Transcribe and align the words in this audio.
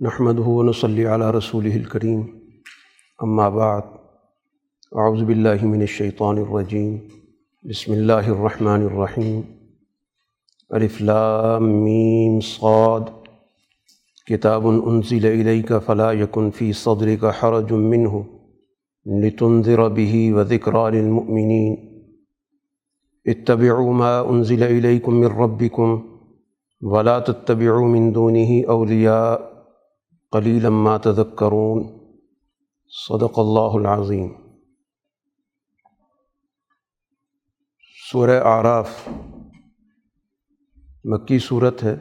نحمد 0.00 0.38
ہُون 0.38 0.72
صلی 0.72 1.06
علیہ 1.06 1.30
رسول 1.36 1.64
الکریم 1.66 2.20
اما 3.18 3.48
بعد 3.48 3.80
اعوذ 4.92 5.22
باللہ 5.22 5.64
من 5.64 5.80
الشیطان 5.80 6.38
الرجیم 6.38 6.92
بسم 7.64 7.92
اللہ 7.92 8.28
الرحمن 8.34 8.84
الرحیم 8.90 9.40
الف 10.70 11.00
لام 11.00 11.68
میم 11.84 12.38
صاد. 12.40 13.10
کتاب 14.26 14.68
انزل 14.68 15.26
الیک 15.26 15.72
فلا 15.86 16.12
یکن 16.12 16.50
فی 16.50 16.72
صدرک 16.84 17.24
حرج 17.40 17.72
منہ 17.72 18.16
لتنذر 19.06 19.88
به 19.88 20.24
وذکرى 20.38 20.86
للمؤمنین 20.98 21.76
اتبعوا 23.26 23.92
ما 24.04 24.18
انزل 24.20 24.62
الیکم 24.62 25.20
من 25.20 25.38
ربکم 25.44 26.00
ولا 26.82 27.20
تتبعوا 27.20 27.86
من 27.88 28.10
دونه 28.14 28.64
اولیاء 28.78 29.57
قلیل 30.32 30.68
ما 30.68 30.96
تذکرون 30.96 31.82
صدق 32.92 33.38
اللہ 33.38 33.76
العظیم۔ 33.78 34.28
سورہ 38.10 38.40
آراف 38.44 39.08
مکی 41.04 41.38
صورت 41.38 41.82
ہے 41.82 41.92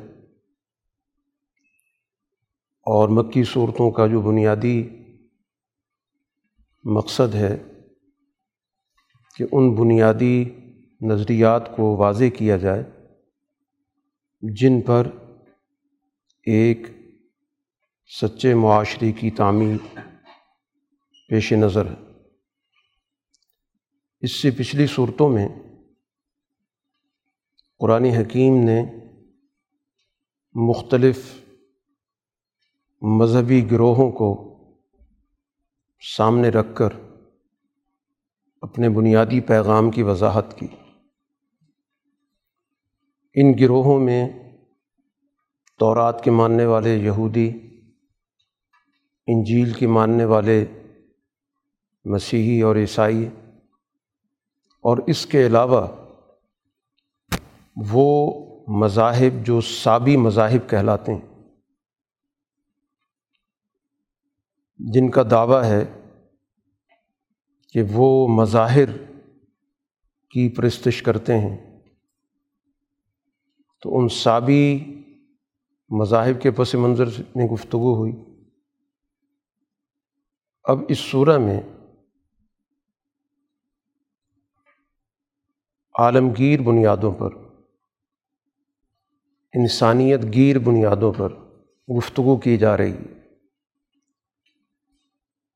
اور 2.88 3.10
مکی 3.10 3.44
صورتوں 3.44 3.92
کا 3.92 4.08
جو 4.08 4.22
بنیادی 4.22 4.90
مقصد 6.86 7.36
ہے 7.36 7.58
کہ 9.36 9.46
ان 9.52 9.74
بنیادی 9.76 10.44
نظریات 11.02 11.76
کو 11.76 11.96
واضح 11.96 12.36
کیا 12.38 12.58
جائے، 12.58 12.84
جن 14.42 14.82
پر 14.82 15.08
ایک 16.44 16.88
سچے 18.10 18.54
معاشرے 18.54 19.12
کی 19.12 19.32
تعمیر 19.32 20.00
پیش 21.30 21.54
نظر 21.54 21.86
ہے۔ 21.86 21.96
اس 24.20 24.32
سے 24.32 24.52
پچھلی 24.52 24.88
صورتوں 24.88 25.30
میں 25.30 25.48
قرآن 27.80 28.04
حکیم 28.04 28.58
نے 28.58 28.86
مختلف 30.54 31.42
مذہبی 33.02 33.72
گروہوں 33.72 34.12
کو 34.12 34.58
سامنے 36.18 36.50
رکھ 36.50 36.76
کر 36.76 36.90
اپنے 38.62 38.90
بنیادی 38.90 39.40
پیغام 39.40 39.92
کی 39.92 40.04
وضاحت 40.04 40.60
کی۔ 40.60 40.68
ان 43.34 43.54
گروہوں 43.60 44.00
میں 44.00 44.30
تورات 45.80 46.24
کے 46.24 46.32
ماننے 46.32 46.66
والے 46.66 46.96
یہودی 46.96 47.67
انجیل 49.28 49.74
کے 49.74 49.88
ماننے 49.88 50.26
والے 50.26 50.66
مسیحی 52.06 52.62
اور 52.62 52.76
عیسائی 52.76 53.30
اور 54.82 54.98
اس 55.08 55.26
کے 55.26 55.48
علاوہ 55.48 55.88
وہ 57.92 58.34
مذاہب 58.68 59.46
جو 59.46 59.62
سابی 59.62 60.18
مذاہب 60.18 60.70
کہلاتے 60.70 61.14
ہیں، 61.14 61.44
جن 64.78 65.12
کا 65.12 65.24
دعویٰ 65.32 65.64
ہے 65.64 65.86
کہ 67.74 67.84
وہ 67.92 68.28
مظاہر 68.28 68.98
کی 70.32 70.50
پرستش 70.50 71.02
کرتے 71.02 71.38
ہیں۔ 71.38 71.80
تو 73.82 74.00
ان 74.00 74.10
سابی 74.10 74.80
مذاہب 75.90 76.42
کے 76.42 76.52
پس 76.52 76.76
منظر 76.76 77.22
میں 77.36 77.46
گفتگو 77.46 77.96
ہوئی۔ 77.96 78.27
اب 80.68 80.80
اس 80.88 80.98
صورح 80.98 81.38
میں 81.38 81.62
عالمگیر 86.00 86.62
بنیادوں 86.62 87.12
پر، 87.12 87.30
انسانیت 89.54 90.24
گیر 90.34 90.60
بنیادوں 90.60 91.14
پر 91.14 91.34
گفتگو 91.98 92.38
کی 92.38 92.58
جا 92.58 92.78
رہی 92.78 92.92
ہے۔ 92.92 93.36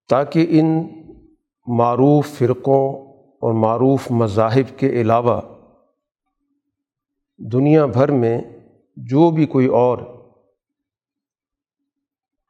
تاکہ 0.10 0.48
ان 0.50 0.88
معروف 1.68 2.28
فرقوں 2.28 3.14
اور 3.18 3.54
معروف 3.54 4.12
مذاہب 4.12 4.80
کے 4.80 4.90
علاوہ 4.90 5.42
دنیا 7.38 7.86
بھر 7.86 8.12
میں 8.12 8.42
جو 8.96 9.32
بھی 9.32 9.46
کوئی 9.46 9.68
اور 9.68 9.98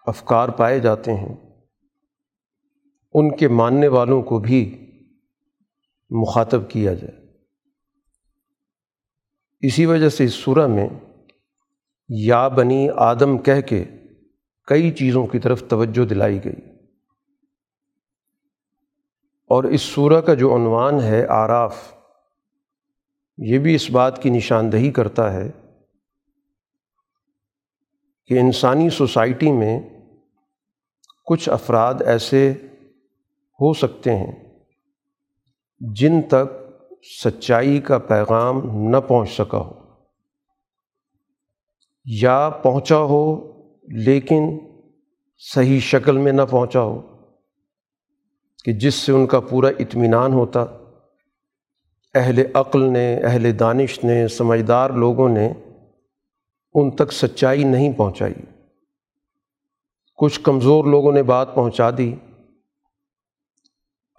افکار 0.07 0.49
پائے 0.49 0.79
جاتے 0.79 1.13
ہیں 1.13 1.50
ان 3.13 3.35
کے 3.35 3.47
ماننے 3.47 3.87
والوں 3.87 4.21
کو 4.21 4.39
بھی 4.39 4.87
مخاطب 6.09 6.69
کیا 6.69 6.93
جائے۔ 6.93 7.21
اسی 9.59 9.85
وجہ 9.85 10.09
سے 10.09 10.25
اس 10.25 10.33
صورح 10.33 10.67
میں 10.67 10.87
یا 12.09 12.47
بنی 12.47 12.89
آدم 12.95 13.37
کہہ 13.37 13.61
کے 13.61 13.85
کئی 14.67 14.91
چیزوں 14.91 15.27
کی 15.27 15.39
طرف 15.39 15.63
توجہ 15.69 16.05
دلائی 16.05 16.39
گئی۔ 16.45 16.71
اور 19.49 19.63
اس 19.63 19.81
صورح 19.81 20.21
کا 20.21 20.33
جو 20.33 20.55
عنوان 20.55 20.99
ہے 21.01 21.25
آراف، 21.29 21.93
یہ 23.37 23.59
بھی 23.59 23.75
اس 23.75 23.91
بات 23.91 24.23
کی 24.23 24.29
نشاندہی 24.29 24.91
کرتا 24.91 25.33
ہے 25.33 25.51
کہ 28.25 28.39
انسانی 28.39 28.89
سوسائٹی 28.89 29.51
میں 29.51 29.79
کچھ 31.25 31.49
افراد 31.49 31.93
ایسے 32.05 32.53
ہو 33.61 33.73
سکتے 33.73 34.15
ہیں۔ 34.15 34.31
جن 35.79 36.21
تک 36.21 36.61
سچائی 37.23 37.79
کا 37.79 37.97
پیغام 37.97 38.61
نہ 38.89 38.97
پہنچ 38.97 39.29
سکا 39.29 39.57
ہو۔ 39.57 39.81
یا 42.05 42.49
پہنچا 42.49 42.97
ہو 42.97 43.51
لیکن 43.83 44.59
صحیح 45.37 45.79
شکل 45.79 46.17
میں 46.17 46.31
نہ 46.31 46.41
پہنچا 46.49 46.81
ہو 46.81 47.01
کہ 48.63 48.73
جس 48.73 48.95
سے 48.95 49.11
ان 49.11 49.27
کا 49.27 49.39
پورا 49.39 49.67
اطمینان 49.67 50.33
ہوتا۔ 50.33 50.65
اہل 52.15 52.43
عقل 52.53 52.93
نے، 52.93 53.17
اہل 53.17 53.59
دانش 53.59 54.03
نے، 54.03 54.27
سمجھدار 54.27 54.89
لوگوں 54.89 55.29
نے 55.29 55.53
ان 56.73 56.91
تک 56.91 57.11
سچائی 57.11 57.63
نہیں 57.63 57.93
پہنچائی۔ 57.93 58.61
کچھ 60.17 60.41
کمزور 60.41 60.85
لوگوں 60.85 61.11
نے 61.11 61.23
بات 61.23 61.55
پہنچا 61.55 61.89
دی۔ 61.97 62.15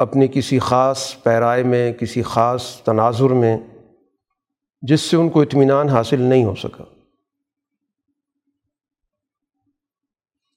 اپنی 0.03 0.29
کسی 0.29 0.59
خاص 0.59 1.23
پیرائے 1.23 1.63
میں، 1.63 1.93
کسی 1.93 2.23
خاص 2.23 2.77
تناظر 2.77 3.31
میں، 3.31 3.59
جس 4.83 5.01
سے 5.01 5.17
ان 5.17 5.29
کو 5.29 5.43
اطمینان 5.43 5.89
حاصل 5.89 6.21
نہیں 6.21 6.45
ہو 6.45 6.55
سکا۔ 6.55 6.85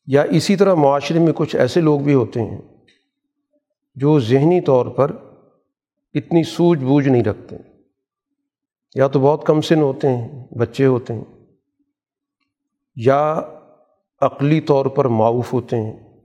یا 0.07 0.21
اسی 0.21 0.55
طرح 0.55 0.73
معاشرے 0.73 1.19
میں 1.19 1.33
کچھ 1.35 1.55
ایسے 1.55 1.81
لوگ 1.81 1.99
بھی 1.99 2.13
ہوتے 2.13 2.41
ہیں 2.41 2.61
جو 3.95 4.19
ذہنی 4.19 4.61
طور 4.61 4.85
پر 4.85 5.11
اتنی 6.13 6.43
سوجھ 6.43 6.83
بوجھ 6.83 7.07
نہیں 7.07 7.23
رکھتے۔ 7.23 7.55
یا 8.95 9.07
تو 9.07 9.19
بہت 9.19 9.45
کم 9.45 9.61
سن 9.61 9.81
ہوتے 9.81 10.07
ہیں، 10.07 10.47
بچے 10.57 10.85
ہوتے 10.85 11.13
ہیں، 11.13 11.45
یا 12.95 13.41
عقلی 14.21 14.61
طور 14.61 14.85
پر 14.85 15.05
معاوف 15.05 15.53
ہوتے 15.53 15.75
ہیں۔ 15.75 16.21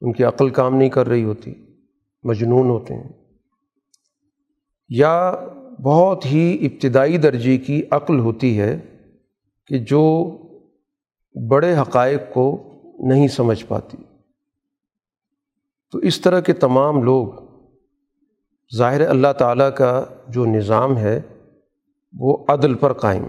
ان 0.00 0.12
کی 0.12 0.24
عقل 0.24 0.50
کام 0.50 0.74
نہیں 0.74 0.88
کر 0.88 1.08
رہی 1.08 1.24
ہوتی۔ 1.24 1.67
مجنون 2.22 2.68
ہوتے 2.70 2.94
ہیں۔ 2.94 3.08
یا 4.88 5.36
بہت 5.82 6.26
ہی 6.26 6.66
ابتدائی 6.66 7.18
درجے 7.18 7.58
کی 7.58 7.82
عقل 7.90 8.18
ہوتی 8.18 8.60
ہے 8.60 8.80
کہ 9.66 9.78
جو 9.78 10.36
بڑے 11.48 11.76
حقائق 11.76 12.20
کو 12.32 12.72
نہیں 12.98 13.28
سمجھ 13.28 13.64
پاتی۔ 13.68 13.96
تو 15.92 15.98
اس 15.98 16.20
طرح 16.20 16.40
کے 16.40 16.52
تمام 16.52 17.02
لوگ، 17.02 17.28
ظاہر 18.76 19.08
اللہ 19.08 19.32
تعالیٰ 19.38 19.74
کا 19.74 20.04
جو 20.28 20.46
نظام 20.46 20.98
ہے، 20.98 21.20
وہ 22.18 22.44
عدل 22.48 22.74
پر 22.74 22.92
قائم۔ 22.92 23.24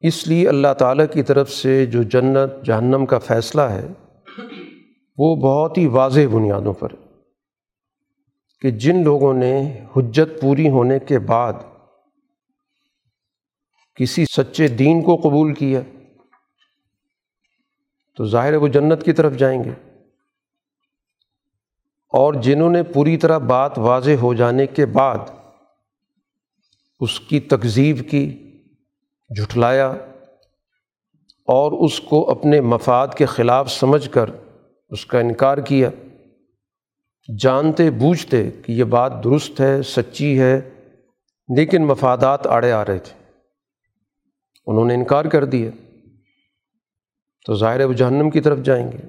اس 0.00 0.28
لیے 0.28 0.48
اللہ 0.48 0.74
تعالیٰ 0.78 1.06
کی 1.12 1.22
طرف 1.22 1.50
سے 1.50 1.86
جو 1.86 2.02
جنت، 2.02 2.64
جہنم 2.64 3.06
کا 3.06 3.18
فیصلہ 3.18 3.62
ہے 3.62 3.88
وہ 5.18 5.36
بہت 5.36 5.78
ہی 5.78 5.86
واضح 5.86 6.20
بنیادوں 6.32 6.72
پر 6.72 6.88
کہ 8.60 8.70
جن 8.70 9.04
لوگوں 9.04 9.34
نے 9.34 9.84
حجت 9.96 10.40
پوری 10.40 10.68
ہونے 10.68 10.98
کے 10.98 11.18
بعد 11.18 11.52
کسی 13.94 14.24
سچے 14.24 14.68
دین 14.68 15.02
کو 15.02 15.16
قبول 15.16 15.54
کیا، 15.54 15.80
تو 18.16 18.24
ظاہر 18.24 18.54
وہ 18.54 18.68
جنت 18.68 19.04
کی 19.04 19.12
طرف 19.12 19.32
جائیں 19.36 19.64
گے۔ 19.64 19.70
اور 22.12 22.34
جنہوں 22.34 22.70
نے 22.70 22.82
پوری 22.82 23.16
طرح 23.16 23.38
بات 23.38 23.78
واضح 23.78 24.10
ہو 24.22 24.34
جانے 24.34 24.66
کے 24.66 24.86
بعد 24.86 25.18
اس 27.00 27.20
کی 27.20 27.40
تکذیب 27.40 28.10
کی، 28.10 28.52
جھٹلایا 29.36 29.90
اور 31.44 31.84
اس 31.84 32.00
کو 32.00 32.30
اپنے 32.30 32.60
مفاد 32.60 33.08
کے 33.16 33.26
خلاف 33.26 33.70
سمجھ 33.70 34.10
کر 34.10 34.30
اس 34.96 35.06
کا 35.06 35.18
انکار 35.18 35.58
کیا۔ 35.58 35.90
جانتے 37.38 37.90
بوجھتے 37.90 38.50
کہ 38.50 38.72
یہ 38.72 38.84
بات 38.84 39.24
درست 39.24 39.60
ہے، 39.60 39.82
سچی 39.82 40.40
ہے، 40.40 40.60
لیکن 41.56 41.86
مفادات 41.86 42.46
آڑے 42.46 42.72
آ 42.72 42.84
رہے 42.84 42.98
تھے۔ 42.98 43.32
انہوں 44.66 44.84
نے 44.84 44.94
انکار 44.94 45.24
کر 45.24 45.44
دیا۔ 45.44 45.70
تو 47.46 47.54
ظاہر 47.54 47.84
و 47.84 47.92
جہنم 47.92 48.30
کی 48.30 48.40
طرف 48.40 48.58
جائیں 48.58 48.92
گے۔ 48.92 49.06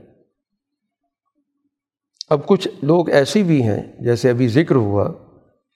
اب 2.29 2.47
کچھ 2.47 2.67
لوگ 2.81 3.09
ایسی 3.09 3.43
بھی 3.43 3.63
ہیں، 3.63 3.83
جیسے 3.99 4.29
ابھی 4.29 4.47
ذکر 4.47 4.75
ہوا 4.75 5.11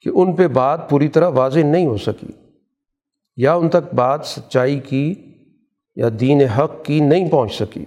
کہ 0.01 0.09
ان 0.13 0.35
پہ 0.35 0.47
بات 0.47 0.89
پوری 0.89 1.07
طرح 1.07 1.27
واضح 1.27 1.59
نہیں 1.59 1.85
ہو 1.85 1.97
سکی۔ 1.97 2.49
یا 3.35 3.53
ان 3.53 3.69
تک 3.69 3.93
بات 3.93 4.25
سچائی 4.25 4.79
کی 4.79 5.13
یا 5.95 6.09
دین 6.19 6.41
حق 6.41 6.85
کی 6.85 6.99
نہیں 6.99 7.29
پہنچ 7.29 7.53
سکی۔ 7.53 7.85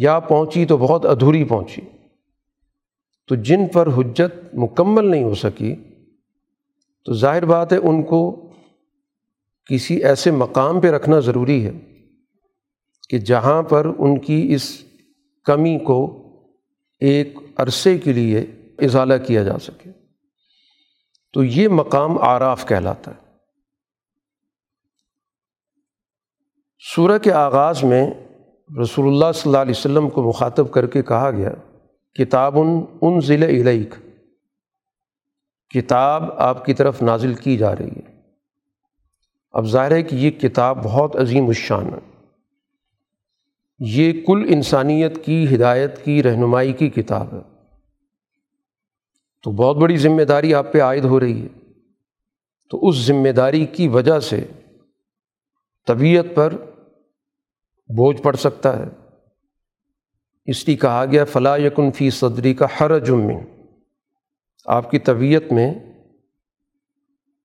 یا 0.00 0.20
پہنچی 0.20 0.66
تو 0.66 0.76
بہت 0.76 1.06
ادھوری 1.06 1.44
پہنچی۔ 1.44 1.80
تو 3.28 3.34
جن 3.34 3.68
پر 3.72 3.86
حجت 3.86 4.54
مکمل 4.54 5.10
نہیں 5.10 5.24
ہو 5.24 5.34
سکی، 5.34 5.74
تو 7.04 7.12
ظاہر 7.12 7.44
بات 7.44 7.72
ہے 7.72 7.78
ان 7.78 8.02
کو 8.02 8.50
کسی 9.70 10.04
ایسے 10.04 10.30
مقام 10.30 10.80
پہ 10.80 10.90
رکھنا 10.90 11.18
ضروری 11.18 11.66
ہے 11.66 11.70
کہ 13.08 13.18
جہاں 13.18 13.62
پر 13.62 13.86
ان 13.98 14.20
کی 14.20 14.54
اس 14.54 14.84
کمی 15.44 15.78
کو 15.78 16.26
ایک 17.00 17.38
عرصے 17.56 17.98
کے 17.98 18.12
لیے 18.12 18.40
اضالہ 18.78 19.14
کیا 19.26 19.42
جا 19.42 19.58
سکے۔ 19.58 19.90
تو 21.32 21.44
یہ 21.44 21.68
مقام 21.68 22.18
آراف 22.18 22.68
کہلاتا 22.68 23.10
ہے۔ 23.10 23.30
سورہ 26.94 27.18
کے 27.18 27.32
آغاز 27.32 27.84
میں 27.84 28.10
رسول 28.82 29.06
اللہ 29.06 29.32
صلی 29.34 29.48
اللہ 29.50 29.58
علیہ 29.58 29.74
وسلم 29.76 30.10
کو 30.10 30.22
مخاطب 30.22 30.70
کر 30.70 30.86
کے 30.86 31.02
کہا 31.02 31.30
گیا، 31.30 31.50
کتاب 32.18 32.58
ان 33.00 33.20
ضلع 33.20 33.46
علیق 33.46 33.94
کتاب 35.74 36.32
آپ 36.32 36.64
کی 36.64 36.74
طرف 36.74 37.02
نازل 37.02 37.34
کی 37.34 37.56
جا 37.56 37.76
رہی 37.76 37.88
ہے۔ 37.88 38.20
اب 39.50 39.66
ظاہر 39.66 39.90
ہے 39.90 40.02
کہ 40.02 40.16
یہ 40.16 40.30
کتاب 40.30 40.84
بہت 40.84 41.16
عظیم 41.16 41.46
الشان 41.46 41.86
ہے۔ 41.86 42.26
یہ 43.78 44.12
کل 44.26 44.46
انسانیت 44.48 45.24
کی 45.24 45.54
ہدایت 45.54 46.04
کی 46.04 46.22
رہنمائی 46.22 46.72
کی 46.72 46.88
کتاب 46.88 47.26
ہے۔ 47.32 47.64
تو 49.42 49.50
بہت 49.50 49.76
بڑی 49.76 49.96
ذمہ 49.96 50.22
داری 50.22 50.54
آپ 50.54 50.72
پہ 50.72 50.82
عائد 50.82 51.04
ہو 51.04 51.20
رہی 51.20 51.42
ہے۔ 51.42 51.48
تو 52.70 52.88
اس 52.88 52.96
ذمہ 52.96 53.28
داری 53.28 53.66
کی 53.66 53.88
وجہ 53.88 54.20
سے 54.20 54.44
طبیعت 55.86 56.24
پر 56.34 56.54
بوجھ 57.96 58.22
پڑ 58.22 58.36
سکتا 58.36 58.78
ہے۔ 58.78 58.84
اس 60.46 60.68
لیے 60.68 60.76
کہا 60.76 61.04
گیا 61.12 61.24
فلاں 61.24 61.58
یکن 61.58 61.90
فی 61.90 62.10
صدری 62.10 62.54
کا 62.54 62.66
ہر 62.80 62.98
جمن 62.98 63.34
آپ 64.66 64.90
کی 64.90 64.98
طبیعت 64.98 65.52
میں، 65.52 65.74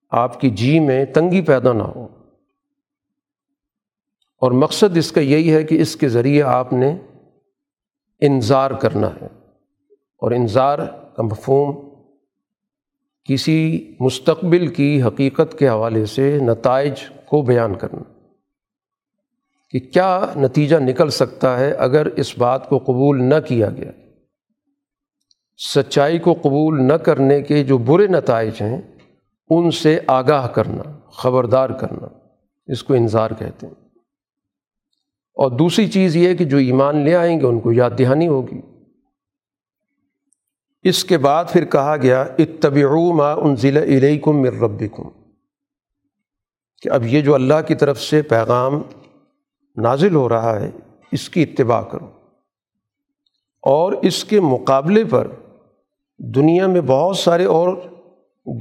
آپ 0.09 0.39
کی 0.39 0.49
جی 0.49 0.79
میں 0.79 1.05
تنگی 1.05 1.41
پیدا 1.41 1.73
نہ 1.73 1.83
ہو۔ 1.83 2.07
اور 4.37 4.51
مقصد 4.51 4.97
اس 4.97 5.11
کا 5.11 5.21
یہی 5.21 5.53
ہے 5.53 5.63
کہ 5.63 5.81
اس 5.81 5.95
کے 5.95 6.09
ذریعے 6.09 6.43
آپ 6.43 6.73
نے 6.73 6.97
انظار 8.19 8.71
کرنا 8.71 9.09
ہے۔ 9.21 9.27
اور 9.91 10.31
انظار 10.31 10.79
کا 11.15 11.23
مفہوم 11.23 11.89
کسی 13.23 13.91
مستقبل 13.99 14.67
کی 14.67 15.03
حقیقت 15.03 15.59
کے 15.59 15.69
حوالے 15.69 16.05
سے 16.05 16.37
نتائج 16.41 16.93
کو 17.25 17.41
بیان 17.41 17.75
کرنا۔ 17.75 18.14
کہ 19.75 19.91
کیا 19.91 20.25
نتیجہ 20.35 20.75
نکل 20.75 21.09
سکتا 21.09 21.59
ہے 21.59 21.71
اگر 21.71 22.05
اس 22.05 22.37
بات 22.37 22.69
کو 22.69 22.77
قبول 22.77 23.23
نہ 23.23 23.35
کیا 23.47 23.69
گیا۔ 23.69 23.91
سچائی 25.75 26.19
کو 26.19 26.33
قبول 26.33 26.83
نہ 26.83 26.93
کرنے 26.93 27.41
کے 27.41 27.63
جو 27.63 27.77
برے 27.77 28.07
نتائج 28.07 28.53
ہیں، 28.61 28.81
ان 29.49 29.71
سے 29.71 29.99
آگاہ 30.07 30.47
کرنا، 30.47 30.99
خبردار 31.09 31.69
کرنا، 31.69 32.07
اس 32.67 32.83
کو 32.83 32.93
انظار 32.93 33.31
کہتے 33.39 33.67
ہیں۔ 33.67 33.73
اور 35.33 35.51
دوسری 35.51 35.87
چیز 35.87 36.15
یہ 36.15 36.33
کہ 36.33 36.45
جو 36.45 36.57
ایمان 36.57 36.97
لے 36.97 37.15
آئیں 37.15 37.41
گے، 37.41 37.45
ان 37.45 37.59
کو 37.59 37.71
یاد 37.71 37.91
دہانی 37.99 38.27
ہوگی۔ 38.27 38.61
اس 40.83 41.05
کے 41.05 41.17
بعد 41.17 41.45
پھر 41.49 41.65
کہا 41.65 41.95
گیا 42.01 42.21
اتبعو 42.21 43.13
ما 43.13 43.31
انزل 43.31 43.77
الیکم 43.77 44.41
من 44.41 44.59
ربکم۔ 44.59 45.09
کہ 46.81 46.89
اب 46.89 47.05
یہ 47.05 47.21
جو 47.21 47.35
اللہ 47.35 47.61
کی 47.67 47.75
طرف 47.75 48.01
سے 48.01 48.21
پیغام 48.21 48.81
نازل 49.77 50.15
ہو 50.15 50.29
رہا 50.29 50.59
ہے، 50.59 50.71
اس 51.11 51.29
کی 51.29 51.43
اتباع 51.43 51.81
کرو۔ 51.81 52.05
اور 53.61 53.93
اس 53.93 54.25
کے 54.25 54.39
مقابلے 54.39 55.03
پر 55.05 55.27
دنیا 56.17 56.67
میں 56.67 56.81
بہت 56.81 57.17
سارے 57.17 57.45
اور 57.45 57.77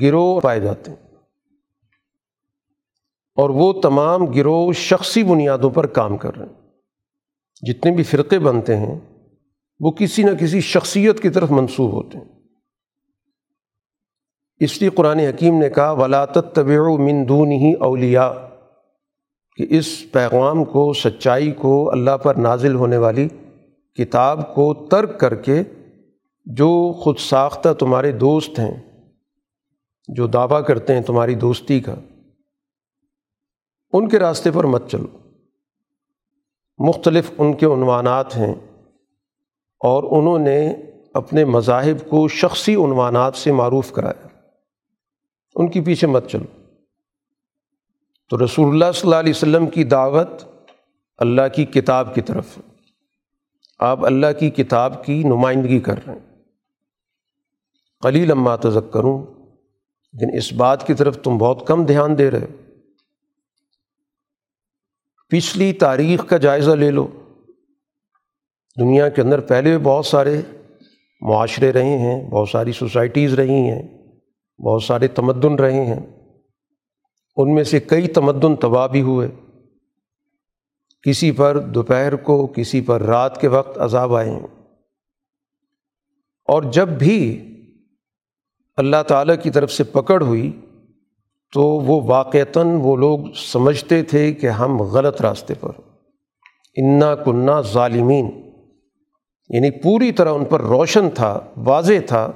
گروہ 0.00 0.40
پائے 0.40 0.60
جاتے 0.60 0.90
ہیں۔ 0.90 1.14
اور 3.34 3.50
وہ 3.50 3.72
تمام 3.72 4.26
گروہ 4.26 4.72
شخصی 4.72 5.22
بنیادوں 5.22 5.70
پر 5.70 5.86
کام 5.86 6.16
کر 6.16 6.36
رہے 6.36 6.46
ہیں۔ 6.46 6.70
جتنے 7.66 7.92
بھی 7.92 8.04
فرقے 8.04 8.38
بنتے 8.38 8.76
ہیں، 8.76 9.00
وہ 9.80 9.90
کسی 9.90 10.22
نہ 10.22 10.30
کسی 10.30 10.60
شخصیت 10.60 11.20
کی 11.20 11.30
طرف 11.30 11.50
منسوب 11.50 11.92
ہوتے 11.92 12.18
ہیں۔ 12.18 12.24
اس 14.60 14.80
لیے 14.80 14.90
قرآن 14.90 15.18
حکیم 15.18 15.58
نے 15.58 15.70
کہا 15.70 15.90
ولاطت 15.90 16.54
طبع 16.54 16.78
و 16.78 16.98
مندون 16.98 17.52
ہی 17.52 17.72
اولیا 17.72 18.43
کہ 19.56 19.66
اس 19.70 20.12
پیغام 20.12 20.64
کو، 20.64 20.92
سچائی 20.92 21.52
کو 21.52 21.90
اللہ 21.90 22.16
پر 22.16 22.34
نازل 22.34 22.74
ہونے 22.74 22.96
والی 22.96 23.28
کتاب 23.94 24.54
کو 24.54 24.88
ترک 24.90 25.20
کر 25.20 25.34
کے 25.34 25.62
جو 26.44 26.92
خود 26.92 27.18
ساختہ 27.18 27.72
تمہارے 27.72 28.12
دوست 28.12 28.58
ہیں، 28.58 28.80
جو 30.08 30.26
دعویٰ 30.26 30.66
کرتے 30.66 30.94
ہیں 30.94 31.02
تمہاری 31.02 31.34
دوستی 31.34 31.80
کا، 31.80 31.94
ان 33.92 34.08
کے 34.08 34.18
راستے 34.18 34.50
پر 34.50 34.64
مت 34.64 34.90
چلو۔ 34.90 35.06
مختلف 36.78 37.32
ان 37.38 37.52
کے 37.52 37.66
عنوانات 37.66 38.36
ہیں 38.36 38.54
اور 39.80 40.02
انہوں 40.02 40.38
نے 40.38 40.74
اپنے 41.14 41.44
مذاہب 41.44 42.10
کو 42.10 42.28
شخصی 42.28 42.74
عنوانات 42.74 43.34
سے 43.34 43.52
معروف 43.52 43.92
کرایا۔ 43.92 44.26
ان 45.54 45.70
کے 45.70 45.80
پیچھے 45.80 46.06
مت 46.06 46.28
چلو۔ 46.28 46.63
تو 48.30 48.44
رسول 48.44 48.68
اللہ 48.68 48.92
صلی 48.92 49.00
اللہ 49.04 49.20
علیہ 49.20 49.32
وسلم 49.36 49.66
کی 49.66 49.84
دعوت 49.84 50.28
اللہ 51.18 51.42
کی 51.54 51.64
کتاب 51.64 52.14
کی 52.14 52.20
طرف 52.20 52.58
آپ 53.78 54.04
اللہ 54.04 54.26
کی 54.38 54.50
کتاب 54.50 55.04
کی 55.04 55.22
نمائندگی 55.22 55.80
کر 55.80 56.06
رہے 56.06 56.14
ہیں۔ 56.14 56.36
قلیل 58.00 58.28
لمبا 58.28 58.56
تذک 58.56 58.92
کروں 58.92 59.22
لیکن 60.12 60.36
اس 60.36 60.52
بات 60.52 60.86
کی 60.86 60.94
طرف 60.94 61.18
تم 61.22 61.38
بہت 61.38 61.66
کم 61.66 61.84
دھیان 61.84 62.18
دے 62.18 62.30
رہے 62.30 62.40
ہو۔ 62.40 62.80
پچھلی 65.28 65.72
تاریخ 65.72 66.26
کا 66.26 66.36
جائزہ 66.36 66.70
لے 66.70 66.90
لو۔ 66.90 67.08
دنیا 68.80 69.08
کے 69.08 69.22
اندر 69.22 69.40
پہلے 69.40 69.70
بھی 69.70 69.84
بہت 69.84 70.06
سارے 70.06 70.40
معاشرے 71.20 71.72
رہے 71.72 71.98
ہیں، 71.98 72.30
بہت 72.30 72.48
ساری 72.48 72.72
سوسائٹیز 72.72 73.34
رہی 73.34 73.70
ہیں، 73.70 73.82
بہت 74.62 74.82
سارے 74.82 75.08
تمدن 75.08 75.54
رہے 75.54 75.84
ہیں۔ 75.84 76.13
ان 77.36 77.54
میں 77.54 77.64
سے 77.64 77.80
کئی 77.80 78.08
تمدن 78.08 78.56
تباہ 78.56 78.86
بھی 78.86 79.00
ہوئے۔ 79.00 79.28
کسی 81.02 81.32
پر 81.32 81.58
دوپہر 81.58 82.16
کو، 82.16 82.46
کسی 82.46 82.80
پر 82.80 83.02
رات 83.02 83.40
کے 83.40 83.48
وقت 83.48 83.78
عذاب 83.78 84.14
آئے۔ 84.14 84.30
اور 86.44 86.62
جب 86.62 86.88
بھی 86.88 87.50
اللہ 88.76 89.02
تعالیٰ 89.08 89.34
کی 89.42 89.50
طرف 89.50 89.72
سے 89.72 89.84
پکڑ 89.84 90.22
ہوئی 90.22 90.60
تو 91.52 91.62
وہ 91.62 92.02
واقعتاً 92.02 92.66
وہ 92.82 92.96
لوگ 92.96 93.18
سمجھتے 93.34 94.02
تھے 94.02 94.32
کہ 94.32 94.46
ہم 94.46 94.82
غلط 94.82 95.22
راستے 95.22 95.54
پر۔ 95.60 95.70
انا 96.76 97.14
کنہ 97.14 97.62
ظالمین۔ 97.72 98.30
یعنی 99.48 99.70
پوری 99.70 100.12
طرح 100.12 100.32
ان 100.32 100.44
پر 100.44 100.60
روشن 100.60 101.10
تھا، 101.10 101.40
واضح 101.56 102.06
تھا 102.06 102.32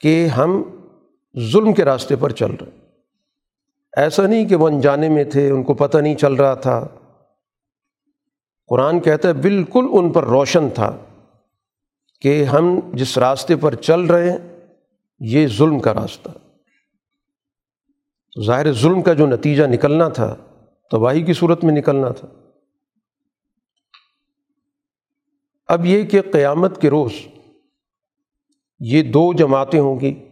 کہ 0.00 0.26
ہم 0.26 0.62
ظلم 1.52 1.72
کے 1.72 1.84
راستے 1.84 2.16
پر 2.16 2.30
چل 2.32 2.50
رہے۔ 2.50 2.79
ایسا 3.96 4.26
نہیں 4.26 4.48
کہ 4.48 4.56
وہ 4.56 4.68
انجانے 4.68 5.08
میں 5.08 5.24
تھے، 5.24 5.50
ان 5.50 5.62
کو 5.62 5.74
پتہ 5.74 5.98
نہیں 5.98 6.14
چل 6.14 6.34
رہا 6.34 6.54
تھا۔ 6.54 6.88
قرآن 8.66 9.00
کہتا 9.00 9.28
ہے، 9.28 9.32
بالکل 9.32 9.86
ان 9.92 10.12
پر 10.12 10.24
روشن 10.24 10.68
تھا 10.70 10.96
کہ 12.20 12.44
ہم 12.44 12.80
جس 12.92 13.18
راستے 13.18 13.56
پر 13.56 13.74
چل 13.74 14.00
رہے 14.00 14.32
ہیں، 14.32 14.38
یہ 15.20 15.46
ظلم 15.46 15.78
کا 15.78 15.94
راستہ۔ 15.94 16.28
ظاہر 18.46 18.72
ظلم 18.72 19.02
کا 19.02 19.12
جو 19.12 19.26
نتیجہ 19.26 19.64
نکلنا 19.64 20.08
تھا، 20.08 20.36
تباہی 20.90 21.22
کی 21.22 21.32
صورت 21.32 21.64
میں 21.64 21.74
نکلنا 21.74 22.08
تھا۔ 22.08 22.28
اب 25.66 25.86
یہ 25.86 26.04
کہ 26.04 26.20
قیامت 26.32 26.80
کے 26.80 26.90
روز 26.90 27.12
یہ 28.80 29.02
دو 29.02 29.32
جماعتیں 29.32 29.80
ہوں 29.80 30.00
گی۔ 30.00 30.28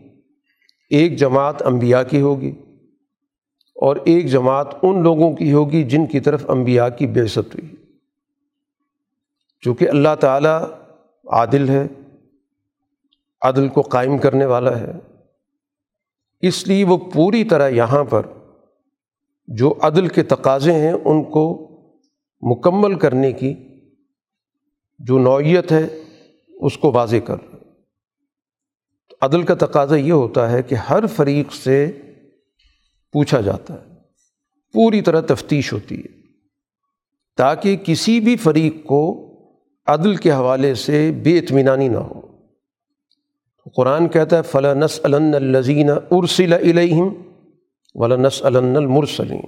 ایک 0.91 1.17
جماعت 1.17 1.63
انبیاء 1.63 2.03
کی 2.03 2.21
ہوگی۔ 2.21 2.53
اور 3.81 3.97
ایک 3.97 4.27
جماعت 4.27 4.67
ان 4.83 5.03
لوگوں 5.03 5.33
کی 5.33 5.53
ہوگی 5.53 5.83
جن 5.83 6.07
کی 6.07 6.21
طرف 6.21 6.51
انبیاء 6.51 6.89
کی 6.89 7.07
بےست 7.07 7.39
ہوئی۔ 7.39 7.75
چونکہ 9.61 9.89
اللہ 9.89 10.15
تعالیٰ 10.21 10.63
عادل 11.33 11.69
ہے، 11.69 11.87
عدل 13.43 13.69
کو 13.69 13.81
قائم 13.81 14.19
کرنے 14.19 14.45
والا 14.45 14.81
ہے۔ 14.81 14.93
اس 16.41 16.69
لیے 16.69 16.85
وہ 16.85 16.97
پوری 16.97 17.45
طرح 17.45 17.69
یہاں 17.69 18.05
پر 18.05 18.23
جو 19.47 19.75
عدل 19.81 20.09
کے 20.09 20.23
تقاضے 20.23 20.73
ہیں، 20.73 20.93
ان 20.93 21.25
کو 21.25 21.69
مکمل 22.41 22.95
کرنے 22.95 23.33
کی 23.33 23.55
جو 24.99 25.19
نوعیت 25.19 25.73
ہے، 25.73 25.87
اس 26.49 26.79
کو 26.79 26.93
واضح 26.93 27.17
کر۔ 27.17 27.37
عدل 29.21 29.43
کا 29.43 29.55
تقاضا 29.55 29.97
یہ 29.97 30.13
ہوتا 30.13 30.51
ہے 30.51 30.63
کہ 30.63 30.75
ہر 30.75 31.07
فریق 31.07 31.53
سے 31.53 31.93
پوچھا 33.13 33.41
جاتا 33.41 33.75
ہے۔ 33.75 33.95
پوری 34.73 35.01
طرح 35.01 35.21
تفتیش 35.21 35.73
ہوتی 35.73 35.99
ہے۔ 35.99 36.19
تاکہ 37.37 37.77
کسی 37.77 38.21
بھی 38.21 38.37
فریق 38.37 38.87
کو 38.87 39.25
عدل 39.87 40.17
کے 40.17 40.33
حوالے 40.33 40.75
سے 40.75 41.13
بے 41.23 41.39
اطمینانی 41.39 41.89
نہ 41.89 41.99
ہو۔ 41.99 42.21
قرآن 43.77 44.09
کہتا 44.09 44.37
ہے 44.37 44.43
فلاں 44.43 44.75
نس 44.75 45.01
الزین 45.05 45.91
ارسل 45.91 46.53
علیہم 46.53 47.09
ولا 47.95 48.17
نس 48.17 48.43
المرسلین 48.45 49.41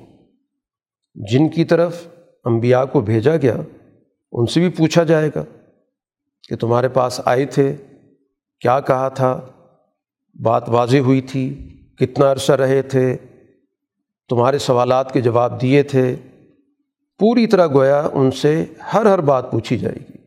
جن 1.14 1.48
کی 1.48 1.64
طرف 1.64 2.06
انبیاء 2.44 2.84
کو 2.84 3.00
بھیجا 3.00 3.36
گیا، 3.36 3.56
ان 4.32 4.46
سے 4.46 4.60
بھی 4.60 4.68
پوچھا 4.68 5.04
جائے 5.04 5.30
گا 5.36 5.44
کہ 6.48 6.56
تمہارے 6.56 6.88
پاس 6.88 7.20
آئے 7.24 7.46
تھے، 7.46 7.76
کیا 8.60 8.80
کہا 8.80 9.08
تھا؟ 9.08 9.40
بات 10.42 10.68
واضح 10.68 10.96
ہوئی 10.96 11.20
تھی، 11.20 11.68
کتنا 11.98 12.32
عرصہ 12.32 12.52
رہے 12.52 12.82
تھے؟ 12.82 13.16
تمہارے 14.30 14.58
سوالات 14.58 15.12
کے 15.12 15.20
جواب 15.20 15.62
دیے 15.62 15.82
تھے۔ 15.82 16.16
پوری 17.18 17.46
طرح 17.46 17.66
گویا 17.66 18.08
ان 18.12 18.30
سے 18.30 18.64
ہر 18.92 19.06
ہر 19.06 19.20
بات 19.20 19.50
پوچھی 19.50 19.78
جائے 19.78 19.96
گی۔ 19.96 20.18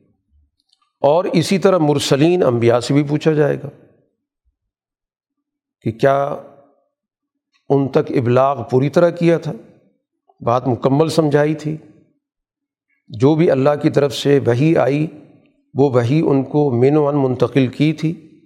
اور 1.01 1.25
اسی 1.25 1.59
طرح 1.59 1.77
مرسلین 1.77 2.43
انبیاء 2.43 2.79
سے 2.79 2.93
بھی 2.93 3.03
پوچھا 3.03 3.31
جائے 3.33 3.57
گا 3.63 3.69
کہ 5.81 5.91
کیا 5.91 6.35
ان 7.69 7.87
تک 7.87 8.11
ابلاغ 8.17 8.63
پوری 8.71 8.89
طرح 8.89 9.09
کیا 9.09 9.37
تھا؟ 9.37 9.51
بات 10.41 10.67
مکمل 10.67 11.09
سمجھائی 11.09 11.53
تھی۔ 11.53 11.77
جو 13.07 13.35
بھی 13.35 13.51
اللہ 13.51 13.69
کی 13.81 13.89
طرف 13.89 14.15
سے 14.15 14.39
وہی 14.45 14.77
آئی، 14.77 15.07
وہ 15.73 15.89
وہی 15.89 16.21
ان 16.25 16.43
کو 16.43 16.71
مین 16.71 16.97
ون 16.97 17.23
منتقل 17.23 17.67
کی 17.67 17.93
تھی 17.93 18.39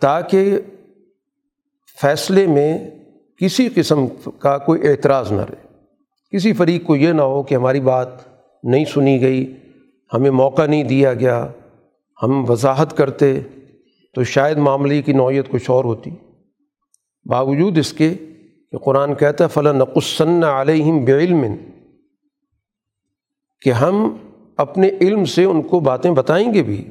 تاکہ 0.00 0.58
فیصلے 2.00 2.46
میں 2.46 2.97
کسی 3.40 3.68
قسم 3.74 4.06
کا 4.38 4.58
کوئی 4.58 4.88
اعتراض 4.88 5.32
نہ 5.32 5.40
رہے۔ 5.40 5.68
کسی 6.32 6.52
فریق 6.52 6.84
کو 6.84 6.96
یہ 6.96 7.12
نہ 7.12 7.22
ہو 7.22 7.42
کہ 7.42 7.54
ہماری 7.54 7.80
بات 7.80 8.08
نہیں 8.62 8.84
سنی 8.84 9.20
گئی، 9.20 9.56
ہمیں 10.12 10.30
موقع 10.30 10.66
نہیں 10.66 10.84
دیا 10.84 11.14
گیا، 11.14 11.46
ہم 12.22 12.50
وضاحت 12.50 12.96
کرتے 12.96 13.40
تو 14.14 14.24
شاید 14.24 14.56
معاملے 14.56 15.02
کی 15.02 15.12
نوعیت 15.12 15.48
کچھ 15.48 15.70
اور 15.70 15.84
ہوتی۔ 15.84 16.10
باوجود 17.24 17.78
اس 17.78 17.92
کے 17.92 18.14
کہ 18.72 18.78
قرآن 18.78 19.14
کہتا 19.14 19.44
ہے 19.44 19.48
فلاں 19.48 19.72
نقصن 19.72 20.44
علیہم 20.44 21.04
بعلم 21.04 21.44
کہ 23.60 23.70
ہم 23.70 24.16
اپنے 24.56 24.90
علم 25.00 25.24
سے 25.24 25.44
ان 25.44 25.62
کو 25.62 25.80
باتیں 25.80 26.10
بتائیں 26.10 26.54
گے 26.54 26.62
بھی۔ 26.62 26.84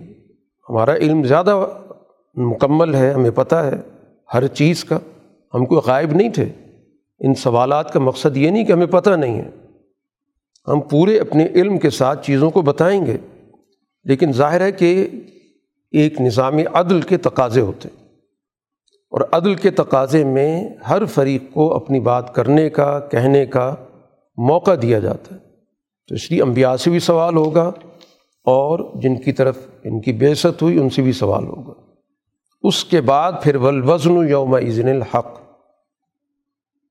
ہمارا 0.70 0.96
علم 0.96 1.24
زیادہ 1.24 1.68
مکمل 2.36 2.96
ہے، 2.96 3.12
ہمیں 3.12 3.32
پتہ 3.32 3.56
ہے 3.56 3.74
ہر 4.34 4.48
چیز 4.48 4.84
کا۔ 4.84 5.00
ہم 5.54 5.66
کوئی 5.66 5.82
غائب 5.86 6.12
نہیں 6.12 6.30
تھے۔ 6.30 6.46
ان 7.20 7.36
سوالات 7.36 7.94
کا 7.94 8.00
مقصد 8.00 8.38
یہ 8.38 8.50
نہیں 8.50 8.66
کہ 8.66 8.72
ہمیں 8.72 8.86
پتہ 8.86 9.10
نہیں 9.10 9.42
ہے۔ 9.42 9.50
ہم 10.68 10.80
پورے 10.80 11.20
اپنے 11.20 11.46
علم 11.46 11.78
کے 11.78 11.90
ساتھ 11.90 12.26
چیزوں 12.26 12.52
کو 12.52 12.62
بتائیں 12.62 13.06
گے، 13.06 13.18
لیکن 14.04 14.32
ظاہر 14.32 14.62
ہے 14.62 14.72
کہ 14.72 15.08
ایک 15.92 16.22
نظام 16.22 16.54
عدل 16.74 17.02
کے 17.02 17.18
تقاضے 17.18 17.62
ہوتے۔ 17.62 17.90
اور 19.10 19.22
عدل 19.32 19.56
کے 19.56 19.70
تقاضے 19.70 20.24
میں 20.24 20.70
ہر 20.90 21.06
فریق 21.06 21.44
کو 21.54 21.74
اپنی 21.74 22.00
بات 22.00 22.36
کرنے 22.36 22.70
کا، 22.70 23.00
کہنے 23.00 23.46
کا 23.46 23.76
موقع 24.38 24.72
دیا 24.82 25.00
جاتا 25.00 25.36
ہے۔ 25.36 25.40
تو 26.08 26.16
اس 26.16 26.32
لیے 26.32 26.42
انبیاء 26.42 26.76
سے 26.76 26.90
بھی 26.90 27.00
سوال 27.00 27.36
ہوگا 27.36 27.72
اور 28.44 29.00
جن 29.02 29.16
کی 29.16 29.32
طرف 29.32 29.58
ان 29.84 30.02
کی 30.02 30.14
بےست 30.14 30.62
ہوئی، 30.62 30.80
ان 30.80 30.90
سے 30.90 31.02
بھی 31.02 31.12
سوال 31.12 31.44
ہوگا۔ 31.44 31.87
اس 32.68 32.86
کے 32.86 33.02
بعد 33.02 33.32
پھر 33.44 33.56
ولوزن 33.56 34.30
یوم 34.30 34.56
عزن 34.56 34.88
الحق۔ 34.88 35.40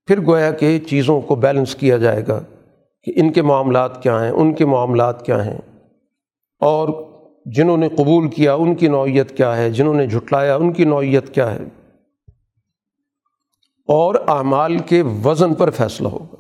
پھر 0.07 0.27
گویا 0.27 0.51
کہ 0.51 0.79
چیزوں 0.79 1.21
کو 1.21 1.35
بیلنس 1.35 1.75
کیا 1.75 1.97
جائے 1.97 2.27
گا 2.27 2.41
کہ 3.03 3.13
ان 3.17 3.33
کے 3.33 3.43
معاملات 3.43 4.03
کیا 4.03 4.25
ہیں، 4.25 4.31
ان 4.31 4.55
کے 4.55 4.65
معاملات 4.67 5.27
کیا 5.27 5.45
ہیں۔ 5.45 5.59
اور 6.61 6.89
جنہوں 7.47 7.77
نے 7.77 7.89
قبول 7.89 8.31
کیا، 8.31 8.55
ان 8.55 8.75
کی 8.75 8.89
نوعیت 8.89 9.37
کیا 9.37 9.57
ہے، 9.57 9.71
جنہوں 9.71 9.95
نے 9.95 10.07
جھٹلایا، 10.07 10.57
ان 10.57 10.73
کی 10.73 10.85
نوعیت 10.85 11.35
کیا 11.35 11.55
ہے۔ 11.55 11.65
اور 13.89 14.15
اعمال 14.15 14.79
کے 14.79 15.03
وزن 15.03 15.55
پر 15.55 15.71
فیصلہ 15.71 16.09
ہوگا 16.09 16.37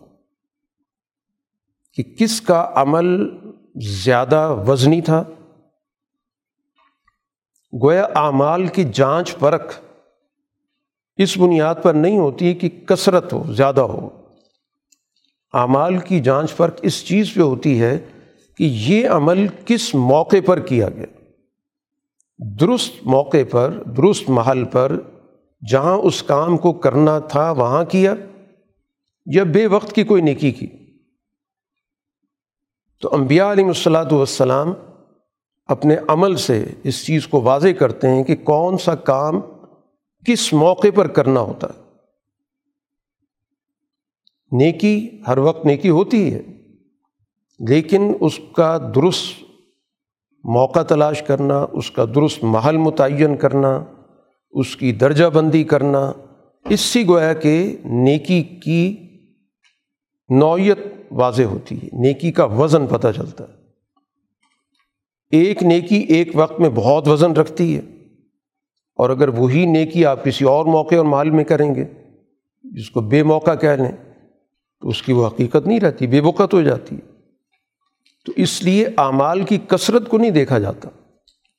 کہ 1.94 2.02
کس 2.02 2.40
کا 2.40 2.70
عمل 2.74 3.28
زیادہ 4.04 4.64
وزنی 4.68 5.00
تھا 5.00 5.24
گویا 7.82 8.06
اعمال 8.14 8.66
کی 8.66 8.84
جانچ 8.92 9.36
پرکھ 9.38 9.80
اس 11.16 11.38
بنیاد 11.38 11.74
پر 11.82 11.94
نہیں 11.94 12.18
ہوتی 12.18 12.54
کہ 12.54 12.68
کثرت 12.68 13.32
ہو، 13.32 13.52
زیادہ 13.52 13.80
ہو۔ 13.80 14.08
اعمال 15.54 15.98
کی 15.98 16.20
جانچ 16.20 16.56
پرکھ 16.56 16.80
اس 16.82 17.04
چیز 17.04 17.34
پہ 17.34 17.40
ہوتی 17.40 17.82
ہے 17.82 17.98
کہ 18.56 18.64
یہ 18.64 19.08
عمل 19.08 19.46
کس 19.64 19.94
موقع 19.94 20.36
پر 20.46 20.60
کیا 20.60 20.88
گیا۔ 20.88 21.06
درست 22.38 22.92
موقع 23.02 23.44
پر، 23.50 23.82
درست 23.96 24.30
محل 24.30 24.64
پر، 24.64 25.00
جہاں 25.68 25.96
اس 25.96 26.22
کام 26.22 26.56
کو 26.56 26.72
کرنا 26.72 27.18
تھا، 27.18 27.50
وہاں 27.50 27.84
کیا، 27.84 28.14
یا 29.26 29.44
بے 29.44 29.66
وقت 29.66 29.92
کی 29.92 30.04
کوئی 30.04 30.22
نیکی 30.22 30.50
کی۔ 30.50 30.66
تو 33.00 33.14
انبیاء 33.14 33.52
علیہ 33.52 33.64
الصلاۃ 33.64 34.12
والسلام 34.12 34.72
اپنے 35.66 35.96
عمل 36.08 36.36
سے 36.36 36.64
اس 36.82 37.04
چیز 37.06 37.26
کو 37.26 37.40
واضح 37.40 37.68
کرتے 37.68 38.08
ہیں 38.08 38.24
کہ 38.24 38.36
کون 38.36 38.78
سا 38.78 38.94
کام 38.94 39.40
کس 40.26 40.52
موقع 40.52 40.88
پر 40.94 41.06
کرنا 41.06 41.40
ہوتا 41.40 41.66
ہے۔ 41.66 41.86
نیکی 44.52 45.08
ہر 45.26 45.38
وقت 45.38 45.66
نیکی 45.66 45.90
ہوتی 45.90 46.34
ہے، 46.34 46.42
لیکن 47.68 48.12
اس 48.20 48.40
کا 48.56 48.78
درست 48.94 49.44
موقع 50.44 50.82
تلاش 50.82 51.22
کرنا، 51.22 51.66
اس 51.72 51.90
کا 51.90 52.04
درست 52.14 52.44
محل 52.44 52.76
متعین 52.76 53.36
کرنا، 53.36 53.84
اس 54.50 54.76
کی 54.76 54.92
درجہ 54.92 55.24
بندی 55.24 55.64
کرنا، 55.64 56.12
اس 56.64 56.80
سے 56.80 57.02
گویا 57.08 57.32
کہ 57.32 57.76
نیکی 57.84 58.42
کی 58.42 58.96
نوعیت 60.28 60.78
واضح 61.10 61.42
ہوتی 61.42 61.76
ہے، 61.76 61.88
نیکی 61.92 62.32
کا 62.32 62.44
وزن 62.44 62.86
پتہ 62.86 63.08
چلتا 63.16 63.44
ہے۔ 63.44 63.55
ایک 65.30 65.62
نیکی 65.62 65.96
ایک 65.96 66.28
وقت 66.34 66.60
میں 66.60 66.70
بہت 66.74 67.08
وزن 67.08 67.32
رکھتی 67.32 67.76
ہے۔ 67.76 67.80
اور 68.96 69.10
اگر 69.10 69.28
وہی 69.28 69.66
نیکی 69.66 70.04
آپ 70.04 70.24
کسی 70.24 70.44
اور 70.44 70.64
موقع 70.64 70.94
اور 70.94 71.04
محل 71.04 71.30
میں 71.30 71.44
کریں 71.44 71.74
گے، 71.74 71.84
جس 72.64 72.90
کو 72.90 73.00
بے 73.00 73.22
موقع 73.22 73.54
کہہ 73.54 73.68
لیں، 73.68 74.12
تو 74.80 74.88
اس 74.88 75.02
کی 75.02 75.12
وہ 75.12 75.26
حقیقت 75.26 75.66
نہیں 75.66 75.80
رہتی، 75.80 76.06
بے 76.06 76.20
وقت 76.20 76.54
ہو 76.54 76.62
جاتی 76.62 76.96
ہے۔ 76.96 77.16
تو 78.26 78.32
اس 78.36 78.62
لیے 78.62 78.86
اعمال 78.86 79.42
کی 79.42 79.58
کثرت 79.68 80.08
کو 80.08 80.18
نہیں 80.18 80.30
دیکھا 80.30 80.58
جاتا۔ 80.58 80.88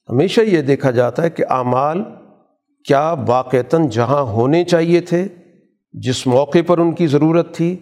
ہمیشہ 0.09 0.41
یہ 0.41 0.61
دیکھا 0.61 0.91
جاتا 0.91 1.23
ہے 1.23 1.29
کہ 1.29 1.43
اعمال 1.49 2.03
کیا 2.85 3.15
واقعتاً 3.27 3.87
جہاں 3.87 4.21
ہونے 4.21 4.63
چاہیے 4.63 5.01
تھے، 5.01 5.27
جس 5.93 6.27
موقع 6.27 6.57
پر 6.67 6.77
ان 6.77 6.91
کی 6.91 7.07
ضرورت 7.07 7.55
تھی، 7.55 7.77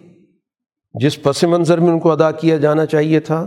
جس 0.94 1.22
پس 1.22 1.44
منظر 1.44 1.80
میں 1.80 1.90
ان 1.90 1.98
کو 1.98 2.10
ادا 2.10 2.30
کیا 2.30 2.56
جانا 2.56 2.86
چاہیے 2.86 3.20
تھا 3.20 3.46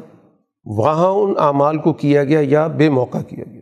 وہاں 0.69 1.09
ان 1.09 1.33
اعمال 1.37 1.77
کو 1.77 1.93
کیا 1.93 2.23
گیا 2.23 2.39
یا 2.43 2.67
بے 2.67 2.89
موقع 2.89 3.17
کیا 3.17 3.43
گیا۔ 3.51 3.61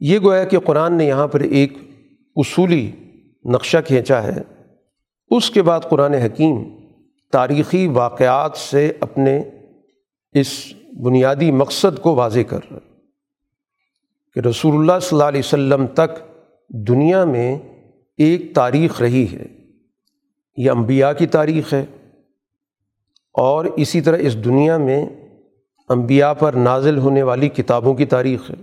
یہ 0.00 0.18
گویا 0.18 0.44
کہ 0.44 0.58
قرآن 0.58 0.94
نے 0.94 1.04
یہاں 1.04 1.28
پر 1.28 1.40
ایک 1.40 1.72
اصولی 2.36 2.90
نقشہ 3.44 3.78
کھینچا 3.86 4.22
ہے۔ 4.22 4.42
اس 5.30 5.50
کے 5.50 5.62
بعد 5.62 5.80
قرآن 5.80 6.14
حکیم 6.14 6.64
تاریخی 7.32 7.86
واقعات 7.86 8.56
سے 8.56 8.92
اپنے 9.00 9.42
اس 10.32 10.72
بنیادی 11.02 11.50
مقصد 11.50 11.98
کو 11.98 12.14
واضح 12.14 12.40
کر 12.48 12.60
رہا 12.70 12.78
کہ 14.34 14.40
رسول 14.40 14.74
اللہ 14.74 14.98
صلی 15.02 15.08
اللہ 15.12 15.28
علیہ 15.28 15.40
وسلم 15.40 15.86
تک 15.86 16.10
دنیا 16.68 17.24
میں 17.24 17.58
ایک 18.16 18.54
تاریخ 18.54 19.00
رہی 19.00 19.26
ہے۔ 19.32 19.46
یہ 20.56 20.70
انبیاء 20.70 21.12
کی 21.12 21.26
تاریخ 21.26 21.74
ہے۔ 21.74 21.84
اور 23.32 23.64
اسی 23.64 24.00
طرح 24.00 24.16
اس 24.20 24.44
دنیا 24.44 24.76
میں 24.76 25.06
انبیاء 25.88 26.32
پر 26.32 26.52
نازل 26.52 26.98
ہونے 26.98 27.22
والی 27.22 27.48
کتابوں 27.48 27.94
کی 27.94 28.06
تاریخ 28.06 28.50
ہے۔ 28.50 28.54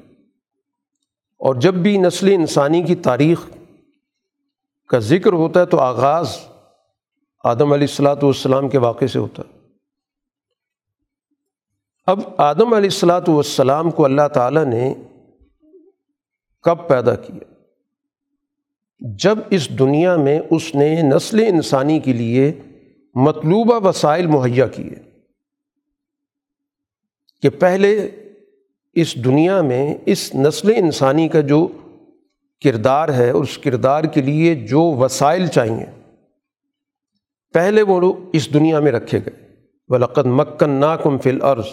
اور 1.40 1.56
جب 1.56 1.74
بھی 1.74 1.98
نسل 1.98 2.32
انسانی 2.32 2.84
کی 2.84 2.96
تاریخ 2.96 3.50
کا 4.88 5.00
ذکر 5.00 5.34
ہوتا 5.34 5.60
ہے 5.60 5.66
تو 5.66 5.80
آغاز 5.80 6.38
آدم 7.44 7.74
علیہ 7.74 7.88
السلاۃ 7.90 8.16
والسلام 8.22 8.70
کے 8.70 8.78
واقعے 8.78 9.08
سے 9.08 9.20
ہوتا 9.20 9.44
ہے۔ 9.50 9.58
اب 12.06 12.20
آدم 12.38 12.74
علیہ 12.74 12.90
السلاۃ 12.90 13.22
والسلام 13.28 13.92
کو 13.92 14.06
اللہ 14.06 14.28
تعالیٰ 14.34 14.66
نے 14.66 14.94
کب 16.64 16.88
پیدا 16.88 17.16
کیا؟ 17.16 17.54
جب 19.00 19.38
اس 19.50 19.80
دنیا 19.80 20.16
میں 20.16 20.40
اس 20.52 20.76
نے 20.76 21.02
نسل 21.02 21.40
انسانی 21.40 22.00
کے 22.00 22.14
لیے 22.14 22.54
مطلوبہ 23.24 23.88
وسائل 23.88 24.28
مہیا 24.28 24.68
کیے۔ 24.68 25.08
کہ 27.42 27.50
پہلے 27.50 28.10
اس 28.94 29.26
دنیا 29.26 29.62
میں 29.62 29.96
اس 30.06 30.36
نسل 30.36 30.74
انسانی 30.76 31.28
کا 31.28 31.42
جو 31.42 31.68
کردار 32.64 33.10
ہے 33.10 33.30
اس 33.30 33.58
کردار 33.58 34.04
کے 34.04 34.22
لیے 34.22 34.56
جو 34.56 34.82
وسائل 34.82 35.48
چاہیے، 35.48 35.86
پہلے 37.54 37.82
وہ 37.82 38.00
لوگ 38.00 38.16
اس 38.34 38.54
دنیا 38.54 38.80
میں 38.80 38.92
رکھے 38.92 39.20
گئے۔ 39.20 39.48
بلقت 39.90 40.26
مکن 40.26 40.70
ناکم 40.70 41.18
فل 41.18 41.42
عرض 41.42 41.68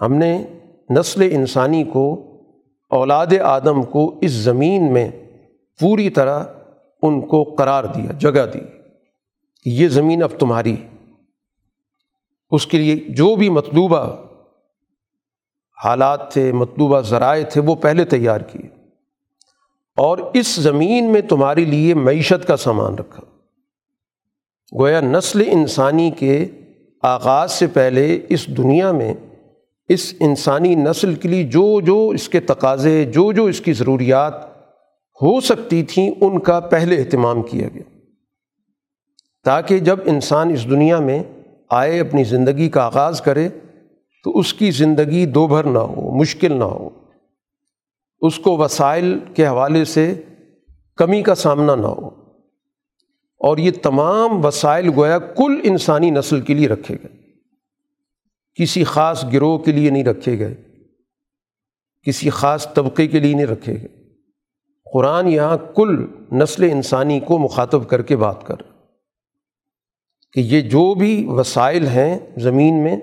ہم 0.00 0.14
نے 0.14 0.46
نسل 0.90 1.28
انسانی 1.32 1.84
کو، 1.84 2.24
اولاد 2.90 3.26
آدم 3.42 3.82
کو 3.82 4.18
اس 4.20 4.30
زمین 4.30 4.92
میں 4.92 5.10
پوری 5.80 6.10
طرح 6.10 6.44
ان 7.02 7.20
کو 7.20 7.44
قرار 7.44 7.84
دیا، 7.84 8.12
جگہ 8.12 8.46
دی۔ 8.54 8.77
کہ 9.64 9.70
یہ 9.70 9.88
زمین 9.88 10.22
اب 10.22 10.30
تمہاری۔ 10.38 10.76
اس 12.50 12.66
کے 12.66 12.78
لیے 12.78 12.96
جو 12.96 13.36
بھی 13.36 13.48
مطلوبہ 13.48 14.16
حالات 15.84 16.32
تھے، 16.32 16.52
مطلوبہ 16.52 17.00
ذرائع 17.00 17.44
تھے، 17.44 17.60
وہ 17.60 17.74
پہلے 17.74 18.04
تیار 18.04 18.40
کیے۔ 18.40 18.68
اور 19.96 20.18
اس 20.34 20.56
زمین 20.56 21.12
میں 21.12 21.20
تمہارے 21.20 21.64
لیے 21.64 21.94
معیشت 21.94 22.46
کا 22.46 22.56
سامان 22.56 22.94
رکھا۔ 22.94 23.22
گویا 24.78 25.00
نسل 25.00 25.42
انسانی 25.46 26.10
کے 26.10 26.46
آغاز 27.02 27.52
سے 27.52 27.66
پہلے 27.66 28.20
اس 28.28 28.46
دنیا 28.46 28.92
میں 28.92 29.14
اس 29.88 30.14
انسانی 30.20 30.74
نسل 30.74 31.14
کے 31.14 31.28
لیے 31.28 31.44
جو 31.44 31.80
جو 31.80 32.08
اس 32.08 32.28
کے 32.28 32.40
تقاضے، 32.40 33.04
جو 33.04 33.32
جو 33.32 33.44
اس 33.44 33.60
کی 33.60 33.72
ضروریات 33.72 34.34
ہو 35.22 35.40
سکتی 35.40 35.82
تھیں، 35.82 36.10
ان 36.20 36.40
کا 36.40 36.60
پہلے 36.60 36.96
اہتمام 36.96 37.42
کیا 37.42 37.68
گیا۔ 37.74 37.97
تاکہ 39.48 39.78
جب 39.78 39.98
انسان 40.04 40.50
اس 40.50 40.64
دنیا 40.70 40.98
میں 40.98 41.22
آئے، 41.70 42.00
اپنی 42.00 42.24
زندگی 42.24 42.68
کا 42.68 42.82
آغاز 42.82 43.20
کرے، 43.20 43.48
تو 44.24 44.38
اس 44.38 44.54
کی 44.54 44.70
زندگی 44.70 45.26
دو 45.26 45.46
بھر 45.46 45.64
نہ 45.64 45.78
ہو، 45.78 46.14
مشکل 46.14 46.52
نہ 46.52 46.64
ہو۔ 46.64 46.88
اس 48.20 48.38
کو 48.38 48.56
وسائل 48.56 49.18
کے 49.34 49.46
حوالے 49.46 49.84
سے 49.84 50.22
کمی 50.96 51.22
کا 51.22 51.34
سامنا 51.34 51.74
نہ 51.74 51.86
ہو۔ 51.86 52.06
اور 53.38 53.58
یہ 53.58 53.70
تمام 53.82 54.44
وسائل 54.44 54.90
گویا 54.96 55.18
کل 55.18 55.60
انسانی 55.64 56.10
نسل 56.10 56.40
کے 56.40 56.54
لیے 56.54 56.68
رکھے 56.68 56.96
گئے۔ 57.02 57.16
کسی 58.62 58.84
خاص 58.84 59.24
گروہ 59.32 59.58
کے 59.58 59.72
لیے 59.72 59.90
نہیں 59.90 60.04
رکھے 60.04 60.38
گئے۔ 60.38 60.54
کسی 62.02 62.30
خاص 62.30 62.74
طبقے 62.74 63.06
کے 63.06 63.20
لیے 63.20 63.34
نہیں 63.34 63.46
رکھے 63.46 63.74
گئے۔ 63.74 64.04
قرآن 64.92 65.28
یہاں 65.28 65.56
کل 65.76 66.06
نسل 66.32 66.62
انسانی 66.62 67.20
کو 67.20 67.38
مخاطب 67.38 67.88
کر 67.88 68.02
کے 68.02 68.16
بات 68.16 68.46
کر 68.46 68.54
کہ 70.32 70.40
یہ 70.40 70.60
جو 70.60 70.94
بھی 70.94 71.24
وسائل 71.28 71.86
ہیں 71.86 72.18
زمین 72.36 72.82
میں، 72.82 72.96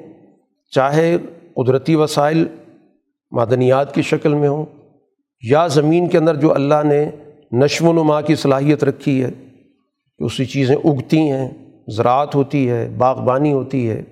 چاہے 0.72 1.18
قدرتی 1.54 1.96
وسائل 1.96 2.46
معدنیات 3.32 3.94
کی 3.94 4.02
شکل 4.02 4.34
میں 4.34 4.50
ہوں 4.50 4.66
یا 5.42 5.68
زمین 5.68 6.08
کے 6.08 6.18
اندر 6.18 6.36
جو 6.36 6.54
اللہ 6.54 6.84
نے 6.84 7.12
نشو 7.52 7.86
و 7.86 7.94
نما 7.94 8.22
کی 8.22 8.36
صلاحیت 8.36 8.84
رکھی 8.84 9.24
ہے، 9.24 9.32
کہ 10.18 10.24
اسی 10.24 10.46
چیزیں 10.46 10.76
اگتی 10.76 11.20
ہیں، 11.20 11.50
زراعت 11.88 12.36
ہوتی 12.36 12.70
ہے، 12.70 12.90
باغبانی 12.98 13.54
ہوتی 13.54 13.90
ہے، 13.90 14.04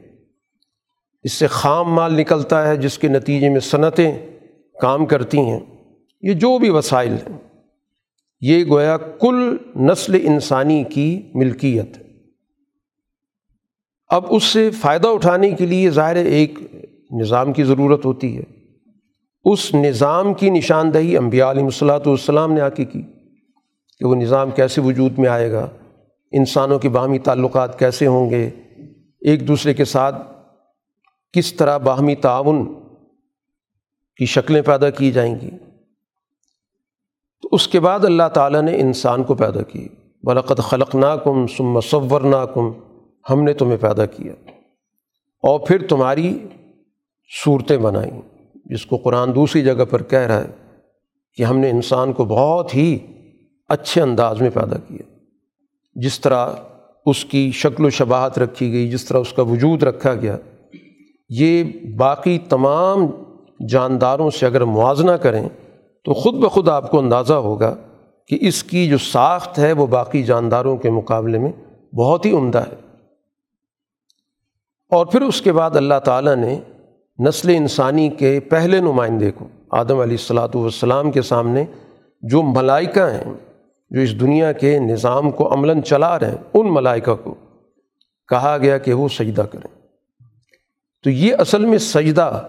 اس 1.24 1.34
سے 1.34 1.48
خام 1.48 1.94
مال 1.94 2.14
نکلتا 2.14 2.68
ہے 2.68 2.78
جس 2.78 2.98
کے 2.98 3.08
نتیجے 3.08 3.50
میں 3.50 3.60
صنعتیں 3.60 4.12
کام 4.82 5.06
کرتی 5.06 5.40
ہیں۔ 5.40 5.60
یہ 6.22 6.34
جو 6.34 6.58
بھی 6.58 6.70
وسائل 6.70 7.14
ہیں، 7.14 7.38
یہ 8.42 8.66
گویا 8.66 8.98
کل 8.98 9.58
نسل 9.76 10.20
انسانی 10.24 10.84
کی 10.84 11.22
ملکیت۔ 11.34 11.98
ہے 11.98 12.03
اب 14.14 14.26
اس 14.30 14.44
سے 14.44 14.72
فائدہ 14.72 15.08
اٹھانے 15.08 15.52
کے 15.52 15.66
لیے 15.66 15.90
ظاہر 15.90 16.16
ایک 16.16 16.60
نظام 17.12 17.54
کی 17.54 17.64
ضرورت 17.64 18.06
ہوتی 18.06 18.38
ہے۔ 18.38 18.44
اس 19.44 19.76
نظام 19.76 20.34
کی 20.34 20.50
نشاندہی 20.50 21.18
امبیا 21.18 21.52
علیہ 21.52 21.64
الصلاۃ 21.64 22.00
والسلام 22.06 22.54
نے 22.54 22.62
آ 22.62 22.70
کے 22.70 22.86
کی 22.86 23.02
کہ 24.00 24.06
وہ 24.06 24.16
نظام 24.16 24.52
کیسے 24.52 24.82
وجود 24.82 25.20
میں 25.20 25.30
آئے 25.30 25.52
گا، 25.52 25.68
انسانوں 26.32 26.80
کے 26.80 26.90
باہمی 26.90 27.20
تعلقات 27.20 27.80
کیسے 27.80 28.08
ہوں 28.08 28.30
گے، 28.30 28.50
ایک 29.22 29.48
دوسرے 29.48 29.74
کے 29.74 29.86
ساتھ 29.86 30.16
کس 31.34 31.54
طرح 31.54 31.78
باہمی 31.78 32.16
تعاون 32.16 32.74
کی 34.18 34.26
شکلیں 34.26 34.62
پیدا 34.62 34.90
کی 34.90 35.12
جائیں 35.12 35.36
گی۔ 35.42 35.50
تو 37.42 37.50
اس 37.52 37.68
کے 37.68 37.80
بعد 37.80 38.06
اللہ 38.06 38.30
تعالیٰ 38.34 38.62
نے 38.62 38.80
انسان 38.80 39.24
کو 39.24 39.34
پیدا 39.36 39.62
کی۔ 39.62 39.88
برقت 40.24 40.58
خلق 40.58 40.96
نا 40.96 41.16
کم 41.16 41.48
سم 41.48 41.64
مصور 41.64 42.22
نا 42.22 42.46
کم 42.46 42.72
ہم 43.30 43.44
نے 43.44 43.54
تمہیں 43.54 43.78
پیدا 43.78 44.06
کیا 44.06 44.34
اور 45.44 45.60
پھر 45.60 45.88
تمہاری 45.88 46.40
صورتیں 47.46 47.78
بنائیں۔ 47.78 48.22
جس 48.66 48.86
کو 48.86 48.98
قرآن 48.98 49.36
دوسری 49.36 49.64
جگہ 49.64 49.86
پر 49.90 50.04
کہہ 50.04 50.20
رہا 50.20 50.42
ہے 50.42 50.50
کہ 51.38 51.44
ہم 51.44 51.58
نے 51.58 51.70
انسان 51.70 52.14
کو 52.14 52.26
بہت 52.26 52.76
ہی 52.76 53.00
اچھے 53.70 54.02
انداز 54.02 54.42
میں 54.42 54.50
پیدا 54.50 54.78
کیا۔ 54.88 55.16
جس 55.96 56.20
طرح 56.20 56.48
اس 57.06 57.26
کی 57.26 57.52
شکل 57.54 57.86
و 57.86 57.90
شباہت 57.90 58.40
رکھی 58.40 58.72
گئی، 58.72 58.90
جس 58.90 59.06
طرح 59.06 59.18
اس 59.18 59.34
کا 59.34 59.42
وجود 59.42 59.84
رکھا 59.84 60.14
گیا، 60.14 60.38
یہ 61.30 61.64
باقی 61.98 62.40
تمام 62.50 63.00
جانداروں 63.70 64.30
سے 64.30 64.46
اگر 64.46 64.64
موازنہ 64.64 65.12
کریں، 65.12 65.50
تو 66.04 66.14
خود 66.14 66.34
بخود 66.34 66.70
آپ 66.70 66.92
کو 66.92 67.00
اندازہ 67.00 67.34
ہوگا 67.34 67.76
کہ 68.28 68.38
اس 68.42 68.64
کی 68.64 68.88
جو 68.88 68.98
ساخت 68.98 69.60
ہے، 69.60 69.72
وہ 69.72 69.88
باقی 69.88 70.24
جانداروں 70.24 70.78
کے 70.78 70.90
مقابلے 70.90 71.40
میں 71.40 71.52
بہت 71.96 72.26
ہی 72.26 72.32
عمدہ 72.32 72.60
ہے۔ 72.60 72.83
اور 74.94 75.06
پھر 75.06 75.22
اس 75.22 75.42
کے 75.42 75.52
بعد 75.52 75.76
اللہ 75.76 76.00
تعالیٰ 76.00 76.36
نے 76.36 76.60
نسل 77.20 77.50
انسانی 77.50 78.10
کے 78.10 78.40
پہلے 78.40 78.80
نمائندے 78.80 79.32
کو، 79.32 79.48
آدم 79.72 80.00
علیہ 80.00 80.18
السلاۃ 80.20 80.56
والسلام 80.56 81.12
کے 81.12 81.22
سامنے 81.22 81.64
جو 82.22 82.42
ملائکہ 82.42 83.00
ہیں، 83.00 83.34
جو 83.92 84.02
اس 84.02 84.20
دنیا 84.20 84.52
کے 84.52 84.80
نظام 84.80 85.32
کو 85.32 85.54
عملاً 85.54 85.82
چلا 85.82 86.20
رہے 86.20 86.30
ہیں، 86.30 86.38
ان 86.54 86.74
ملائکہ 86.74 87.16
کو 87.16 87.34
کہا 88.30 88.58
گیا 88.58 88.78
کہ 88.78 88.94
وہ 88.94 89.08
سجدہ 89.08 89.42
کریں۔ 89.42 89.70
تو 91.04 91.10
یہ 91.10 91.36
اصل 91.40 91.66
میں 91.66 91.78
سجدہ 91.78 92.48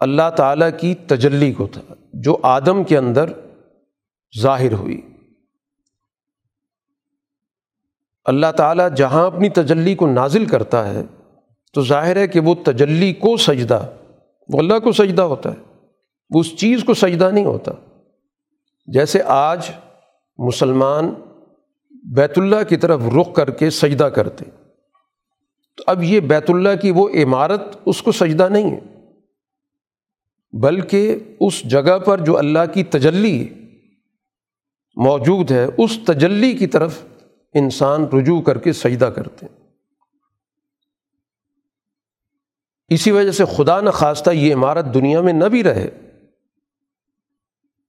اللہ 0.00 0.30
تعالیٰ 0.36 0.68
کی 0.80 0.94
تجلی 0.94 1.52
کو 1.52 1.66
تھا، 1.66 1.94
جو 2.12 2.36
آدم 2.42 2.84
کے 2.84 2.98
اندر 2.98 3.30
ظاہر 4.40 4.72
ہوئی۔ 4.72 5.00
اللہ 8.24 8.52
تعالیٰ 8.56 8.88
جہاں 8.96 9.26
اپنی 9.26 9.48
تجلی 9.50 9.94
کو 9.94 10.06
نازل 10.06 10.44
کرتا 10.44 10.86
ہے 10.88 11.02
تو 11.72 11.82
ظاہر 11.84 12.16
ہے 12.16 12.28
کہ 12.28 12.40
وہ 12.40 12.54
تجلی 12.64 13.12
کو 13.12 13.36
سجدہ، 13.36 13.86
وہ 14.48 14.58
اللہ 14.58 14.78
کو 14.78 14.92
سجدہ 14.92 15.22
ہوتا 15.22 15.52
ہے۔ 15.52 15.86
وہ 16.30 16.40
اس 16.40 16.56
چیز 16.56 16.84
کو 16.84 16.94
سجدہ 16.94 17.30
نہیں 17.30 17.44
ہوتا۔ 17.44 17.72
جیسے 18.86 19.22
آج 19.26 19.70
مسلمان 20.38 21.14
بیت 21.90 22.38
اللہ 22.38 22.62
کی 22.68 22.76
طرف 22.76 23.00
رخ 23.20 23.34
کر 23.34 23.50
کے 23.50 23.70
سجدہ 23.70 24.04
کرتے۔ 24.04 24.44
تو 25.76 25.84
اب 25.86 26.02
یہ 26.02 26.20
بیت 26.20 26.50
اللہ 26.50 26.68
کی 26.82 26.90
وہ 26.90 27.08
عمارت 27.08 27.62
اس 27.86 28.02
کو 28.02 28.12
سجدہ 28.12 28.48
نہیں 28.48 28.70
ہے۔ 28.70 28.80
بلکہ 30.52 31.18
اس 31.40 31.62
جگہ 31.62 31.98
پر 31.98 32.18
جو 32.18 32.38
اللہ 32.38 32.72
کی 32.74 32.84
تجلی 32.84 33.48
موجود 34.96 35.50
ہے، 35.50 35.66
اس 35.78 35.98
تجلی 36.06 36.52
کی 36.52 36.66
طرف 36.66 37.02
انسان 37.54 38.04
رجوع 38.04 38.40
کر 38.40 38.58
کے 38.58 38.72
سجدہ 38.72 39.04
کرتے۔ 39.04 39.46
ہیں 39.46 39.59
اسی 42.90 43.10
وجہ 43.10 43.30
سے 43.30 43.44
خدا 43.56 43.80
نخواستہ 43.80 44.30
یہ 44.30 44.54
عمارت 44.54 44.94
دنیا 44.94 45.20
میں 45.20 45.32
نہ 45.32 45.44
بھی 45.44 45.62
رہے 45.62 45.90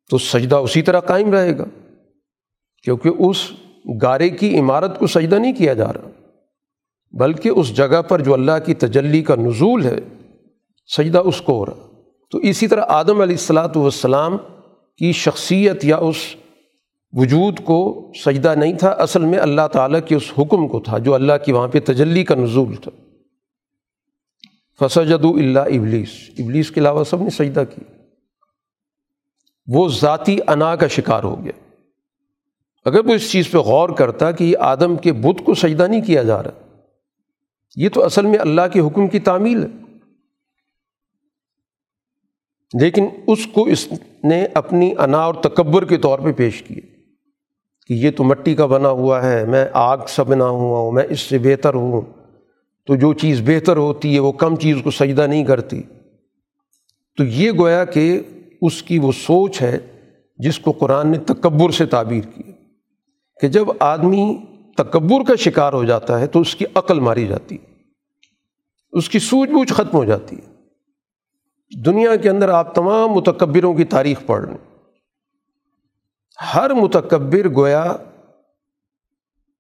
تو 0.10 0.18
سجدہ 0.18 0.56
اسی 0.56 0.82
طرح 0.82 1.00
قائم 1.00 1.32
رہے 1.32 1.58
گا 1.58 1.66
کیونکہ 2.84 3.10
اس 3.20 3.52
گارے 4.02 4.30
کی 4.30 4.60
عمارت 4.60 5.00
کو 5.00 5.08
سجدہ 5.08 5.36
نہیں 5.36 5.54
کیا 5.54 5.74
جا 5.74 5.94
رہا 5.94 6.10
بلکہ 7.12 7.50
اس 7.50 7.78
جگہ 7.78 8.02
پر 8.02 8.22
جو 8.22 8.34
اللہ 8.34 8.52
کی 8.66 8.74
تجلی 8.74 9.22
کا 9.22 9.36
نزول 9.36 9.86
ہے، 9.86 10.00
سجدہ 10.98 11.18
اس 11.18 11.42
کو 11.42 11.54
ہو 11.54 11.66
رہا۔ 11.66 11.88
تو 12.30 12.38
اسی 12.38 12.68
طرح 12.68 12.86
آدم 12.88 13.22
علیہ 13.22 13.36
السلاۃ 13.36 13.76
والسلام 13.76 14.38
کی 14.98 15.12
شخصیت 15.12 15.86
یا 15.86 15.98
اس 15.98 16.16
وجود 17.14 17.60
کو 17.64 18.12
سجدہ 18.26 18.56
نہیں 18.58 18.74
تھا، 18.74 18.90
اصل 18.90 19.26
میں 19.26 19.40
اللہ 19.40 19.68
تعالیٰ 19.72 20.00
کے 20.06 20.16
اس 20.16 20.32
حکم 20.38 20.68
کو 20.68 20.80
تھا 20.80 20.98
جو 20.98 21.14
اللہ 21.14 21.34
کی 21.46 21.52
وہاں 21.52 21.68
پہ 21.68 21.80
تجلی 21.80 22.24
کا 22.24 22.36
نزول 22.36 22.76
تھا۔ 22.76 22.92
فسجد 24.84 25.26
اللہ 25.26 25.60
ابلیس 25.60 26.30
ابلیس 26.40 26.72
کے 26.72 26.80
علاوہ 26.80 27.04
سب 27.04 27.22
نے 27.22 27.30
سجدہ 27.30 27.64
کی 27.76 27.82
وہ 29.68 29.90
ذاتی 29.90 30.38
انا 30.48 30.76
کا 30.76 30.88
شکار 30.88 31.24
ہو 31.24 31.44
گیا۔ 31.44 31.52
اگر 32.86 33.06
وہ 33.06 33.14
اس 33.14 33.32
چیز 33.32 33.52
پہ 33.52 33.58
غور 33.58 33.90
کرتا 33.90 34.32
کہ 34.32 34.44
یہ 34.44 34.58
آدم 34.58 34.96
کے 34.96 35.14
بت 35.14 35.46
کو 35.46 35.54
سجدہ 35.54 35.88
نہیں 35.88 36.02
کیا 36.02 36.24
جا 36.24 36.44
رہا، 36.44 36.78
یہ 37.76 37.90
تو 37.90 38.04
اصل 38.04 38.26
میں 38.26 38.40
اللہ 38.40 38.62
کے 38.74 38.80
حکم 38.80 39.08
کی 39.08 39.20
تعمیل 39.20 39.64
ہے۔ 39.64 39.68
لیکن 42.82 43.06
اس 43.28 43.48
کو 43.54 43.66
اس 43.66 43.88
نے 44.24 44.46
اپنی 44.54 44.94
انا 45.00 45.18
اور 45.18 45.34
تکبر 45.34 45.86
کے 45.86 45.98
طور 45.98 46.20
پہ 46.20 46.32
پیش 46.32 46.62
کیے 46.62 46.82
کہ 47.88 47.94
یہ 47.94 48.12
تو 48.12 48.24
مٹی 48.24 48.56
کا 48.56 48.66
بنا 48.66 48.90
ہوا 48.90 49.24
ہے، 49.24 49.46
میں 49.46 49.66
آگ 49.74 49.98
سے 50.08 50.24
بنا 50.24 50.46
ہوا 50.46 50.80
ہوں، 50.80 50.92
میں 50.92 51.04
اس 51.10 51.20
سے 51.20 51.38
بہتر 51.38 51.74
ہوں۔ 51.74 52.21
تو 52.88 52.96
جو 52.96 53.14
چیز 53.14 53.42
بہتر 53.46 53.78
ہوتی 53.78 54.16
ہے، 54.16 54.20
وہ 54.20 54.32
کم 54.32 54.56
چیز 54.56 54.76
کو 54.84 54.92
سجدہ 54.92 55.28
نہیں 55.28 55.46
کرتی۔ 55.46 55.82
تو 57.18 57.24
یہ 57.24 57.52
گویا 57.52 57.86
کہ 57.86 58.22
اس 58.62 58.84
کی 58.84 59.00
وہ 59.00 59.12
سوچ 59.12 59.62
ہے 59.62 59.78
جس 60.38 60.60
کو 60.60 60.72
قرآن 60.72 61.12
نے 61.12 61.18
تکبر 61.18 61.72
سے 61.72 61.86
تعبیر 61.86 62.24
کی 62.24 62.52
کہ 63.42 63.48
جب 63.48 63.66
آدمی 63.80 64.38
تکبر 64.78 65.24
کا 65.28 65.36
شکار 65.36 65.74
ہو 65.74 65.84
جاتا 65.84 66.20
ہے 66.20 66.28
تو 66.28 66.40
اس 66.40 66.56
کی 66.56 66.66
عقل 66.76 67.00
ماری 67.00 67.28
جاتی 67.28 67.56
ہے، 67.56 67.74
اس 68.92 69.10
کی 69.10 69.20
سوجھ 69.20 69.50
بوجھ 69.50 69.74
ختم 69.74 69.98
ہو 69.98 70.06
جاتی 70.06 70.36
ہے۔ 70.36 70.52
دنیا 71.86 72.16
کے 72.16 72.30
اندر 72.30 72.50
آپ 72.50 72.76
تمام 72.76 73.10
متکبروں 73.10 73.74
کی 73.74 73.84
تاریخ 73.84 74.18
پڑھ 74.26 74.50
لیں۔ 74.50 74.58
ہر 76.56 76.74
متکبر 76.74 77.50
گویا 77.56 77.96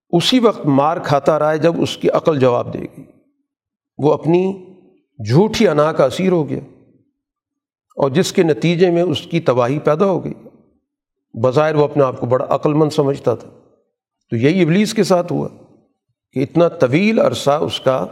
اسی 0.10 0.40
وقت 0.40 0.66
مار 0.66 0.98
کھاتا 0.98 1.40
رہا 1.40 1.52
ہے 1.52 1.58
جب 1.58 1.82
اس 1.82 1.98
کی 1.98 2.10
عقل 2.10 2.40
جواب 2.40 2.74
دے 2.74 2.80
گی۔ 2.80 3.11
وہ 4.02 4.14
اپنی 4.14 4.42
جھوٹی 5.20 5.68
انا 5.68 5.92
کا 5.92 6.06
اسیر 6.06 6.32
ہو 6.32 6.50
گیا 6.50 6.60
اور 7.98 8.10
جس 8.10 8.32
کے 8.34 8.44
نتیجے 8.44 8.90
میں 8.92 9.02
اس 9.02 9.22
کی 9.22 9.40
تباہی 9.40 9.80
پیدا 9.80 10.06
ہو 10.06 10.24
گئی 10.24 10.34
بظاہر 11.34 11.76
وہ 11.76 11.84
اپنے 11.84 12.04
آپ 12.04 12.20
کو 12.20 12.26
بڑا 12.26 12.46
عقل 12.50 12.74
مند 12.74 12.90
سمجھتا 12.90 13.36
تھا 13.36 13.50
تو 14.32 14.36
یہی 14.36 14.62
ابلیس 14.62 14.94
کے 14.94 15.04
ساتھ 15.04 15.32
ہوا 15.32 15.48
کہ 16.36 16.44
اتنا 16.44 16.68
طویل 16.68 17.20
عرصہ 17.20 17.52
اس 17.52 17.80
کا 17.80 18.06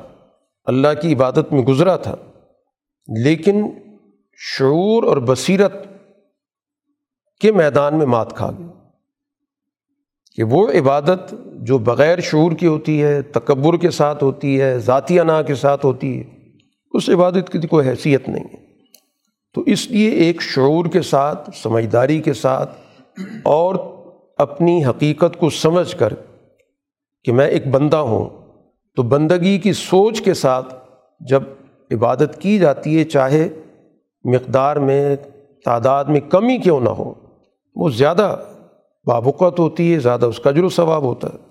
اللہ 0.66 1.02
کی 1.02 1.14
عبادت 1.14 1.54
میں 1.54 1.62
گزرا 1.62 1.96
تھا 1.98 2.16
لیکن 3.10 3.68
شعور 4.40 5.04
اور 5.04 5.18
بصیرت 5.18 5.74
کے 7.42 7.52
میدان 7.52 7.98
میں 7.98 8.06
مات 8.06 8.36
کھا 8.36 8.52
گیا 8.52 8.79
کہ 10.40 10.44
وہ 10.44 10.68
عبادت 10.72 11.34
جو 11.54 11.78
بغیر 11.78 12.20
شعور 12.20 12.52
کی 12.52 12.68
ہوتی 12.68 13.04
ہے، 13.04 13.22
تکبر 13.22 13.78
کے 13.78 13.90
ساتھ 13.90 14.24
ہوتی 14.24 14.62
ہے، 14.62 14.80
ذاتی 14.80 15.20
انا 15.20 15.42
کے 15.42 15.56
ساتھ 15.56 15.86
ہوتی 15.86 16.20
ہے، 16.20 16.24
اس 16.92 17.10
عبادت 17.10 17.52
کی 17.52 17.68
کوئی 17.68 17.90
حیثیت 17.90 18.30
نہیں 18.30 18.44
ہے۔ 18.44 18.58
تو 19.56 19.62
اس 19.62 19.92
لیے 19.92 20.10
ایک 20.10 20.42
شعور 20.42 20.86
کے 20.86 21.02
ساتھ، 21.02 21.50
سمجھداری 21.64 22.22
کے 22.22 22.34
ساتھ 22.34 22.78
اور 23.44 23.76
اپنی 24.38 24.86
حقیقت 24.86 25.40
کو 25.40 25.50
سمجھ 25.50 25.96
کر 25.96 26.14
کہ 27.24 27.32
میں 27.32 27.48
ایک 27.48 27.68
بندہ 27.68 27.98
ہوں، 27.98 28.30
تو 28.96 29.04
بندگی 29.04 29.58
کی 29.58 29.74
سوچ 29.74 30.22
کے 30.22 30.34
ساتھ 30.34 30.76
جب 31.30 31.44
عبادت 31.92 32.38
کی 32.40 32.60
جاتی 32.60 33.00
ہے، 33.00 33.04
چاہے 33.04 33.50
مقدار 34.24 34.76
میں، 34.76 35.16
تعداد 35.66 36.06
میں 36.06 36.20
کمی 36.20 36.58
کیوں 36.58 36.80
نہ 36.80 36.90
ہو، 36.90 37.14
وہ 37.76 37.90
زیادہ 37.90 38.36
بابقت 39.10 39.60
ہوتی 39.60 39.94
ہے، 39.94 40.00
زیادہ 40.00 40.26
اس 40.26 40.40
کا 40.40 40.52
جر 40.52 40.64
و 40.64 40.70
ثواب 40.70 41.04
ہوتا 41.04 41.28
ہے۔ 41.28 41.50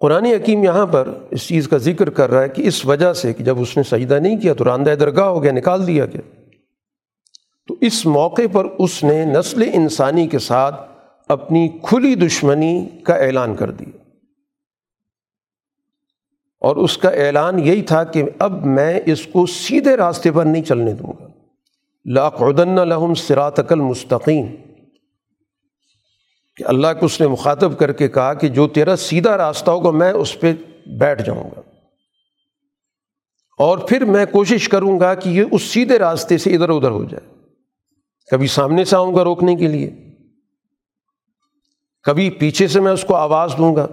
قرآن 0.00 0.24
حکیم 0.24 0.64
یہاں 0.64 0.86
پر 0.86 1.08
اس 1.30 1.48
چیز 1.48 1.68
کا 1.68 1.76
ذکر 1.76 2.10
کر 2.10 2.30
رہا 2.30 2.42
ہے 2.42 2.48
کہ 2.48 2.62
اس 2.62 2.86
وجہ 2.86 3.12
سے 3.12 3.32
کہ 3.32 3.44
جب 3.44 3.60
اس 3.60 3.76
نے 3.76 3.82
سجدہ 3.82 4.14
نہیں 4.14 4.40
کیا 4.40 4.54
تو 4.54 4.64
راندہ 4.64 4.90
درگاہ 4.90 5.26
ہو 5.26 5.42
گیا، 5.42 5.52
نکال 5.52 5.86
دیا 5.86 6.06
گیا۔ 6.06 6.20
تو 7.68 7.76
اس 7.80 8.06
موقع 8.06 8.42
پر 8.52 8.64
اس 8.64 9.04
نے 9.04 9.24
نسل 9.24 9.70
انسانی 9.72 10.28
کے 10.28 10.38
ساتھ 10.38 10.92
اپنی 11.28 11.68
کھلی 11.82 12.14
دشمنی 12.14 12.88
کا 13.04 13.14
اعلان 13.14 13.56
کر 13.56 13.70
دیا۔ 13.70 13.98
اور 16.60 16.76
اس 16.76 16.98
کا 16.98 17.08
اعلان 17.08 17.58
یہی 17.58 17.82
تھا 17.82 18.04
کہ 18.04 18.22
اب 18.38 18.66
میں 18.66 19.00
اس 19.06 19.26
کو 19.26 19.46
سیدھے 19.46 19.96
راستے 19.96 20.30
پر 20.30 20.44
نہیں 20.44 20.62
چلنے 20.62 20.92
دوں 20.92 21.12
گا۔ 21.20 21.27
لاقعدن 22.12 22.88
لحم 22.88 23.14
سراتقل 23.14 23.80
مستقیم 23.80 24.46
کہ 26.56 26.64
اللہ 26.64 26.86
کو 27.00 27.06
اس 27.06 27.20
نے 27.20 27.26
مخاطب 27.26 27.78
کر 27.78 27.92
کے 27.92 28.08
کہا 28.08 28.34
کہ 28.34 28.48
جو 28.48 28.68
تیرا 28.68 28.96
سیدھا 28.96 29.36
راستہ 29.36 29.70
ہوگا 29.70 29.90
میں 29.90 30.12
اس 30.12 30.40
پہ 30.40 30.52
بیٹھ 31.00 31.22
جاؤں 31.22 31.50
گا۔ 31.56 31.60
اور 33.58 33.78
پھر 33.78 34.04
میں 34.04 34.26
کوشش 34.26 34.68
کروں 34.68 35.00
گا 35.00 35.14
کہ 35.14 35.28
یہ 35.28 35.44
اس 35.52 35.62
سیدھے 35.62 35.98
راستے 35.98 36.38
سے 36.38 36.54
ادھر 36.54 36.68
ادھر 36.68 36.90
ہو 36.90 37.04
جائے۔ 37.04 37.34
کبھی 38.30 38.46
سامنے 38.46 38.84
سے 38.84 38.96
آؤں 38.96 39.16
گا 39.16 39.24
روکنے 39.24 39.56
کے 39.56 39.68
لیے۔ 39.68 39.90
کبھی 42.02 42.30
پیچھے 42.30 42.68
سے 42.68 42.80
میں 42.80 42.92
اس 42.92 43.04
کو 43.04 43.16
آواز 43.16 43.54
دوں 43.58 43.76
گا۔ 43.76 43.86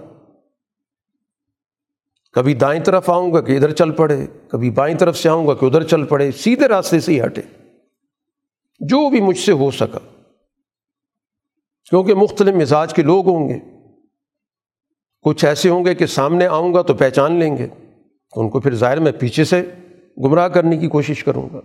کبھی 2.32 2.54
دائیں 2.54 2.84
طرف 2.84 3.10
آؤں 3.10 3.32
گا 3.32 3.40
کہ 3.40 3.52
ادھر 3.52 3.72
چل 3.72 3.90
پڑے۔ 3.90 4.26
کبھی 4.48 4.70
بائیں 4.70 4.98
طرف 4.98 5.18
سے 5.18 5.28
آؤں 5.28 5.46
گا 5.46 5.54
کہ 5.54 5.64
ادھر 5.64 5.82
چل 5.82 6.04
پڑے۔ 6.04 6.30
سیدھے 6.32 6.68
راستے 6.68 7.00
سے 7.00 7.12
ہی 7.12 7.24
ہٹے۔ 7.24 7.65
جو 8.80 9.10
بھی 9.10 9.20
مجھ 9.20 9.38
سے 9.38 9.52
ہو 9.52 9.70
سکا، 9.70 9.98
کیونکہ 11.90 12.14
مختلف 12.14 12.54
مزاج 12.54 12.94
کے 12.94 13.02
لوگ 13.02 13.28
ہوں 13.28 13.48
گے۔ 13.48 13.58
کچھ 15.22 15.44
ایسے 15.44 15.68
ہوں 15.68 15.84
گے 15.84 15.94
کہ 15.94 16.06
سامنے 16.06 16.46
آؤں 16.46 16.74
گا 16.74 16.82
تو 16.82 16.94
پہچان 16.94 17.32
لیں 17.32 17.56
گے۔ 17.56 17.68
ان 18.36 18.50
کو 18.50 18.60
پھر 18.60 18.74
ظاہر 18.74 19.00
میں 19.00 19.12
پیچھے 19.12 19.44
سے 19.44 19.74
گمراہ 20.24 20.48
کرنے 20.48 20.78
کی 20.78 20.88
کوشش 20.88 21.24
کروں 21.24 21.48
گا۔ 21.52 21.60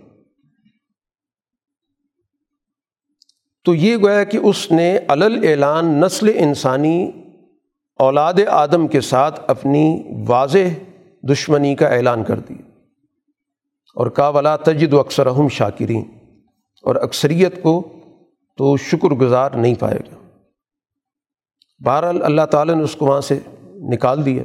تو 3.64 3.74
یہ 3.74 3.96
گویا 3.96 4.24
کہ 4.24 4.36
اس 4.36 4.72
نے 4.72 4.98
علل 5.08 5.44
اعلان 5.48 5.86
نسل 5.86 6.32
انسانی 6.34 7.10
اولاد 7.98 8.34
آدم 8.50 8.88
کے 8.88 9.00
ساتھ 9.00 9.40
اپنی 9.46 10.02
واضح 10.26 10.82
دشمنی 11.22 11.74
کا 11.74 11.88
اعلان 11.88 12.24
کر 12.24 12.38
دی۔ 12.38 12.54
اور 13.94 14.06
کا 14.06 14.28
ولا 14.28 14.56
تجد 14.56 14.92
و 14.92 15.00
اکثر 15.00 15.26
اہم 15.26 15.48
شاکرین۔ 15.48 16.21
اور 16.82 16.94
اکثریت 16.94 17.62
کو 17.62 17.92
تو 18.56 18.76
شکر 18.76 19.08
گزار 19.08 19.50
نہیں 19.50 19.74
پائے 19.74 19.98
گا۔ 19.98 20.38
بہرحال 21.78 22.22
اللہ 22.22 22.46
تعالیٰ 22.50 22.74
نے 22.74 22.82
اس 22.82 22.96
کو 22.96 23.06
وہاں 23.06 23.20
سے 23.20 23.38
نکال 23.66 24.24
دیا۔ 24.24 24.42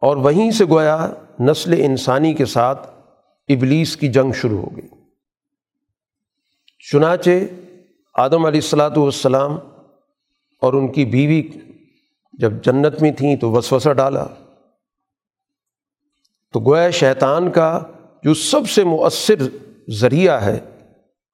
اور 0.00 0.16
وہیں 0.16 0.50
سے 0.50 0.64
گویا 0.64 1.12
نسل 1.40 1.72
انسانی 1.72 2.34
کے 2.34 2.44
ساتھ 2.44 2.90
ابلیس 3.48 3.96
کی 3.96 4.08
جنگ 4.08 4.32
شروع 4.32 4.58
ہو 4.58 4.76
گئی۔ 4.76 4.88
چنانچہ 6.92 7.30
آدم 8.14 8.46
علیہ 8.46 8.60
السلاۃ 8.60 8.96
والسلام 8.96 9.52
اور 10.62 10.72
ان 10.72 10.92
کی 10.92 11.04
بیوی 11.04 11.42
جب 12.32 12.52
جنت 12.64 13.02
میں 13.02 13.12
تھیں 13.12 13.36
تو 13.36 13.50
وسوسہ 13.50 13.92
ڈالا۔ 13.92 14.26
تو 16.52 16.60
گویا 16.60 16.90
شیطان 16.90 17.50
کا 17.50 17.82
جو 18.22 18.34
سب 18.34 18.70
سے 18.70 18.84
مؤثر 18.84 19.65
ذریعہ 19.94 20.44
ہے، 20.44 20.60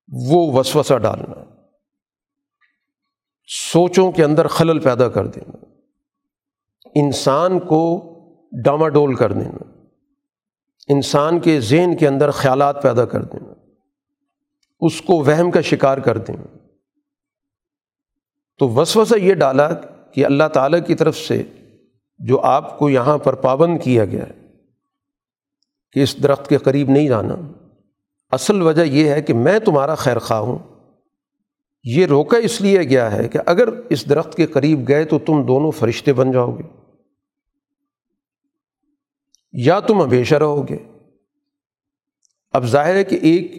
وہ 0.08 0.52
وسوسہ 0.52 0.98
ڈالنا۔ 0.98 1.44
سوچوں 3.72 4.12
کے 4.12 4.24
اندر 4.24 4.46
خلل 4.46 4.78
پیدا 4.78 5.08
کر 5.08 5.26
دینا۔ 5.26 5.64
انسان 6.94 7.60
کو 7.60 8.08
ڈاماڈول 8.64 9.14
کر 9.14 9.32
دینا۔ 9.32 9.80
انسان 10.88 11.40
کے 11.40 11.60
ذہن 11.60 11.96
کے 11.96 12.08
اندر 12.08 12.30
خیالات 12.30 12.82
پیدا 12.82 13.04
کر 13.04 13.24
دینا۔ 13.24 13.52
اس 14.80 15.00
کو 15.00 15.14
وہم 15.14 15.50
کا 15.50 15.60
شکار 15.60 15.98
کر 15.98 16.18
دینا۔ 16.18 16.56
تو 18.58 18.68
وسوسہ 18.68 19.14
یہ 19.14 19.34
ڈالا 19.34 19.74
کہ 20.14 20.26
اللہ 20.26 20.48
تعالیٰ 20.54 20.86
کی 20.86 20.94
طرف 20.94 21.18
سے 21.18 21.42
جو 22.18 22.40
آپ 22.40 22.78
کو 22.78 22.90
یہاں 22.90 23.18
پر 23.18 23.34
پابند 23.34 23.78
کیا 23.82 24.04
گیا 24.04 24.24
ہے، 24.24 24.46
کہ 25.92 26.00
اس 26.00 26.22
درخت 26.22 26.48
کے 26.48 26.58
قریب 26.58 26.90
نہیں 26.90 27.08
جانا 27.08 27.34
اصل 28.32 28.62
وجہ 28.62 28.82
یہ 28.82 29.08
ہے 29.08 29.22
کہ 29.22 29.34
میں 29.34 29.58
تمہارا 29.58 29.94
خیر 29.94 30.18
خواہ 30.18 30.40
ہوں۔ 30.40 30.58
یہ 31.84 32.06
روکا 32.06 32.38
اس 32.38 32.60
لیے 32.60 32.80
گیا 32.80 33.12
ہے 33.12 33.28
کہ 33.28 33.38
اگر 33.46 33.68
اس 33.90 34.08
درخت 34.08 34.34
کے 34.34 34.46
قریب 34.46 34.88
گئے 34.88 35.04
تو 35.04 35.18
تم 35.18 35.42
دونوں 35.42 35.70
فرشتے 35.70 36.12
بن 36.12 36.32
جاؤ 36.32 36.58
گے۔ 36.58 36.62
یا 39.52 39.80
تم 39.80 40.02
ہمیشہ 40.02 40.34
رہو 40.34 40.68
گے۔ 40.68 40.78
اب 42.52 42.64
ظاہر 42.64 42.94
ہے 42.94 43.04
کہ 43.04 43.18
ایک 43.22 43.52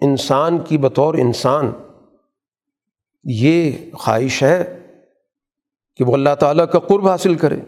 انسان 0.00 0.58
کی 0.58 0.78
بطور 0.78 1.14
انسان 1.14 1.72
یہ 3.24 3.72
خواہش 3.92 4.42
ہے 4.42 4.78
کہ 5.96 6.04
وہ 6.04 6.14
اللہ 6.14 6.34
تعالیٰ 6.40 6.70
کا 6.70 6.78
قرب 6.78 7.08
حاصل 7.08 7.34
کرے 7.34 7.60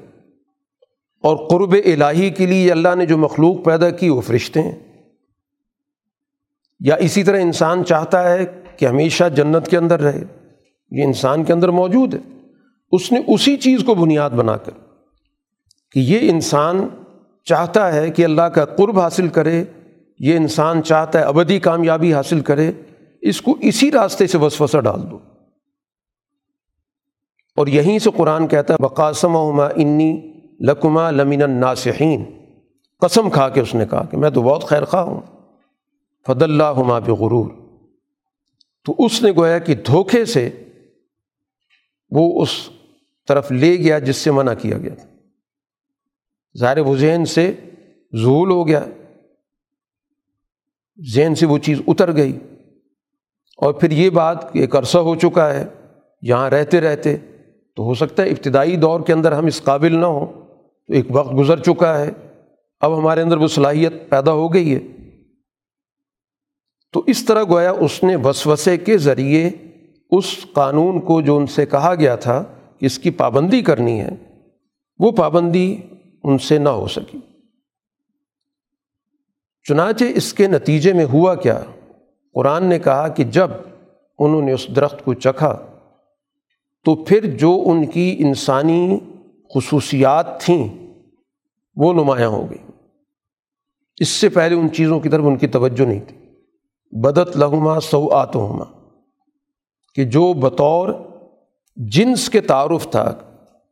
اور 1.22 1.48
قرب 1.48 1.76
الہی 1.84 2.30
کے 2.30 2.46
لیے 2.46 2.72
اللہ 2.72 2.94
نے 2.94 3.06
جو 3.06 3.18
مخلوق 3.18 3.64
پیدا 3.64 3.90
کی 3.90 4.08
وہ 4.08 4.20
فرشتے 4.20 4.62
ہیں۔ 4.62 4.83
یا 6.84 6.94
اسی 6.94 7.24
طرح 7.24 7.40
انسان 7.40 7.84
چاہتا 7.84 8.32
ہے 8.32 8.46
کہ 8.76 8.86
ہمیشہ 8.86 9.24
جنت 9.36 9.68
کے 9.68 9.76
اندر 9.76 10.00
رہے، 10.00 10.24
یہ 10.90 11.02
انسان 11.02 11.44
کے 11.44 11.52
اندر 11.52 11.68
موجود 11.68 12.14
ہے۔ 12.14 12.18
اس 12.92 13.12
نے 13.12 13.20
اسی 13.26 13.56
چیز 13.56 13.84
کو 13.84 13.94
بنیاد 13.94 14.30
بنا 14.30 14.56
کر 14.56 14.72
کہ 15.92 15.98
یہ 15.98 16.30
انسان 16.30 16.88
چاہتا 17.44 17.92
ہے 17.92 18.10
کہ 18.10 18.24
اللہ 18.24 18.42
کا 18.42 18.64
قرب 18.64 19.00
حاصل 19.00 19.28
کرے، 19.28 19.64
یہ 20.18 20.36
انسان 20.36 20.82
چاہتا 20.82 21.18
ہے 21.18 21.24
ابدی 21.24 21.58
کامیابی 21.58 22.14
حاصل 22.14 22.40
کرے، 22.40 22.72
اس 23.20 23.42
کو 23.42 23.56
اسی 23.60 23.92
راستے 23.92 24.26
سے 24.26 24.38
وسوسہ 24.38 24.78
ڈال 24.78 25.10
دو۔ 25.10 25.18
اور 27.56 27.66
یہیں 27.66 27.98
سے 27.98 28.10
قرآن 28.16 28.46
کہتا 28.46 28.74
ہے 28.74 28.82
بقاسم 28.82 29.36
عما 29.36 29.64
انی 29.64 30.32
لکما 30.60 31.10
لمین 31.10 31.42
الناسحین 31.42 32.24
قسم 33.00 33.30
کھا 33.30 33.48
کے 33.48 33.60
اس 33.60 33.74
نے 33.74 33.84
کہا 33.90 34.04
کہ 34.04 34.16
میں 34.16 34.30
تو 34.30 34.42
بہت 34.42 34.64
خیر 34.64 34.84
خواہ 34.84 35.04
ہوں۔ 35.04 35.33
فد 36.26 36.42
اللہ 36.42 36.72
ہما 36.76 36.98
بغرور۔ 36.98 37.50
تو 38.84 38.94
اس 38.98 39.22
نے 39.22 39.30
گویا 39.30 39.58
کہ 39.58 39.74
دھوکے 39.74 40.24
سے 40.24 40.50
وہ 42.10 42.42
اس 42.42 42.48
طرف 43.28 43.52
لے 43.52 43.76
گیا 43.76 43.98
جس 43.98 44.16
سے 44.16 44.30
منع 44.30 44.54
کیا 44.54 44.78
گیا 44.78 44.94
تھا۔ 44.94 45.08
ظاہر 46.58 46.78
و 46.78 46.96
ذہن 46.96 47.24
سے 47.24 47.54
ظہول 48.16 48.50
ہو 48.50 48.68
گیا۔ 48.68 48.84
ذہن 51.14 51.34
سے 51.34 51.46
وہ 51.46 51.58
چیز 51.58 51.80
اتر 51.86 52.16
گئی۔ 52.16 52.38
اور 53.56 53.74
پھر 53.74 53.90
یہ 53.90 54.10
بات 54.10 54.52
کہ 54.52 54.58
ایک 54.58 54.76
عرصہ 54.76 54.98
ہو 54.98 55.14
چکا 55.14 55.54
ہے، 55.54 55.66
یہاں 56.22 56.50
رہتے 56.50 56.80
رہتے 56.80 57.16
تو 57.76 57.82
ہو 57.82 57.94
سکتا 57.94 58.22
ہے 58.22 58.28
ابتدائی 58.28 58.76
دور 58.76 59.00
کے 59.00 59.12
اندر 59.12 59.32
ہم 59.32 59.46
اس 59.46 59.62
قابل 59.62 59.92
نہ 59.92 60.06
ہوں۔ 60.06 60.26
تو 60.86 60.92
ایک 60.92 61.06
وقت 61.10 61.34
گزر 61.38 61.62
چکا 61.62 61.98
ہے۔ 61.98 62.10
اب 62.80 62.98
ہمارے 62.98 63.22
اندر 63.22 63.36
وہ 63.36 63.46
صلاحیت 63.46 63.92
پیدا 64.08 64.32
ہو 64.32 64.54
گئی 64.54 64.74
ہے۔ 64.74 64.93
تو 66.94 67.04
اس 67.06 67.24
طرح 67.24 67.44
گویا 67.44 67.70
اس 67.70 68.04
نے 68.04 68.16
وسوسے 68.16 68.76
کے 68.76 68.98
ذریعے 68.98 69.50
اس 70.10 70.46
قانون 70.52 71.00
کو 71.00 71.20
جو 71.20 71.36
ان 71.36 71.46
سے 71.46 71.66
کہا 71.66 71.94
گیا 71.94 72.16
تھا 72.16 72.44
کہ 72.78 72.86
اس 72.86 72.98
کی 72.98 73.10
پابندی 73.10 73.62
کرنی 73.62 74.00
ہے، 74.00 74.08
وہ 74.98 75.12
پابندی 75.12 75.76
ان 76.24 76.38
سے 76.38 76.58
نہ 76.58 76.68
ہو 76.68 76.86
سکی۔ 76.86 77.18
چنانچہ 79.62 80.04
اس 80.14 80.34
کے 80.34 80.46
نتیجے 80.46 80.92
میں 80.92 81.04
ہوا 81.04 81.34
کیا، 81.34 81.62
قرآن 82.34 82.64
نے 82.64 82.78
کہا 82.78 83.08
کہ 83.08 83.24
جب 83.24 83.50
انہوں 84.18 84.42
نے 84.42 84.52
اس 84.52 84.66
درخت 84.76 85.04
کو 85.04 85.14
چکھا 85.14 85.66
تو 86.84 86.94
پھر 86.94 87.36
جو 87.36 87.62
ان 87.66 87.86
کی 87.86 88.16
انسانی 88.18 88.98
خصوصیات 89.54 90.40
تھیں 90.40 90.68
وہ 91.76 91.92
نمایاں 91.92 92.28
ہو 92.28 92.50
گئی 92.50 92.72
اس 93.96 94.08
سے 94.08 94.28
پہلے 94.28 94.54
ان 94.54 94.70
چیزوں 94.70 95.00
کی 95.00 95.08
طرف 95.08 95.24
ان 95.24 95.36
کی 95.36 95.46
توجہ 95.46 95.84
نہیں 95.84 96.00
تھی۔ 96.00 96.23
بدت 96.94 97.36
لہما 97.36 97.80
سو 97.80 98.08
آتما 98.12 98.64
کہ 99.94 100.04
جو 100.04 100.32
بطور 100.32 100.88
جنس 101.76 102.30
کے 102.30 102.40
تعارف 102.40 102.90
تھا 102.90 103.12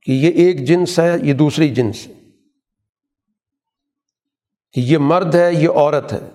کہ 0.03 0.13
یہ 0.13 0.29
ایک 0.29 0.67
جنس 0.67 0.99
ہے، 0.99 1.17
یہ 1.23 1.33
دوسری 1.33 1.69
جنس 1.69 2.07
ہے، 2.07 2.13
کہ 4.73 4.81
یہ 4.81 4.99
مرد 4.99 5.35
ہے، 5.35 5.55
یہ 5.55 5.69
عورت 5.69 6.13
ہے۔ 6.13 6.29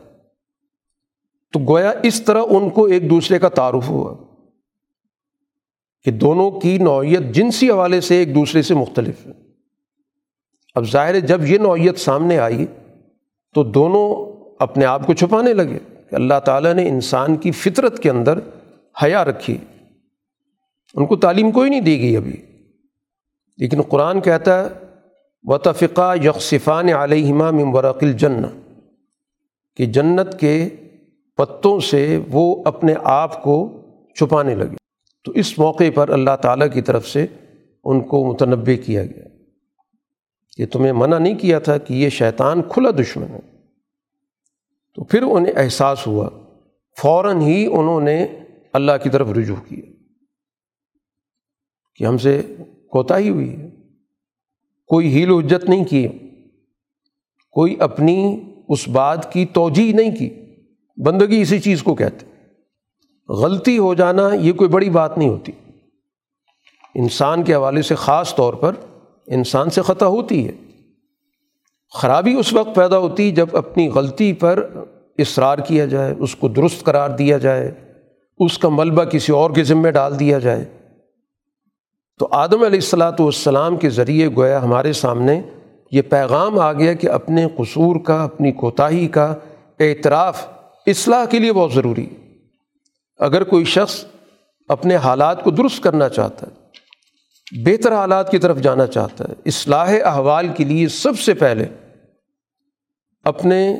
تو 1.54 1.60
گویا 1.60 1.94
اس 2.04 2.22
طرح 2.22 2.42
ان 2.50 2.70
کو 2.70 2.86
ایک 2.86 3.10
دوسرے 3.10 3.40
کا 3.40 3.50
تعارف 3.50 3.90
ہوا 3.90 4.16
کہ 6.04 6.12
دونوں 6.12 6.52
کی 6.52 6.78
نوعیت 6.78 7.20
جنسی 7.20 7.70
حوالے 7.70 8.02
سے 8.02 8.16
ایک 8.16 8.36
دوسرے 8.36 8.62
سے 8.62 8.74
مختلف 8.74 9.26
ہے۔ 9.26 9.32
اب 10.76 10.84
ظاہر 10.84 11.14
ہے، 11.14 11.22
جب 11.22 11.46
یہ 11.46 11.58
نوعیت 11.58 11.98
سامنے 11.98 12.40
آئی 12.40 12.66
تو 13.54 13.64
دونوں 13.64 14.34
اپنے 14.60 14.86
آپ 14.86 15.08
کو 15.08 15.14
چھپانے 15.14 15.54
لگے۔ 15.54 15.80
کہ 16.10 16.16
اللہ 16.16 16.40
تعالیٰ 16.46 16.74
نے 16.74 16.90
انسان 16.90 17.36
کی 17.36 17.52
فطرت 17.52 18.00
کے 18.00 18.10
اندر 18.10 18.40
حیا 19.04 19.26
رکھی۔ 19.26 19.58
ان 20.94 21.06
کو 21.06 21.16
تعلیم 21.16 21.52
کوئی 21.52 21.70
نہیں 21.70 21.82
دی 21.82 22.00
گئی 22.00 22.18
ابھی۔ 22.18 22.38
لیکن 23.58 23.82
قرآن 23.82 24.22
کہتا 24.22 24.64
ہے 24.64 24.70
وطفقہ 25.44 26.16
یکصفان 26.24 26.90
علیہما 26.90 27.52
ممبرق 27.52 27.98
الجن 28.02 28.42
کہ 29.76 29.86
جنت 29.86 30.40
کے 30.40 30.70
پتوں 31.36 31.80
سے 31.80 32.20
وہ 32.32 32.64
اپنے 32.66 32.94
آپ 33.04 33.44
کو 33.44 33.82
چھپانے 34.16 34.56
لگے۔ 34.56 34.76
تو 35.24 35.32
اس 35.32 35.60
موقع 35.60 35.84
پر 35.96 36.10
اللہ 36.10 36.36
تعالیٰ 36.42 36.68
کی 36.74 36.82
طرف 36.82 37.08
سے 37.08 37.26
ان 37.84 38.00
کو 38.00 38.34
متنوع 38.34 38.84
کیا 38.86 39.04
گیا۔ 39.04 39.24
کہ 40.58 40.66
تمہیں 40.66 40.92
منع 40.92 41.18
نہیں 41.18 41.36
کیا 41.36 41.60
تھا 41.60 41.78
کہ 41.78 41.94
یہ 41.94 42.10
شیطان 42.10 42.62
کھلا 42.62 42.90
دشمن 42.92 43.28
ہے۔ 43.30 43.57
تو 44.98 45.04
پھر 45.04 45.24
انہیں 45.24 45.54
احساس 45.58 46.08
ہوا۔ 46.08 46.30
فوراً 47.02 47.42
ہی 47.42 47.66
انہوں 47.66 48.02
نے 48.02 48.28
اللہ 48.74 48.92
کی 49.04 49.10
طرف 49.10 49.32
رجوع 49.32 49.56
کیا 49.56 49.92
کہ 51.96 52.04
ہم 52.04 52.18
سے 52.18 52.42
کوتاہی 52.92 53.30
ہوئی 53.30 53.50
ہے۔ 53.50 53.70
کوئی 54.88 55.14
ہیل 55.14 55.32
و 55.32 55.40
حجت 55.40 55.70
نہیں 55.70 55.86
کی۔ 55.86 56.08
کوئی 57.52 57.76
اپنی 57.80 58.42
اس 58.70 58.88
بات 58.88 59.34
کی 59.34 59.46
توجہ 59.46 59.96
نہیں 59.96 60.16
کی۔ 60.16 60.30
بندگی 61.06 61.42
اسی 61.42 61.60
چیز 61.60 61.84
کو 61.84 61.96
کہتے 61.96 62.26
غلطی 63.30 63.78
ہو 63.78 63.94
جانا 63.94 64.34
یہ 64.34 64.54
کوئی 64.54 64.70
بڑی 64.70 64.90
بات 64.90 65.18
نہیں 65.18 65.30
ہوتی۔ 65.30 65.52
انسان 66.96 67.44
کے 67.44 67.56
حوالے 67.56 67.82
سے 67.82 67.96
خاص 67.96 68.36
طور 68.36 68.54
پر 68.54 68.74
انسان 69.28 69.70
سے 69.70 69.82
خطا 69.82 70.08
ہوتی 70.08 70.48
ہے۔ 70.48 70.67
خرابی 71.94 72.34
اس 72.34 72.54
وقت 72.54 72.76
پیدا 72.76 72.98
ہوتی 72.98 73.32
جب 73.32 73.48
اپنی 73.54 73.90
غلطی 73.90 74.34
پر 74.34 74.70
اصرار 75.18 75.58
کیا 75.58 75.86
جائے، 75.86 76.14
اس 76.20 76.36
کو 76.36 76.48
درست 76.48 76.84
قرار 76.84 77.10
دیا 77.10 77.38
جائے، 77.38 77.72
اس 78.40 78.58
کا 78.58 78.70
ملبہ 78.70 79.04
کسی 79.04 79.32
اور 79.32 79.52
کے 79.52 79.64
ذمے 79.64 79.92
ڈال 79.92 80.20
دیا 80.20 80.40
جائے۔ 80.40 80.66
تو 82.20 82.28
آدم 82.32 82.64
علیہ 82.64 82.80
السلاۃ 82.80 83.20
والسلام 83.20 83.78
کے 83.78 83.90
ذریعے 83.90 84.28
گویا 84.28 84.64
ہمارے 84.64 84.94
سامنے 84.94 85.42
یہ 85.92 86.02
پیغام 86.02 86.60
آ 86.60 86.74
گیا 86.74 86.94
کہ 86.94 87.10
اپنے 87.10 87.48
قصور 87.58 87.96
کا، 88.06 88.24
اپنی 88.24 88.52
کوتاہی 88.52 89.08
کا 89.08 89.34
اعتراف 89.80 90.48
اصلاح 90.88 91.26
کے 91.26 91.40
لیے 91.40 91.54
بہت 91.54 91.74
ضروری۔ 91.74 92.06
ہے 92.06 92.16
اگر 93.20 93.44
کوئی 93.44 93.66
شخص 93.66 94.06
اپنے 94.68 94.96
حالات 94.96 95.44
کو 95.44 95.52
درست 95.52 95.84
کرنا 95.84 96.10
چاہتا 96.10 96.48
ہے 96.48 96.67
بہتر 97.52 97.94
حالات 97.94 98.32
کی 98.32 98.38
طرف 98.38 98.58
جانا 98.58 98.88
چاہتا 98.88 99.26
ہے۔ 99.30 99.34
اصلاح 99.46 99.94
احوال 100.04 100.48
کے 100.48 100.64
لیے 100.64 100.88
سب 100.88 101.20
سے 101.20 101.34
پہلے 101.34 101.66
اپنے 103.24 103.76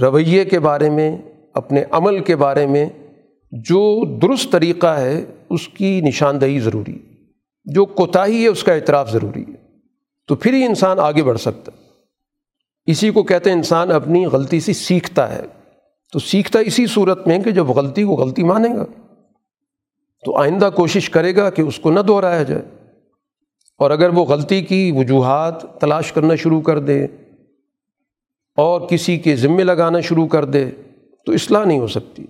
رویے 0.00 0.44
کے 0.44 0.58
بارے 0.58 0.90
میں، 0.90 1.18
اپنے 1.54 1.84
عمل 1.90 2.24
کے 2.24 2.36
بارے 2.36 2.66
میں 2.66 2.88
جو 3.52 4.04
درست 4.18 4.52
طریقہ 4.52 4.86
ہے، 4.86 5.24
اس 5.50 5.68
کی 5.68 6.00
نشاندہی 6.00 6.60
ضروری 6.60 6.94
ہے۔ 6.94 7.16
جو 7.64 7.84
کوتاہی 7.84 8.42
ہے، 8.42 8.48
اس 8.48 8.64
کا 8.64 8.72
اعتراف 8.72 9.12
ضروری 9.12 9.42
ہے۔ 9.42 9.54
تو 10.26 10.36
پھر 10.36 10.54
ہی 10.54 10.64
انسان 10.64 10.98
آگے 10.98 11.22
بڑھ 11.22 11.38
سکتا 11.38 11.72
ہے۔ 11.72 11.86
اسی 12.86 13.10
کو 13.10 13.22
کہتے 13.22 13.50
ہیں، 13.50 13.56
انسان 13.56 13.90
اپنی 13.90 14.26
غلطی 14.26 14.60
سے 14.60 14.72
سیکھتا 14.72 15.34
ہے۔ 15.34 15.42
تو 16.12 16.18
سیکھتا 16.18 16.58
اسی 16.58 16.86
صورت 16.86 17.26
میں 17.26 17.38
کہ 17.38 17.50
جب 17.50 17.66
غلطی 17.66 18.02
کو 18.02 18.12
غلطی 18.12 18.42
مانے 18.42 18.68
گا، 18.68 18.84
تو 20.24 20.36
آئندہ 20.36 20.70
کوشش 20.74 21.10
کرے 21.10 21.36
گا 21.36 21.50
کہ 21.50 21.62
اس 21.62 21.78
کو 21.78 21.90
نہ 21.90 22.00
دہرایا 22.00 22.42
جائے۔ 22.42 22.75
اور 23.78 23.90
اگر 23.90 24.08
وہ 24.08 24.24
غلطی 24.24 24.62
کی 24.62 24.92
وجوہات 24.96 25.80
تلاش 25.80 26.12
کرنا 26.12 26.34
شروع 26.34 26.60
کر 26.60 26.78
دے 26.78 27.04
اور 28.56 28.80
کسی 28.80 29.18
کے 29.18 29.36
ذمے 29.36 29.64
لگانا 29.64 30.00
شروع 30.00 30.26
کر 30.26 30.44
دے 30.44 30.70
تو 31.26 31.32
اصلاح 31.32 31.64
نہیں 31.64 31.78
ہو 31.78 31.86
سکتی۔ 31.86 32.26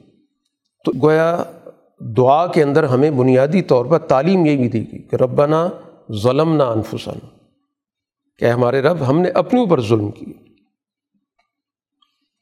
تو 0.84 0.92
گویا 1.02 1.42
دعا 2.00 2.46
کے 2.46 2.62
اندر 2.62 2.84
ہمیں 2.84 3.10
بنیادی 3.10 3.62
طور 3.62 3.86
پر 3.86 3.98
تعلیم 3.98 4.46
یہ 4.46 4.56
بھی 4.56 4.68
دی 4.68 4.92
گئی 4.92 5.02
کہ 5.02 5.16
ربنا 5.16 5.68
ظلم 6.12 6.56
نہ 6.56 6.62
انفسن 6.62 7.18
کہ 8.38 8.44
ہمارے 8.44 8.82
رب 8.82 9.08
ہم 9.08 9.20
نے 9.20 9.28
اپنے 9.28 9.60
اوپر 9.60 9.80
ظلم 9.80 10.10
کیا۔ 10.10 10.42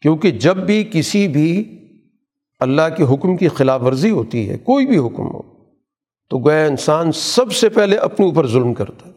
کیونکہ 0.03 0.31
جب 0.31 0.57
بھی 0.57 0.91
کسی 0.93 1.29
بھی 1.29 1.79
اللہ 2.61 2.83
کے 2.97 3.15
حکم 3.15 3.37
کی 3.37 3.49
خلاف 3.49 3.83
ورزی 3.83 4.11
ہوتی 4.11 4.51
ہے، 4.51 4.59
کوئی 4.59 4.87
بھی 4.87 4.99
حکم 4.99 5.35
ہو 5.35 5.54
تو 6.31 6.39
گویا 6.39 6.67
انسان 6.67 7.13
سب 7.13 7.53
سے 7.53 7.69
پہلے 7.69 7.97
اپنے 7.97 8.27
اوپر 8.27 8.47
ظلم 8.47 8.75
کرتا 8.75 9.09
ہے۔ 9.09 9.13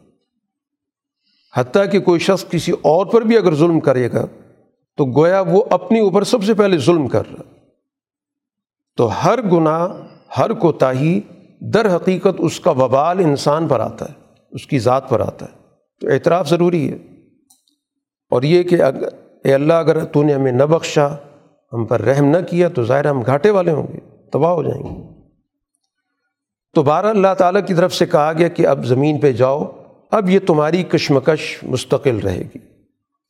حتیٰ 1.56 1.90
کہ 1.92 2.00
کوئی 2.00 2.20
شخص 2.20 2.44
کسی 2.50 2.72
اور 2.72 3.06
پر 3.06 3.22
بھی 3.22 3.36
اگر 3.36 3.54
ظلم 3.54 3.80
کرے 3.80 4.12
گا، 4.12 4.26
تو 4.96 5.04
گویا 5.04 5.40
وہ 5.40 5.64
اپنے 5.70 6.00
اوپر 6.00 6.24
سب 6.24 6.44
سے 6.44 6.54
پہلے 6.54 6.78
ظلم 6.78 7.08
کر 7.08 7.22
رہا 7.32 7.42
تو 8.96 9.24
ہر 9.24 9.42
گناہ، 9.42 9.88
ہر 10.38 10.52
کوتاہی 10.52 11.20
در 11.60 11.96
حقیقت 11.96 12.34
اس 12.38 12.60
کا 12.60 12.70
وبال 12.70 13.18
انسان 13.18 13.68
پر 13.68 13.80
آتا 13.80 14.04
ہے، 14.04 14.14
اس 14.50 14.66
کی 14.66 14.78
ذات 14.78 15.08
پر 15.08 15.20
آتا 15.20 15.46
ہے۔ 15.46 15.58
تو 16.00 16.08
اعتراف 16.08 16.48
ضروری 16.48 16.92
ہے۔ 16.92 16.96
اور 18.30 18.42
یہ 18.42 18.62
کہ 18.62 18.82
اگر 18.82 19.08
اے 19.44 19.54
اللہ، 19.54 19.72
اگر 19.72 20.04
تو 20.04 20.22
نے 20.22 20.34
ہمیں 20.34 20.52
نہ 20.52 20.62
بخشا، 20.62 21.14
ہم 21.72 21.84
پر 21.84 22.00
رحم 22.00 22.24
نہ 22.24 22.36
کیا، 22.50 22.68
تو 22.68 22.84
ظاہر 22.84 23.06
ہم 23.06 23.22
گھاٹے 23.26 23.50
والے 23.50 23.70
ہوں 23.70 23.86
گے، 23.92 23.98
تباہ 24.32 24.52
ہو 24.52 24.62
جائیں 24.62 24.82
گے۔ 24.82 25.17
تو 26.74 26.82
بارہ 26.82 27.06
اللہ 27.06 27.34
تعالیٰ 27.38 27.66
کی 27.66 27.74
طرف 27.74 27.94
سے 27.94 28.06
کہا 28.06 28.32
گیا 28.38 28.48
کہ 28.48 28.66
اب 28.66 28.86
زمین 28.86 29.18
پہ 29.18 29.32
جاؤ، 29.32 29.64
اب 30.10 30.30
یہ 30.30 30.38
تمہاری 30.46 30.82
کشمکش 30.82 31.64
مستقل 31.64 32.16
رہے 32.16 32.42
گی۔ 32.42 32.58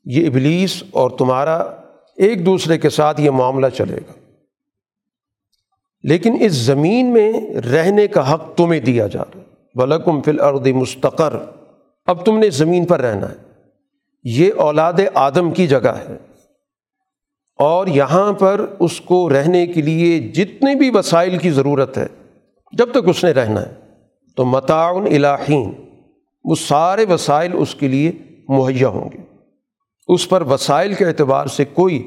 یہ 0.05 0.27
ابلیس 0.27 0.83
اور 0.90 1.11
تمہارا 1.11 1.57
ایک 2.16 2.46
دوسرے 2.46 2.79
کے 2.79 2.90
ساتھ 2.90 3.20
یہ 3.20 3.31
معاملہ 3.31 3.66
چلے 3.66 3.96
گا۔ 3.96 4.12
لیکن 6.03 6.37
اس 6.40 6.53
زمین 6.53 7.12
میں 7.12 7.33
رہنے 7.55 8.07
کا 8.07 8.35
حق 8.35 8.55
تمہیں 8.57 8.81
دیا 8.81 9.07
جا 9.07 9.22
رہا 9.22 9.40
ہے۔ 9.40 9.44
بلکم 9.74 10.22
فل 10.22 10.40
ارد 10.40 10.66
مستقر۔ 10.66 11.35
اب 12.07 12.27
تم 12.27 12.38
نے 12.38 12.51
زمین 12.51 12.85
پر 12.85 13.01
رہنا 13.01 13.31
ہے۔ 13.31 13.37
یہ 14.24 14.51
اولاد 14.57 14.92
آدم 15.14 15.51
کی 15.51 15.66
جگہ 15.66 15.98
ہے۔ 16.09 16.16
اور 17.59 17.87
یہاں 17.87 18.33
پر 18.33 18.66
اس 18.79 19.01
کو 19.01 19.29
رہنے 19.29 19.66
کے 19.66 19.83
لیے 19.83 20.18
جتنے 20.18 20.74
بھی 20.74 20.90
وسائل 20.90 21.38
کی 21.38 21.51
ضرورت 21.51 21.98
ہے 21.98 22.07
جب 22.72 22.90
تک 22.90 23.09
اس 23.09 23.24
نے 23.24 23.31
رہنا 23.31 23.61
ہے، 23.62 23.74
تو 24.37 24.44
متعاون 24.44 25.07
الہین 25.07 25.70
وہ 26.44 26.54
سارے 26.54 27.04
وسائل 27.04 27.52
اس 27.54 27.74
کے 27.74 27.88
لیے 27.88 28.12
مہیا 28.48 28.88
ہوں 28.88 29.09
گے۔ 29.12 29.22
اس 30.09 30.28
پر 30.28 30.42
وسائل 30.42 30.94
کے 30.94 31.07
اعتبار 31.07 31.46
سے 31.46 31.64
کوئی 31.64 32.02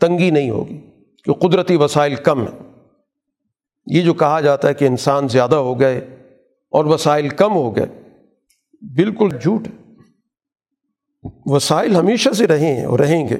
تنگی 0.00 0.30
نہیں 0.30 0.50
ہوگی، 0.50 0.78
کہ 1.24 1.32
قدرتی 1.32 1.76
وسائل 1.76 2.14
کم 2.14 2.40
ہیں۔ 2.40 2.58
یہ 3.86 4.02
جو 4.02 4.14
کہا 4.14 4.40
جاتا 4.40 4.68
ہے 4.68 4.74
کہ 4.74 4.84
انسان 4.84 5.28
زیادہ 5.28 5.56
ہو 5.56 5.78
گئے 5.80 5.98
اور 6.72 6.84
وسائل 6.84 7.28
کم 7.28 7.52
ہو 7.52 7.74
گئے، 7.76 7.86
بالکل 8.82 9.28
جھوٹ 9.42 9.68
وسائل 11.46 11.96
ہمیشہ 11.96 12.30
سے 12.30 12.46
رہے 12.46 12.74
ہیں 12.74 12.84
اور 12.84 12.98
رہیں 12.98 13.28
گے، 13.28 13.36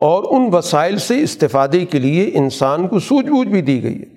اور 0.00 0.24
ان 0.30 0.48
وسائل 0.52 0.98
سے 0.98 1.22
استفادے 1.22 1.84
کے 1.86 1.98
لیے 1.98 2.30
انسان 2.34 2.88
کو 2.88 2.98
سوجھ 2.98 3.26
بوجھ 3.26 3.48
بھی 3.48 3.62
دی 3.62 3.82
گئی 3.82 4.00
ہے۔ 4.00 4.16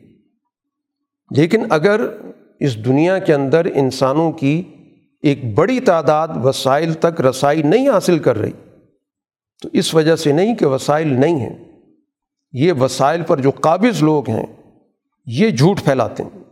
لیکن 1.36 1.66
اگر 1.70 2.02
اس 2.60 2.86
دنیا 2.86 3.20
کے 3.20 3.34
اندر 3.34 3.66
انسانوں 3.66 4.32
کی 4.32 4.64
ایک 5.22 5.54
بڑی 5.54 5.80
تعداد 5.80 6.28
وسائل 6.44 6.94
تک 6.94 7.22
رسائی 7.22 7.62
نہیں 7.62 7.90
حاصل 7.90 8.20
کر 8.20 8.38
رہی، 8.38 8.52
تو 9.62 9.70
اس 9.74 9.96
وجہ 9.96 10.16
سے 10.16 10.32
نہیں 10.32 10.56
کہ 10.56 10.66
وسائل 10.66 11.20
نہیں 11.20 11.36
ہیں۔ 11.36 11.58
یہ 12.54 12.74
وسائل 12.74 13.22
پر 13.22 13.38
جو 13.38 13.52
قابض 13.52 14.04
لوگ 14.04 14.30
ہیں، 14.30 14.46
یہ 15.26 15.50
جھوٹ 15.50 15.82
پھیلاتے 15.84 16.24
ہیں۔ 16.24 16.44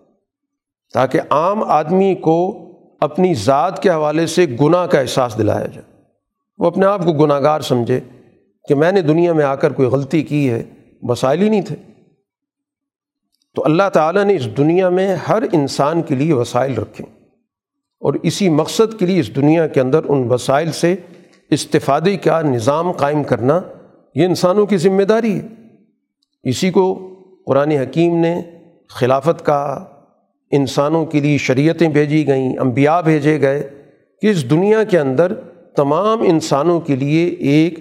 تاکہ 0.93 1.19
عام 1.29 1.63
آدمی 1.63 2.15
کو 2.15 2.65
اپنی 3.01 3.33
ذات 3.33 3.83
کے 3.83 3.89
حوالے 3.89 4.27
سے 4.27 4.45
گناہ 4.61 4.85
کا 4.85 4.99
احساس 4.99 5.37
دلایا 5.37 5.65
جائے۔ 5.65 6.01
وہ 6.57 6.67
اپنے 6.67 6.85
آپ 6.85 7.03
کو 7.03 7.13
گناہ 7.13 7.39
گار 7.39 7.61
سمجھے 7.61 7.99
کہ 8.69 8.75
میں 8.75 8.91
نے 8.91 9.01
دنیا 9.01 9.33
میں 9.33 9.45
آ 9.45 9.55
کر 9.55 9.73
کوئی 9.73 9.87
غلطی 9.87 10.23
کی 10.23 10.49
ہے، 10.49 10.63
وسائل 11.01 11.41
ہی 11.41 11.49
نہیں 11.49 11.61
تھے۔ 11.61 11.75
تو 13.55 13.65
اللہ 13.65 13.89
تعالیٰ 13.93 14.23
نے 14.23 14.35
اس 14.35 14.57
دنیا 14.57 14.89
میں 14.89 15.15
ہر 15.15 15.43
انسان 15.51 16.01
کے 16.01 16.15
لیے 16.15 16.33
وسائل 16.33 16.73
رکھے 16.75 17.03
اور 17.99 18.13
اسی 18.23 18.49
مقصد 18.49 18.99
کے 18.99 19.05
لیے 19.05 19.19
اس 19.19 19.35
دنیا 19.35 19.67
کے 19.67 19.81
اندر 19.81 19.99
ان 20.07 20.27
وسائل 20.31 20.71
سے 20.71 20.95
استفادے 21.49 22.17
کا 22.17 22.41
نظام 22.41 22.91
قائم 22.91 23.23
کرنا 23.23 23.61
یہ 24.15 24.25
انسانوں 24.25 24.65
کی 24.65 24.77
ذمہ 24.77 25.03
داری 25.03 25.39
ہے۔ 25.39 25.47
اسی 26.43 26.71
کو 26.71 27.09
قرآن 27.45 27.71
حکیم 27.71 28.17
نے 28.17 28.41
خلافت 28.89 29.45
کا 29.45 29.85
انسانوں 30.51 31.05
کے 31.05 31.19
لیے 31.19 31.37
شریعتیں 31.37 31.87
بھیجی 31.87 32.27
گئیں، 32.27 32.57
انبیاء 32.57 33.01
بھیجے 33.01 33.41
گئے 33.41 33.69
کہ 34.21 34.27
اس 34.27 34.49
دنیا 34.49 34.83
کے 34.83 34.99
اندر 34.99 35.33
تمام 35.75 36.21
انسانوں 36.21 36.79
کے 36.79 36.95
لیے 36.95 37.25
ایک 37.25 37.79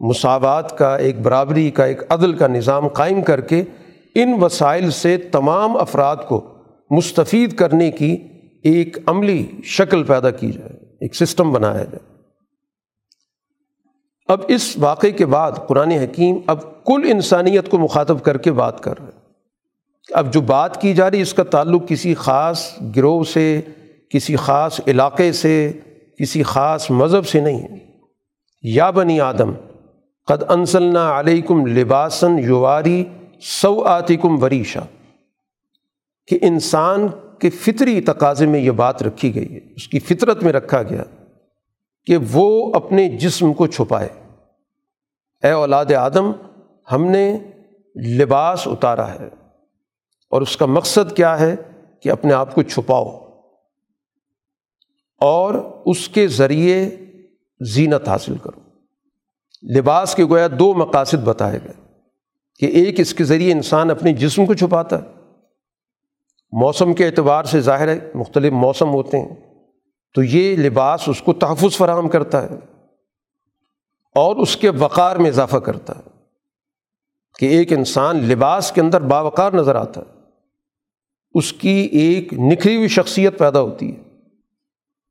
مساوات 0.00 0.78
کا، 0.78 0.96
ایک 0.96 1.20
برابری 1.20 1.70
کا، 1.70 1.84
ایک 1.84 2.02
عدل 2.08 2.32
کا 2.32 2.46
نظام 2.46 2.88
قائم 2.88 3.22
کر 3.22 3.40
کے 3.40 3.62
ان 4.14 4.38
وسائل 4.40 4.90
سے 4.90 5.16
تمام 5.16 5.76
افراد 5.76 6.16
کو 6.28 6.54
مستفید 6.90 7.56
کرنے 7.56 7.90
کی 7.90 8.16
ایک 8.64 8.98
عملی 9.06 9.46
شکل 9.64 10.02
پیدا 10.02 10.30
کی 10.30 10.52
جائے، 10.52 10.94
ایک 11.00 11.16
سسٹم 11.16 11.52
بنایا 11.52 11.84
جائے۔ 11.84 12.08
اب 14.28 14.40
اس 14.48 14.78
واقعے 14.78 15.10
کے 15.10 15.26
بعد 15.26 15.52
قرآن 15.66 15.90
حکیم 15.90 16.36
اب 16.46 16.84
کل 16.84 17.02
انسانیت 17.04 17.68
کو 17.68 17.78
مخاطب 17.78 18.22
کر 18.22 18.38
کے 18.38 18.52
بات 18.52 18.80
کر 18.80 18.94
رہے 18.98 19.18
اب 20.12 20.32
جو 20.32 20.40
بات 20.40 20.80
کی 20.80 20.94
جا 20.94 21.10
رہی 21.10 21.20
اس 21.20 21.34
کا 21.34 21.42
تعلق 21.42 21.88
کسی 21.88 22.14
خاص 22.14 22.72
گروہ 22.96 23.24
سے، 23.24 23.60
کسی 24.10 24.36
خاص 24.36 24.80
علاقے 24.86 25.32
سے، 25.32 25.72
کسی 26.18 26.42
خاص 26.42 26.90
مذہب 26.90 27.26
سے 27.26 27.40
نہیں 27.40 27.58
ہے۔ 27.58 27.88
یا 28.62 28.90
بنی 28.90 29.20
آدم، 29.20 29.52
قد 30.26 30.42
انسلنا 30.48 31.20
علیکم 31.20 31.66
لباسن 31.66 32.38
یواری 32.38 33.04
سو 33.40 33.82
آتکم 33.82 34.42
وریشا، 34.42 34.80
کہ 36.26 36.38
انسان 36.42 37.06
کے 37.40 37.50
فطری 37.50 38.00
تقاضے 38.00 38.46
میں 38.46 38.60
یہ 38.60 38.70
بات 38.70 39.02
رکھی 39.02 39.34
گئی 39.34 39.54
ہے، 39.54 39.74
اس 39.76 39.88
کی 39.88 39.98
فطرت 39.98 40.42
میں 40.42 40.52
رکھا 40.52 40.82
گیا 40.82 41.02
کہ 42.06 42.16
وہ 42.32 42.72
اپنے 42.74 43.08
جسم 43.08 43.52
کو 43.52 43.66
چھپائے۔ 43.66 44.08
اے 45.42 45.50
اولاد 45.50 45.92
آدم، 45.92 46.32
ہم 46.92 47.04
نے 47.04 47.38
لباس 48.08 48.66
اتارا 48.66 49.14
ہے 49.14 49.28
اور 50.30 50.42
اس 50.42 50.56
کا 50.56 50.66
مقصد 50.66 51.16
کیا 51.16 51.40
ہے 51.40 51.56
کہ 52.02 52.08
اپنے 52.08 52.32
آپ 52.32 52.54
کو 52.54 52.62
چھپاؤ 52.62 53.08
اور 55.20 55.54
اس 55.86 56.08
کے 56.08 56.28
ذریعے 56.28 56.90
زینت 57.60 58.08
حاصل 58.08 58.36
کرو۔ 58.36 58.60
لباس 59.78 60.14
کے 60.14 60.24
گویا 60.24 60.48
دو 60.58 60.74
مقاصد 60.74 61.24
بتائے 61.24 61.58
گئے۔ 61.64 61.87
کہ 62.58 62.66
ایک 62.66 63.00
اس 63.00 63.14
کے 63.14 63.24
ذریعے 63.24 63.52
انسان 63.52 63.90
اپنے 63.90 64.12
جسم 64.12 64.46
کو 64.46 64.54
چھپاتا 64.54 65.02
ہے۔ 65.02 65.08
موسم 66.52 66.92
کے 66.92 67.06
اعتبار 67.06 67.44
سے 67.44 67.60
ظاہر 67.60 67.88
ہے، 67.88 68.10
مختلف 68.14 68.52
موسم 68.52 68.88
ہوتے 68.88 69.20
ہیں۔ 69.20 69.36
تو 70.14 70.22
یہ 70.22 70.56
لباس 70.56 71.08
اس 71.08 71.22
کو 71.22 71.32
تحفظ 71.32 71.76
فراہم 71.76 72.08
کرتا 72.08 72.42
ہے 72.42 72.54
اور 74.14 74.36
اس 74.36 74.56
کے 74.56 74.70
وقار 74.70 75.16
میں 75.16 75.30
اضافہ 75.30 75.56
کرتا 75.56 75.92
ہے 75.96 76.10
کہ 77.38 77.46
ایک 77.46 77.72
انسان 77.72 78.16
لباس 78.16 78.72
کے 78.72 78.80
اندر 78.80 79.00
باوقار 79.00 79.52
نظر 79.52 79.74
آتا 79.74 80.00
ہے۔ 80.00 80.18
اس 81.34 81.52
کی 81.52 81.88
ایک 81.92 82.32
نکھری 82.32 82.76
ہوئی 82.76 82.88
شخصیت 82.88 83.38
پیدا 83.38 83.60
ہوتی 83.60 83.96
ہے 83.96 84.00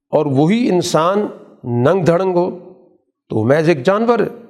اور 0.09 0.25
وہی 0.25 0.69
انسان 0.69 1.27
ننگ 1.63 2.03
دھڑنگ 2.03 2.35
ہو 2.35 2.73
تو 3.29 3.43
محض 3.43 3.69
ایک 3.69 3.83
جانور 3.83 4.19
ہے۔ 4.19 4.46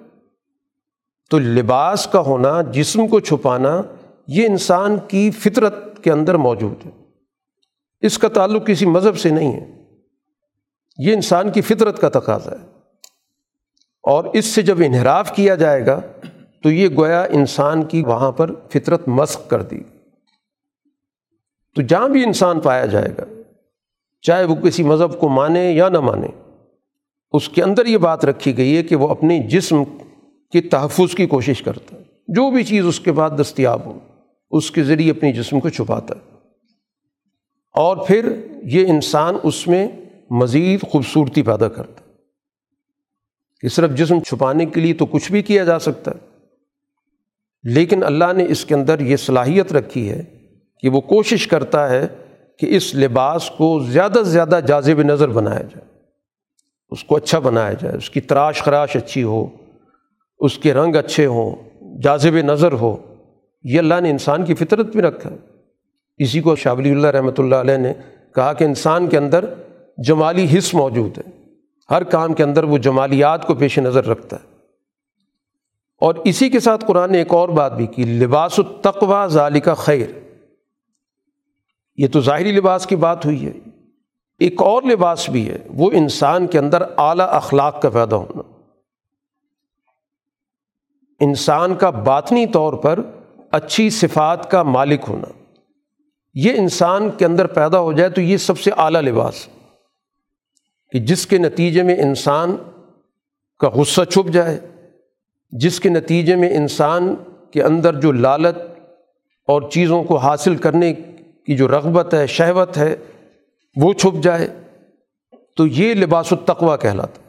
تو 1.30 1.40
لباس 1.40 2.08
کا 2.08 2.20
ہونا، 2.20 2.62
جسم 2.62 3.08
کو 3.08 3.20
چھپانا، 3.20 3.82
یہ 4.28 4.46
انسان 4.46 4.98
کی 5.08 5.32
فطرت 5.32 6.04
کے 6.04 6.12
اندر 6.12 6.36
موجود 6.36 6.86
ہے۔ 6.86 6.92
اس 8.02 8.18
کا 8.18 8.28
تعلق 8.28 8.68
کسی 8.68 8.86
مذہب 8.86 9.18
سے 9.18 9.30
نہیں 9.30 9.54
ہے۔ 9.54 9.84
یہ 10.98 11.14
انسان 11.14 11.52
کی 11.52 11.62
فطرت 11.62 12.00
کا 12.00 12.10
تقاضا 12.10 12.52
ہے۔ 12.52 12.66
اور 14.04 14.24
اس 14.24 14.46
سے 14.46 14.62
جب 14.62 14.78
انحراف 14.86 15.32
کیا 15.32 15.56
جائے 15.56 15.86
گا، 15.86 16.02
تو 16.64 16.72
یہ 16.72 16.88
گویا 16.96 17.24
انسان 17.24 17.84
کی 17.84 18.04
وہاں 18.04 18.32
پر 18.32 18.52
فطرت 18.70 19.08
مسق 19.08 19.50
کر 19.50 19.62
دی۔ 19.62 19.80
تو 21.76 21.82
جہاں 21.82 22.10
بھی 22.10 22.24
انسان 22.24 22.60
پایا 22.60 22.86
جائے 22.86 23.10
گا، 23.18 23.24
چاہے 24.22 24.44
وہ 24.44 24.56
کسی 24.56 24.84
مذہب 24.84 25.20
کو 25.20 25.30
مانے 25.30 25.72
یا 25.72 25.90
نہ 25.90 26.00
مانے، 26.00 26.28
اس 27.32 27.50
کے 27.50 27.64
اندر 27.64 27.86
یہ 27.86 27.98
بات 27.98 28.26
رکھی 28.26 28.58
گئی 28.58 28.78
ہے 28.78 28.84
کہ 28.84 28.96
وہ 28.96 29.08
اپنے 29.08 29.40
جسم 29.40 29.84
کے 30.52 30.62
تحفظ 30.62 31.16
کی 31.16 31.26
کوشش 31.26 31.62
کرتا 31.62 31.98
ہے۔ 31.98 32.04
جو 32.28 32.52
بھی 32.52 32.64
چیز 32.64 32.86
اس 32.86 33.00
کے 33.00 33.12
بعد 33.12 33.30
دستیاب 33.42 33.86
ہو، 33.86 34.00
اس 34.52 34.72
کے 34.72 34.84
ذریعے 34.84 35.12
اپنی 35.12 35.34
جسم 35.34 35.60
کو 35.60 35.70
چھپاتا 35.70 36.16
ہے۔ 36.16 36.38
اور 37.74 37.98
پھر 37.98 38.46
یہ 38.64 38.88
انسان 38.88 39.36
اس 39.44 39.68
میں 39.68 39.88
مزید 40.32 40.82
خوبصورتی 40.82 41.42
پیدا 41.42 41.68
کرتا 41.68 42.02
ہے۔ 42.02 42.08
کہ 43.62 43.68
صرف 43.68 43.92
جسم 43.92 44.20
چھپانے 44.20 44.66
کے 44.66 44.82
لیے 44.82 44.94
تو 44.94 45.06
کچھ 45.06 45.32
بھی 45.32 45.42
کیا 45.42 45.64
جا 45.64 45.80
سکتا 45.80 46.12
ہے، 46.12 46.28
لیکن 47.64 48.04
اللہ 48.04 48.34
نے 48.36 48.46
اس 48.50 48.66
کے 48.66 48.76
اندر 48.76 49.00
یہ 49.00 49.16
صلاحیت 49.16 49.74
رکھی 49.74 50.10
ہے 50.10 50.24
کہ 50.80 50.90
وہ 50.90 51.02
کوشش 51.02 51.48
کرتا 51.48 51.90
ہے 51.90 52.08
کہ 52.60 52.76
اس 52.76 52.96
لباس 52.96 53.52
کو 53.58 53.80
زیادہ 53.80 54.22
سے 54.26 54.32
زیادہ 54.32 54.60
جازب 54.68 55.00
نظر 55.00 55.30
بنایا 55.30 55.62
جائے، 55.62 55.86
اس 56.90 57.04
کو 57.04 57.16
اچھا 57.16 57.40
بنایا 57.40 57.74
جائے، 57.74 57.98
اس 57.98 58.10
کی 58.10 58.22
تراش 58.22 58.64
خراش 58.64 58.96
اچھی 58.96 59.24
ہو۔ 59.24 59.48
اس 60.40 60.58
کے 60.58 60.74
رنگ 60.74 60.96
اچھے 60.96 61.26
ہوں 61.26 61.56
جازب 62.02 62.36
نظر 62.36 62.72
ہو، 62.72 62.98
یہ 63.64 63.80
اللہ 63.80 63.94
نے 64.02 64.10
انسان 64.10 64.46
کی 64.46 64.56
فطرت 64.56 64.96
میں 64.96 65.04
رکھا۔ 65.04 65.30
ہے 65.30 65.38
اسی 66.18 66.42
کو 66.42 66.56
شابلی 66.56 66.92
اللہ 66.92 67.08
رحمۃ 67.08 67.32
اللہ 67.38 67.56
علیہ 67.56 67.78
نے 67.78 67.94
کہا 68.36 68.54
کہ 68.54 68.64
انسان 68.64 69.08
کے 69.08 69.18
اندر 69.18 69.46
جمالی 69.98 70.58
حص 70.58 70.74
موجود 70.74 71.18
ہے۔ 71.18 71.44
ہر 71.90 72.04
کام 72.04 72.34
کے 72.34 72.44
اندر 72.44 72.64
وہ 72.64 72.78
جمالیات 72.78 73.48
کو 73.48 73.56
پیش 73.56 73.80
نظر 73.80 74.06
رکھتا 74.06 74.36
ہے۔ 74.36 74.58
اور 76.02 76.16
اسی 76.16 76.50
کے 76.50 76.60
ساتھ 76.60 76.86
قرآن 76.88 77.12
نے 77.12 77.18
ایک 77.18 77.34
اور 77.34 77.50
بات 77.50 77.76
بھی 77.76 77.88
کی، 77.88 78.04
لباس 78.04 78.60
التقوا 78.60 79.28
ظالی 79.28 79.60
خیر۔ 79.78 80.08
یہ 81.96 82.08
تو 82.08 82.22
ظاہری 82.22 82.52
لباس 82.52 82.88
کی 82.88 82.96
بات 82.96 83.26
ہوئی 83.26 83.46
ہے۔ 83.46 83.52
ایک 84.40 84.62
اور 84.62 84.84
لباس 84.84 85.30
بھی 85.30 85.50
ہے، 85.50 85.58
وہ 85.68 85.92
انسان 85.94 86.48
کے 86.48 86.60
اندر 86.60 86.82
اعلیٰ 86.98 87.28
اخلاق 87.30 87.82
کا 87.82 87.90
پیدا 87.90 88.16
ہونا۔ 88.16 88.57
انسان 91.20 91.76
کا 91.76 91.90
باطنی 91.90 92.48
طور 92.48 92.74
پر 92.74 93.00
اچھی 93.52 93.90
صفات 93.90 94.52
کا 94.52 94.64
مالک 94.64 95.00
ہونا۔ 95.08 95.32
یہ 96.34 96.54
انسان 96.58 97.10
کے 97.10 97.26
اندر 97.26 97.48
پیدا 97.48 97.80
ہو 97.80 97.92
جائے 97.92 98.10
تو 98.10 98.22
یہ 98.22 98.38
سب 98.38 98.60
سے 98.60 98.72
اعلیٰ 98.78 99.02
لباس 99.02 99.48
کہ 100.92 101.00
جس 101.00 101.28
کے 101.28 101.38
نتیجے 101.38 101.84
میں 101.84 101.96
انسان 101.96 102.56
کا 103.60 103.70
غصہ 103.70 104.02
چھپ 104.02 104.30
جائے، 104.30 104.60
جس 105.52 105.80
کے 105.80 105.90
نتیجے 105.90 106.36
میں 106.36 106.58
انسان 106.58 107.16
کے 107.52 107.64
اندر 107.64 108.00
جو 108.00 108.12
لالت 108.12 108.58
اور 109.48 109.62
چیزوں 109.62 110.04
کو 110.04 110.18
حاصل 110.18 110.56
کرنے 110.56 110.94
کی 110.94 111.58
جو 111.58 111.68
رغبت 111.68 112.14
ہے، 112.14 112.28
شہوت 112.28 112.78
ہے، 112.78 112.96
وہ 113.76 113.94
چھپ 113.94 114.24
جائے، 114.24 114.48
تو 115.56 115.68
یہ 115.68 115.94
لباس 115.94 116.34
التقوا 116.34 116.78
کہلاتا 116.78 117.22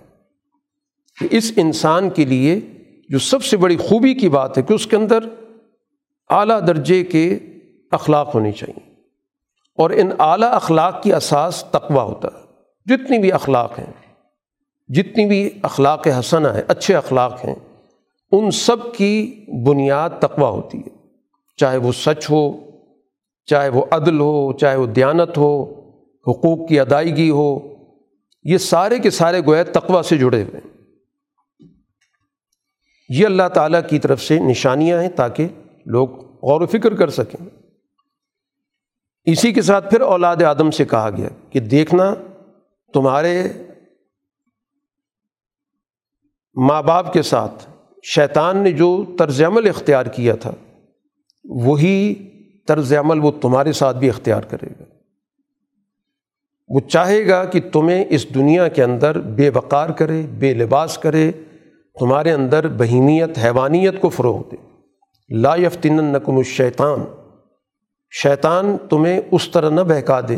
کہ 1.18 1.28
اس 1.30 1.53
انسان 1.57 2.11
کے 2.11 2.24
لیے 2.24 2.61
جو 3.09 3.18
سب 3.18 3.44
سے 3.44 3.56
بڑی 3.56 3.76
خوبی 3.76 4.14
کی 4.14 4.28
بات 4.28 4.59
ہے 4.59 4.62
کہ 4.62 4.72
اس 4.72 4.86
کے 4.86 4.96
اندر 4.96 5.18
اعلیٰ 6.30 6.66
درجے 6.66 7.04
کے 7.04 7.38
اخلاق 7.90 8.34
ہونے 8.34 8.52
چاہئیں 8.52 8.90
اور 9.78 9.90
ان 9.90 10.11
اعلیٰ 10.18 10.52
اخلاق 10.52 11.02
کی 11.02 11.12
اساس 11.12 11.64
تقوا 11.70 12.02
ہوتا 12.02 12.28
ہے۔ 12.28 12.48
جتنی 12.86 13.18
بھی 13.18 13.32
اخلاق 13.32 13.78
ہیں، 13.78 13.92
جتنی 14.88 15.26
بھی 15.26 15.50
اخلاق 15.62 16.09
حسنہ 16.18 16.48
ہیں، 16.48 16.62
اچھے 16.68 16.96
اخلاق 16.96 17.44
ہیں، 17.44 17.54
ان 18.32 18.50
سب 18.50 18.94
کی 18.94 19.44
بنیاد 19.66 20.11
تقوا 20.18 20.48
ہوتی 20.48 20.78
ہے۔ 20.78 20.96
چاہے 21.56 21.76
وہ 21.76 21.92
سچ 21.92 22.30
ہو، 22.30 22.52
چاہے 23.46 23.68
وہ 23.68 23.84
عدل 23.90 24.20
ہو، 24.20 24.52
چاہے 24.52 24.76
وہ 24.76 24.86
دیانت 24.86 25.38
ہو، 25.38 25.62
حقوق 26.26 26.68
کی 26.68 26.80
ادائیگی 26.80 27.30
ہو، 27.30 27.59
یہ 28.44 28.59
سارے 28.59 28.98
کے 28.98 29.11
سارے 29.11 29.40
گویا 29.46 29.62
تقوا 29.62 30.02
سے 30.02 30.18
جڑے 30.18 30.42
ہوئے 30.42 30.61
ہیں۔ 30.64 30.68
یہ 33.09 33.26
اللہ 33.26 33.48
تعالیٰ 33.54 33.80
کی 33.90 33.98
طرف 33.98 34.22
سے 34.22 34.38
نشانیاں 34.38 35.02
ہیں 35.02 35.09
تاکہ 35.09 35.48
لوگ 35.86 36.09
غور 36.18 36.61
و 36.61 36.66
فکر 36.66 36.94
کر 36.94 37.11
سکیں۔ 37.11 37.46
اسی 39.24 39.52
کے 39.52 39.62
ساتھ 39.62 39.90
پھر 39.90 40.00
اولاد 40.00 40.42
آدم 40.42 40.70
سے 40.70 40.84
کہا 40.84 41.11
گیا 41.11 41.28
کہ 41.50 41.61
دیکھنا 41.61 42.14
تمہارے 42.94 43.48
ماں 46.54 46.82
باپ 46.82 47.12
کے 47.12 47.22
ساتھ 47.22 47.70
شیطان 48.02 48.56
نے 48.56 48.72
جو 48.72 49.04
طرز 49.18 49.42
عمل 49.42 49.68
اختیار 49.68 50.06
کیا 50.06 50.34
تھا، 50.34 50.52
وہی 51.44 52.14
طرز 52.68 52.92
عمل 52.92 53.18
وہ 53.20 53.30
تمہارے 53.30 53.72
ساتھ 53.72 53.96
بھی 53.96 54.09
اختیار 54.09 54.42
کرے 54.42 54.66
گا۔ 54.80 54.84
وہ 56.68 56.80
چاہے 56.80 57.28
گا 57.28 57.44
کہ 57.44 57.61
تمہیں 57.72 58.04
اس 58.09 58.34
دنیا 58.34 58.68
کے 58.68 58.82
اندر 58.84 59.20
بے 59.20 59.50
وقار 59.54 59.90
کرے، 59.90 60.22
بے 60.22 60.54
لباس 60.54 60.98
کرے 60.98 61.30
تمہارے 61.99 62.32
اندر 62.32 62.68
بہیمیت، 62.68 63.38
حیوانیت 63.44 64.01
کو 64.01 64.09
فروغ 64.09 64.42
دے۔ 64.53 64.57
لا 65.36 65.57
یفتن 65.57 66.05
نقم 66.05 66.36
الشیطان۔ 66.36 67.05
شیطان 68.11 68.76
تمہیں 68.90 69.20
اس 69.30 69.49
طرح 69.49 69.70
نہ 69.70 69.80
بہکا 69.80 70.20
دے 70.20 70.36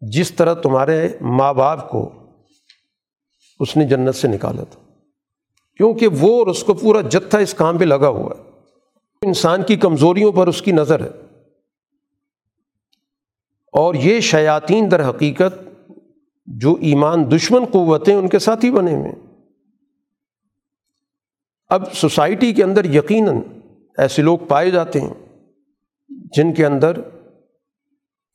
جس 0.00 0.32
طرح 0.32 0.54
تمہارے 0.54 1.08
ماں 1.20 1.54
باپ 1.54 1.90
کو 1.90 2.12
اس 3.60 3.76
نے 3.76 3.84
جنت 3.84 4.14
سے 4.14 4.28
نکالا 4.28 4.64
تھا۔ 4.64 4.80
کیونکہ 5.76 6.06
وہ 6.06 6.38
اور 6.38 6.46
اس 6.46 6.64
کو 6.64 6.74
پورا 6.74 7.00
جتھا 7.00 7.38
اس 7.38 7.54
کام 7.54 7.78
پہ 7.78 7.84
لگا 7.84 8.08
ہوا 8.08 8.34
ہے۔ 8.38 8.42
انسان 9.22 9.62
کی 9.62 9.76
کمزوریوں 9.76 10.32
پر 10.32 10.46
اس 10.46 10.62
کی 10.62 10.72
نظر 10.72 11.00
ہے۔ 11.00 11.10
اور 13.72 13.94
یہ 13.94 14.20
شیاطین 14.20 14.90
در 14.90 15.08
حقیقت 15.08 15.80
جو 16.46 16.76
ایمان، 16.80 17.30
دشمن، 17.30 17.64
قوتیں 17.64 18.14
ان 18.14 18.28
کے 18.28 18.38
ساتھ 18.38 18.64
ہی 18.64 18.70
بنے 18.70 18.94
ہوئے 18.94 19.27
اب 21.68 21.92
سوسائٹی 21.92 22.52
کے 22.52 22.62
اندر 22.62 22.84
یقیناً 22.84 23.36
ایسے 23.98 24.22
لوگ 24.22 24.38
پائے 24.38 24.70
جاتے 24.70 25.00
ہیں 25.00 25.14
جن 26.08 26.52
کے 26.52 26.66
اندر 26.66 27.00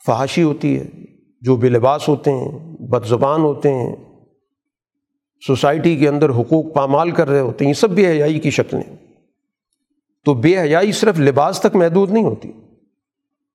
فحاشی 0.05 0.43
ہوتی 0.43 0.79
ہے، 0.79 0.85
جو 1.41 1.55
بے 1.55 1.69
لباس 1.69 2.09
ہوتے 2.09 2.31
ہیں، 2.31 2.51
بد 2.79 3.05
زبان 3.05 3.41
ہوتے 3.41 3.73
ہیں، 3.73 3.95
سوسائٹی 5.47 5.97
کے 5.97 6.07
اندر 6.07 6.29
حقوق 6.29 6.73
پامال 6.73 7.11
کر 7.11 7.29
رہے 7.29 7.39
ہوتے 7.39 7.65
ہیں، 7.65 7.69
یہ 7.69 7.79
سب 7.79 7.89
بے 7.89 8.07
حیائی 8.07 8.39
کی 8.39 8.49
شکلیں۔ 8.49 8.95
تو 10.25 10.33
بے 10.33 10.59
حیائی 10.59 10.91
صرف 10.91 11.19
لباس 11.19 11.59
تک 11.59 11.75
محدود 11.75 12.11
نہیں 12.11 12.23
ہوتی۔ 12.23 12.51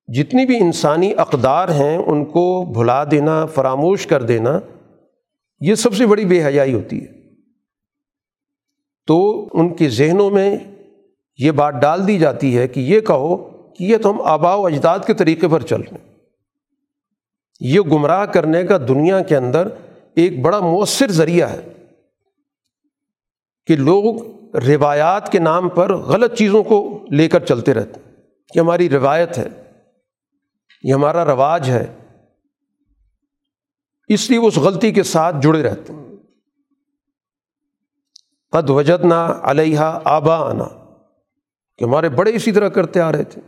جتنی 0.09 0.47
بھی 0.47 0.59
انسانی 0.59 1.13
اقدار 1.17 1.69
ہیں، 1.69 1.97
ان 1.97 2.25
کو 2.25 2.73
بھلا 2.73 3.05
دینا، 3.11 3.47
فراموش 3.47 4.07
کر 4.07 4.23
دینا، 4.23 4.61
یہ 5.61 5.75
سب 5.75 5.95
سے 5.95 6.07
بڑی 6.07 6.25
بے 6.25 6.45
حیائی 6.45 6.75
ہوتی 6.75 7.03
ہے۔ 7.03 7.18
تو 9.09 9.49
ان 9.53 9.75
کے 9.75 9.89
ذہنوں 9.89 10.31
میں 10.31 10.57
یہ 11.39 11.51
بات 11.51 11.75
ڈال 11.75 12.07
دی 12.07 12.19
جاتی 12.19 12.59
ہے 12.59 12.69
کہ 12.69 12.81
یہ 12.81 13.01
کہو 13.01 13.37
کہ 13.75 13.85
یہ 13.85 13.97
تو 13.97 14.11
ہم 14.11 14.21
آبا 14.21 14.55
و 14.55 14.67
اجداد 14.67 14.99
کے 15.07 15.15
طریقے 15.15 15.49
پر 15.49 15.61
چل 15.61 15.81
رہے 15.81 15.97
ہیں۔ 16.05 16.15
یہ 17.61 17.81
گمراہ 17.81 18.25
کرنے 18.25 18.63
کا 18.63 18.79
دنیا 18.79 19.21
کے 19.21 19.37
اندر 19.37 19.69
ایک 20.15 20.43
بڑا 20.43 20.61
مؤثر 20.61 21.09
ذریعہ 21.11 21.53
ہے 21.53 21.61
کہ 23.67 23.77
لوگ 23.77 24.15
روایات 24.57 25.33
کے 25.33 25.39
نام 25.39 25.69
پر 25.69 25.97
غلط 25.97 26.35
چیزوں 26.35 26.63
کو 26.63 27.05
لے 27.11 27.29
کر 27.29 27.45
چلتے 27.45 27.75
رہتے 27.75 28.01
ہیں۔ 28.07 28.17
کہ 28.55 28.59
ہماری 28.59 28.91
روایت 28.91 29.39
ہے، 29.39 29.49
یہ 30.83 30.93
ہمارا 30.93 31.25
رواج 31.25 31.71
ہے۔ 31.71 31.87
اس 34.09 34.31
لیے 34.31 34.39
وہ 34.39 34.49
اس 34.49 34.57
غلطی 34.57 34.93
کے 34.93 35.03
ساتھ 35.03 35.37
جڑے 35.43 35.63
رہتے 35.63 35.93
ہیں۔ 35.93 36.08
قد 38.51 38.71
وجد 38.71 39.05
نہ 39.05 39.41
علیہ 39.43 40.01
آبا 40.05 40.51
آنا 40.51 40.65
کہ 41.79 41.85
ہمارے 41.85 42.09
بڑے 42.09 42.35
اسی 42.35 42.53
طرح 42.53 42.69
کرتے 42.69 43.01
آ 43.01 43.13
رہے 43.13 43.25
تھے۔ 43.25 43.41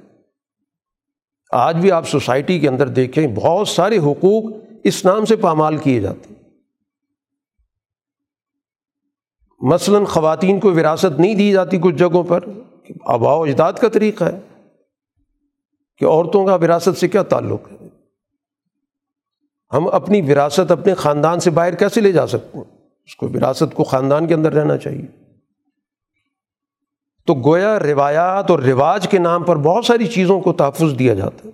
آج 1.52 1.76
بھی 1.76 1.92
آپ 1.92 2.08
سوسائٹی 2.08 2.60
کے 2.60 2.68
اندر 2.68 2.88
دیکھیں، 2.88 3.28
بہت 3.28 3.68
سارے 3.68 3.98
حقوق 3.98 4.44
اس 4.84 5.04
نام 5.04 5.24
سے 5.24 5.36
پامال 5.36 5.76
کیے 5.76 6.00
جاتے 6.00 6.34
ہیں۔ 6.34 6.40
مثلاً 9.60 10.04
خواتین 10.04 10.60
کو 10.60 10.72
وراثت 10.72 11.20
نہیں 11.20 11.34
دی 11.34 11.52
جاتی 11.52 11.78
کچھ 11.78 11.94
جگہوں 11.94 12.24
پر 12.24 12.40
آبا 13.06 13.34
و 13.34 13.42
اجداد 13.42 13.72
کا 13.72 13.88
طریقہ 13.88 14.24
ہے۔ 14.24 14.40
کہ 15.98 16.04
عورتوں 16.04 16.46
کا 16.46 16.54
وراثت 16.54 16.96
سے 16.96 17.08
کیا 17.08 17.22
تعلق 17.22 17.72
ہے؟ 17.72 17.88
ہم 19.72 19.88
اپنی 19.88 20.22
وراثت 20.22 20.70
اپنے 20.70 20.94
خاندان 20.94 21.40
سے 21.40 21.50
باہر 21.50 21.74
کیسے 21.74 22.00
لے 22.00 22.12
جا 22.12 22.26
سکتے 22.26 22.58
ہیں؟ 22.58 22.79
اس 23.10 23.16
کو 23.16 23.28
وراثت 23.28 23.74
کو 23.74 23.84
خاندان 23.84 24.26
کے 24.26 24.34
اندر 24.34 24.52
رہنا 24.52 24.76
چاہیے۔ 24.76 25.06
تو 27.26 27.34
گویا 27.34 27.78
روایات 27.78 28.50
اور 28.50 28.58
رواج 28.58 29.08
کے 29.08 29.18
نام 29.18 29.44
پر 29.44 29.56
بہت 29.56 29.84
ساری 29.84 30.06
چیزوں 30.06 30.40
کو 30.40 30.52
تحفظ 30.52 30.98
دیا 30.98 31.14
جاتا 31.14 31.44
ہے۔ 31.44 31.50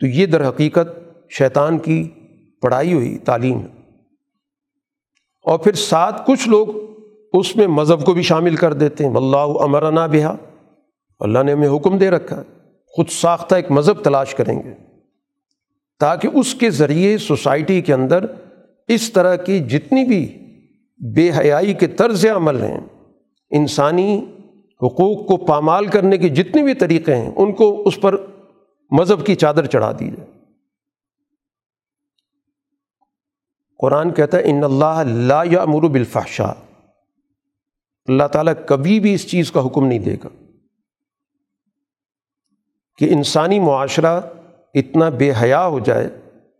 تو 0.00 0.06
یہ 0.06 0.26
در 0.26 0.48
حقیقت 0.48 0.88
شیطان 1.30 1.78
کی 1.78 2.08
پڑھائی 2.60 2.92
ہوئی، 2.92 3.18
تعلیم 3.18 3.60
ہے۔ 3.60 3.66
اور 5.42 5.58
پھر 5.58 5.72
ساتھ 5.72 6.22
کچھ 6.26 6.48
لوگ 6.48 6.68
اس 7.32 7.56
میں 7.56 7.66
مذہب 7.66 8.04
کو 8.04 8.12
بھی 8.12 8.22
شامل 8.22 8.56
کر 8.56 8.72
دیتے 8.72 9.06
ہیں۔ 9.06 9.16
اللہ 9.16 9.36
امرانا 9.36 10.06
بہا۔ 10.06 10.36
اللہ 11.20 11.42
نے 11.42 11.52
ہمیں 11.52 11.68
حکم 11.68 11.98
دے 11.98 12.10
رکھا 12.10 12.40
ہے۔ 12.40 12.70
خود 12.86 13.08
ساختہ 13.08 13.54
ایک 13.54 13.70
مذہب 13.70 14.02
تلاش 14.02 14.34
کریں 14.34 14.62
گے۔ 14.62 14.74
تاکہ 16.00 16.28
اس 16.34 16.54
کے 16.54 16.70
ذریعے 16.70 17.18
سوسائٹی 17.18 17.80
کے 17.80 17.94
اندر 17.94 18.24
اس 18.88 19.12
طرح 19.12 19.36
کی 19.36 19.58
جتنی 19.58 20.04
بھی 20.04 20.42
بے 20.98 21.30
حیائی 21.38 21.74
کے 21.74 21.86
طرز 21.86 22.26
عمل 22.26 22.62
ہیں۔ 22.62 22.80
انسانی 23.50 24.24
حقوق 24.82 25.28
کو 25.28 25.46
پامال 25.46 25.86
کرنے 25.86 26.18
کے 26.18 26.28
جتنے 26.28 26.62
بھی 26.62 26.74
طریقے 26.74 27.16
ہیں، 27.16 27.32
ان 27.36 27.52
کو 27.52 27.82
اس 27.86 28.00
پر 28.00 28.16
مذہب 28.90 29.26
کی 29.26 29.34
چادر 29.34 29.66
چڑھا 29.66 29.92
دی 29.92 30.10
جائے۔ 30.10 30.30
قرآن 33.78 34.12
کہتا 34.12 34.36
ہے، 34.36 34.42
ان 34.44 34.64
اللہ 34.64 35.02
لا 35.06 35.42
یا 35.46 35.62
امر 35.62 35.88
بالفحشاء 35.88 36.52
اللہ 38.06 38.28
تعالیٰ 38.32 38.52
کبھی 38.66 39.00
بھی 39.00 39.14
اس 39.14 39.30
چیز 39.30 39.52
کا 39.52 39.66
حکم 39.66 39.86
نہیں 39.86 39.98
دے 39.98 40.16
گا 40.24 40.28
کہ 42.98 43.08
انسانی 43.10 43.60
معاشرہ 43.60 44.20
اتنا 44.74 45.08
بے 45.08 45.32
حیا 45.42 45.66
ہو 45.66 45.78
جائے 45.78 46.08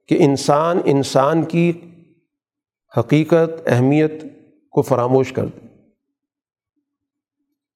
کہ 0.09 0.17
انسان 0.21 0.81
انسان 0.85 1.43
کی 1.43 1.73
حقیقت، 2.97 3.63
اہمیت 3.67 4.25
کو 4.71 4.83
فراموش 4.83 5.33
کر 5.33 5.47
دے 5.47 5.67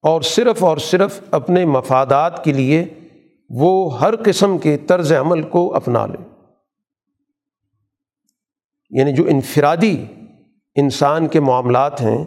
اور 0.02 0.22
صرف 0.22 0.64
اور 0.64 0.76
صرف 0.76 1.20
اپنے 1.30 1.64
مفادات 1.64 2.44
کے 2.44 2.52
لیے 2.52 2.84
وہ 3.50 4.00
ہر 4.00 4.14
قسم 4.16 4.58
کے 4.58 4.76
طرز 4.76 5.12
عمل 5.12 5.42
کو 5.42 5.74
اپنا 5.74 6.06
لے 6.06 6.18
یعنی 8.90 9.12
جو 9.12 9.24
انفرادی 9.28 10.04
انسان 10.74 11.28
کے 11.28 11.40
معاملات 11.40 12.00
ہیں، 12.00 12.24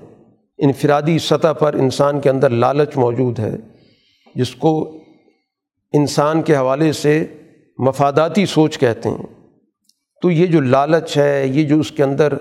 انفرادی 0.58 1.20
سطح 1.20 1.54
پر 1.54 1.74
انسان 1.74 2.22
کے 2.22 2.30
اندر 2.30 2.50
لالچ 2.50 2.98
موجود 2.98 3.40
ہے، 3.40 3.56
جس 4.36 4.56
کو 4.56 4.98
انسان 5.94 6.42
کے 6.42 6.56
حوالے 6.56 6.92
سے 6.92 7.26
مفاداتی 7.78 8.46
سوچ 8.46 8.80
کہتے 8.80 9.10
ہیں۔ 9.10 9.52
تو 10.22 10.32
یہ 10.32 10.46
جو 10.46 10.62
لالچ 10.62 11.18
ہے، 11.18 11.48
یہ 11.48 11.64
جو 11.64 11.80
اس 11.80 11.92
کے 11.92 12.04
اندر 12.04 12.34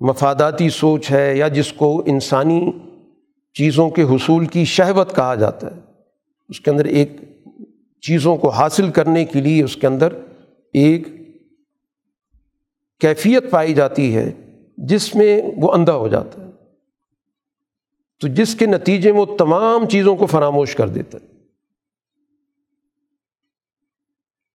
مفاداتی 0.00 0.70
سوچ 0.70 1.10
ہے 1.10 1.36
یا 1.36 1.48
جس 1.48 1.72
کو 1.72 2.02
انسانی 2.06 2.72
چیزوں 3.54 3.90
کے 3.90 4.02
حصول 4.02 4.46
کی 4.46 4.64
شہوت 4.64 5.16
کہا 5.16 5.34
جاتا 5.34 5.76
ہے، 5.76 5.80
اس 6.48 6.60
کے 6.60 6.70
اندر 6.70 6.84
ایک 6.84 7.12
چیزوں 8.00 8.36
کو 8.36 8.48
حاصل 8.48 8.90
کرنے 8.90 9.24
کے 9.24 9.40
لیے 9.40 9.64
اس 9.64 9.76
کے 9.76 9.86
اندر 9.86 10.12
ایک 10.72 11.08
کیفیت 13.00 13.50
پائی 13.50 13.74
جاتی 13.74 14.16
ہے 14.16 14.32
جس 14.76 15.14
میں 15.14 15.42
وہ 15.56 15.72
اندھا 15.72 15.94
ہو 15.94 16.08
جاتا 16.08 16.46
ہے۔ 16.46 16.50
تو 18.20 18.28
جس 18.28 18.54
کے 18.54 18.66
نتیجے 18.66 19.12
میں 19.12 19.20
وہ 19.20 19.36
تمام 19.36 19.88
چیزوں 19.88 20.16
کو 20.16 20.26
فراموش 20.26 20.76
کر 20.76 20.88
دیتا 20.88 21.18
ہے۔ 21.22 21.26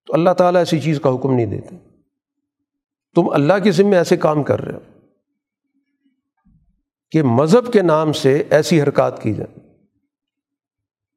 تو 0.06 0.14
اللہ 0.14 0.30
تعالیٰ 0.30 0.60
ایسی 0.60 0.80
چیز 0.80 1.00
کا 1.00 1.14
حکم 1.14 1.34
نہیں 1.34 1.46
دیتے۔ 1.46 1.76
تم 3.14 3.30
اللہ 3.30 3.52
کے 3.64 3.70
ذمے 3.70 3.96
ایسے 3.96 4.16
کام 4.16 4.42
کر 4.42 4.60
رہے 4.60 4.74
ہو۔ 4.74 4.89
کہ 7.10 7.22
مذہب 7.22 7.72
کے 7.72 7.82
نام 7.82 8.12
سے 8.12 8.42
ایسی 8.50 8.82
حرکات 8.82 9.22
کی 9.22 9.34
جائیں۔ 9.34 9.70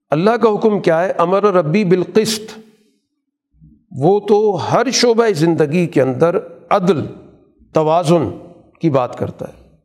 اللہ 0.10 0.30
کا 0.30 0.50
حکم 0.50 0.80
کیا 0.80 1.04
ہے؟ 1.04 1.12
امر 1.12 1.44
ربی 1.44 1.86
بالقسط۔ 1.86 2.60
وہ 3.98 4.20
تو 4.20 4.56
ہر 4.72 4.92
شعبہ 4.92 5.30
زندگی 5.30 5.88
کے 5.88 6.02
اندر 6.02 6.38
عدل، 6.70 7.06
توازن 7.74 8.38
کی 8.82 8.90
بات 8.90 9.18
کرتا 9.18 9.46
ہے۔ 9.48 9.76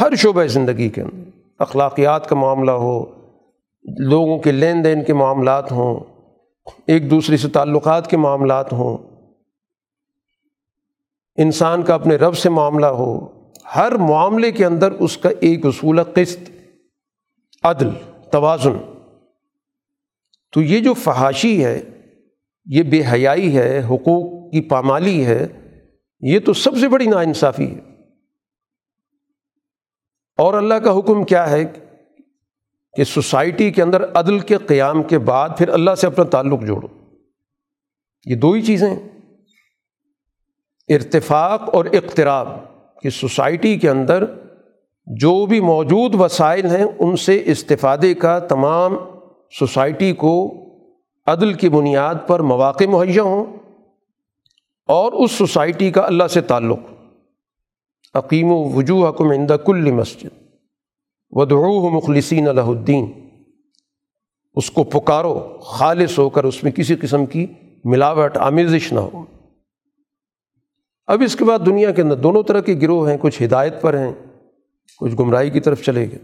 ہر 0.00 0.14
شعبہ 0.14 0.44
زندگی 0.44 0.88
کے 0.88 1.02
اندر۔ 1.02 1.30
اخلاقیات 1.58 2.28
کا 2.28 2.36
معاملہ 2.36 2.70
ہو، 2.70 3.04
لوگوں 3.98 4.38
کے 4.38 4.52
لین 4.52 4.84
دین 4.84 5.04
کے 5.04 5.14
معاملات 5.14 5.72
ہوں، 5.72 6.00
ایک 6.86 7.10
دوسرے 7.10 7.36
سے 7.36 7.48
تعلقات 7.48 8.10
کے 8.10 8.16
معاملات 8.16 8.72
ہوں۔ 8.72 8.98
انسان 11.36 11.82
کا 11.82 11.94
اپنے 11.94 12.16
رب 12.16 12.36
سے 12.36 12.50
معاملہ 12.50 12.86
ہو 12.86 13.43
ہر 13.76 13.92
معاملے 13.92 14.52
کے 14.52 14.64
اندر 14.64 14.92
اس 14.92 15.18
کا 15.18 15.28
ایک 15.40 15.66
اصول 15.66 16.00
قسط، 16.14 16.50
عدل، 17.62 17.88
توازن۔ 18.32 18.78
تو 20.52 20.62
یہ 20.62 20.80
جو 20.80 20.94
فحاشی 20.94 21.64
ہے، 21.64 21.82
یہ 22.64 22.82
بے 22.82 23.02
حیائی 23.12 23.56
ہے، 23.56 23.82
حقوق 23.84 24.52
کی 24.52 24.60
پامالی 24.60 25.26
ہے، 25.26 25.46
یہ 26.20 26.38
تو 26.40 26.52
سب 26.52 26.76
سے 26.76 26.88
بڑی 26.88 27.06
ناانصافی 27.06 27.74
ہے۔ 27.74 27.80
اور 30.38 30.54
اللہ 30.54 30.74
کا 30.74 30.98
حکم 30.98 31.24
کیا 31.24 31.50
ہے 31.50 31.64
کہ 32.96 33.04
سوسائٹی 33.04 33.70
کے 33.70 33.82
اندر 33.82 34.10
عدل 34.14 34.38
کے 34.38 34.56
قیام 34.56 35.02
کے 35.02 35.18
بعد 35.18 35.48
پھر 35.58 35.68
اللہ 35.68 35.94
سے 35.94 36.06
اپنا 36.06 36.24
تعلق 36.24 36.62
جوڑو۔ 36.62 36.88
یہ 38.26 38.36
دو 38.36 38.52
ہی 38.52 38.62
چیزیں 38.62 38.96
ارتفاق 40.88 41.62
اور 41.72 41.84
اقتراب۔ 41.84 42.73
کہ 43.04 43.10
سوسائٹی 43.10 43.78
کے 43.78 43.90
اندر 43.90 44.24
جو 45.06 45.46
بھی 45.46 45.60
موجود 45.60 46.14
وسائل 46.14 46.66
ہیں 46.66 46.84
ان 46.98 47.16
سے 47.16 47.42
استفادے 47.46 48.14
کا 48.14 48.38
تمام 48.38 48.96
سوسائٹی 49.58 50.12
کو 50.12 50.34
عدل 51.26 51.52
کی 51.52 51.68
بنیاد 51.68 52.14
پر 52.26 52.40
مواقع 52.40 52.84
مہیا 52.84 53.22
ہوں 53.22 53.44
اور 54.88 55.12
اس 55.12 55.32
سوسائٹی 55.32 55.90
کا 55.90 56.06
اللہ 56.06 56.26
سے 56.26 56.40
تعلق 56.40 56.78
عقیم 58.14 58.52
و 58.52 58.56
وجوہ 58.56 59.08
حکم 59.08 59.30
اندہ 59.30 59.56
کل 59.66 59.90
مسجد 59.90 60.28
ودعوہ 61.30 61.90
مخلصین 61.90 62.48
الہ 62.48 62.60
الدین 62.60 63.12
اس 64.54 64.70
کو 64.70 64.84
پکارو، 64.84 65.58
خالص 65.62 66.18
ہو 66.18 66.30
کر 66.30 66.44
اس 66.44 66.62
میں 66.62 66.72
کسی 66.72 66.96
قسم 66.96 67.26
کی 67.26 67.46
ملاوٹ، 67.84 68.36
آمیزش 68.36 68.92
نہ 68.92 69.00
ہو۔ 69.00 69.24
اب 71.06 71.22
اس 71.24 71.36
کے 71.36 71.44
بعد 71.44 71.58
دنیا 71.66 71.90
کے 71.90 72.02
اندر 72.02 72.16
دونوں 72.16 72.42
طرح 72.42 72.60
کے 72.60 72.74
گروہ 72.82 73.10
ہیں، 73.10 73.16
کچھ 73.20 73.42
ہدایت 73.42 73.82
پر 73.82 73.98
ہیں، 73.98 74.12
کچھ 74.98 75.14
گمراہی 75.20 75.50
کی 75.50 75.60
طرف 75.60 75.82
چلے 75.82 76.10
گئے۔ 76.10 76.18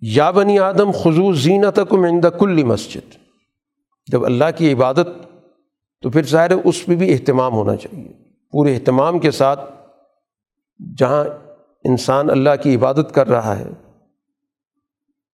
یا 0.00 0.30
بنی 0.30 0.58
آدم، 0.58 0.90
خضو 0.90 1.32
زینت 1.32 1.80
کو 1.88 1.96
مندہ 1.96 2.26
کلی 2.26 2.64
مسجد۔ 2.64 3.14
جب 4.06 4.24
اللہ 4.24 4.44
کی 4.56 4.72
عبادت، 4.72 5.08
تو 6.02 6.10
پھر 6.10 6.22
ظاہر 6.22 6.50
اس 6.50 6.88
میں 6.88 6.96
بھی 6.96 7.12
اہتمام 7.12 7.52
ہونا 7.52 7.76
چاہیے۔ 7.76 8.12
پورے 8.50 8.74
اہتمام 8.74 9.18
کے 9.18 9.30
ساتھ 9.30 9.72
جہاں 10.98 11.24
انسان 11.84 12.30
اللہ 12.30 12.50
کی 12.62 12.76
عبادت 12.76 13.14
کر 13.14 13.28
رہا 13.28 13.58
ہے، 13.58 13.68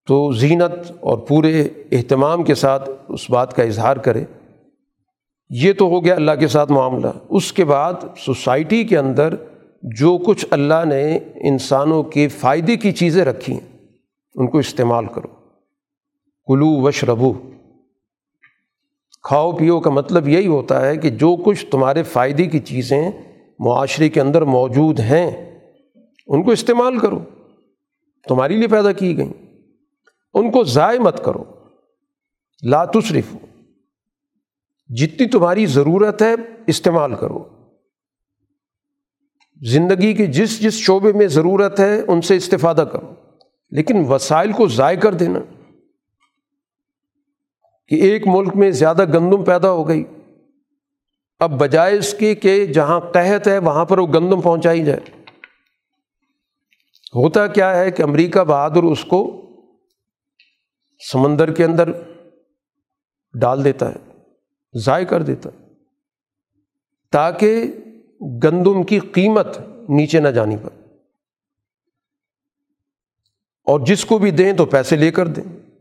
تو 0.07 0.33
زینت 0.33 0.93
اور 1.01 1.19
پورے 1.19 1.69
اہتمام 1.93 2.43
کے 2.43 2.55
ساتھ 2.55 2.91
اس 3.09 3.31
بات 3.31 3.57
کا 3.57 3.63
اظہار 3.63 3.97
کرے۔ 3.97 4.25
یہ 5.55 5.73
تو 5.73 5.85
ہو 5.85 6.05
گیا 6.05 6.15
اللہ 6.15 6.33
کے 6.41 6.49
ساتھ 6.49 6.73
معاملہ۔ 6.73 7.07
اس 7.29 7.53
کے 7.53 7.65
بعد 7.65 7.93
سوسائٹی 8.19 8.85
کے 8.85 8.99
اندر 8.99 9.35
جو 9.83 10.19
کچھ 10.27 10.47
اللہ 10.51 10.85
نے 10.89 11.19
انسانوں 11.35 12.03
کے 12.03 12.29
فائدے 12.29 12.77
کی 12.77 12.93
چیزیں 12.93 13.25
رکھی 13.25 13.53
ہیں، 13.53 13.79
ان 14.35 14.47
کو 14.47 14.59
استعمال 14.59 15.07
کرو۔ 15.07 15.29
کلو 16.47 16.81
وش 16.81 17.05
ربو 17.05 17.33
کھاؤ 19.23 19.53
پیو 19.53 19.81
کا 19.81 19.91
مطلب 19.91 20.29
یہی 20.29 20.47
ہوتا 20.47 20.87
ہے 20.87 20.97
کہ 20.97 21.11
جو 21.11 21.37
کچھ 21.45 21.67
تمہارے 21.67 22.03
فائدے 22.03 22.47
کی 22.47 22.59
چیزیں 22.59 23.11
معاشرے 23.59 24.09
کے 24.09 24.21
اندر 24.21 24.43
موجود 24.43 25.01
ہیں، 25.01 25.61
ان 26.27 26.43
کو 26.43 26.51
استعمال 26.51 26.99
کرو۔ 26.99 27.19
تمہاری 28.29 28.57
لیے 28.57 28.69
پیدا 28.69 28.93
کی 28.93 29.17
گئیں 29.17 29.33
ان 30.35 30.51
کو 30.51 30.65
ضائع 30.65 30.99
مت 30.99 31.25
کرو۔ 31.25 31.45
لاتصرف 32.63 33.37
جتنی 34.97 35.29
تمہاری 35.29 35.67
ضرورت 35.67 36.23
ہے 36.23 36.35
استعمال 36.67 37.15
کرو۔ 37.15 37.49
زندگی 39.63 40.15
کی 40.15 40.27
جس 40.27 40.61
جس 40.61 40.75
شعبے 40.75 41.13
میں 41.13 41.27
ضرورت 41.27 41.81
ہے 41.81 42.01
ان 42.09 42.21
سے 42.21 42.37
استفادہ 42.37 42.85
کرو۔ 42.93 43.15
لیکن 43.71 44.05
وسائل 44.09 44.53
کو 44.53 44.69
ضائع 44.69 44.99
کر 44.99 45.15
دینا۔ 45.15 45.41
کہ 47.89 47.95
ایک 47.95 48.23
ملک 48.27 48.57
میں 48.57 48.71
زیادہ 48.71 49.05
گندم 49.05 49.45
پیدا 49.45 49.71
ہو 49.71 49.89
گئی۔ 49.89 50.05
اب 51.39 51.51
بجائے 51.51 51.99
اس 51.99 52.15
کے 52.15 52.35
کہ 52.35 52.67
جہاں 52.67 53.01
قحط 53.01 53.49
ہے 53.49 53.59
وہاں 53.59 53.85
پر 53.85 53.99
وہ 53.99 54.07
گندم 54.07 54.41
پہنچائی 54.41 54.85
جائے۔ 54.85 55.01
ہوتا 57.15 57.47
کیا 57.47 57.79
ہے 57.79 57.91
کہ 57.91 58.03
امریکہ 58.03 58.41
بہادر 58.41 58.83
اس 58.83 59.05
کو 59.05 59.43
سمندر 61.13 61.53
کے 61.53 61.65
اندر 61.65 61.93
ڈال 63.41 63.65
دیتا 63.65 63.95
ہے۔ 63.95 64.12
ضائع 64.75 65.05
کر 65.05 65.23
دیتا 65.23 65.51
ہے۔ 65.53 65.67
تاکہ 67.11 67.65
گندم 68.45 68.83
کی 68.83 68.99
قیمت 68.99 69.59
نیچے 69.89 70.21
نہ 70.21 70.29
جانی 70.29 70.57
پڑے۔ 70.57 70.95
اور 73.65 73.81
جس 73.87 74.05
کو 74.05 74.19
بھی 74.19 74.31
دیں 74.31 74.53
تو 74.53 74.65
پیسے 74.65 74.97
لے 74.97 75.11
کر 75.11 75.27
دیں۔ 75.27 75.73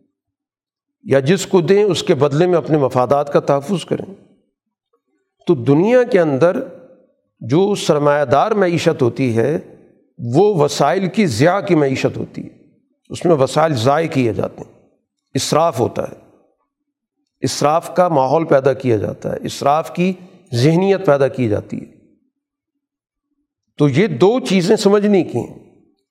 یا 1.03 1.19
جس 1.19 1.47
کو 1.47 1.61
دیں 1.61 1.83
اس 1.83 2.03
کے 2.03 2.15
بدلے 2.15 2.47
میں 2.47 2.57
اپنے 2.57 2.77
مفادات 2.77 3.33
کا 3.33 3.39
تحفظ 3.39 3.85
کریں۔ 3.85 4.13
تو 5.47 5.55
دنیا 5.55 6.03
کے 6.03 6.19
اندر 6.19 6.63
جو 7.39 7.75
سرمایہ 7.75 8.25
دار 8.25 8.51
معیشت 8.51 9.01
ہوتی 9.01 9.37
ہے، 9.37 9.59
وہ 10.35 10.63
وسائل 10.63 11.09
کی 11.09 11.25
ضیاء 11.25 11.59
کی 11.59 11.75
معیشت 11.75 12.17
ہوتی 12.17 12.43
ہے۔ 12.43 12.57
اس 13.09 13.25
میں 13.25 13.35
وسائل 13.35 13.73
ضائع 13.73 14.07
کیے 14.07 14.33
جاتے 14.33 14.61
ہیں۔ 14.61 14.89
اصراف 15.35 15.79
ہوتا 15.79 16.03
ہے۔ 16.03 16.30
اصراف 17.41 17.95
کا 17.95 18.07
ماحول 18.07 18.45
پیدا 18.45 18.73
کیا 18.73 18.97
جاتا 18.97 19.31
ہے 19.31 19.37
اصراف 19.37 19.93
کی 19.93 20.13
ذہنیت 20.53 21.05
پیدا 21.05 21.27
کی 21.27 21.49
جاتی 21.49 21.77
ہے۔ 21.77 21.85
تو 23.77 23.89
یہ 23.89 24.07
دو 24.07 24.39
چیزیں 24.39 24.75
سمجھنے 24.75 25.23
کی 25.23 25.37
ہیں۔ 25.37 25.59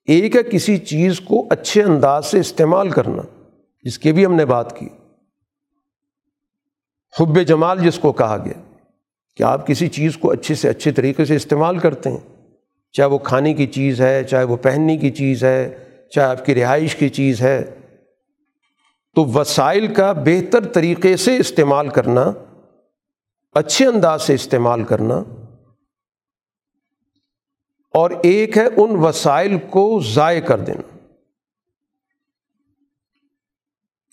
ایک 0.04 0.36
ہے 0.36 0.42
کسی 0.42 0.78
چیز 0.78 1.20
کو 1.20 1.46
اچھے 1.50 1.82
انداز 1.82 2.26
سے 2.26 2.40
استعمال 2.40 2.90
کرنا، 2.90 3.22
جس 3.82 3.98
کی 3.98 4.12
بھی 4.12 4.26
ہم 4.26 4.34
نے 4.34 4.44
بات 4.44 4.78
کی۔ 4.78 4.88
حب 7.20 7.42
جمال 7.42 7.78
جس 7.80 7.98
کو 7.98 8.12
کہا 8.12 8.36
گیا، 8.44 8.74
کہ 9.36 9.42
آپ 9.42 9.66
کسی 9.66 9.88
چیز 9.88 10.16
کو 10.16 10.30
اچھے 10.30 10.54
سے 10.54 10.68
اچھے 10.68 10.92
طریقے 10.92 11.24
سے 11.24 11.36
استعمال 11.36 11.78
کرتے 11.78 12.10
ہیں۔ 12.10 12.46
چاہے 12.92 13.08
وہ 13.08 13.18
کھانے 13.18 13.54
کی 13.54 13.66
چیز 13.66 14.00
ہے، 14.00 14.24
چاہے 14.24 14.44
وہ 14.44 14.56
پہننے 14.56 14.96
کی 14.96 15.10
چیز 15.10 15.44
ہے، 15.44 15.78
چاہے 16.14 16.26
آپ 16.26 16.46
کی 16.46 16.54
رہائش 16.54 16.96
کی 16.96 17.08
چیز 17.08 17.42
ہے۔ 17.42 17.64
تو 19.14 19.24
وسائل 19.24 19.94
کا 19.94 20.12
بہتر 20.12 20.72
طریقے 20.72 21.16
سے 21.16 21.36
استعمال 21.36 21.88
کرنا، 21.88 22.32
اچھے 23.52 23.86
انداز 23.86 24.22
سے 24.22 24.34
استعمال 24.34 24.84
کرنا، 24.84 25.22
اور 27.94 28.10
ایک 28.22 28.58
ہے 28.58 28.66
ان 28.66 28.96
وسائل 28.96 29.58
کو 29.70 30.00
ضائع 30.04 30.40
کر 30.40 30.58
دینا۔ 30.60 30.98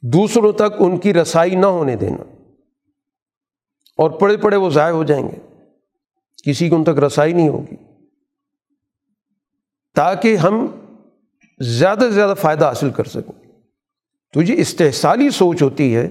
دوسروں 0.02 0.52
تک 0.52 0.76
ان 0.80 0.98
کی 0.98 1.14
رسائی 1.14 1.56
نہ 1.56 1.66
ہونے 1.66 1.96
دینا۔ 1.96 2.24
اور 3.98 4.12
پڑے 4.12 4.38
پڑے 4.38 4.56
وہ 4.56 4.70
ضائع 4.70 4.94
ہو 4.94 5.04
جائیں 5.04 5.28
گے۔ 5.28 5.64
کسی 6.44 6.70
کو 6.70 6.76
ان 6.76 6.84
تک 6.84 7.04
رسائی 7.04 7.34
نہیں 7.34 7.50
ہوگی۔ 7.50 7.76
تاکہ 9.96 10.38
ہم 10.38 10.68
زیادہ 11.60 12.00
سے 12.00 12.12
زیادہ 12.12 12.34
فائدہ 12.34 12.66
حاصل 12.66 12.90
کر 12.90 13.04
سکیں۔ 13.04 13.47
تو 14.38 14.42
یہ 14.42 14.56
استحصالی 14.58 15.30
سوچ 15.30 15.62
ہوتی 15.62 15.96
ہے، 15.96 16.10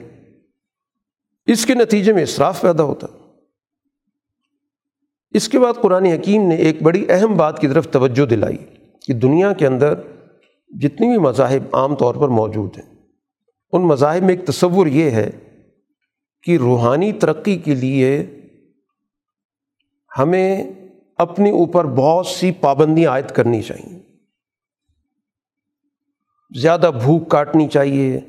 اس 1.47 1.67
کے 1.67 1.75
نتیجے 1.75 2.13
میں 2.13 2.23
اصراف 2.23 2.61
پیدا 2.61 2.85
ہوتا۔ 2.85 3.07
اس 5.31 5.49
کے 5.49 5.59
بعد 5.59 5.73
قرآن 5.83 6.05
حکیم 6.05 6.49
نے 6.49 6.55
ایک 6.55 6.83
بڑی 6.83 7.05
اہم 7.09 7.37
بات 7.37 7.61
کی 7.61 7.69
طرف 7.69 7.89
توجہ 7.91 8.27
دلائی 8.27 8.57
کہ 9.07 9.15
دنیا 9.15 9.53
کے 9.53 9.67
اندر 9.67 9.95
جتنی 10.71 11.09
بھی 11.09 11.19
مذاہب 11.19 11.77
عام 11.77 11.95
طور 11.95 12.15
پر 12.15 12.29
موجود 12.29 12.79
ہیں، 12.79 12.95
ان 13.73 13.83
مذاہب 13.83 14.23
میں 14.23 14.35
ایک 14.35 14.47
تصور 14.47 14.87
یہ 14.87 15.11
ہے 15.11 15.31
کہ 16.43 16.57
روحانی 16.57 17.13
ترقی 17.13 17.57
کے 17.59 17.75
لیے 17.75 18.27
ہمیں 20.19 20.73
اپنے 21.17 21.51
اوپر 21.51 21.85
بہت 21.85 22.27
سی 22.27 22.51
پابندیاں 22.53 23.13
عائد 23.13 23.31
کرنی 23.31 23.63
چاہیے۔ 23.63 23.96
زیادہ 26.51 26.91
بھوک 27.03 27.31
کاٹنی 27.31 27.69
چاہیے، 27.69 28.21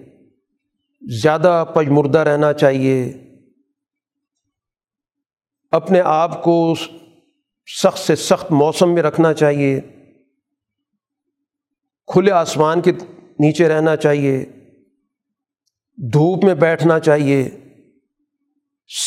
زیادہ 1.24 1.66
پجمردہ 1.76 2.20
رہنا 2.20 2.54
چاہیے۔ 2.54 3.14
اپنے 5.72 6.02
آپ 6.02 6.44
کو 6.44 6.74
سخت 7.84 8.00
سے 8.00 8.16
سخت 8.16 8.52
موسم 8.52 8.94
میں 8.94 9.04
رکھنا 9.04 9.34
چاہیے۔ 9.34 9.82
کھلے 12.08 12.32
آسمان 12.32 12.82
کے 12.82 12.92
نیچے 13.40 13.68
رہنا 13.68 13.96
چاہیے۔ 13.96 14.46
دھوپ 15.98 16.44
میں 16.44 16.56
بیٹھنا 16.56 17.00
چاہیے۔ 17.00 17.50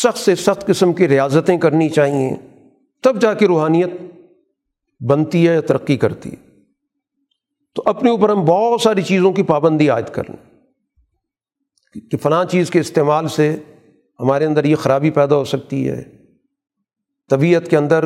سخت 0.03 0.19
سے 0.19 0.35
سخت 0.35 0.67
قسم 0.67 0.93
کی 0.93 1.09
ریاضتیں 1.09 1.59
کرنی 1.59 1.89
چاہیے۔ 1.89 2.31
تب 3.03 3.21
جا 3.21 3.35
کے 3.35 3.47
روحانیت 3.47 3.91
بنتی 5.03 5.49
ہے 5.49 5.55
یا 5.55 5.61
ترقی 5.61 5.97
کرتی 5.97 6.31
ہے۔ 6.31 6.50
تو 7.81 7.91
اپنے 7.91 8.11
اوپر 8.11 8.29
ہم 8.29 8.45
بہت 8.45 8.81
ساری 8.81 9.03
چیزوں 9.03 9.33
کی 9.33 9.43
پابندی 9.43 9.91
عائد 9.91 10.07
کر 10.07 10.23
لیں۔ 10.31 10.61
کہ 12.11 12.17
فلاں 12.17 12.45
چیز 12.45 12.71
کے 12.71 12.81
استعمال 12.81 13.29
سے 13.29 13.57
ہمارے 14.21 14.45
اندر 14.45 14.65
یہ 14.65 14.77
خرابی 14.77 15.11
پیدا 15.11 15.37
ہو 15.37 15.45
سکتی 15.45 15.89
ہے۔ 15.89 16.05
طبیعت 17.31 17.69
کے 17.69 17.77
اندر 17.77 18.05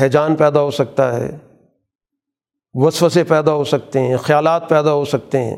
حیجان 0.00 0.36
پیدا 0.36 0.60
ہو 0.60 0.70
سکتا 0.70 1.16
ہے۔ 1.16 1.38
وسوسے 2.74 3.24
پیدا 3.24 3.52
ہو 3.52 3.64
سکتے 3.64 4.00
ہیں، 4.00 4.16
خیالات 4.16 4.68
پیدا 4.68 4.92
ہو 4.92 5.04
سکتے 5.04 5.38
ہیں۔ 5.38 5.56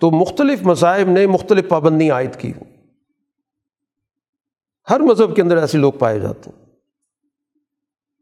تو 0.00 0.10
مختلف 0.10 0.62
مذاہب 0.62 1.08
نے 1.08 1.26
مختلف 1.26 1.68
پابندی 1.68 2.10
عائد 2.10 2.36
کی۔ 2.36 2.52
ہر 4.90 5.00
مذہب 5.00 5.36
کے 5.36 5.42
اندر 5.42 5.56
ایسے 5.56 5.78
لوگ 5.78 5.92
پائے 5.92 6.18
جاتے 6.18 6.50
ہیں۔ 6.50 6.65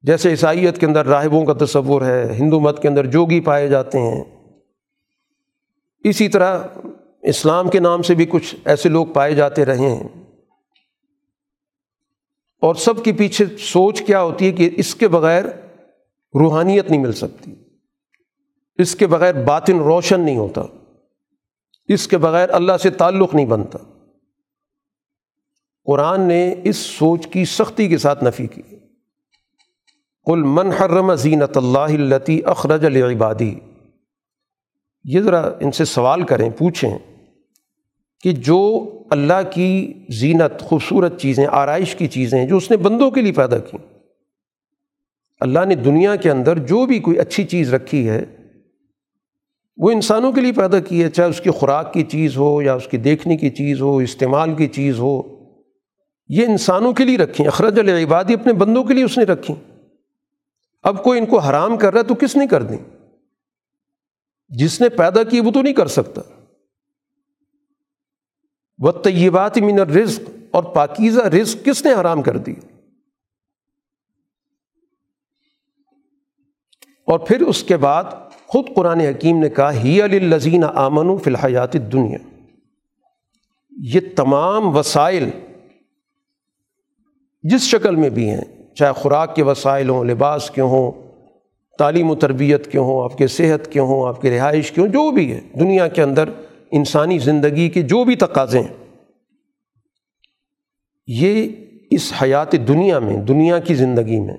جیسے 0.05 0.31
عیسائیت 0.31 0.79
کے 0.79 0.87
اندر 0.87 1.07
راہبوں 1.07 1.45
کا 1.45 1.65
تصور 1.65 2.03
ہے، 2.03 2.37
ہندو 2.39 2.61
مت 2.61 2.83
کے 2.83 2.89
اندر 2.89 3.07
جوگی 3.07 3.41
پائے 3.41 3.69
جاتے 3.69 3.99
ہیں۔ 3.99 4.25
اسی 6.05 6.29
طرح 6.29 6.63
اسلام 7.23 7.71
کے 7.71 7.81
نام 7.81 8.03
سے 8.03 8.15
بھی 8.15 8.27
کچھ 8.27 8.55
ایسے 8.65 8.89
لوگ 8.89 9.07
پائے 9.07 9.35
جاتے 9.35 9.65
رہے 9.65 9.97
ہیں۔ 9.97 10.09
اور 12.61 12.75
سب 12.75 13.05
کے 13.05 13.13
پیچھے 13.13 13.45
سوچ 13.59 14.03
کیا 14.03 14.23
ہوتی 14.23 14.47
ہے 14.47 14.53
کہ 14.53 14.71
اس 14.77 14.95
کے 14.95 15.09
بغیر 15.09 15.45
روحانیت 16.35 16.91
نہیں 16.91 17.03
مل 17.03 17.13
سکتی۔ 17.13 17.55
اس 18.75 18.97
کے 18.97 19.07
بغیر 19.07 19.45
باطن 19.45 19.79
روشن 19.79 20.21
نہیں 20.21 20.37
ہوتا۔ 20.37 20.63
اس 21.89 22.09
کے 22.09 22.19
بغیر 22.19 22.51
اللہ 22.51 22.73
سے 22.83 22.91
تعلق 22.91 23.35
نہیں 23.35 23.47
بنتا۔ 23.47 23.79
قرآن 25.85 26.21
نے 26.21 26.55
اس 26.65 26.77
سوچ 26.77 27.27
کی 27.27 27.45
سختی 27.45 27.89
کے 27.89 27.99
ساتھ 27.99 28.25
نفی 28.25 28.47
کی۔ 28.47 28.74
کل 30.27 30.43
من 30.47 30.71
حرم 30.81 31.15
زینت 31.15 31.57
اللہ 31.57 31.79
التی 31.79 32.39
اخرج 32.45 32.85
العبادی 32.87 33.55
یہ 35.05 35.21
ذرا 35.21 35.41
ان 35.61 35.73
سے 35.73 35.85
سوال 35.85 36.23
کریں، 36.23 36.51
پوچھیں 36.51 36.99
کہ 38.25 38.33
جو 38.33 38.59
اللہ 39.11 39.41
کی 39.51 39.93
زینت، 40.11 40.61
خوبصورت 40.61 41.19
چیزیں، 41.21 41.47
آرائش 41.51 41.95
کی 41.97 42.07
چیزیں 42.07 42.47
جو 42.47 42.57
اس 42.57 42.71
نے 42.71 42.77
بندوں 42.77 43.11
کے 43.11 43.23
لیے 43.23 43.33
پیدا 43.33 43.59
کی 43.59 43.79
اللہ 45.41 45.65
نے 45.65 45.75
دنیا 45.75 46.15
کے 46.17 46.31
اندر 46.31 46.59
جو 46.59 46.85
بھی 46.87 46.99
کوئی 46.99 47.19
اچھی 47.19 47.45
چیز 47.45 47.75
رکھی 47.75 48.09
ہے، 48.09 48.25
وہ 49.79 49.91
انسانوں 49.91 50.33
کے 50.33 50.41
لیے 50.41 50.53
پیدا 50.53 50.79
کی 50.79 51.03
ہے، 51.03 51.11
چاہے 51.11 51.29
اس 51.29 51.41
کی 51.41 51.51
خوراک 51.51 51.93
کی 51.93 52.03
چیز 52.03 52.37
ہو 52.37 52.63
یا 52.63 52.75
اس 52.75 52.87
کی 52.87 52.97
دیکھنے 52.97 53.37
کی 53.37 53.51
چیز 53.51 53.81
ہو، 53.81 53.97
استعمال 53.97 54.55
کی 54.55 54.69
چیز 54.69 54.99
ہو، 54.99 55.21
یہ 56.29 56.47
انسانوں 56.47 56.93
کے 56.93 57.05
لیے 57.05 57.17
رکھیں۔ 57.17 57.47
اخراج 57.47 57.79
العبادی 57.79 58.35
اپنے 58.35 58.53
بندوں 58.53 58.85
کے 58.85 58.95
لیے 58.95 59.05
اس 59.05 59.19
نے 59.19 59.25
رکھی 59.25 59.55
اب 60.85 61.05
کوئی 61.05 61.21
ان 61.21 61.27
کو 61.27 61.39
حرام 61.39 61.77
کر 61.77 61.93
رہا 61.93 62.01
ہے 62.01 62.05
تو 62.05 62.15
کس 62.15 62.37
نے 62.37 62.47
کر 62.47 62.63
دی؟ 62.63 62.77
جس 64.49 64.81
نے 64.81 64.89
پیدا 64.89 65.23
کی 65.23 65.41
وہ 65.41 65.51
تو 65.51 65.63
نہیں 65.63 65.75
کر 65.75 65.87
سکتا۔ 65.87 66.23
وہ 68.79 68.93
طیبات 68.93 69.59
من 69.59 69.79
رزق 69.79 70.31
اور 70.51 70.65
پاکیزہ 70.65 71.21
رزق 71.21 71.65
کس 71.65 71.85
نے 71.85 71.93
حرام 71.93 72.23
کر 72.23 72.37
دی؟ 72.37 72.55
اور 77.07 77.19
پھر 77.19 77.41
اس 77.41 77.63
کے 77.63 77.77
بعد 77.77 78.05
خود 78.47 78.67
قرآن 78.77 79.01
حکیم 79.01 79.39
نے 79.39 79.49
کہا، 79.49 79.73
ہی 79.73 80.03
الزین 80.03 80.65
آمن 80.65 81.19
فی 81.19 81.31
الحیات 81.31 81.73
دنیا 81.73 82.19
یہ 83.71 84.01
تمام 84.17 84.77
وسائل 84.77 85.31
جس 87.43 87.61
شکل 87.61 87.97
میں 87.97 88.11
بھی 88.11 88.31
ہیں 88.31 88.64
چاہے 88.75 88.93
خوراک 88.93 89.37
کے 89.37 89.43
وسائل 89.43 89.89
ہوں، 89.89 90.05
لباس 90.05 90.51
کے 90.51 90.61
ہوں، 90.61 90.93
تعلیم 91.79 92.11
و 92.11 92.15
تربیت 92.15 92.73
کے 92.73 92.79
ہوں، 92.79 93.05
آپ 93.05 93.19
کے 93.19 93.27
صحت 93.27 93.73
کے 93.73 93.81
ہوں، 93.81 94.09
آپ 94.09 94.21
کے 94.21 94.37
رہائش 94.37 94.73
کے 94.73 94.81
ہوں 94.81 94.89
جو 94.89 95.11
بھی 95.11 95.33
ہے، 95.33 95.41
دنیا 95.61 95.89
کے 95.89 96.03
اندر 96.03 96.29
انسانی 96.71 97.19
زندگی 97.19 97.69
کے 97.69 97.83
جو 97.83 98.05
بھی 98.05 98.17
تقاضے 98.17 98.61
ہیں۔ 98.61 99.03
یہ 101.07 101.49
اس 101.91 102.13
حیات 102.23 102.53
دنیا 102.53 102.99
میں، 102.99 103.17
دنیا 103.17 103.59
کی 103.59 103.75
زندگی 103.75 104.21
میں، 104.21 104.37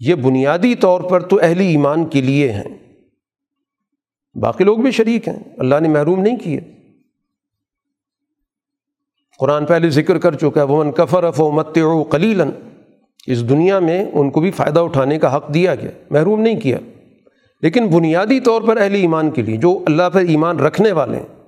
یہ 0.00 0.14
بنیادی 0.14 0.74
طور 0.74 1.00
پر 1.00 1.20
تو 1.20 1.38
اہلی 1.42 1.66
ایمان 1.66 2.06
کے 2.06 2.20
لیے 2.20 2.52
ہیں۔ 2.52 2.98
باقی 4.34 4.64
لوگ 4.64 4.78
بھی 4.78 4.90
شریک 4.90 5.28
ہیں، 5.28 5.36
اللہ 5.58 5.74
نے 5.80 5.88
محروم 5.88 6.20
نہیں 6.20 6.36
کیے۔ 6.36 6.60
قرآن 9.38 9.66
پہلے 9.66 9.90
ذکر 9.90 10.18
کر 10.18 10.34
چکا 10.34 10.60
ہے 10.60 10.62
وہ 10.62 10.84
من 10.84 10.92
کفر 10.92 11.24
اف 11.24 11.40
و 11.40 11.50
مت 11.50 11.78
کلیلاً 12.10 12.50
اس 13.26 13.48
دنیا 13.48 13.78
میں 13.78 14.04
ان 14.12 14.30
کو 14.30 14.40
بھی 14.40 14.50
فائدہ 14.50 14.80
اٹھانے 14.80 15.18
کا 15.18 15.36
حق 15.36 15.54
دیا 15.54 15.74
گیا، 15.74 15.90
محروم 16.10 16.40
نہیں 16.40 16.60
کیا۔ 16.60 16.78
لیکن 17.62 17.86
بنیادی 17.86 18.40
طور 18.40 18.62
پر 18.62 18.76
اہل 18.76 18.94
ایمان 18.94 19.30
کے 19.30 19.42
لیے 19.42 19.56
جو 19.56 19.82
اللہ 19.86 20.10
پر 20.12 20.20
ایمان 20.20 20.60
رکھنے 20.60 20.92
والے 20.92 21.18
ہیں 21.18 21.40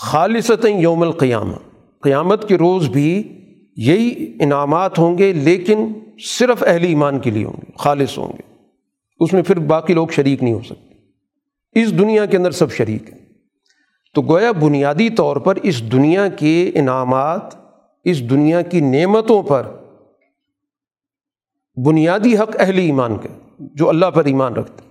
خالصت 0.00 0.66
یوم 0.78 1.02
القیامہ، 1.02 1.56
قیامت 2.00 2.48
کے 2.48 2.58
روز 2.58 2.88
بھی 2.88 3.38
یہی 3.76 4.36
انعامات 4.40 4.98
ہوں 4.98 5.18
گے، 5.18 5.32
لیکن 5.32 5.92
صرف 6.38 6.64
اہل 6.66 6.84
ایمان 6.84 7.18
کے 7.18 7.30
لیے 7.30 7.44
ہوں 7.44 7.52
گے، 7.52 7.72
خالص 7.78 8.18
ہوں 8.18 8.28
گے۔ 8.28 8.54
اس 9.20 9.32
میں 9.32 9.42
پھر 9.42 9.58
باقی 9.58 9.94
لوگ 9.94 10.08
شریک 10.08 10.42
نہیں 10.42 10.54
ہو 10.54 10.62
سکتے۔ 10.62 10.94
اس 11.80 11.98
دنیا 11.98 12.26
کے 12.26 12.36
اندر 12.36 12.50
سب 12.50 12.72
شریک 12.72 13.12
ہیں۔ 13.12 13.18
تو 14.14 14.22
گویا 14.22 14.52
بنیادی 14.52 15.10
طور 15.10 15.36
پر 15.36 15.56
اس 15.62 15.92
دنیا 15.92 16.28
کے 16.28 16.70
انعامات 16.74 17.67
اس 18.04 18.30
دنیا 18.30 18.62
کی 18.62 18.80
نعمتوں 18.80 19.42
پر 19.42 19.66
بنیادی 21.84 22.36
حق 22.38 22.56
اہل 22.58 22.78
ایمان 22.78 23.18
کے، 23.18 23.28
جو 23.60 23.88
اللہ 23.88 24.06
پر 24.06 24.24
ایمان 24.24 24.52
رکھتے 24.52 24.82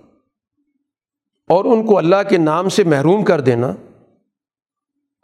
اور 1.48 1.64
ان 1.64 1.86
کو 1.86 1.98
اللہ 1.98 2.22
کے 2.28 2.38
نام 2.38 2.68
سے 2.68 2.84
محروم 2.84 3.24
کر 3.24 3.40
دینا، 3.40 3.72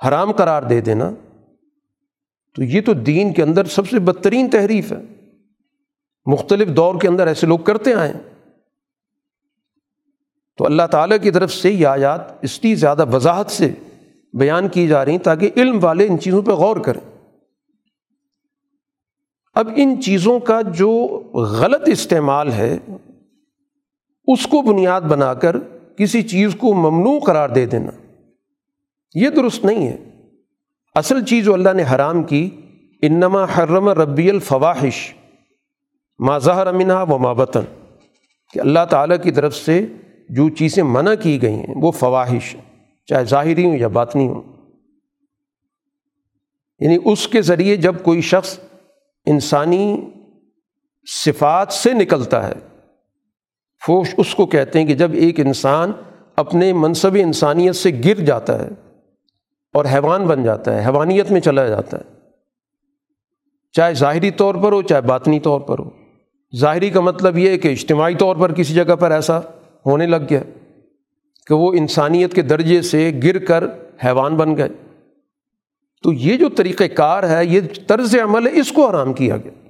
حرام 0.08 0.32
قرار 0.32 0.62
دے 0.62 0.80
دینا، 0.80 1.10
تو 2.54 2.62
یہ 2.62 2.80
تو 2.86 2.92
دین 2.92 3.32
کے 3.32 3.42
اندر 3.42 3.64
سب 3.64 3.88
سے 3.88 3.98
بدترین 3.98 4.50
تحریف 4.50 4.92
ہے۔ 4.92 4.98
مختلف 6.26 6.68
دور 6.68 7.00
کے 7.00 7.08
اندر 7.08 7.26
ایسے 7.26 7.46
لوگ 7.46 7.58
کرتے 7.58 7.94
آئے 7.94 8.12
تو 10.56 10.64
اللہ 10.64 10.82
تعالیٰ 10.90 11.16
کی 11.22 11.30
طرف 11.30 11.52
سے 11.52 11.70
یہ 11.70 11.86
آیات 11.86 12.20
اس 12.44 12.58
کی 12.58 12.74
زیادہ 12.74 13.14
وضاحت 13.14 13.50
سے 13.50 13.74
بیان 14.32 14.68
کی 14.68 14.88
جا 14.88 15.04
رہی 15.04 15.18
تاکہ 15.18 15.50
علم 15.56 15.78
والے 15.82 16.06
ان 16.06 16.18
چیزوں 16.18 16.42
پہ 16.42 16.50
غور 16.50 16.76
کریں۔ 16.76 17.13
اب 19.54 19.68
ان 19.76 20.02
چیزوں 20.02 20.40
کا 20.40 20.62
جو 20.62 20.90
غلط 21.34 21.82
استعمال 21.86 22.52
ہے، 22.52 22.78
اس 24.26 24.46
کو 24.46 24.62
بنیاد 24.62 25.00
بنا 25.00 25.34
کر 25.34 25.56
کسی 25.96 26.22
چیز 26.22 26.56
کو 26.58 26.74
ممنوع 26.74 27.18
قرار 27.18 27.48
دے 27.48 27.66
دینا، 27.66 27.90
یہ 29.14 29.28
درست 29.28 29.64
نہیں 29.64 29.88
ہے۔ 29.88 29.96
اصل 30.94 31.24
چیز 31.24 31.44
جو 31.44 31.54
اللہ 31.54 31.72
نے 31.72 31.84
حرام 31.94 32.22
کی، 32.22 32.50
انما 33.02 33.44
حرم 33.44 33.88
ربی 33.88 34.30
الفواہش 34.30 35.14
ما 36.18 36.38
ظہر 36.38 36.66
امنا 36.66 37.02
و 37.02 37.18
مابتن 37.18 37.64
کہ 38.52 38.60
اللہ 38.60 38.84
تعالیٰ 38.90 39.16
کی 39.22 39.30
طرف 39.30 39.56
سے 39.56 39.86
جو 40.28 40.48
چیزیں 40.48 40.82
منع 40.82 41.14
کی 41.14 41.42
گئی 41.42 41.54
ہیں، 41.54 41.74
وہ 41.76 41.90
فواہش 41.90 42.56
چاہے 43.06 43.24
ظاہری 43.24 43.66
ہوں 43.66 43.78
یا 43.78 43.88
باطنی 43.88 44.28
ہوں۔ 44.28 44.42
یعنی 46.78 46.98
اس 47.04 47.28
کے 47.28 47.42
ذریعے 47.42 47.76
جب 47.76 47.94
کوئی 48.02 48.20
شخص 48.20 48.58
انسانی 49.26 50.10
صفات 51.24 51.72
سے 51.72 51.92
نکلتا 51.92 52.48
ہے۔ 52.48 52.54
فوش 53.86 54.14
اس 54.18 54.34
کو 54.34 54.46
کہتے 54.46 54.78
ہیں 54.78 54.86
کہ 54.86 54.94
جب 54.94 55.10
ایک 55.14 55.40
انسان 55.40 55.92
اپنے 56.36 56.72
منصب 56.72 57.16
انسانیت 57.20 57.76
سے 57.76 57.90
گر 58.04 58.14
جاتا 58.14 58.62
ہے 58.62 58.68
اور 59.72 59.84
حیوان 59.84 60.24
بن 60.24 60.44
جاتا 60.44 60.74
ہے، 60.74 60.86
حیوانیت 60.86 61.30
میں 61.30 61.40
چلا 61.40 61.66
جاتا 61.66 61.96
ہے۔ 61.96 62.02
چاہے 63.72 63.94
ظاہری 63.94 64.30
طور 64.30 64.54
پر 64.54 64.72
ہو، 64.72 64.82
چاہے 64.82 65.00
باطنی 65.00 65.40
طور 65.40 65.60
پر 65.60 65.78
ہو۔ 65.78 65.90
ظاہری 66.56 66.90
کا 66.90 67.00
مطلب 67.00 67.38
یہ 67.38 67.48
ہے 67.48 67.58
کہ 67.58 67.68
اجتماعی 67.68 68.14
طور 68.14 68.36
پر 68.36 68.52
کسی 68.52 68.74
جگہ 68.74 68.96
پر 68.96 69.10
ایسا 69.10 69.40
ہونے 69.86 70.06
لگ 70.06 70.16
گیا 70.30 70.40
کہ 71.46 71.54
وہ 71.54 71.72
انسانیت 71.72 72.34
کے 72.34 72.42
درجے 72.42 72.82
سے 72.82 73.12
گر 73.22 73.38
کر 73.38 73.64
حیوان 74.04 74.36
بن 74.36 74.56
گئے۔ 74.56 74.68
تو 76.04 76.12
یہ 76.12 76.36
جو 76.36 76.48
طریقہ 76.48 76.84
کار 76.84 77.22
ہے، 77.22 77.46
یہ 77.46 77.60
طرز 77.88 78.16
عمل 78.24 78.46
ہے، 78.46 78.60
اس 78.60 78.72
کو 78.72 78.88
آرام 78.88 79.12
کیا 79.12 79.36
گیا۔ 79.36 79.68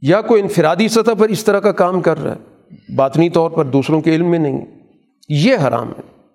یا 0.00 0.22
کوئی 0.22 0.42
انفرادی 0.42 0.88
سطح 0.88 1.10
پر 1.18 1.28
اس 1.28 1.44
طرح 1.44 1.60
کا 1.60 1.72
کام 1.72 2.00
کر 2.00 2.18
رہا 2.18 2.36
ہے، 2.36 2.74
باطنی 2.96 3.30
طور 3.30 3.50
پر 3.50 3.64
دوسروں 3.64 4.00
کے 4.00 4.14
علم 4.14 4.30
میں 4.30 4.38
نہیں۔ 4.38 4.66
یہ 5.28 5.56
حرام 5.56 5.88
ہے۔ 5.88 6.28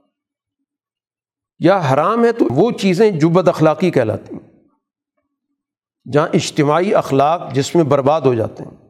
یا 1.59 1.81
حرام 1.93 2.25
ہے 2.25 2.31
تو 2.31 2.45
وہ 2.51 2.71
چیزیں 2.71 3.11
جو 3.11 3.29
بد 3.29 3.47
اخلاقی 3.47 3.91
کہلاتی 3.91 4.35
ہیں، 4.35 4.51
جہاں 6.11 6.27
اجتماعی 6.33 6.95
اخلاق 6.95 7.53
جس 7.53 7.75
میں 7.75 7.83
برباد 7.83 8.21
ہو 8.21 8.33
جاتے 8.33 8.63
ہیں۔ 8.63 8.89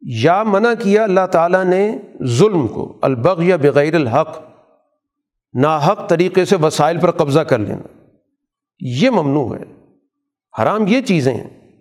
یا 0.00 0.42
منع 0.42 0.70
کیا 0.82 1.02
اللہ 1.02 1.26
تعالیٰ 1.32 1.64
نے 1.64 1.98
ظلم 2.24 2.68
کو 2.68 2.98
البغ 3.02 3.42
یا 3.42 3.56
بغیر 3.56 3.94
الحق۔ 3.94 4.55
ناحق 5.60 6.08
طریقے 6.08 6.44
سے 6.44 6.56
وسائل 6.56 7.00
پر 7.00 7.10
قبضہ 7.10 7.40
کر 7.40 7.58
لینا 7.58 8.04
یہ 8.80 9.10
ممنوع 9.10 9.56
ہے۔ 9.56 9.86
حرام 10.62 10.86
یہ 10.86 11.00
چیزیں 11.00 11.34
ہیں۔ 11.34 11.78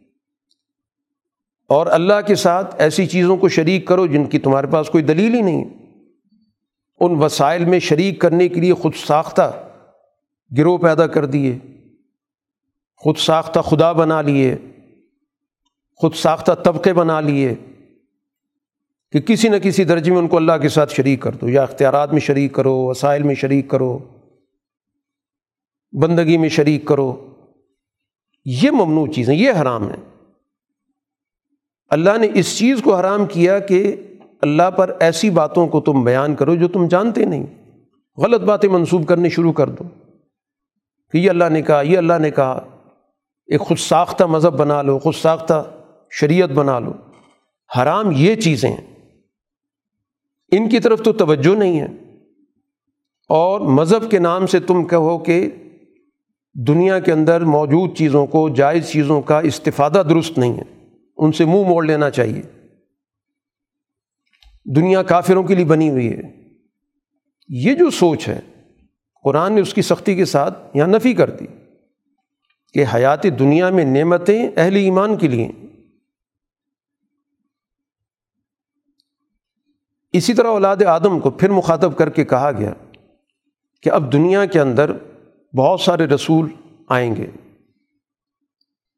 اور 1.69 1.88
اللہ 1.88 2.13
کے 2.28 2.36
ساتھ 2.36 2.76
ایسی 2.80 3.05
چیزوں 3.05 3.38
کو 3.38 3.49
شریک 3.49 3.88
کرو 3.88 4.07
جن 4.07 4.26
کی 4.26 4.39
تمہارے 4.39 4.67
پاس 4.67 4.89
کوئی 4.89 5.03
دلیل 5.03 5.34
ہی 5.34 5.41
نہیں۔ 5.41 5.65
ان 6.99 7.23
وسائل 7.23 7.65
میں 7.65 7.80
شریک 7.80 8.21
کرنے 8.21 8.47
کے 8.47 8.61
لیے 8.61 8.73
خود 8.73 8.93
ساختہ 8.95 9.69
گروہ 10.57 10.78
پیدا 10.78 11.07
کر 11.07 11.26
دیے۔ 11.26 11.57
خود 12.97 13.17
ساختہ 13.17 13.59
خدا 13.59 13.91
بنا 13.91 14.21
لیے۔ 14.21 14.55
خود 15.95 16.13
ساختہ 16.13 16.51
طبقے 16.51 16.93
بنا 16.93 17.19
لیے۔ 17.19 17.55
کہ 19.16 19.22
کسی 19.22 19.49
نہ 19.49 19.55
کسی 19.55 19.84
درجے 19.84 20.11
میں 20.11 20.20
ان 20.20 20.28
کو 20.28 20.38
اللہ 20.38 20.51
کے 20.61 20.70
ساتھ 20.70 20.93
شریک 20.93 21.22
کر 21.22 21.32
دو، 21.32 21.49
یا 21.49 21.63
اختیارات 21.63 22.11
میں 22.11 22.20
شریک 22.20 22.53
کرو، 22.53 22.86
وسائل 22.86 23.24
میں 23.24 23.36
شریک 23.36 23.68
کرو، 23.68 23.99
بندگی 25.91 26.38
میں 26.38 26.49
شریک 26.49 26.86
کرو۔ 26.86 27.34
یہ 28.45 28.72
ممنوع 28.72 29.07
چیزیں، 29.07 29.36
یہ 29.36 29.51
حرام 29.61 29.88
ہیں۔ 29.88 30.26
اللہ 31.89 32.18
نے 32.18 32.28
اس 32.34 32.57
چیز 32.57 32.82
کو 32.84 32.95
حرام 32.95 33.26
کیا 33.26 33.59
کہ 33.59 33.95
اللہ 34.41 34.72
پر 34.72 34.95
ایسی 34.99 35.30
باتوں 35.30 35.68
کو 35.68 35.82
تم 35.82 36.03
بیان 36.03 36.36
کرو 36.36 36.55
جو 36.55 36.68
تم 36.68 36.88
جانتے 36.88 37.26
نہیں۔ 37.26 37.45
غلط 38.18 38.41
باتیں 38.41 38.70
منسوب 38.70 39.07
کرنے 39.07 39.30
شروع 39.30 39.53
کر 39.53 39.70
دو۔ 39.70 39.84
کہ 41.11 41.18
یہ 41.18 41.30
اللہ 41.30 41.49
نے 41.51 41.61
کہا، 41.61 41.82
یہ 41.82 41.97
اللہ 41.97 42.18
نے 42.22 42.32
کہا۔ 42.32 42.66
ایک 43.47 43.61
خود 43.61 43.78
ساختہ 43.78 44.24
مذہب 44.24 44.53
بنا 44.53 44.82
لو، 44.82 44.99
خود 44.99 45.16
ساختہ 45.16 45.72
شریعت 46.11 46.49
بنا 46.49 46.80
لو۔ 46.80 46.93
حرام 47.82 48.11
یہ 48.16 48.36
چیزیں 48.36 48.70
ہیں۔ 48.70 48.95
ان 50.52 50.70
کی 50.70 50.80
طرف 50.80 51.02
تو 51.02 51.14
توجہ 51.14 51.56
نہیں 51.56 51.80
ہے۔ 51.80 51.88
اور 53.30 53.60
مذہب 53.60 54.12
کے 54.12 54.20
نام 54.20 54.48
سے 54.48 54.60
تم 54.60 54.86
کہو 54.86 55.18
کہ 55.18 55.50
دنیا 56.54 57.00
کے 57.00 57.12
اندر 57.12 57.41
موجود 57.41 57.98
چیزوں 57.98 58.26
کو، 58.26 58.50
جائز 58.50 58.89
چیزوں 58.89 59.22
کا 59.22 59.39
استفادہ 59.39 60.04
درست 60.10 60.38
نہیں 60.38 60.54
ہے۔ 60.54 60.89
ان 61.18 61.32
سے 61.32 61.46
منہ 61.46 61.68
موڑ 61.68 61.86
لینا 61.86 62.10
چاہیے۔ 62.10 62.41
دنیا 64.66 65.04
کافروں 65.04 65.43
کے 65.43 65.56
لیے 65.56 65.66
بنی 65.66 65.89
ہوئی 65.89 66.14
ہے۔ 66.14 66.22
یہ 67.48 67.74
جو 67.74 67.89
سوچ 67.89 68.28
ہے، 68.28 68.39
قرآن 69.24 69.54
نے 69.54 69.62
اس 69.62 69.74
کی 69.74 69.82
سختی 69.82 70.16
کے 70.16 70.26
ساتھ 70.26 70.78
یہاں 70.78 70.88
نفی 70.88 71.14
کر 71.14 71.30
دی 71.30 71.46
کہ 72.74 72.86
حیات 72.96 73.24
دنیا 73.24 73.70
میں 73.70 73.86
نعمتیں 73.86 74.50
اہل 74.56 74.76
ایمان 74.76 75.18
کے 75.18 75.28
لیے 75.28 75.48
اسی 80.18 80.34
طرح 80.34 80.47
اولاد 80.47 80.82
آدم 80.82 81.20
کو 81.20 81.30
پھر 81.30 81.49
مخاطب 81.49 81.97
کر 81.97 82.09
کے 82.09 82.26
کہا 82.26 82.51
گیا 82.51 82.74
کہ 83.82 83.89
اب 83.89 84.13
دنیا 84.13 84.45
کے 84.45 84.59
اندر 84.59 84.91
بہت 85.55 85.82
سارے 85.82 86.05
رسول 86.05 86.49
آئیں 86.89 87.16
گے۔ 87.16 87.26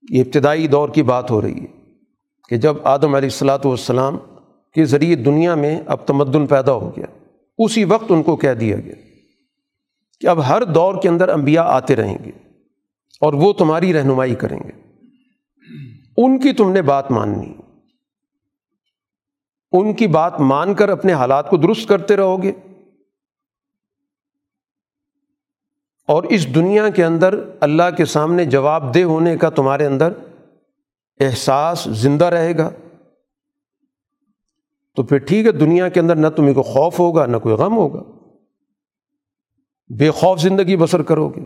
یہ 0.09 0.24
ابتدائی 0.24 0.68
دور 0.68 0.89
کی 0.89 1.03
بات 1.03 1.32
ہو 1.32 1.41
رہی 1.41 1.61
ہے 1.61 1.65
کہ 2.49 2.57
جب 2.57 2.76
آدم 2.84 3.15
علیہ 3.15 3.30
السلاۃ 3.30 3.65
والسلام 3.65 4.18
کے 4.74 4.86
ذریعے 4.86 5.15
دنیا 5.15 5.55
میں 5.55 5.82
اب 5.86 5.97
تمدن 6.05 6.47
پیدا 6.47 6.72
ہو 6.72 6.91
گیا، 6.97 7.05
اسی 7.57 7.84
وقت 7.84 8.05
ان 8.09 8.24
کو 8.24 8.36
کہہ 8.36 8.53
دیا 8.53 8.76
گیا 8.76 8.95
کہ 10.22 10.28
اب 10.28 10.47
ہر 10.47 10.63
دور 10.63 11.01
کے 11.01 11.09
اندر 11.09 11.30
انبیاء 11.30 11.63
آتے 11.63 11.95
رہیں 11.95 12.18
گے 12.26 12.32
اور 13.22 13.34
وہ 13.34 13.53
تمہاری 13.53 13.93
رہنمائی 13.93 14.36
کریں 14.36 14.59
گے۔ 14.59 14.72
ان 16.18 16.39
کی 16.39 16.53
تم 16.53 16.72
نے 16.72 16.82
بات 16.82 17.11
ماننی۔ 17.11 17.53
ان 19.72 19.93
کی 19.93 20.07
بات 20.07 20.39
مان 20.39 20.74
کر 20.74 20.89
اپنے 20.89 21.13
حالات 21.13 21.49
کو 21.49 21.57
درست 21.57 21.89
کرتے 21.89 22.15
رہو 22.15 22.43
گے۔ 22.43 22.51
اور 26.07 26.24
اس 26.24 26.55
دنیا 26.55 26.89
کے 26.89 27.05
اندر 27.05 27.36
اللہ 27.59 27.95
کے 27.97 28.05
سامنے 28.05 28.45
جواب 28.45 28.95
دہ 28.95 29.03
ہونے 29.03 29.38
کا 29.38 29.49
تمہارے 29.49 29.86
اندر 29.86 30.13
احساس 31.20 31.88
زندہ 31.91 32.26
رہے 32.26 32.57
گا۔ 32.57 32.70
تو 34.95 35.03
پھر 35.03 35.18
ٹھیک 35.18 35.45
ہے، 35.45 35.51
دنیا 35.51 35.89
کے 35.89 35.99
اندر 35.99 36.15
نہ 36.15 36.28
تمہیں 36.28 36.53
کو 36.53 36.63
خوف 36.63 36.99
ہوگا، 36.99 37.26
نہ 37.26 37.38
کوئی 37.38 37.55
غم 37.55 37.78
ہوگا۔ 37.78 38.03
بے 39.99 40.11
خوف 40.11 40.39
زندگی 40.39 40.78
بسر 40.78 41.01
کرو 41.01 41.30
گے۔ 41.30 41.41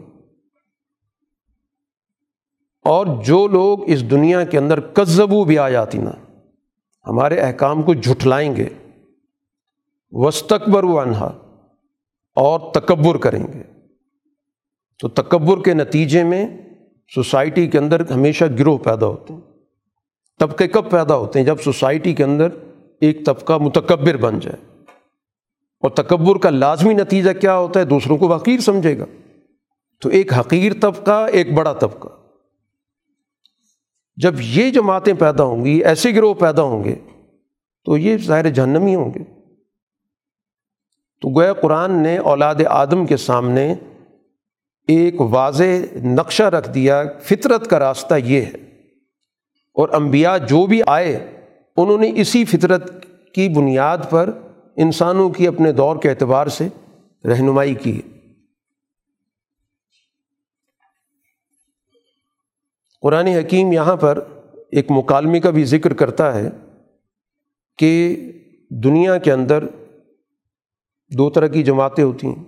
اور 2.83 3.05
جو 3.23 3.47
لوگ 3.47 3.89
اس 3.89 4.11
دنیا 4.11 4.43
کے 4.43 4.57
اندر 4.57 4.79
کزبو 4.79 5.43
بھی 5.43 5.57
آ 5.59 5.69
جاتی 5.69 5.97
نا 5.97 6.11
ہمارے 7.07 7.39
احکام 7.39 7.81
کو 7.81 7.93
جھٹلائیں 7.93 8.55
گے۔ 8.55 8.69
وسطبر 10.11 10.83
و 10.83 10.99
انہا 10.99 11.31
اور 12.35 12.59
تکبر 12.73 13.17
کریں 13.17 13.47
گے۔ 13.53 13.63
تو 14.99 15.07
تکبر 15.07 15.63
کے 15.63 15.73
نتیجے 15.73 16.23
میں 16.23 16.47
سوسائٹی 17.15 17.67
کے 17.67 17.77
اندر 17.77 18.11
ہمیشہ 18.11 18.45
گروہ 18.59 18.77
پیدا 18.77 19.05
ہوتے 19.05 19.33
ہیں۔ 19.33 19.41
طبقے 20.39 20.67
کب 20.67 20.91
پیدا 20.91 21.15
ہوتے 21.15 21.39
ہیں؟ 21.39 21.45
جب 21.45 21.55
سوسائٹی 21.59 22.13
کے 22.13 22.23
اندر 22.23 22.47
ایک 23.01 23.25
طبقہ 23.25 23.53
متکبر 23.53 24.17
بن 24.17 24.39
جائے۔ 24.39 24.83
اور 25.79 25.89
تکبر 25.89 26.37
کا 26.37 26.49
لازمی 26.49 26.93
نتیجہ 26.93 27.31
کیا 27.31 27.57
ہوتا 27.57 27.79
ہے؟ 27.79 27.85
دوسروں 27.85 28.17
کو 28.17 28.35
حقیر 28.35 28.59
سمجھے 28.59 28.99
گا۔ 28.99 29.05
تو 30.01 30.09
ایک 30.09 30.33
حقیر 30.33 30.71
طبقہ، 30.81 31.27
ایک 31.31 31.53
بڑا 31.53 31.73
طبقہ۔ 31.73 32.07
جب 34.15 34.35
یہ 34.41 34.71
جماعتیں 34.71 35.13
پیدا 35.13 35.43
ہوں 35.43 35.65
گی، 35.65 35.83
ایسے 35.83 36.15
گروہ 36.15 36.33
پیدا 36.33 36.61
ہوں 36.61 36.83
گے، 36.83 36.95
تو 37.85 37.97
یہ 37.97 38.17
ظاہر 38.17 38.49
جہنمی 38.49 38.95
ہوں 38.95 39.13
گے۔ 39.13 39.19
تو 41.21 41.29
گویا 41.29 41.53
قرآن 41.53 41.91
نے 41.91 42.17
اولاد 42.17 42.55
آدم 42.69 43.05
کے 43.05 43.17
سامنے 43.17 43.75
ایک 44.87 45.21
واضح 45.21 45.97
نقشہ 46.03 46.43
رکھ 46.43 46.69
دیا، 46.69 47.03
فطرت 47.21 47.67
کا 47.67 47.79
راستہ 47.79 48.15
یہ 48.25 48.41
ہے۔ 48.41 48.71
اور 49.73 49.89
انبیاء 49.89 50.37
جو 50.37 50.65
بھی 50.65 50.81
آئے، 50.87 51.31
انہوں 51.77 51.97
نے 51.97 52.11
اسی 52.15 52.45
فطرت 52.45 53.05
کی 53.35 53.49
بنیاد 53.49 53.97
پر 54.09 54.29
انسانوں 54.75 55.29
کی 55.29 55.47
اپنے 55.47 55.71
دور 55.71 55.95
کے 55.95 56.09
اعتبار 56.09 56.47
سے 56.47 56.67
رہنمائی 57.25 57.73
کی۔ 57.73 58.01
قرآن 63.01 63.27
حکیم 63.27 63.71
یہاں 63.71 63.95
پر 63.95 64.23
ایک 64.71 64.91
مکالمے 64.91 65.39
کا 65.39 65.49
بھی 65.49 65.63
ذکر 65.63 65.93
کرتا 65.93 66.35
ہے 66.35 66.49
کہ 67.77 68.17
دنیا 68.69 69.17
کے 69.17 69.31
اندر 69.31 69.63
دو 71.17 71.29
طرح 71.29 71.47
کی 71.47 71.63
جماعتیں 71.63 72.03
ہوتی 72.03 72.27
ہیں۔ 72.27 72.43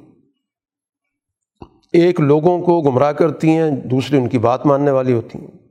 ایک 1.92 2.20
لوگوں 2.20 2.62
کو 2.62 2.82
گمراہ 2.82 3.12
کرتی 3.12 3.50
ہیں، 3.50 3.72
دوسری 3.72 4.18
ان 4.18 4.30
کی 4.30 4.38
بات 4.38 4.66
ماننے 4.66 4.92
والی 4.92 5.14
ہوتی 5.14 5.40
ہیں۔ 5.40 5.68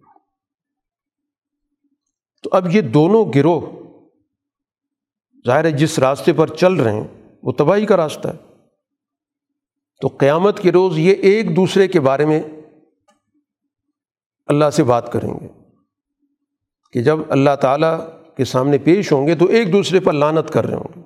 تو 2.43 2.51
اب 2.53 2.67
یہ 2.73 2.81
دونوں 2.81 3.25
گروہ 3.35 3.61
ظاہر 5.47 5.65
ہے 5.65 5.71
جس 5.71 5.99
راستے 5.99 6.33
پر 6.33 6.47
چل 6.47 6.73
رہے 6.73 6.93
ہیں، 6.93 7.37
وہ 7.43 7.53
تباہی 7.53 7.87
کا 7.87 7.97
راستہ 7.97 8.29
ہے۔ 8.29 8.55
تو 10.01 10.09
قیامت 10.09 10.61
کے 10.61 10.73
روز 10.73 10.99
یہ 10.99 11.15
ایک 11.15 11.57
دوسرے 11.57 11.89
کے 11.89 12.01
بارے 12.01 12.27
میں 12.27 12.43
اللہ 14.47 14.71
سے 14.73 14.85
بات 14.85 15.13
کریں 15.13 15.35
گے 15.41 15.49
کہ 16.93 17.03
جب 17.03 17.19
اللہ 17.29 17.57
تعالیٰ 17.61 18.01
کے 18.37 18.45
سامنے 18.45 18.79
پیش 18.79 19.13
ہوں 19.13 19.27
گے 19.27 19.35
تو 19.35 19.47
ایک 19.47 19.73
دوسرے 19.73 20.01
پر 20.01 20.13
لانت 20.13 20.51
کر 20.51 20.67
رہے 20.67 20.75
ہوں 20.75 20.97
گے۔ 20.97 21.01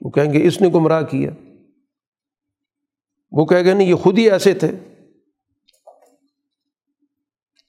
وہ 0.00 0.10
کہیں 0.10 0.32
گے، 0.32 0.46
اس 0.46 0.60
نے 0.60 0.68
گمراہ 0.68 1.02
کیا۔ 1.02 1.30
وہ 3.30 3.44
کہے 3.44 3.66
گا 3.66 3.74
نہیں، 3.74 3.88
یہ 3.88 3.94
خود 3.94 4.18
ہی 4.18 4.30
ایسے 4.30 4.54
تھے۔ 4.54 4.70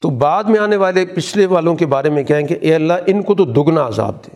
تو 0.02 0.10
بعد 0.10 0.44
میں 0.44 0.60
آنے 0.60 0.76
والے 0.76 1.06
پچھلے 1.06 1.46
والوں 1.46 1.76
کے 1.76 1.86
بارے 1.86 2.10
میں 2.10 2.24
کہیں 2.24 2.48
کہ 2.48 2.58
اے 2.62 2.76
اللہ، 2.76 2.94
ان 3.06 3.24
کو 3.24 3.36
تو 3.36 3.46
دگنا 3.46 3.88
عذاب 3.88 4.16
دے۔ 4.26 4.36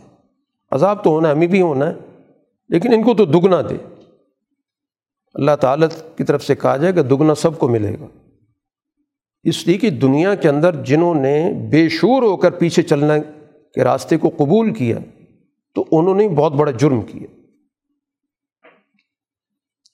عذاب 0.70 1.04
تو 1.04 1.10
ہونا 1.10 1.28
ہے، 1.28 1.34
ہمیں 1.34 1.46
بھی 1.46 1.60
ہونا 1.60 1.86
ہے، 1.86 1.94
لیکن 2.68 2.92
ان 2.92 3.02
کو 3.02 3.14
تو 3.14 3.24
دگنا 3.24 3.62
دے۔ 3.62 3.94
اللہ 5.34 5.56
تعالیٰ 5.60 5.88
کی 6.16 6.24
طرف 6.24 6.44
سے 6.44 6.54
کہا 6.54 6.76
جائے 6.76 6.92
کہ 6.92 7.02
دگنا 7.02 7.34
سب 7.34 7.58
کو 7.58 7.68
ملے 7.68 7.96
گا۔ 8.00 8.21
اس 9.44 9.66
لیے 9.66 9.78
کہ 9.78 9.90
دنیا 9.90 10.34
کے 10.34 10.48
اندر 10.48 10.82
جنہوں 10.84 11.14
نے 11.14 11.52
بے 11.70 11.88
شور 11.88 12.22
ہو 12.22 12.36
کر 12.36 12.50
پیچھے 12.50 12.82
چلنا 12.82 13.18
کے 13.18 13.84
راستے 13.84 14.16
کو 14.16 14.30
قبول 14.36 14.72
کیا، 14.74 14.98
تو 15.76 15.84
انہوں 15.92 16.14
نے 16.14 16.28
بہت 16.28 16.52
بڑا 16.52 16.70
جرم 16.70 17.00
کیا۔ 17.02 17.26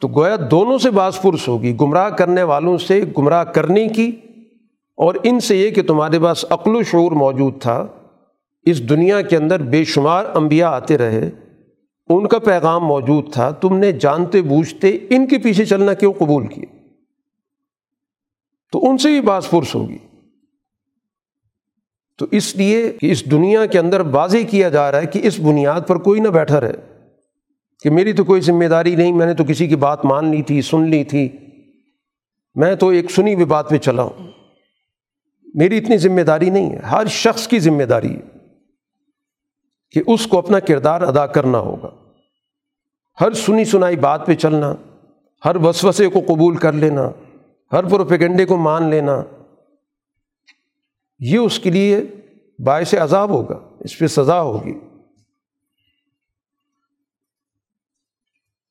تو 0.03 0.09
گویا 0.09 0.36
دونوں 0.51 0.78
سے 0.78 0.90
باس 0.90 1.20
پرس 1.22 1.49
ہوگی، 1.49 1.76
گمراہ 1.80 2.09
کرنے 2.11 2.42
والوں 2.42 2.78
سے 2.78 3.01
گمراہ 3.18 3.44
کرنے 3.44 3.86
کی، 3.88 4.11
اور 4.99 5.14
ان 5.22 5.40
سے 5.40 5.57
یہ 5.57 5.70
کہ 5.70 5.82
تمہارے 5.82 6.18
پاس 6.18 6.44
عقل 6.51 6.76
و 6.76 6.82
شعور 6.82 7.12
موجود 7.12 7.61
تھا، 7.61 7.86
اس 8.66 8.88
دنیا 8.88 9.20
کے 9.20 9.36
اندر 9.36 9.62
بے 9.62 9.84
شمار 9.84 10.24
انبیاء 10.34 10.70
آتے 10.70 10.99
رہے، 10.99 11.28
ان 12.11 12.26
کا 12.28 12.38
پیغام 12.38 12.84
موجود 12.84 13.32
تھا، 13.32 13.51
تم 13.51 13.76
نے 13.76 13.92
جانتے 13.92 14.42
بوجھتے 14.42 14.96
ان 15.11 15.26
کے 15.26 15.38
پیچھے 15.38 15.64
چلنا 15.64 15.94
کیوں 15.94 16.12
قبول 16.12 16.46
کیا؟ 16.46 16.76
تو 18.73 18.91
ان 18.91 18.99
سے 18.99 19.09
بھی 19.09 19.21
باس 19.21 19.51
پرس 19.51 19.75
ہوگی۔ 19.75 19.99
تو 22.19 22.27
اس 22.31 22.57
لیے 22.57 22.93
کہ 22.93 23.12
اس 23.12 23.31
دنیا 23.31 23.66
کے 23.66 23.79
اندر 23.79 24.01
واضح 24.01 24.39
کیا 24.51 24.69
جا 24.69 24.93
رہا 24.93 25.01
ہے 25.01 25.07
کہ 25.07 25.21
اس 25.23 25.41
بنیاد 25.41 25.81
پر 25.87 25.97
کوئی 25.97 26.21
نہ 26.21 26.29
بیٹھا 26.29 26.61
رہے۔ 26.61 26.99
کہ 27.83 27.91
میری 27.91 28.12
تو 28.12 28.25
کوئی 28.25 28.41
ذمہ 28.41 28.64
داری 28.64 28.97
نہیں، 28.97 29.12
میں 29.12 29.27
نے 29.27 29.35
تو 29.35 29.45
کسی 29.45 29.66
کی 29.66 29.77
بات 29.77 30.05
مان 30.05 30.29
لی 30.29 30.43
تھی، 30.43 30.62
سن 30.62 30.91
لی 30.91 31.05
تھی۔ 31.05 31.29
میں 32.55 32.75
تو 32.75 32.89
ایک 32.89 33.11
سنی 33.11 33.35
ہوئی 33.35 33.45
بات 33.45 33.71
پہ 33.71 33.79
چلا 33.79 34.03
ہوں۔ 34.03 34.31
میری 35.55 35.79
اتنی 35.79 35.97
ذمہ 35.97 36.21
داری 36.21 36.51
نہیں 36.51 36.73
ہے، 36.73 36.79
ہر 36.79 37.07
شخص 37.07 37.49
کی 37.49 37.59
ذمہ 37.59 37.83
داری 37.83 38.16
ہے 38.16 38.21
کہ 39.91 40.03
اس 40.07 40.27
کو 40.27 40.39
اپنا 40.39 40.59
کردار 40.59 41.03
ادا 41.03 41.27
کرنا 41.27 41.59
ہوگا۔ 41.59 41.91
ہر 43.21 43.33
سنی 43.33 43.64
سنائی 43.64 43.97
بات 43.97 44.27
پہ 44.27 44.35
چلنا، 44.35 44.75
ہر 45.45 45.57
وسوسے 45.57 46.09
کو 46.09 46.21
قبول 46.21 46.57
کر 46.57 46.73
لینا۔ 46.73 47.11
ہر 47.73 47.89
پروپیگنڈے 47.89 48.45
کو 48.45 48.57
مان 48.57 48.91
لینا، 48.91 49.23
یہ 51.19 51.39
اس 51.39 51.59
کے 51.59 51.71
لیے 51.71 52.01
باعث 52.59 52.95
عذاب 52.95 53.31
ہوگا، 53.31 53.69
اس 53.81 53.99
پہ 53.99 54.07
سزا 54.07 54.43
ہوگی۔ 54.43 54.79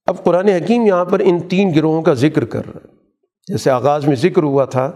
اب 0.05 0.23
قرآن 0.23 0.47
حکیم 0.47 0.81
یہاں 0.81 1.05
پر 1.05 1.19
ان 1.19 1.47
تین 1.47 1.71
گروہوں 1.75 2.01
کا 2.01 2.13
ذکر 2.13 2.45
کر 2.45 2.65
رہا 2.65 2.79
ہے۔ 2.85 2.95
جیسے 3.47 3.69
آغاز 3.69 4.07
میں 4.07 4.15
ذکر 4.15 4.43
ہوا 4.43 4.65
تھا 4.65 4.91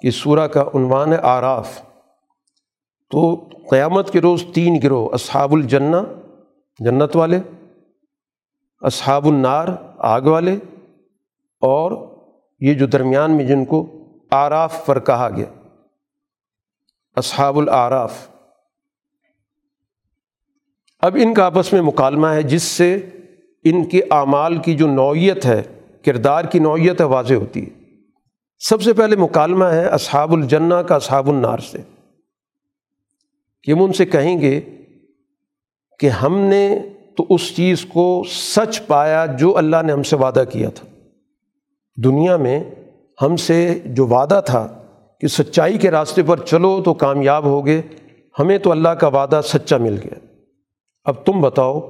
کہ 0.00 0.10
سورہ 0.10 0.46
کا 0.46 0.62
عنوان 0.74 1.12
ہے 1.12 1.18
آراف۔ 1.22 1.82
تو 3.10 3.48
قیامت 3.70 4.12
کے 4.12 4.20
روز 4.20 4.44
تین 4.54 4.80
گروہ، 4.82 5.08
اصحاب 5.12 5.52
الجنہ، 5.52 5.96
جنت 6.78 7.16
والے، 7.16 7.38
اصحاب 8.80 9.26
النار، 9.26 9.68
آگ 9.98 10.22
والے 10.22 10.54
اور 11.60 12.17
یہ 12.60 12.74
جو 12.74 12.86
درمیان 12.86 13.36
میں 13.36 13.44
جن 13.44 13.64
کو 13.64 14.04
آراف 14.30 14.86
پر 14.86 14.98
کہا 14.98 15.28
گیا، 15.36 15.68
اصحاب 17.16 17.58
العراف 17.58 18.28
اب 21.00 21.16
ان 21.22 21.34
کا 21.34 21.44
آپس 21.44 21.72
میں 21.72 21.82
مکالمہ 21.82 22.26
ہے، 22.26 22.42
جس 22.42 22.62
سے 22.62 23.08
ان 23.64 23.88
کے 23.88 24.00
اعمال 24.10 24.56
کی 24.56 24.74
جو 24.74 24.86
نوعیت 24.86 25.46
ہے، 25.46 25.62
کردار 26.04 26.44
کی 26.44 26.58
نوعیت 26.58 27.00
ہے، 27.00 27.06
واضح 27.06 27.34
ہوتی 27.34 27.66
ہے۔ 27.66 27.70
سب 28.58 28.82
سے 28.82 28.92
پہلے 28.92 29.16
مکالمہ 29.16 29.64
ہے 29.64 29.86
اصحاب 29.86 30.32
الجنہ 30.32 30.74
کا 30.74 30.94
اصحاب 30.94 31.28
النار 31.28 31.58
سے۔ 31.58 31.78
کہ 33.62 33.72
ہم 33.72 33.82
ان 33.82 33.92
سے 33.92 34.06
کہیں 34.06 34.40
گے 34.40 34.60
کہ 35.98 36.08
ہم 36.08 36.38
نے 36.38 36.78
تو 37.16 37.26
اس 37.28 37.56
چیز 37.56 37.84
کو 37.84 38.24
سچ 38.28 38.86
پایا 38.86 39.26
جو 39.26 39.56
اللہ 39.56 39.76
نے 39.86 39.92
ہم 39.92 40.02
سے 40.02 40.16
وعدہ 40.16 40.44
کیا 40.52 40.70
تھا۔ 40.70 40.97
دنیا 42.04 42.36
میں 42.36 42.64
ہم 43.22 43.36
سے 43.36 43.78
جو 43.84 44.06
وعدہ 44.06 44.40
تھا 44.46 44.66
کہ 45.20 45.26
سچائی 45.26 45.78
کے 45.78 45.90
راستے 45.90 46.22
پر 46.22 46.40
چلو 46.40 46.82
تو 46.82 46.94
کامیاب 46.94 47.44
ہوگے، 47.44 47.80
ہمیں 48.38 48.58
تو 48.58 48.70
اللہ 48.70 48.88
کا 48.88 49.08
وعدہ 49.08 49.40
سچا 49.44 49.76
مل 49.76 49.96
گیا۔ 50.04 50.18
اب 51.04 51.24
تم 51.24 51.40
بتاؤ، 51.40 51.80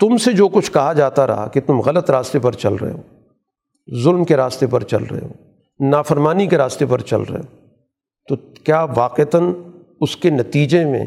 تم 0.00 0.16
سے 0.16 0.32
جو 0.32 0.48
کچھ 0.48 0.72
کہا 0.72 0.92
جاتا 0.92 1.26
رہا 1.26 1.46
کہ 1.46 1.60
تم 1.60 1.80
غلط 1.80 2.10
راستے 2.10 2.38
پر 2.38 2.52
چل 2.52 2.74
رہے 2.74 2.92
ہو، 2.92 3.02
ظلم 4.02 4.24
کے 4.24 4.36
راستے 4.36 4.66
پر 4.66 4.82
چل 4.82 5.04
رہے 5.04 5.20
ہو، 5.20 5.32
نافرمانی 5.88 6.46
کے 6.46 6.58
راستے 6.58 6.86
پر 6.86 7.00
چل 7.00 7.20
رہے 7.20 7.38
ہو، 7.38 7.56
تو 8.28 8.36
کیا 8.64 8.86
واقعتاً 8.96 9.52
اس 10.00 10.16
کے 10.16 10.30
نتیجے 10.30 10.84
میں 10.84 11.04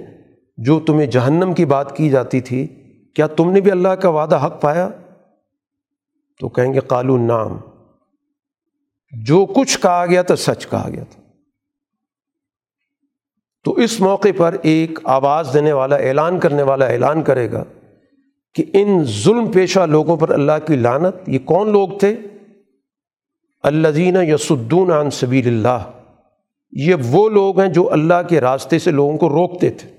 جو 0.58 0.80
تمہیں 0.80 1.08
جہنم 1.08 1.54
کی 1.54 1.66
بات 1.66 1.96
کی 1.98 2.10
جاتی 2.10 2.42
تھی، 2.42 2.68
کیا 3.16 3.28
تم 3.28 3.52
نے 3.52 3.62
بھی 3.62 3.72
اللہ 3.72 3.88
کا 3.88 4.10
وعدہ 4.10 4.46
حق 4.46 4.62
پایا؟ 4.62 4.90
تو 6.40 6.50
کہیں 6.50 6.74
گے 6.74 6.80
قالو 6.80 7.18
نام 7.18 7.58
جو 9.12 9.46
کچھ 9.46 9.80
کہا 9.80 10.06
گیا 10.06 10.22
تھا، 10.22 10.36
سچ 10.36 10.68
کہا 10.70 10.90
گیا 10.94 11.04
تھا۔ 11.04 11.22
تو 13.64 13.74
اس 13.74 14.02
موقع 14.02 14.28
پر 14.38 14.56
ایک 14.62 15.00
آواز 15.04 15.50
دینے 15.54 15.72
والا، 15.72 15.96
اعلان 15.96 16.40
کرنے 16.40 16.64
والا 16.64 16.86
اعلان 16.86 17.24
کرے 17.24 17.52
گا 17.52 17.64
کہ 18.54 18.64
ان 18.74 19.04
ظلم 19.04 19.52
پیشہ 19.52 19.80
لوگوں 19.80 20.18
پر 20.18 20.30
اللہ 20.30 20.52
کی 20.68 20.76
لانت 20.76 21.30
یہ 21.30 21.40
کون 21.40 21.72
لوگ 21.72 21.90
تھے؟ 22.00 22.16
اللہ 23.64 23.88
زینہ 23.88 24.18
یسدون 24.22 24.92
عن 24.92 25.10
سبیل 25.10 25.48
اللہ۔ 25.48 25.92
یہ 26.72 26.96
وہ 27.06 27.30
لوگ 27.30 27.60
ہیں 27.60 27.68
جو 27.68 27.94
اللہ 27.94 28.28
کے 28.30 28.42
راستے 28.42 28.80
سے 28.80 28.92
لوگوں 28.92 29.18
کو 29.18 29.30
روکتے 29.30 29.70
تھے۔ 29.70 29.90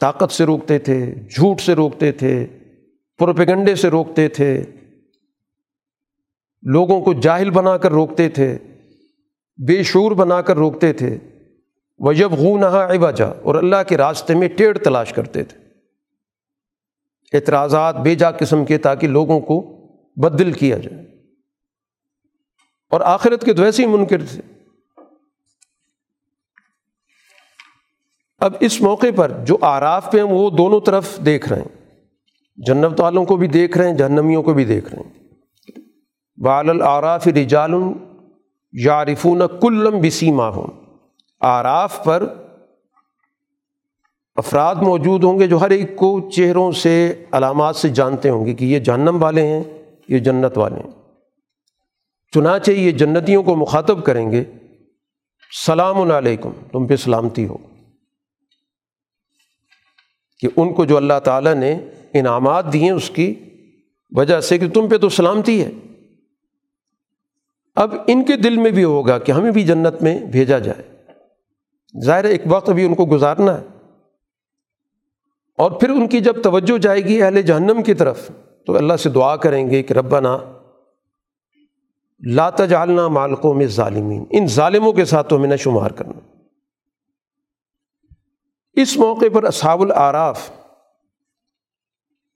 طاقت 0.00 0.32
سے 0.32 0.44
روکتے 0.44 0.78
تھے، 0.78 1.14
جھوٹ 1.14 1.60
سے 1.60 1.74
روکتے 1.74 2.12
تھے، 2.12 2.46
پروپیگنڈے 3.18 3.74
سے 3.74 3.88
روکتے 3.88 4.28
تھے۔ 4.28 4.64
لوگوں 6.62 7.00
کو 7.00 7.12
جاہل 7.12 7.50
بنا 7.50 7.76
کر 7.76 7.90
روکتے 7.90 8.28
تھے، 8.28 8.58
بے 9.66 9.82
شعور 9.82 10.12
بنا 10.12 10.42
کر 10.42 10.56
روکتے 10.56 10.92
تھے۔ 10.92 11.18
وجب 11.98 12.32
غو 12.32 12.58
نہا 12.58 12.84
عوجا، 12.84 13.26
اور 13.26 13.54
اللہ 13.54 13.76
کے 13.88 13.96
راستے 13.96 14.34
میں 14.34 14.48
ٹیڑھ 14.48 14.78
تلاش 14.78 15.12
کرتے 15.12 15.44
تھے۔ 15.44 15.58
اعتراضات 17.32 17.96
بے 17.96 18.14
جا 18.14 18.30
قسم 18.30 18.64
کے 18.64 18.78
تاکہ 18.78 19.06
لوگوں 19.06 19.40
کو 19.40 19.78
بدل 20.16 20.52
کیا 20.52 20.78
جائے۔ 20.78 21.06
اور 22.90 23.00
آخرت 23.00 23.44
کے 23.44 23.54
تو 23.54 23.62
ویسے 23.62 23.82
ہی 23.82 23.88
منکر 23.88 24.24
تھے۔ 24.24 24.40
اب 28.38 28.54
اس 28.60 28.80
موقع 28.80 29.06
پر 29.16 29.32
جو 29.44 29.58
آراف 29.60 30.12
پہ 30.12 30.18
ہیں، 30.18 30.24
وہ 30.24 30.50
دونوں 30.50 30.80
طرف 30.80 31.18
دیکھ 31.24 31.48
رہے 31.48 31.62
ہیں۔ 31.62 31.98
جنت 32.56 33.00
والوں 33.00 33.24
کو 33.24 33.36
بھی 33.36 33.48
دیکھ 33.48 33.78
رہے 33.78 33.88
ہیں، 33.88 33.96
جہنمیوں 33.96 34.42
کو 34.42 34.54
بھی 34.54 34.64
دیکھ 34.64 34.94
رہے 34.94 35.02
ہیں۔ 35.02 35.21
بال 36.44 36.70
العراف 36.70 37.26
رجال 37.26 37.70
یارفون 38.72 39.42
کلم 39.60 40.00
بسی 40.00 40.30
ماہون 40.30 40.70
آراف 41.40 42.04
پر 42.04 42.34
افراد 44.34 44.74
موجود 44.74 45.24
ہوں 45.24 45.38
گے 45.38 45.46
جو 45.46 45.60
ہر 45.60 45.70
ایک 45.70 45.96
کو 45.96 46.30
چہروں 46.30 46.72
سے 46.72 47.24
علامات 47.32 47.76
سے 47.76 47.88
جانتے 47.88 48.28
ہوں 48.28 48.46
گے 48.46 48.54
کہ 48.54 48.64
یہ 48.64 48.78
جہنم 48.78 49.22
والے 49.22 49.46
ہیں، 49.46 49.64
یہ 50.08 50.18
جنت 50.18 50.58
والے 50.58 50.76
ہیں۔ 50.76 50.90
چنانچہ 52.34 52.70
یہ 52.70 52.90
جنتیوں 52.90 53.42
کو 53.42 53.56
مخاطب 53.56 54.04
کریں 54.04 54.30
گے، 54.30 54.44
سلام 55.66 56.12
علیکم، 56.12 56.50
تم 56.72 56.86
پہ 56.86 56.96
سلامتی 56.96 57.46
ہو۔ 57.46 57.56
کہ 60.40 60.48
ان 60.56 60.74
کو 60.74 60.84
جو 60.84 60.96
اللہ 60.96 61.18
تعالیٰ 61.24 61.54
نے 61.54 61.78
انعامات 62.14 62.72
دیے، 62.72 62.90
اس 62.90 63.10
کی 63.10 63.34
وجہ 64.16 64.40
سے 64.40 64.58
کہ 64.58 64.68
تم 64.68 64.88
پہ 64.88 64.96
تو 64.96 65.08
سلامتی 65.08 65.64
ہے۔ 65.64 65.70
اب 67.74 67.94
ان 68.06 68.24
کے 68.24 68.36
دل 68.36 68.56
میں 68.56 68.70
بھی 68.70 68.84
ہوگا 68.84 69.18
کہ 69.18 69.32
ہمیں 69.32 69.50
بھی 69.50 69.64
جنت 69.64 70.02
میں 70.02 70.20
بھیجا 70.20 70.58
جائے۔ 70.58 71.04
ظاہر 72.04 72.24
ایک 72.24 72.42
وقت 72.46 72.68
ابھی 72.68 72.84
ان 72.84 72.94
کو 72.94 73.06
گزارنا 73.06 73.60
ہے۔ 73.60 73.66
اور 75.58 75.70
پھر 75.70 75.90
ان 75.90 76.08
کی 76.08 76.20
جب 76.20 76.42
توجہ 76.42 76.78
جائے 76.78 77.00
گی 77.00 77.22
اہل 77.22 77.42
جہنم 77.42 77.82
کی 77.82 77.94
طرف، 77.94 78.30
تو 78.66 78.76
اللہ 78.76 78.96
سے 78.96 79.10
دعا 79.10 79.36
کریں 79.36 79.70
گے 79.70 79.82
کہ 79.82 79.92
ربنا 79.92 80.38
لا 82.26 82.50
تجعلنا 82.50 83.08
مالکوں 83.08 83.54
میں 83.54 83.66
ظالمین 83.66 84.24
ان 84.30 84.46
ظالموں 84.46 84.92
کے 84.92 85.04
ساتھ 85.04 85.28
تو 85.28 85.36
ہمیں 85.36 85.48
نہ 85.48 85.56
شمار 85.56 85.90
کرنا۔ 85.90 86.36
اس 88.72 88.96
موقع 88.96 89.24
پر 89.32 89.44
اصحاب 89.44 89.82
العراف 89.82 90.50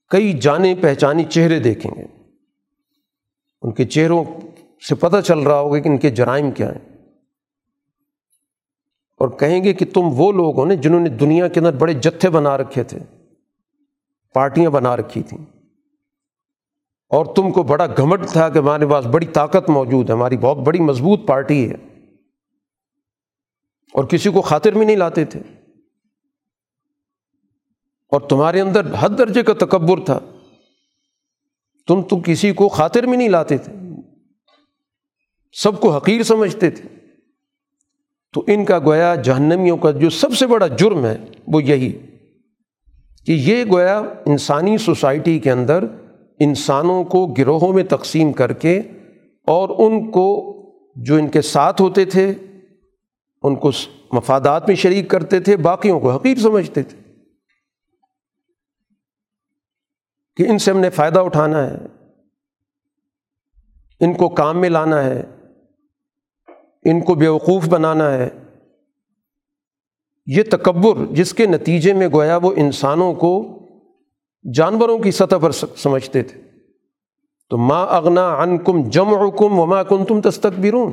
کئی 0.08 0.32
جانے 0.32 0.74
پہچانی 0.80 1.24
چہرے 1.24 1.58
دیکھیں 1.58 1.92
گے۔ 1.98 2.04
ان 3.62 3.72
کے 3.72 3.84
چہروں 3.84 4.24
سے 4.88 4.94
پتہ 4.94 5.20
چل 5.20 5.38
رہا 5.38 5.60
ہوگا 5.60 5.78
کہ 5.78 5.88
ان 5.88 5.98
کے 5.98 6.10
جرائم 6.10 6.50
کیا 6.50 6.72
ہیں۔ 6.72 6.96
اور 9.16 9.28
کہیں 9.28 9.64
گے 9.64 9.72
کہ 9.72 9.84
تم 9.94 10.00
وہ 10.04 10.32
لوگ 10.32 10.58
ہو 10.58 10.64
نا 10.64 10.74
جنہوں 10.74 11.00
نے 11.00 11.08
دنیا 11.08 11.48
کے 11.48 11.60
اندر 11.60 11.76
بڑے 11.76 11.92
جتھے 11.92 12.30
بنا 12.30 12.56
رکھے 12.56 12.82
تھے، 12.82 12.98
پارٹیاں 14.34 14.70
بنا 14.70 14.96
رکھی 14.96 15.22
تھیں۔ 15.22 15.44
اور 17.08 17.26
تم 17.26 17.52
کو 17.52 17.62
بڑا 17.62 17.86
گھمٹ 17.86 18.20
تھا 18.28 18.48
کہ 18.48 18.58
ہمارے 18.58 18.86
پاس 18.86 19.06
بڑی 19.06 19.26
طاقت 19.26 19.70
موجود 19.70 20.10
ہے، 20.10 20.14
ہماری 20.14 20.36
بہت 20.36 20.56
بڑی 20.56 20.80
مضبوط 20.80 21.20
پارٹی 21.26 21.70
ہے۔ 21.70 21.76
اور 23.94 24.04
کسی 24.04 24.30
کو 24.30 24.40
خاطر 24.40 24.72
میں 24.72 24.86
نہیں 24.86 24.96
لاتے 24.96 25.24
تھے۔ 25.24 25.40
اور 28.10 28.20
تمہارے 28.20 28.60
اندر 28.60 28.86
حد 28.98 29.08
درجے 29.18 29.42
کا 29.42 29.52
تکبر 29.52 30.04
تھا۔ 30.04 30.20
تم 31.86 32.02
تو 32.02 32.20
کسی 32.24 32.52
کو 32.52 32.68
خاطر 32.68 33.06
میں 33.06 33.18
نہیں 33.18 33.28
لاتے 33.28 33.58
تھے۔ 33.58 33.72
سب 35.52 35.80
کو 35.80 35.96
حقیر 35.96 36.22
سمجھتے 36.22 36.70
تھے۔ 36.70 36.88
تو 38.32 38.44
ان 38.46 38.64
کا 38.64 38.78
گویا 38.78 39.14
جہنمیوں 39.14 39.76
کا 39.76 39.90
جو 39.90 40.10
سب 40.10 40.32
سے 40.32 40.46
بڑا 40.46 40.66
جرم 40.66 41.06
ہے 41.06 41.16
وہ 41.46 41.62
یہی 41.62 41.92
کہ 43.26 43.32
یہ 43.32 43.64
گویا 43.64 43.98
انسانی 44.26 44.78
سوسائٹی 44.78 45.38
کے 45.38 45.50
اندر 45.50 45.84
انسانوں 46.40 47.04
کو 47.04 47.26
گروہوں 47.26 47.72
میں 47.72 47.84
تقسیم 47.84 48.32
کر 48.32 48.52
کے 48.52 48.78
اور 49.46 49.68
ان 49.68 50.10
کو 50.10 50.52
جو 50.96 51.16
ان 51.16 51.28
کے 51.28 51.40
ساتھ 51.40 51.82
ہوتے 51.82 52.04
تھے، 52.04 52.34
ان 53.42 53.56
کو 53.56 53.70
مفادات 54.12 54.68
میں 54.68 54.76
شریک 54.76 55.08
کرتے 55.08 55.40
تھے، 55.40 55.56
باقیوں 55.56 56.00
کو 56.00 56.12
حقیر 56.12 56.38
سمجھتے 56.38 56.82
تھے۔ 56.82 56.98
کہ 60.36 60.48
ان 60.48 60.58
سے 60.58 60.70
ہم 60.70 60.78
نے 60.78 60.90
فائدہ 60.90 61.18
اٹھانا 61.18 61.70
ہے، 61.70 61.76
ان 64.00 64.14
کو 64.14 64.28
کام 64.28 64.60
میں 64.60 64.68
لانا 64.68 65.04
ہے 65.04 65.22
ان 66.90 67.00
کو 67.00 67.14
بیوقوف 67.14 67.68
بنانا 67.68 68.14
ہے۔ 68.14 68.28
یہ 70.26 70.42
تکبر 70.50 71.06
جس 71.10 71.34
کے 71.34 71.46
نتیجے 71.46 71.92
میں 71.92 72.08
گویا 72.12 72.36
وہ 72.36 72.52
انسانوں 72.56 73.14
کو 73.14 73.58
جانوروں 74.54 74.98
کی 74.98 75.10
سطح 75.10 75.36
پر 75.36 75.50
سمجھتے 75.50 76.22
تھے۔ 76.22 76.40
تو 77.50 77.58
ماں 77.58 77.86
اغنا 77.90 78.34
ان 78.34 78.58
کم 78.58 78.88
جم 78.88 79.30
کم 79.38 79.58
وما 79.58 79.82
کن 79.82 80.04
تم 80.04 80.20
تستقبرون 80.20 80.92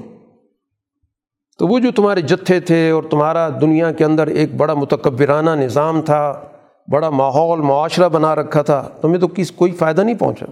تو 1.60 1.68
وہ 1.68 1.80
جو 1.80 1.91
تمہارے 1.91 2.22
جتھے 2.22 2.60
تھے 2.60 2.89
اور 2.89 3.04
تمہارا 3.04 3.50
دنیا 3.62 3.91
کے 3.91 4.06
اندر 4.06 4.28
ایک 4.28 4.56
بڑا 4.56 4.74
متکبرانہ 4.74 5.50
نظام 5.50 6.02
تھا، 6.02 6.44
بڑا 6.91 7.10
ماحول، 7.10 7.60
معاشرہ 7.60 8.10
بنا 8.10 8.36
رکھا 8.36 8.62
تھا، 8.62 8.89
تمہیں 9.02 9.20
تو 9.20 9.28
کس، 9.28 9.52
کوئی 9.52 9.72
فائدہ 9.72 10.02
نہیں 10.02 10.16
پہنچا۔ 10.16 10.46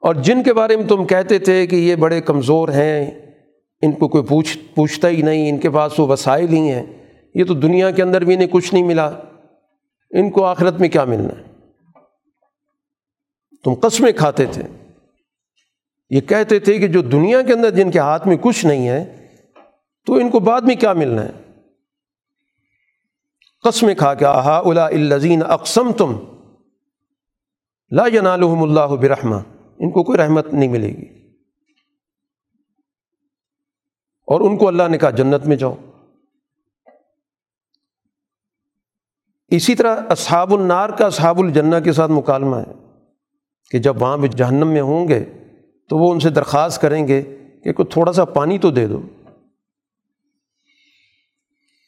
اور 0.00 0.14
جن 0.14 0.42
کے 0.42 0.52
بارے 0.52 0.76
میں 0.76 0.88
تم 0.88 1.04
کہتے 1.04 1.38
تھے 1.38 1.66
کہ 1.66 1.76
یہ 1.76 1.94
بڑے 1.94 2.20
کمزور 2.20 2.68
ہیں 2.68 3.23
ان 3.84 3.92
کو 3.92 4.08
کوئی 4.08 4.24
پوچھ، 4.24 4.58
پوچھتا 4.74 5.08
ہی 5.08 5.22
نہیں، 5.22 5.48
ان 5.48 5.58
کے 5.58 5.70
پاس 5.70 6.00
وہ 6.00 6.06
وسائل 6.06 6.48
ہی 6.48 6.72
ہیں۔ 6.72 6.86
یہ 7.34 7.44
تو 7.44 7.54
دنیا 7.54 7.90
کے 7.90 8.02
اندر 8.02 8.24
بھی 8.24 8.34
انہیں 8.34 8.48
کچھ 8.48 8.74
نہیں 8.74 8.84
ملا۔ 8.84 9.06
ان 10.10 10.30
کو 10.30 10.44
آخرت 10.44 10.80
میں 10.80 10.88
کیا 10.88 11.04
ملنا 11.04 11.38
ہے؟ 11.38 11.54
تم 13.64 13.74
قسمیں 13.74 14.12
کھاتے 14.12 14.46
تھے۔ 14.46 14.62
یہ 16.10 16.20
کہتے 16.20 16.58
تھے 16.58 16.78
کہ 16.78 16.88
جو 16.88 17.02
دنیا 17.02 17.42
کے 17.42 17.52
اندر 17.52 17.70
جن 17.70 17.90
کے 17.90 17.98
ہاتھ 17.98 18.28
میں 18.28 18.36
کچھ 18.36 18.66
نہیں 18.66 18.88
ہے، 18.88 19.26
تو 20.06 20.14
ان 20.14 20.30
کو 20.30 20.40
بعد 20.40 20.60
میں 20.60 20.76
کیا 20.76 20.92
ملنا 20.92 21.24
ہے؟ 21.24 21.30
قسمیں 23.62 23.94
کھا 23.94 24.14
کے 24.14 24.24
آہا 24.24 24.58
الا 24.58 24.86
الزین 24.86 25.42
اقسم 25.46 25.92
تم 25.92 26.16
لا 27.90 28.06
ینالحم 28.06 28.62
اللہ 28.62 28.94
برحمہ۔ 28.94 29.36
ان 29.78 29.90
کو 29.90 30.04
کوئی 30.04 30.18
رحمت 30.18 30.54
نہیں 30.54 30.68
ملے 30.68 30.88
گی۔ 30.88 31.23
اور 34.24 34.40
ان 34.40 34.56
کو 34.56 34.68
اللہ 34.68 34.82
نے 34.90 34.98
کہا 34.98 35.10
جنت 35.10 35.46
میں 35.46 35.56
جاؤ۔ 35.56 35.74
اسی 39.48 39.74
طرح 39.74 40.00
اصحاب 40.08 40.54
النار 40.54 40.88
کا 40.88 41.06
اصحاب 41.06 41.38
الجنہ 41.38 41.76
کے 41.84 41.92
ساتھ 41.92 42.10
مکالمہ 42.10 42.56
ہے 42.56 42.72
کہ 43.70 43.78
جب 43.78 44.02
وہاں 44.02 44.16
بھی 44.16 44.28
جہنم 44.28 44.68
میں 44.68 44.80
ہوں 44.80 45.08
گے 45.08 45.24
تو 45.88 45.98
وہ 45.98 46.12
ان 46.12 46.20
سے 46.20 46.30
درخواست 46.30 46.80
کریں 46.80 47.08
گے 47.08 47.22
کہ 47.64 47.72
کوئی 47.72 47.86
تھوڑا 47.92 48.12
سا 48.12 48.24
پانی 48.24 48.58
تو 48.58 48.70
دے 48.70 48.86
دو۔ 48.86 49.02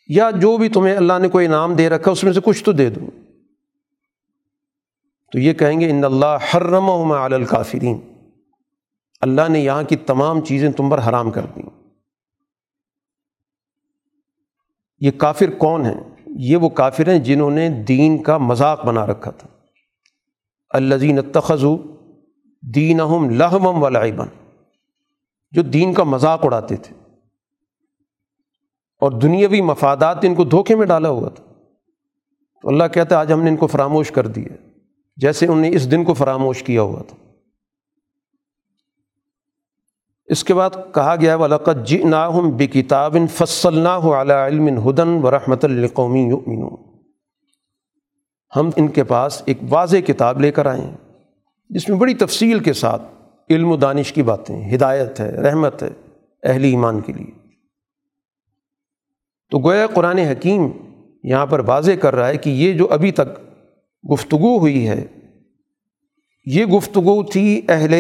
یا 0.09 0.31
جو 0.31 0.57
بھی 0.57 0.69
تمہیں 0.69 0.97
اللہ 0.97 1.13
نے 1.19 1.29
کوئی 1.29 1.47
انعام 1.47 1.75
دے 1.75 1.89
رکھا 1.89 2.11
اس 2.11 2.25
میں 2.25 2.33
سے 2.33 2.41
کچھ 2.45 2.65
تو 2.65 2.73
دے 2.73 2.91
دو۔ 2.91 3.01
تو 5.33 5.39
یہ 5.39 5.53
کہیں 5.53 5.81
گے، 5.81 5.91
ان 5.91 6.05
اللہ 6.05 6.37
حرم 6.55 7.13
علی 7.13 7.35
الکافرین۔ 7.35 8.01
اللہ 9.21 9.49
نے 9.49 9.61
یہاں 9.61 9.83
کی 9.83 9.97
تمام 9.97 10.41
چیزیں 10.41 10.73
تم 10.73 10.91
پر 10.91 10.99
حرام 10.99 11.31
کر 11.31 11.47
دیں۔ 11.57 11.76
یہ 14.99 15.11
کافر 15.11 15.51
کون 15.51 15.87
ہیں؟ 15.87 16.01
یہ 16.27 16.57
وہ 16.57 16.69
کافر 16.69 17.13
ہیں 17.13 17.19
جنہوں 17.19 17.51
نے 17.51 17.69
دین 17.69 18.23
کا 18.23 18.39
مذاق 18.39 18.87
بنا 18.87 19.07
رکھا 19.07 19.31
تھا۔ 19.31 19.49
الزین 20.71 21.19
تخذو 21.33 21.79
دین 22.75 23.01
اہم 23.01 23.31
لہمم 23.31 23.83
و 23.83 23.89
جو 25.51 25.63
دین 25.63 25.93
کا 25.93 26.03
مذاق 26.03 26.45
اڑاتے 26.45 26.77
تھے۔ 26.77 26.95
اور 29.01 29.13
دنیاوی 29.13 29.61
مفادات 29.61 30.19
ان 30.23 30.35
کو 30.35 30.45
دھوکے 30.45 30.77
میں 30.77 30.87
ڈالا 30.87 31.09
ہوا 31.09 31.29
تھا۔ 31.29 31.45
تو 32.63 32.69
اللہ 32.69 32.85
کہتا 32.95 33.15
ہے، 33.15 33.21
آج 33.21 33.33
ہم 33.33 33.43
نے 33.43 33.51
ان 33.51 33.57
کو 33.57 33.67
فراموش 33.67 34.11
کر 34.11 34.27
دیا۔ 34.27 34.69
جیسے 35.17 35.47
انہوں 35.47 35.61
نے 35.61 35.69
اس 35.69 35.91
دن 35.91 36.05
کو 36.05 36.15
فراموش 36.15 36.63
کیا 36.63 36.83
ہوا 36.83 37.03
تھا۔ 37.03 37.26
اس 40.29 40.45
کے 40.45 40.55
بعد 40.55 40.71
کہا 40.95 41.17
گیا 41.17 41.35
ولاقت 41.35 41.87
جی 41.87 42.03
ناہم 42.03 42.51
بے 42.57 42.67
کتاب 42.67 43.17
فصل 43.35 43.79
نہ 43.79 43.89
ہو 43.89 44.15
اعلیٰ 44.15 44.47
علم 44.47 44.89
ہدن 44.89 45.09
و 45.23 45.31
رحمت 45.31 45.65
القومی 45.65 46.31
ہم 48.57 48.71
ان 48.77 48.89
کے 48.89 49.05
پاس 49.05 49.43
ایک 49.47 49.59
واضح 49.69 49.97
کتاب 50.07 50.41
لے 50.41 50.51
کر 50.51 50.67
آئے 50.67 50.81
ہیں، 50.81 50.97
جس 51.71 51.89
میں 51.89 51.99
بڑی 51.99 52.15
تفصیل 52.15 52.59
کے 52.59 52.73
ساتھ 52.73 53.03
علم 53.51 53.71
و 53.71 53.77
دانش 53.77 54.13
کی 54.13 54.23
باتیں، 54.23 54.75
ہدایت 54.75 55.21
ہے، 55.21 55.31
رحمت 55.31 55.83
ہے، 55.83 55.89
اہل 56.43 56.65
ایمان 56.65 57.01
کے 57.01 57.13
لیے۔ 57.13 57.31
تو 59.51 59.59
گویا 59.59 59.87
قرآن 59.87 60.19
حکیم 60.19 60.71
یہاں 61.23 61.47
پر 61.47 61.61
واضح 61.61 61.93
کر 61.93 62.15
رہا 62.15 62.29
ہے 62.29 62.37
کہ 62.37 62.51
یہ 62.51 62.73
جو 62.73 62.87
ابھی 62.91 63.13
تک 63.13 63.39
گفتگو 64.13 64.59
ہوئی 64.59 64.89
ہے، 64.89 65.05
یہ 66.47 66.65
گفتگو 66.65 67.23
تھی 67.23 67.63
اہل 67.69 67.95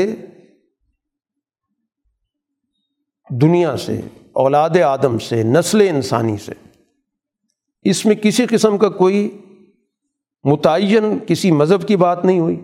دنیا 3.30 3.76
سے، 3.76 4.00
اولاد 4.32 4.70
آدم 4.70 5.18
سے، 5.18 5.42
نسل 5.42 5.80
انسانی 5.80 6.36
سے۔ 6.36 6.52
اس 7.84 8.06
میں 8.06 8.14
کسی 8.14 8.46
قسم 8.50 8.78
کا 8.78 8.88
کوئی 8.88 9.38
متعین، 10.44 11.18
کسی 11.26 11.50
مذہب 11.50 11.88
کی 11.88 11.96
بات 11.96 12.24
نہیں 12.24 12.38
ہوئی 12.38 12.60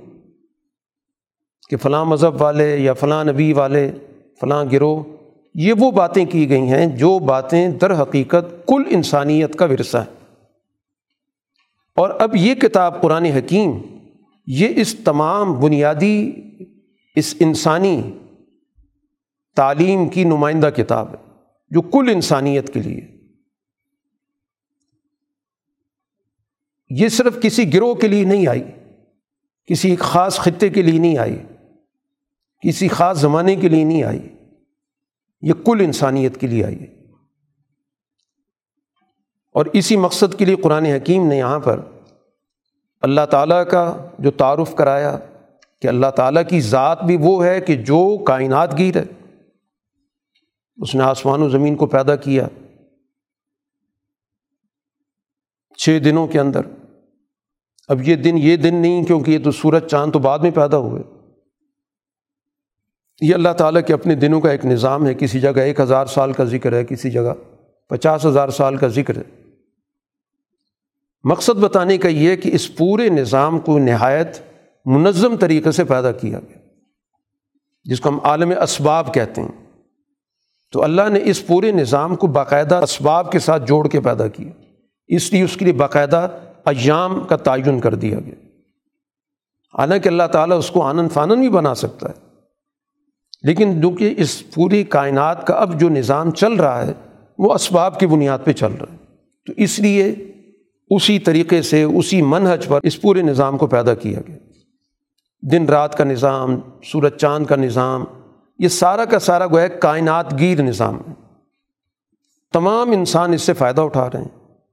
کہ 1.68 1.76
فلاں 1.76 2.04
مذہب 2.04 2.42
والے 2.42 2.76
یا 2.76 2.92
فلاں 2.92 3.24
نبی 3.24 3.52
والے، 3.52 3.92
فلاں 4.40 4.64
گروہ، 4.72 5.02
یہ 5.54 5.72
وہ 5.78 5.90
باتیں 5.90 6.24
کی 6.24 6.48
گئی 6.48 6.60
ہیں 6.60 6.86
جو 6.86 7.18
باتیں 7.18 7.68
در 7.68 8.02
حقیقت 8.02 8.68
کل 8.68 8.82
انسانیت 8.90 9.56
کا 9.56 9.64
ورثہ 9.64 9.98
ہے 9.98 10.14
اور 11.96 12.10
اب 12.18 12.36
یہ 12.36 12.54
کتاب 12.54 13.02
قرآن 13.02 13.24
حکیم، 13.24 13.72
یہ 14.46 14.68
اس 14.76 14.94
تمام 15.04 15.60
بنیادی، 15.60 16.32
اس 17.16 17.34
انسانی 17.40 18.02
تعلیم 19.54 20.08
کی 20.08 20.24
نمائندہ 20.24 20.70
کتاب 20.76 21.08
ہے، 21.08 21.30
جو 21.70 21.80
کل 21.80 22.10
انسانیت 22.14 22.74
کے 22.74 22.82
لیے۔ 22.82 23.00
یہ 26.90 27.08
صرف 27.08 27.40
کسی 27.42 27.74
گروہ 27.74 27.94
کے 27.94 28.08
لیے 28.08 28.24
نہیں 28.24 28.46
آئی، 28.46 28.64
کسی 29.66 29.90
ایک 29.90 29.98
خاص 29.98 30.38
خطے 30.38 30.68
کے 30.68 30.82
لیے 30.82 30.98
نہیں 30.98 31.18
آئی، 31.18 31.42
کسی 32.68 32.88
خاص 32.88 33.20
زمانے 33.20 33.56
کے 33.56 33.68
لیے 33.68 33.84
نہیں 33.84 34.02
آئی، 34.02 34.28
یہ 35.42 35.52
کل 35.52 35.80
انسانیت 35.80 36.40
کے 36.40 36.46
لیے 36.46 36.64
آئی 36.64 36.80
ہے۔ 36.80 37.02
اور 39.52 39.66
اسی 39.72 39.96
مقصد 39.96 40.38
کے 40.38 40.44
لیے 40.44 40.56
قرآن 40.56 40.86
حکیم 40.86 41.26
نے 41.26 41.38
یہاں 41.38 41.60
پر 41.60 41.80
اللہ 43.00 43.26
تعالیٰ 43.30 43.68
کا 43.70 44.08
جو 44.18 44.30
تعارف 44.30 44.74
کرایا 44.74 45.18
کہ 45.80 45.88
اللہ 45.88 46.06
تعالیٰ 46.06 46.42
کی 46.48 46.60
ذات 46.60 47.02
بھی 47.02 47.16
وہ 47.20 47.44
ہے 47.44 47.60
کہ 47.60 47.76
جو 47.76 48.24
کائنات 48.24 48.78
گیر 48.78 48.96
ہے۔ 48.96 49.21
اس 50.76 50.94
نے 50.94 51.02
آسمان 51.02 51.42
و 51.42 51.48
زمین 51.48 51.76
کو 51.76 51.86
پیدا 51.86 52.16
کیا 52.16 52.48
چھ 55.78 55.98
دنوں 56.04 56.26
کے 56.26 56.40
اندر۔ 56.40 56.60
اب 57.88 58.08
یہ 58.08 58.16
دن 58.16 58.38
یہ 58.38 58.56
دن 58.56 58.74
نہیں، 58.74 59.04
کیونکہ 59.04 59.30
یہ 59.30 59.38
تو 59.44 59.50
سورج 59.50 59.86
چاند 59.86 60.12
تو 60.12 60.18
بعد 60.18 60.38
میں 60.38 60.50
پیدا 60.50 60.76
ہوئے۔ 60.76 61.02
یہ 63.20 63.34
اللہ 63.34 63.52
تعالیٰ 63.58 63.80
کے 63.86 63.94
اپنے 63.94 64.14
دنوں 64.14 64.40
کا 64.40 64.50
ایک 64.50 64.66
نظام 64.66 65.06
ہے، 65.06 65.14
کسی 65.14 65.40
جگہ 65.40 65.58
ایک 65.58 65.80
ہزار 65.80 66.06
سال 66.06 66.32
کا 66.32 66.44
ذکر 66.44 66.72
ہے، 66.72 66.84
کسی 66.84 67.10
جگہ 67.10 67.34
پچاس 67.88 68.26
ہزار 68.26 68.48
سال 68.48 68.76
کا 68.76 68.88
ذکر 68.88 69.16
ہے۔ 69.16 69.22
مقصد 71.24 71.58
بتانے 71.58 71.98
کا 71.98 72.08
یہ 72.08 72.36
کہ 72.36 72.50
اس 72.54 72.76
پورے 72.76 73.08
نظام 73.08 73.58
کو 73.58 73.78
نہایت 73.78 74.38
منظم 74.86 75.36
طریقے 75.36 75.72
سے 75.72 75.84
پیدا 75.84 76.12
کیا 76.12 76.40
گیا، 76.40 76.58
جس 77.84 78.00
کو 78.00 78.08
ہم 78.08 78.18
عالم 78.24 78.52
اسباب 78.62 79.14
کہتے 79.14 79.40
ہیں۔ 79.40 79.61
تو 80.72 80.82
اللہ 80.82 81.08
نے 81.12 81.20
اس 81.24 81.46
پورے 81.46 81.72
نظام 81.72 82.16
کو 82.16 82.26
باقاعدہ 82.26 82.74
اسباب 82.74 83.32
کے 83.32 83.38
ساتھ 83.38 83.66
جوڑ 83.66 83.88
کے 83.88 84.00
پیدا 84.00 84.28
کیا۔ 84.28 84.50
اس 85.06 85.32
لیے 85.32 85.42
اس 85.42 85.56
کے 85.56 85.64
لیے 85.64 85.74
باقاعدہ 85.74 86.28
ایام 86.64 87.20
کا 87.28 87.36
تعین 87.36 87.80
کر 87.80 87.94
دیا 87.94 88.18
گیا۔ 88.26 88.34
حالانکہ 89.78 90.08
اللہ 90.08 90.22
تعالیٰ 90.32 90.58
اس 90.58 90.70
کو 90.70 90.82
آنند 90.82 91.08
فانن 91.12 91.40
بھی 91.40 91.48
بنا 91.48 91.74
سکتا 91.74 92.08
ہے۔ 92.08 92.14
لیکن 93.42 93.80
جو 93.80 93.90
کہ 93.90 94.14
اس 94.16 94.54
پوری 94.54 94.84
کائنات 94.84 95.46
کا 95.46 95.54
اب 95.54 95.80
جو 95.80 95.88
نظام 95.88 96.30
چل 96.30 96.52
رہا 96.52 96.86
ہے، 96.86 96.92
وہ 97.38 97.54
اسباب 97.54 98.00
کی 98.00 98.06
بنیاد 98.06 98.38
پہ 98.44 98.52
چل 98.52 98.72
رہا 98.72 98.92
ہے۔ 98.92 98.96
تو 99.46 99.52
اس 99.56 99.80
لیے 99.80 100.14
اسی 100.90 101.18
طریقے 101.18 101.62
سے، 101.62 101.82
اسی 101.82 102.22
منحج 102.22 102.66
پر 102.66 102.80
اس 102.82 103.00
پورے 103.00 103.22
نظام 103.22 103.58
کو 103.58 103.66
پیدا 103.66 103.94
کیا 103.94 104.20
گیا۔ 104.28 104.38
دن 105.42 105.66
رات 105.66 105.98
کا 105.98 106.04
نظام، 106.04 106.60
سورج 106.84 107.12
چاند 107.12 107.46
کا 107.46 107.56
نظام 107.56 108.04
یہ 108.58 108.68
سارا 108.68 109.04
کا 109.04 109.18
سارا 109.18 109.46
گویا 109.46 109.68
کائنات 109.68 110.38
گیر 110.38 110.62
نظام 110.62 110.96
ہے۔ 110.96 111.12
تمام 112.52 112.90
انسان 112.90 113.32
اس 113.32 113.42
سے 113.42 113.52
فائدہ 113.52 113.80
اٹھا 113.80 114.10
رہے 114.10 114.20
ہیں۔ 114.20 114.28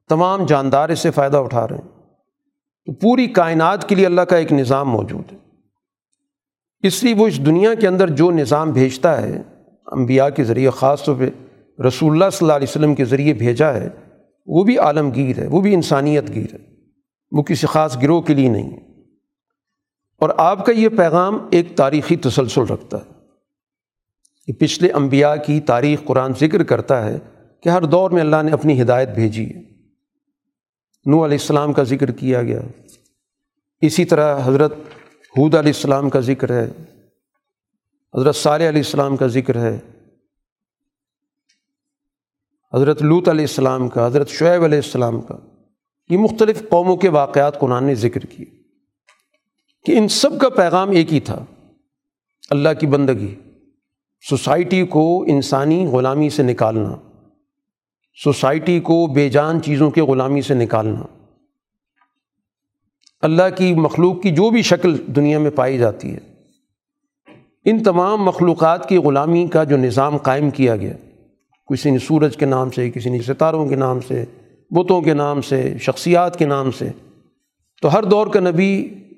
تمام 0.09 0.45
جاندار 0.45 0.89
اس 0.89 0.99
سے 0.99 1.11
فائدہ 1.11 1.37
اٹھا 1.37 1.67
رہے 1.67 1.75
ہیں۔ 1.75 1.99
تو 2.85 2.93
پوری 2.93 3.27
کائنات 3.27 3.89
کے 3.89 3.95
لیے 3.95 4.05
اللہ 4.05 4.21
کا 4.21 4.37
ایک 4.37 4.53
نظام 4.53 4.89
موجود 4.89 5.33
ہے۔ 5.33 5.37
اس 6.87 7.03
لیے 7.03 7.13
وہ 7.13 7.27
اس 7.27 7.45
دنیا 7.45 7.73
کے 7.73 7.87
اندر 7.87 8.09
جو 8.09 8.31
نظام 8.31 8.71
بھیجتا 8.71 9.21
ہے، 9.21 9.41
انبیاء 9.85 10.29
کے 10.29 10.43
ذریعے، 10.43 10.69
خاص 10.69 11.03
طور 11.03 11.15
پہ 11.19 11.29
رسول 11.81 12.11
اللہ 12.11 12.29
صلی 12.29 12.45
اللہ 12.45 12.53
علیہ 12.53 12.67
وسلم 12.69 12.95
کے 12.95 13.05
ذریعے 13.05 13.33
بھیجا 13.33 13.73
ہے، 13.73 13.89
وہ 14.45 14.63
بھی 14.63 14.77
عالمگیر 14.77 15.39
ہے، 15.39 15.47
وہ 15.47 15.61
بھی 15.61 15.73
انسانیت 15.73 16.29
گیر 16.29 16.53
ہے۔ 16.53 16.69
وہ 17.31 17.43
کسی 17.43 17.67
خاص 17.67 17.97
گروہ 18.01 18.21
کے 18.21 18.33
لیے 18.33 18.49
نہیں 18.49 18.71
ہے۔ 18.71 19.01
اور 20.19 20.29
آپ 20.37 20.65
کا 20.65 20.71
یہ 20.71 20.89
پیغام 20.89 21.47
ایک 21.51 21.75
تاریخی 21.75 22.15
تسلسل 22.15 22.61
رکھتا 22.61 22.97
ہے۔ 22.97 23.18
یہ 24.49 24.53
پچھلے 24.53 24.91
انبیاء 24.91 25.35
کی 25.45 25.59
تاریخ 25.59 26.03
قرآن 26.03 26.31
ذکر 26.33 26.63
کرتا 26.63 27.05
ہے 27.05 27.19
کہ 27.63 27.69
ہر 27.69 27.81
دور 27.81 28.11
میں 28.11 28.21
اللہ 28.21 28.35
نے 28.43 28.51
اپنی 28.51 28.81
ہدایت 28.81 29.09
بھیجی 29.09 29.45
ہے۔ 29.45 29.59
نو 31.05 31.25
علیہ 31.25 31.37
السلام 31.41 31.73
کا 31.73 31.83
ذکر 31.83 32.11
کیا 32.11 32.41
گیا۔ 32.41 32.61
اسی 33.81 34.05
طرح 34.05 34.39
حضرت 34.43 34.73
حود 35.37 35.55
علیہ 35.55 35.73
السلام 35.75 36.09
کا 36.09 36.19
ذکر 36.19 36.51
ہے۔ 36.51 36.71
حضرت 38.17 38.35
صالح 38.35 38.69
علیہ 38.69 38.79
السلام 38.79 39.17
کا 39.17 39.27
ذکر 39.27 39.61
ہے۔ 39.61 39.79
حضرت 42.73 43.01
لوت 43.01 43.29
علیہ 43.29 43.45
السلام 43.45 43.89
کا، 43.89 44.07
حضرت 44.07 44.29
شعیب 44.29 44.63
علیہ 44.63 44.77
السلام 44.77 45.21
کا۔ 45.21 45.37
یہ 46.09 46.17
مختلف 46.17 46.63
قوموں 46.69 46.97
کے 46.97 47.09
واقعات 47.09 47.59
قرآن 47.59 47.83
نے 47.83 47.95
ذکر 47.95 48.19
کیے۔ 48.19 48.45
کہ 49.85 49.97
ان 49.97 50.07
سب 50.07 50.39
کا 50.41 50.49
پیغام 50.49 50.91
ایک 50.91 51.13
ہی 51.13 51.19
تھا، 51.19 51.45
اللہ 52.49 52.69
کی 52.79 52.87
بندگی۔ 52.87 53.35
سوسائٹی 54.23 54.85
کو 54.85 55.23
انسانی 55.27 55.85
غلامی 55.85 56.29
سے 56.29 56.43
نکالنا، 56.43 56.95
سوسائٹی 58.17 58.79
کو 58.79 59.07
بے 59.07 59.29
جان 59.29 59.61
چیزوں 59.61 59.89
کے 59.91 60.01
غلامی 60.01 60.41
سے 60.41 60.53
نکالنا۔ 60.53 61.05
اللہ 63.21 63.49
کی 63.57 63.73
مخلوق 63.73 64.21
کی 64.21 64.31
جو 64.31 64.49
بھی 64.49 64.61
شکل 64.61 64.97
دنیا 65.15 65.39
میں 65.39 65.51
پائی 65.51 65.77
جاتی 65.77 66.13
ہے، 66.13 66.19
ان 67.65 67.83
تمام 67.83 68.23
مخلوقات 68.23 68.89
کی 68.89 68.97
غلامی 68.97 69.47
کا 69.47 69.63
جو 69.63 69.77
نظام 69.77 70.17
قائم 70.17 70.49
کیا 70.49 70.75
گیا، 70.75 70.93
کسی 71.69 71.91
نے 71.91 71.99
سورج 71.99 72.37
کے 72.37 72.45
نام 72.45 72.69
سے، 72.69 72.89
کسی 72.89 73.09
نے 73.09 73.21
ستاروں 73.21 73.67
کے 73.69 73.75
نام 73.75 73.99
سے، 73.99 74.23
بتوں 74.71 75.01
کے 75.01 75.13
نام 75.13 75.41
سے، 75.41 75.77
شخصیات 75.77 76.39
کے 76.39 76.45
نام 76.45 76.71
سے، 76.71 76.89
تو 77.81 77.93
ہر 77.93 78.03
دور 78.03 78.27
کا 78.27 78.39
نبی 78.39 78.71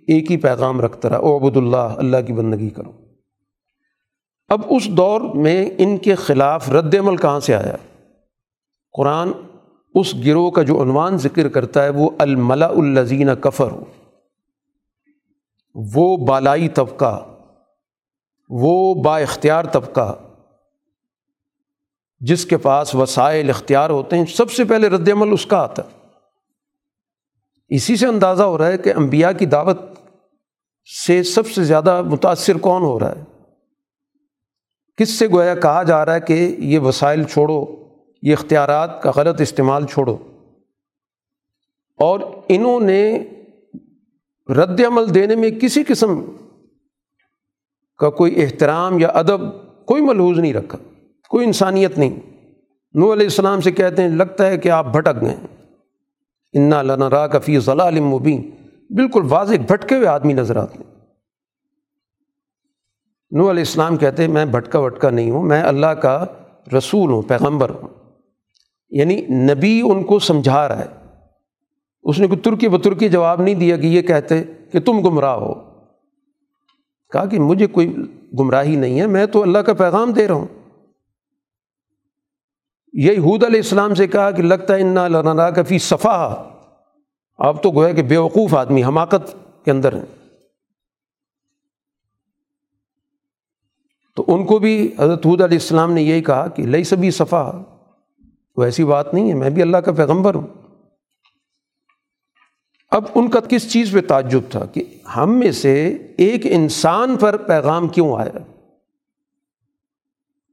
ایک 0.07 0.31
ہی 0.31 0.37
پیغام 0.37 0.81
رکھتا 0.81 1.09
رہا 1.09 1.17
او 1.17 1.37
عبد 1.37 1.57
اللہ 1.57 1.95
اللہ 1.97 2.17
کی 2.27 2.33
بندگی 2.33 2.69
کرو۔ 2.69 2.91
اب 4.51 4.61
اس 4.69 4.87
دور 4.87 5.21
میں 5.21 5.69
ان 5.77 5.97
کے 5.97 6.15
خلاف 6.15 6.69
رد 6.69 6.95
عمل 6.95 7.17
کہاں 7.17 7.39
سے 7.39 7.55
آیا؟ 7.55 7.75
قرآن 8.93 9.31
اس 9.95 10.15
گروہ 10.25 10.51
کا 10.51 10.63
جو 10.63 10.81
عنوان 10.81 11.17
ذکر 11.17 11.49
کرتا 11.49 11.83
ہے، 11.83 11.89
وہ 11.89 12.09
الملا 12.19 12.65
الزین 12.65 13.29
کفر 13.41 13.69
وہ 15.75 16.17
بالائی 16.17 16.69
طبقہ، 16.69 17.25
وہ 18.49 18.93
با 18.93 19.19
اختیار 19.19 19.65
طبقہ 19.65 20.15
جس 22.19 22.45
کے 22.45 22.57
پاس 22.57 22.95
وسائل 22.95 23.49
اختیار 23.49 23.89
ہوتے 23.89 24.17
ہیں، 24.17 24.25
سب 24.25 24.51
سے 24.51 24.63
پہلے 24.63 24.89
رد 24.89 25.09
عمل 25.09 25.33
اس 25.33 25.45
کا 25.45 25.57
آتا۔ 25.57 25.81
ہے 25.81 26.15
اسی 27.69 27.95
سے 27.95 28.07
اندازہ 28.07 28.43
ہو 28.43 28.57
رہا 28.57 28.67
ہے 28.67 28.77
کہ 28.77 28.93
انبیاء 28.95 29.31
کی 29.31 29.45
دعوت 29.45 29.77
سے 31.05 31.23
سب 31.23 31.47
سے 31.47 31.63
زیادہ 31.63 32.01
متاثر 32.01 32.57
کون 32.57 32.81
ہو 32.81 32.99
رہا 32.99 33.11
ہے۔ 33.11 33.40
کس 35.01 35.09
سے 35.09 35.27
گویا 35.27 35.55
کہا 35.55 35.83
جا 35.83 36.05
رہا 36.05 36.15
ہے 36.15 36.19
کہ 36.19 36.55
یہ 36.59 36.79
وسائل 36.79 37.23
چھوڑو، 37.23 37.65
یہ 38.21 38.33
اختیارات 38.33 39.01
کا 39.01 39.11
غلط 39.15 39.41
استعمال 39.41 39.85
چھوڑو۔ 39.85 40.17
اور 41.97 42.19
انہوں 42.49 42.79
نے 42.79 43.27
رد 44.49 44.81
عمل 44.87 45.15
دینے 45.15 45.35
میں 45.35 45.51
کسی 45.51 45.83
قسم 45.83 46.21
کا 47.97 48.09
کوئی 48.09 48.43
احترام 48.43 48.99
یا 48.99 49.07
ادب 49.07 49.39
کوئی 49.85 50.01
ملحوظ 50.01 50.39
نہیں 50.39 50.53
رکھا، 50.53 50.77
کوئی 51.29 51.45
انسانیت 51.45 51.97
نہیں۔ 51.97 52.19
نو 52.93 53.13
علیہ 53.13 53.25
السلام 53.25 53.61
سے 53.61 53.71
کہتے 53.71 54.01
ہیں، 54.01 54.09
لگتا 54.09 54.47
ہے 54.47 54.57
کہ 54.57 54.69
آپ 54.69 54.85
بھٹک 54.85 55.21
گئے۔ 55.21 55.35
انا 56.53 56.81
لنا 56.81 57.09
را 57.09 57.27
کفی 57.27 57.59
ضلع 57.59 57.89
مبین 57.89 58.49
بالکل 58.89 59.21
واضح 59.29 59.55
بھٹکے 59.67 59.95
ہوئے 59.95 60.07
آدمی 60.07 60.33
نظر 60.33 60.55
آتے 60.55 60.77
ہیں۔ 60.77 60.90
نو 63.31 63.41
علیہ 63.41 63.61
السلام 63.61 63.97
کہتے 63.97 64.23
ہیں، 64.23 64.31
میں 64.31 64.45
بھٹکا 64.45 64.79
وٹکا 64.79 65.09
نہیں 65.09 65.31
ہوں، 65.31 65.43
میں 65.43 65.63
اللہ 65.63 65.87
کا 65.87 66.25
رسول 66.77 67.11
ہوں، 67.11 67.21
پیغمبر 67.21 67.69
ہوں۔ 67.69 67.87
یعنی 68.89 69.21
نبی 69.21 69.81
ان 69.85 70.03
کو 70.03 70.19
سمجھا 70.19 70.67
رہا 70.67 70.79
ہے۔ 70.79 70.85
اس 72.03 72.19
نے 72.19 72.27
کوئی 72.27 72.39
ترکی 72.39 72.69
بترکی 72.69 73.09
جواب 73.09 73.41
نہیں 73.41 73.55
دیا 73.55 73.77
کہ 73.77 73.87
یہ 73.87 74.01
کہتے 74.01 74.43
کہ 74.43 74.79
تم 74.79 74.99
گمراہ 74.99 75.35
ہو۔ 75.35 75.53
کہا 77.11 77.25
کہ 77.25 77.39
مجھے 77.39 77.67
کوئی 77.67 77.95
گمراہی 78.39 78.75
نہیں 78.75 78.99
ہے، 78.99 79.07
میں 79.07 79.25
تو 79.25 79.41
اللہ 79.41 79.57
کا 79.57 79.73
پیغام 79.73 80.11
دے 80.11 80.27
رہا 80.27 80.35
ہوں۔ 80.35 80.47
یہ 82.93 83.11
حود 83.11 83.43
علیہ 83.43 83.59
السلام 83.59 83.95
سے 83.95 84.07
کہا 84.07 84.31
کہ 84.31 84.43
لگتا 84.43 84.75
ہے، 84.75 84.81
انا 84.81 85.07
لنا 85.07 85.49
کا 85.49 85.63
فی 85.63 85.79
صفا 85.79 86.49
آپ 87.37 87.63
تو 87.63 87.71
گویا 87.71 87.93
کہ 87.93 88.01
بیوقوف 88.01 88.55
آدمی، 88.55 88.83
حماقت 88.83 89.35
کے 89.65 89.71
اندر 89.71 89.93
ہیں۔ 89.93 90.20
تو 94.15 94.25
ان 94.27 94.45
کو 94.45 94.59
بھی 94.59 94.93
حضرت 94.99 95.25
حود 95.25 95.41
علیہ 95.41 95.57
السلام 95.57 95.93
نے 95.93 96.01
یہی 96.01 96.21
کہا 96.21 96.47
کہ 96.47 96.63
لئی 96.63 96.83
سبھی 96.83 97.11
صفا، 97.11 97.63
وہ 98.57 98.63
ایسی 98.63 98.83
بات 98.83 99.13
نہیں 99.13 99.29
ہے، 99.29 99.33
میں 99.33 99.49
بھی 99.49 99.61
اللہ 99.61 99.77
کا 99.77 99.91
پیغمبر 99.91 100.35
ہوں۔ 100.35 100.47
اب 102.91 103.03
ان 103.15 103.29
کا 103.29 103.39
کس 103.39 103.71
چیز 103.71 103.91
پہ 103.91 104.01
تعجب 104.01 104.41
تھا 104.49 104.65
کہ 104.65 104.83
ہم 105.15 105.39
میں 105.39 105.51
سے 105.51 105.97
ایک 106.17 106.41
انسان 106.45 107.17
پر 107.17 107.37
پیغام 107.37 107.87
کیوں 107.87 108.15
آیا؟ 108.17 108.39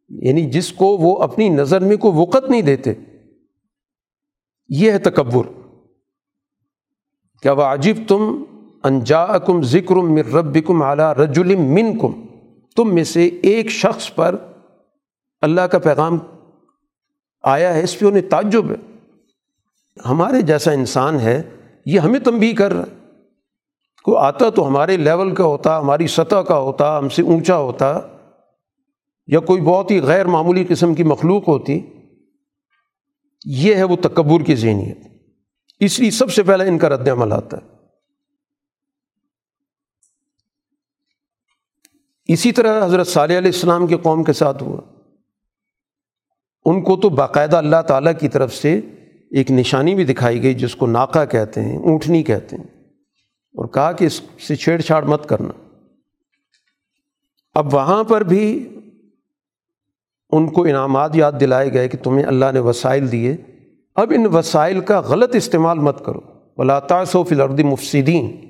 یعنی 0.09 0.50
جس 0.50 0.72
کو 0.72 0.86
وہ 0.86 1.22
اپنی 1.22 1.48
نظر 1.48 1.80
میں 1.80 1.96
کوئی 1.96 2.14
وقت 2.16 2.50
نہیں 2.50 2.62
دیتے۔ 2.62 2.92
یہ 4.68 4.92
ہے 4.92 4.98
تکبر۔ 4.98 5.42
کیا 7.42 7.52
وہ 7.52 7.62
عجیب 7.62 7.96
تم 8.09 8.44
انجا 8.84 9.38
کم 9.38 9.62
ذکر 9.62 9.94
مر 9.94 10.32
رب 10.32 10.59
کم 10.66 10.82
اعلیٰ 10.82 11.12
رج 11.12 11.38
من 11.38 11.98
کم 11.98 12.27
تم 12.78 12.94
میں 12.94 13.04
سے 13.04 13.26
ایک 13.26 13.70
شخص 13.70 14.14
پر 14.14 14.36
اللہ 15.40 15.60
کا 15.60 15.78
پیغام 15.78 16.18
آیا 17.42 17.74
ہے، 17.74 17.82
اس 17.82 17.98
پہ 17.98 18.06
انہیں 18.06 18.30
تعجب 18.30 18.70
ہے۔ 18.70 19.06
ہمارے 20.06 20.42
جیسا 20.42 20.72
انسان 20.72 21.20
ہے، 21.20 21.42
یہ 21.86 22.00
ہمیں 22.00 22.20
تنبیہ 22.20 22.54
کر 22.54 22.72
رہا 22.72 22.82
ہے۔ 22.82 23.20
کوئی 24.02 24.16
آتا 24.16 24.50
تو 24.50 24.68
ہمارے 24.68 24.96
لیول 24.96 25.34
کا 25.34 25.44
ہوتا، 25.44 25.78
ہماری 25.78 26.06
سطح 26.06 26.36
کا 26.36 26.58
ہوتا، 26.58 26.98
ہم 26.98 27.08
سے 27.08 27.22
اونچا 27.22 27.56
ہوتا، 27.56 28.00
یا 29.26 29.40
کوئی 29.40 29.60
بہت 29.62 29.90
ہی 29.90 30.02
غیر 30.02 30.26
معمولی 30.26 30.64
قسم 30.68 30.94
کی 30.94 31.02
مخلوق 31.02 31.48
ہوتی۔ 31.48 31.80
یہ 33.44 33.74
ہے 33.74 33.82
وہ 33.82 33.96
تکبر 33.96 34.44
کی 34.44 34.54
ذہنیت۔ 34.54 34.98
اس 35.80 36.00
لیے 36.00 36.10
سب 36.10 36.32
سے 36.32 36.42
پہلے 36.42 36.68
ان 36.68 36.78
کا 36.78 36.88
رد 36.88 37.09
عمل 37.09 37.32
آتا 37.32 37.56
ہے۔ 37.56 37.77
اسی 42.28 42.52
طرح 42.52 42.84
حضرت 42.84 43.06
صالح 43.06 43.38
علیہ 43.38 43.50
السلام 43.55 43.86
کے 43.86 43.96
قوم 44.02 44.24
کے 44.24 44.32
ساتھ 44.32 44.62
ہوا۔ 44.62 44.80
ان 46.64 46.82
کو 46.82 46.96
تو 46.96 47.09
باقاعدہ 47.09 47.56
اللہ 47.56 47.82
تعالیٰ 47.88 48.12
کی 48.20 48.28
طرف 48.28 48.55
سے 48.55 48.80
ایک 49.30 49.50
نشانی 49.50 49.94
بھی 49.94 50.05
دکھائی 50.05 50.42
گئی 50.42 50.55
جس 50.55 50.76
کو 50.76 50.86
ناکا 50.86 51.24
کہتے 51.24 51.62
ہیں، 51.62 51.78
اونٹنی 51.78 52.22
کہتے 52.22 52.56
ہیں۔ 52.56 52.64
اور 53.55 53.66
کہا 53.66 53.92
کہ 53.92 54.05
اس 54.05 54.20
سے 54.48 54.56
چھیڑ 54.56 54.80
چھاڑ 54.80 55.02
مت 55.02 55.28
کرنا۔ 55.28 55.74
اب 57.55 57.74
وہاں 57.74 58.05
پر 58.05 58.20
بھی 58.20 58.68
ان 60.30 60.48
کو 60.48 60.64
انعامات 60.64 61.16
یاد 61.16 61.32
دلائے 61.40 61.72
گئے 61.72 61.88
کہ 61.88 61.98
تمہیں 61.98 62.24
اللہ 62.24 62.52
نے 62.52 62.60
وسائل 62.60 63.12
دیے۔ 63.12 63.36
اب 63.94 64.12
ان 64.16 64.26
وسائل 64.26 64.80
کا 64.80 65.00
غلط 65.00 65.34
استعمال 65.34 65.78
مت 65.78 66.05
کرو۔ 66.05 66.20
بلاطاس 66.56 67.14
و 67.14 67.22
فلردی 67.22 67.62
مفصدین 67.62 68.47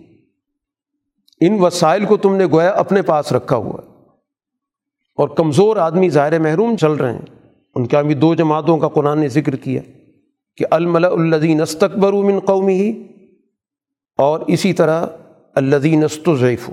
ان 1.40 1.56
وسائل 1.60 2.04
کو 2.04 2.16
تم 2.16 2.36
نے 2.36 2.46
گویا 2.46 2.70
اپنے 2.70 3.02
پاس 3.02 3.32
رکھا 3.32 3.56
ہوا 3.56 3.80
اور 5.16 5.28
کمزور 5.28 5.76
آدمی 5.76 6.08
ظاہر 6.08 6.38
محروم 6.38 6.76
چل 6.76 6.92
رہے 6.92 7.12
ہیں۔ 7.12 7.54
ان 7.74 7.86
کے 7.86 8.02
بھی 8.02 8.14
دو 8.14 8.34
جماعتوں 8.34 8.78
کا 8.78 8.88
قرآن 8.88 9.18
نے 9.18 9.28
ذکر 9.28 9.56
کیا 9.56 9.82
کہ 10.56 10.64
الملا 10.70 11.08
الدین 11.08 11.60
استقبر 11.60 12.12
من 12.12 12.38
قومی 12.38 12.74
ہی 12.74 13.06
اور 14.18 14.40
اسی 14.46 14.72
طرح 14.72 15.06
الدین 15.54 16.04
استضیف 16.04 16.70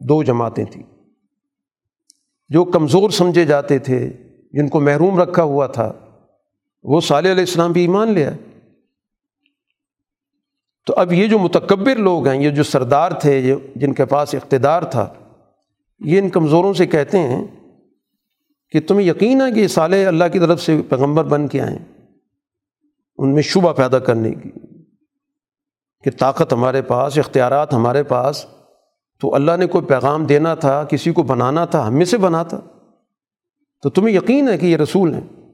دو 0.00 0.22
جماعتیں 0.22 0.64
تھیں۔ 0.64 0.82
جو 2.48 2.64
کمزور 2.64 3.10
سمجھے 3.10 3.44
جاتے 3.44 3.78
تھے، 3.78 4.12
جن 4.52 4.68
کو 4.68 4.80
محروم 4.80 5.20
رکھا 5.20 5.42
ہوا 5.42 5.66
تھا، 5.66 5.92
وہ 6.82 7.00
صالح 7.00 7.30
علیہ 7.30 7.40
السلام 7.40 7.72
بھی 7.72 7.80
ایمان 7.80 8.10
لیا 8.10 8.30
تو 10.86 10.94
اب 10.96 11.12
یہ 11.12 11.26
جو 11.26 11.38
متکبر 11.38 11.96
لوگ 11.96 12.28
ہیں، 12.28 12.42
یہ 12.42 12.50
جو 12.50 12.62
سردار 12.62 13.10
تھے 13.10 13.54
جن 13.76 13.92
کے 13.92 14.04
پاس 14.04 14.34
اقتدار 14.34 14.82
تھا، 14.82 15.08
یہ 16.00 16.18
ان 16.18 16.28
کمزوروں 16.28 16.74
سے 16.74 16.86
کہتے 16.86 17.18
ہیں 17.18 17.46
کہ 18.70 18.80
تمہیں 18.80 19.06
یقین 19.06 19.40
ہے 19.40 19.52
کہ 19.52 19.60
یہ 19.60 19.68
صالح 19.68 20.08
اللہ 20.08 20.24
کی 20.32 20.38
طرف 20.38 20.62
سے 20.62 20.82
پیغمبر 20.88 21.24
بن 21.24 21.48
کے 21.48 21.60
آئیں، 21.60 21.78
ان 23.18 23.34
میں 23.34 23.42
شبہ 23.42 23.72
پیدا 23.72 23.98
کرنے 23.98 24.30
کی، 24.30 24.50
کہ 26.04 26.10
طاقت 26.18 26.52
ہمارے 26.52 26.82
پاس، 26.82 27.18
اختیارات 27.18 27.74
ہمارے 27.74 28.02
پاس، 28.02 28.46
تو 29.20 29.34
اللہ 29.34 29.56
نے 29.56 29.66
کوئی 29.66 29.84
پیغام 29.84 30.24
دینا 30.24 30.54
تھا، 30.54 30.84
کسی 30.84 31.12
کو 31.12 31.22
بنانا 31.22 31.64
تھا، 31.64 31.88
ہم 31.88 31.94
میں 31.94 32.04
سے 32.04 32.18
بنا 32.18 32.42
تھا۔ 32.42 32.60
تو 33.82 33.90
تمہیں 33.90 34.16
یقین 34.16 34.48
ہے 34.48 34.58
کہ 34.58 34.66
یہ 34.66 34.76
رسول 34.76 35.14
ہیں۔ 35.14 35.45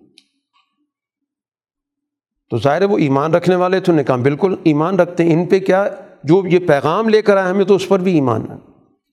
تو 2.53 2.59
ظاہر 2.59 2.81
ہے 2.81 2.87
وہ 2.87 2.99
ایمان 2.99 3.35
رکھنے 3.35 3.57
والے 3.57 3.81
تو 3.81 3.93
نے 3.93 4.05
کہا، 4.05 4.17
بالکل 4.17 4.55
ایمان 4.65 5.01
رکھتے 5.01 5.25
ہیں۔ 5.25 5.33
ان 5.33 5.47
پہ 5.47 5.59
کیا 5.59 5.89
جو 6.25 6.43
یہ 6.47 6.59
پیغام 6.59 7.09
لے 7.09 7.23
کر 7.23 7.37
آئے 7.37 7.51
ہمیں 7.51 7.65
تو 7.65 7.75
اس 7.75 7.89
پر 7.89 7.99
بھی 7.99 8.15
ایمان 8.15 8.43
ہے۔ 8.51 8.57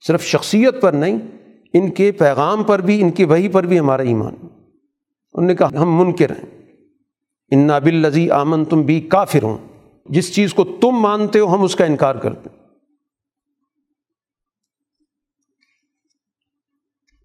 صرف 0.07 0.23
شخصیت 0.23 0.81
پر 0.81 0.93
نہیں، 0.93 1.19
ان 1.73 1.91
کے 1.91 2.11
پیغام 2.11 2.63
پر 2.63 2.81
بھی، 2.81 3.01
ان 3.01 3.11
کی 3.11 3.23
وہی 3.23 3.47
پر 3.47 3.63
بھی 3.63 3.79
ہمارا 3.79 4.01
ایمان 4.01 4.33
انہوں 5.33 5.47
نے 5.47 5.55
کہا، 5.55 5.67
ہم 5.67 6.03
منکر 6.03 6.31
ہیں۔ 6.31 6.61
ان 7.51 7.59
نابل 7.59 7.95
لذی 7.95 8.31
آمن 8.31 8.65
تم 8.65 8.81
بھی 8.81 9.01
کافر 9.01 9.43
ہوں 9.43 9.57
جس 10.05 10.35
چیز 10.35 10.53
کو 10.53 10.63
تم 10.63 10.91
مانتے 10.91 11.39
ہو، 11.39 11.55
ہم 11.55 11.61
اس 11.61 11.75
کا 11.75 11.85
انکار 11.85 12.15
کرتے 12.15 12.49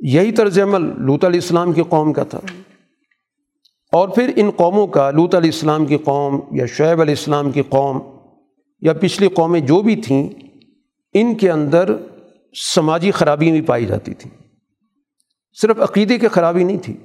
یہی 0.01 0.33
طرز 0.33 0.59
عمل 0.59 0.83
لوت 0.83 1.25
علیہ 1.25 1.41
السلام 1.41 1.73
کی 1.73 1.83
قوم 1.89 2.13
کا 2.13 2.25
تھا۔ 2.25 2.41
اور 3.95 4.09
پھر 4.09 4.33
ان 4.37 4.51
قوموں 4.51 4.87
کا 4.87 5.11
لوت 5.11 5.35
علیہ 5.35 5.51
السلام 5.51 5.87
کی 5.87 5.97
قوم 5.97 6.41
یا 6.57 6.67
شعیب 6.67 7.01
علیہ 7.01 7.15
السلام 7.15 7.51
کی 7.51 7.63
قوم 7.69 7.99
یا 8.81 8.93
پچھلی 8.93 9.29
قومیں 9.29 9.61
جو 9.61 9.83
بھی 9.83 9.97
تھیں، 9.97 10.29
ان 11.13 11.35
کے 11.35 11.51
اندر 11.51 11.97
سماجی 12.75 13.11
خرابی 13.11 13.51
بھی 13.51 13.61
پائی 13.61 13.87
جاتی 13.87 14.15
تھیں۔ 14.15 14.43
صرف 15.61 15.81
عقیدے 15.81 16.19
کی 16.19 16.29
خرابی 16.29 16.65
نہیں 16.65 16.79
تھی۔ 16.79 16.97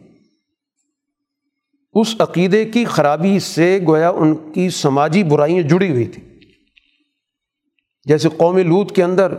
اس 1.94 2.16
عقیدے 2.20 2.66
کی 2.66 2.86
خرابی 2.86 3.40
سے 3.40 3.80
گویا 3.88 4.10
ان 4.10 4.52
کی 4.54 4.70
سماجی 4.70 5.24
برائیاں 5.24 5.62
جڑی 5.62 5.90
ہوئی 5.92 6.06
تھیں۔ 6.06 6.40
جیسے 8.06 8.30
قوم 8.38 8.58
لوت 8.58 8.96
کے 8.96 9.04
اندر 9.04 9.34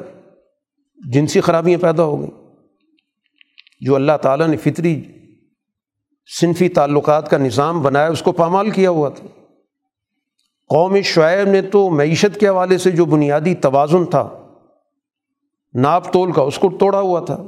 جنسی 1.13 1.41
خرابیاں 1.41 1.79
پیدا 1.79 2.05
ہو 2.05 2.21
گئیں، 2.21 2.57
جو 3.81 3.95
اللہ 3.95 4.17
تعالیٰ 4.23 4.49
نے 4.49 4.57
فطری 4.57 5.03
صنفی 6.39 6.69
تعلقات 6.69 7.31
کا 7.31 7.39
نظام 7.39 7.83
بنایا، 7.83 8.09
اس 8.09 8.23
کو 8.23 8.33
پامال 8.33 8.71
کیا 8.71 8.91
ہوا 8.91 9.09
تھا۔ 9.09 9.27
قوم 10.69 11.01
شعیب 11.01 11.49
نے 11.49 11.63
تو 11.63 11.91
معیشت 11.91 12.41
کے 12.41 12.49
حوالے 12.49 12.79
سے 12.79 12.91
جو 12.91 13.05
بنیادی 13.05 13.55
توازن 13.55 14.05
تھا، 14.05 14.53
ناپ 15.75 16.13
تول 16.13 16.33
کا، 16.33 16.43
اس 16.43 16.59
کو 16.59 16.71
توڑا 16.81 17.01
ہوا 17.01 17.21
تھا۔ 17.21 17.45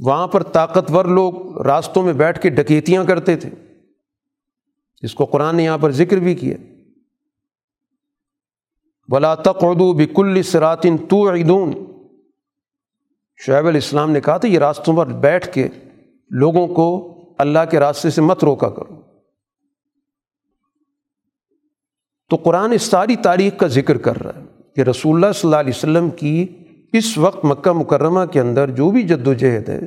وہاں 0.00 0.26
پر 0.26 0.42
طاقتور 0.42 1.04
لوگ 1.04 1.62
راستوں 1.62 2.02
میں 2.02 2.12
بیٹھ 2.12 2.40
کے 2.40 2.50
ڈکیتیاں 2.50 3.04
کرتے 3.04 3.36
تھے۔ 3.36 3.50
اس 5.02 5.14
کو 5.14 5.24
قرآن 5.24 5.56
نے 5.56 5.64
یہاں 5.64 5.78
پر 5.78 5.90
ذکر 5.90 6.16
بھی 6.16 6.34
کیا۔ 6.34 6.56
بلا 9.08 9.34
تقدو 9.34 9.92
بکل 9.92 10.42
سراتن 10.42 10.96
تو 10.96 11.34
عیدون 11.34 11.72
شعیب 13.46 13.66
علیہ 13.66 13.80
السلام 13.80 14.10
نے 14.10 14.20
کہا 14.20 14.36
تھا، 14.36 14.48
یہ 14.48 14.58
راستوں 14.58 14.96
پر 14.96 15.06
بیٹھ 15.06 15.54
کے 15.54 15.68
لوگوں 16.30 16.66
کو 16.68 16.86
اللہ 17.38 17.64
کے 17.70 17.80
راستے 17.80 18.10
سے 18.10 18.20
مت 18.20 18.44
روکا 18.44 18.68
کرو۔ 18.68 19.00
تو 22.30 22.36
قرآن 22.36 22.72
اس 22.72 22.82
ساری 22.82 23.16
تاریخ 23.16 23.58
کا 23.58 23.66
ذکر 23.66 23.98
کر 23.98 24.22
رہا 24.22 24.40
ہے 24.40 24.44
کہ 24.76 24.80
رسول 24.80 25.14
اللہ 25.14 25.32
صلی 25.32 25.48
اللہ 25.48 25.60
علیہ 25.60 25.72
وسلم 25.76 26.10
کی 26.10 26.46
اس 26.92 27.18
وقت 27.18 27.44
مکہ 27.44 27.72
مکرمہ 27.72 28.24
کے 28.24 28.40
اندر 28.40 28.70
جو 28.70 28.90
بھی 28.90 29.02
جد 29.02 29.26
و 29.26 29.32
جہد 29.34 29.68
ہے، 29.68 29.80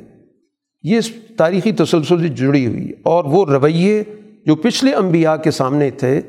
یہ 0.82 0.98
اس 0.98 1.10
تاریخی 1.38 1.72
تسلسل 1.72 2.18
سے 2.20 2.28
جڑی 2.28 2.66
ہوئی 2.66 2.90
اور 3.04 3.24
وہ 3.24 3.44
رویے 3.46 4.02
جو 4.46 4.56
پچھلے 4.56 4.94
انبیاء 4.94 5.36
کے 5.36 5.50
سامنے 5.50 5.90
تھے، 5.90 6.20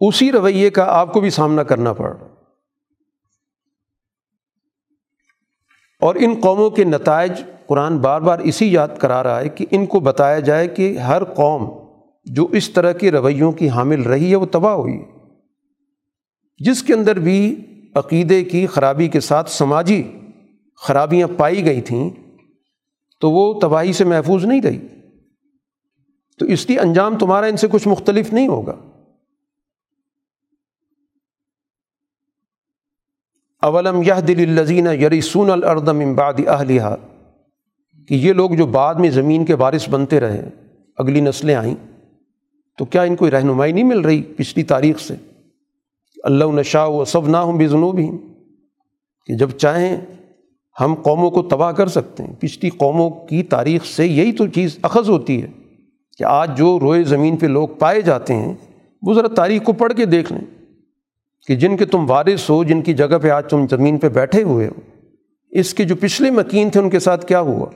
اسی 0.00 0.32
رویے 0.32 0.70
کا 0.70 0.84
آپ 0.90 1.12
کو 1.12 1.20
بھی 1.20 1.30
سامنا 1.30 1.62
کرنا 1.62 1.92
پڑ 1.92 2.16
رہا 2.16 2.28
اور 6.02 6.14
ان 6.14 6.34
قوموں 6.42 6.70
کے 6.70 6.84
نتائج 6.84 7.42
قرآن 7.66 7.98
بار 7.98 8.20
بار 8.20 8.38
اسی 8.38 8.72
یاد 8.72 8.88
کرا 8.98 9.22
رہا 9.22 9.40
ہے 9.40 9.48
کہ 9.48 9.66
ان 9.70 9.86
کو 9.86 10.00
بتایا 10.00 10.38
جائے 10.38 10.68
کہ 10.68 10.98
ہر 10.98 11.24
قوم 11.24 11.86
جو 12.24 12.46
اس 12.46 12.70
طرح 12.70 12.92
کے 12.92 13.10
رویوں 13.10 13.52
کی 13.52 13.68
حامل 13.68 14.02
رہی 14.02 14.30
ہے 14.30 14.36
وہ 14.36 14.46
تباہ 14.46 14.72
ہوئی 14.72 15.04
جس 16.58 16.82
کے 16.82 16.94
اندر 16.94 17.18
بھی 17.18 17.66
عقیدے 17.94 18.44
کی، 18.44 18.66
خرابی 18.66 19.08
کے 19.08 19.20
ساتھ 19.20 19.50
سماجی 19.50 20.12
خرابیاں 20.76 21.28
پائی 21.36 21.64
گئی 21.64 21.80
تھیں 21.80 22.10
تو 23.20 23.30
وہ 23.30 23.60
تباہی 23.60 23.92
سے 23.92 24.04
محفوظ 24.04 24.44
نہیں 24.44 24.62
رہی۔ 24.62 24.78
تو 26.38 26.46
اس 26.46 26.66
کی 26.66 26.78
انجام 26.78 27.18
تمہارا 27.18 27.46
ان 27.46 27.56
سے 27.56 27.68
کچھ 27.70 27.88
مختلف 27.88 28.32
نہیں 28.32 28.48
ہوگا۔ 28.48 28.74
اولم 33.62 34.02
یہ 34.02 34.20
دل 34.20 34.58
الزین 34.58 34.86
یری 34.86 35.20
سون 35.20 35.50
الردم 35.50 36.00
امباد 36.00 36.34
اہلیہ 36.46 36.82
کہ 38.08 38.14
یہ 38.14 38.32
لوگ 38.32 38.50
جو 38.50 38.66
بعد 38.66 38.94
میں 38.94 39.10
زمین 39.10 39.44
کے 39.44 39.56
بارش 39.56 39.88
بنتے 39.88 40.20
رہے 40.20 40.48
اگلی 40.98 41.20
نسلیں 41.20 41.54
آئیں، 41.54 41.74
تو 42.78 42.84
کیا 42.84 43.02
ان 43.02 43.16
کو 43.16 43.30
رہنمائی 43.30 43.72
نہیں 43.72 43.84
مل 43.84 44.00
رہی 44.00 44.22
پچھلی 44.22 44.64
تاریخ 44.64 45.00
سے؟ 45.00 45.14
اللہ 46.24 46.44
نشا 46.44 46.84
و 46.84 47.04
سب 47.04 47.28
نہ 47.28 47.36
ہوں 47.36 47.58
بے 47.58 47.68
جنوب 47.68 47.98
ہی 47.98 48.08
کہ 49.26 49.34
جب 49.34 49.50
چاہیں 49.50 49.96
ہم 50.80 50.94
قوموں 50.94 51.30
کو 51.30 51.42
تباہ 51.42 51.72
کر 51.72 51.86
سکتے 51.86 52.22
ہیں۔ 52.22 52.34
پچھلی 52.38 52.70
قوموں 52.70 53.10
کی 53.10 53.42
تاریخ 53.42 53.84
سے 53.84 54.06
یہی 54.06 54.32
تو 54.32 54.46
چیز 54.46 54.78
اخذ 54.82 55.10
ہوتی 55.10 55.42
ہے 55.42 55.46
کہ 56.18 56.24
آج 56.24 56.58
جو 56.58 56.80
روئے 56.80 57.04
زمین 57.04 57.36
پہ 57.36 57.46
لوگ 57.46 57.68
پائے 57.68 58.00
جاتے 58.00 58.34
ہیں، 58.34 58.54
وہ 59.02 59.14
ذرا 59.14 59.28
تاریخ 59.28 59.62
کو 59.62 59.72
پڑھ 59.72 59.92
کے 59.92 60.06
دیکھ 60.06 60.32
لیں 60.32 60.44
کہ 61.48 61.56
جن 61.56 61.76
کے 61.76 61.84
تم 61.84 62.10
وارث 62.10 62.50
ہو، 62.50 62.64
جن 62.64 62.82
کی 62.82 62.94
جگہ 62.94 63.18
پہ 63.22 63.30
آج 63.30 63.50
تم 63.50 63.66
زمین 63.70 63.98
پہ 63.98 64.08
بیٹھے 64.08 64.42
ہوئے 64.42 64.66
ہو، 64.66 64.80
اس 65.50 65.74
کے 65.74 65.84
جو 65.84 65.96
پچھلے 65.96 66.30
مکین 66.30 66.70
تھے، 66.70 66.80
ان 66.80 66.90
کے 66.90 66.98
ساتھ 66.98 67.26
کیا 67.26 67.40
ہوا؟ 67.40 67.66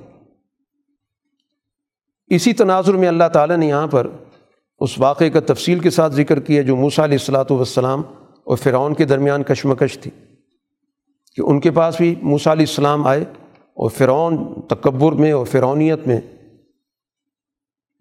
اسی 2.30 2.52
تناظر 2.52 2.94
میں 2.94 3.08
اللہ 3.08 3.28
تعالیٰ 3.32 3.56
نے 3.56 3.66
یہاں 3.66 3.86
پر 3.86 4.06
اس 4.78 4.98
واقعے 4.98 5.30
کا 5.30 5.40
تفصیل 5.46 5.78
کے 5.78 5.90
ساتھ 5.90 6.12
ذکر 6.12 6.40
کیا 6.40 6.62
جو 6.62 6.76
موسیٰ 6.76 7.04
علیہ 7.04 7.18
السلاۃ 7.20 7.50
والسلام 7.50 8.02
اور 8.44 8.56
فرعون 8.56 8.94
کے 8.94 9.04
درمیان 9.04 9.42
کشمکش 9.42 9.98
تھی 9.98 10.10
کہ 11.34 11.42
ان 11.46 11.60
کے 11.60 11.70
پاس 11.70 11.96
بھی 11.96 12.14
موسیٰ 12.22 12.52
علیہ 12.52 12.66
السلام 12.68 13.06
آئے 13.06 13.20
اور 13.76 13.90
فرعون 13.90 14.60
تکبر 14.60 15.12
میں 15.12 15.32
اور 15.32 15.46
فرعونیت 15.46 16.06
میں 16.06 16.20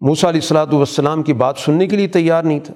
موسیٰ 0.02 0.30
علیہ 0.30 0.42
السلاۃ 0.42 0.74
والسلام 0.74 1.24
کی 1.24 1.34
بات 1.34 1.58
سننے 1.58 1.88
کے 1.88 1.96
لیے 1.96 2.08
تیار 2.08 2.44
نہیں 2.44 2.60
تھا۔ 2.60 2.74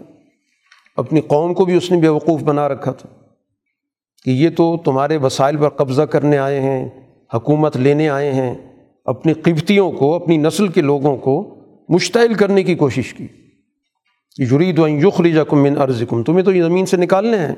اپنی 0.96 1.22
قوم 1.22 1.54
کو 1.54 1.66
بھی 1.66 1.76
اس 1.76 1.92
نے 1.92 1.98
بیوقوف 1.98 2.42
بنا 2.42 2.70
رکھا 2.70 2.92
تھا 2.92 3.10
کہ 4.24 4.30
یہ 4.30 4.50
تو 4.50 4.78
تمہارے 4.78 5.18
وسائل 5.18 5.58
پر 5.58 5.70
قبضہ 5.70 6.02
کرنے 6.02 6.38
آئے 6.38 6.60
ہیں، 6.60 6.90
حکومت 7.36 7.78
لینے 7.78 8.10
آئے 8.10 8.34
ہیں 8.34 8.71
اپنی 9.06 9.34
قبتیوں 9.34 9.92
کو، 9.92 10.16
اپنی 10.16 10.38
نسل 10.38 10.68
کے 10.68 10.82
لوگوں 10.82 11.18
کو 11.18 11.56
مشتعل 11.90 12.34
کرنے 12.34 12.64
کی 12.64 12.76
کوشش 12.76 13.14
کی۔ 13.14 13.28
کہ 14.36 14.46
جرید 14.46 14.80
و 14.80 14.88
یخری 14.88 15.34
من 15.52 15.78
عرض 15.78 16.04
کم 16.10 16.24
تمہیں 16.24 16.46
تو 16.46 16.52
یہ 16.52 16.64
زمین 16.64 16.86
سے 16.86 16.98
نکالنے 16.98 17.38
ہیں۔ 17.38 17.56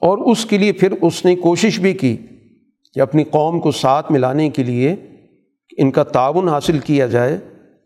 اور 0.00 0.18
اس 0.18 0.44
کے 0.44 0.58
لیے 0.58 0.72
پھر 0.72 0.92
اس 1.02 1.24
نے 1.24 1.36
کوشش 1.36 1.80
بھی 1.80 1.92
کی 1.92 2.16
کہ 2.94 3.00
اپنی 3.00 3.24
قوم 3.24 3.60
کو 3.60 3.70
ساتھ 3.70 4.12
ملانے 4.12 4.50
کے 4.50 4.62
لیے 4.62 4.96
ان 5.78 5.90
کا 5.90 6.02
تعاون 6.02 6.48
حاصل 6.48 6.78
کیا 6.78 7.06
جائے 7.06 7.38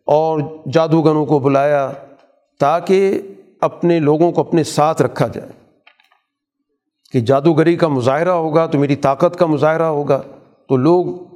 اور 0.05 0.40
جادوگروں 0.73 1.27
کو 1.27 1.39
بلایا 1.39 1.93
تاکہ 2.60 3.20
اپنے 3.60 4.01
لوگوں 4.01 4.32
کو 4.32 4.40
اپنے 4.40 4.64
ساتھ 4.64 5.02
رکھا 5.02 5.27
جائے۔ 5.27 5.51
کہ 7.12 7.20
جادوگری 7.20 7.77
کا 7.77 7.89
مظاہرہ 7.89 8.28
ہوگا 8.28 8.66
تو 8.66 8.78
میری 8.78 8.97
طاقت 8.97 9.39
کا 9.39 9.47
مظاہرہ 9.47 9.82
ہوگا۔ 9.82 10.23
تو 10.68 10.76
لوگ 10.76 11.26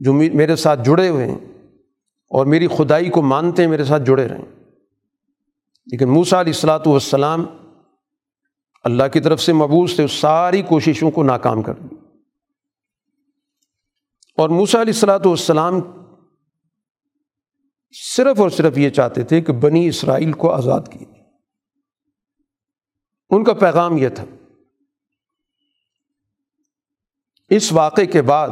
جو 0.00 0.12
میرے 0.12 0.56
ساتھ 0.56 0.80
جڑے 0.84 1.08
ہوئے 1.08 1.26
ہیں 1.26 1.38
اور 2.30 2.46
میری 2.46 2.68
خدائی 2.68 3.10
کو 3.10 3.22
مانتے 3.22 3.62
ہیں، 3.62 3.70
میرے 3.70 3.84
ساتھ 3.84 4.02
جڑے 4.02 4.28
رہیں۔ 4.28 4.44
لیکن 5.86 6.08
موسا 6.08 6.40
علیہ 6.40 6.52
السلاۃ 6.52 6.86
والسلام 6.86 7.44
اللہ 8.84 9.02
کی 9.12 9.20
طرف 9.20 9.40
سے 9.40 9.52
مبوس 9.52 9.96
تھے، 9.96 10.04
اس 10.04 10.12
ساری 10.12 10.62
کوششوں 10.62 11.10
کو 11.10 11.22
ناکام 11.22 11.62
کر 11.62 11.72
دی۔ 11.72 11.94
اور 14.36 14.48
موسا 14.48 14.80
علیہ 14.80 14.92
السلاۃ 14.92 15.26
والسلام 15.26 15.74
صرف 18.16 18.40
اور 18.40 18.50
صرف 18.50 18.78
یہ 18.78 18.90
چاہتے 18.90 19.24
تھے 19.24 19.40
کہ 19.40 19.52
بنی 19.52 19.88
اسرائیل 19.88 20.32
کو 20.32 20.50
آزاد 20.50 20.80
کیے 20.92 21.14
ان 23.30 23.44
کا 23.44 23.52
پیغام 23.52 23.96
یہ 23.96 24.08
تھا۔ 24.08 24.24
اس 27.48 27.72
واقعے 27.72 28.06
کے 28.06 28.22
بعد 28.22 28.48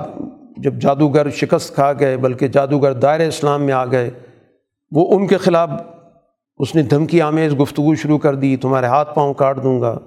جب 0.56 0.74
جادوگر 0.74 1.30
شکست 1.30 1.74
کھا 1.74 1.92
گئے، 1.92 2.16
بلکہ 2.16 2.48
جادوگر 2.48 2.92
دائر 2.92 3.28
اسلام 3.28 3.62
میں 3.62 3.74
آ 3.74 3.84
گئے، 3.84 4.10
وہ 4.90 5.16
ان 5.16 5.26
کے 5.26 5.36
خلاف 5.36 5.70
اس 6.58 6.74
نے 6.74 6.82
دھمکی 6.82 7.20
آمیز 7.20 7.58
گفتگو 7.60 7.94
شروع 7.94 8.18
کر 8.18 8.34
دی، 8.34 8.56
تمہارے 8.56 8.86
ہاتھ 8.86 9.14
پاؤں 9.14 9.34
کاٹ 9.34 9.62
دوں 9.62 9.80
گا، 9.80 9.98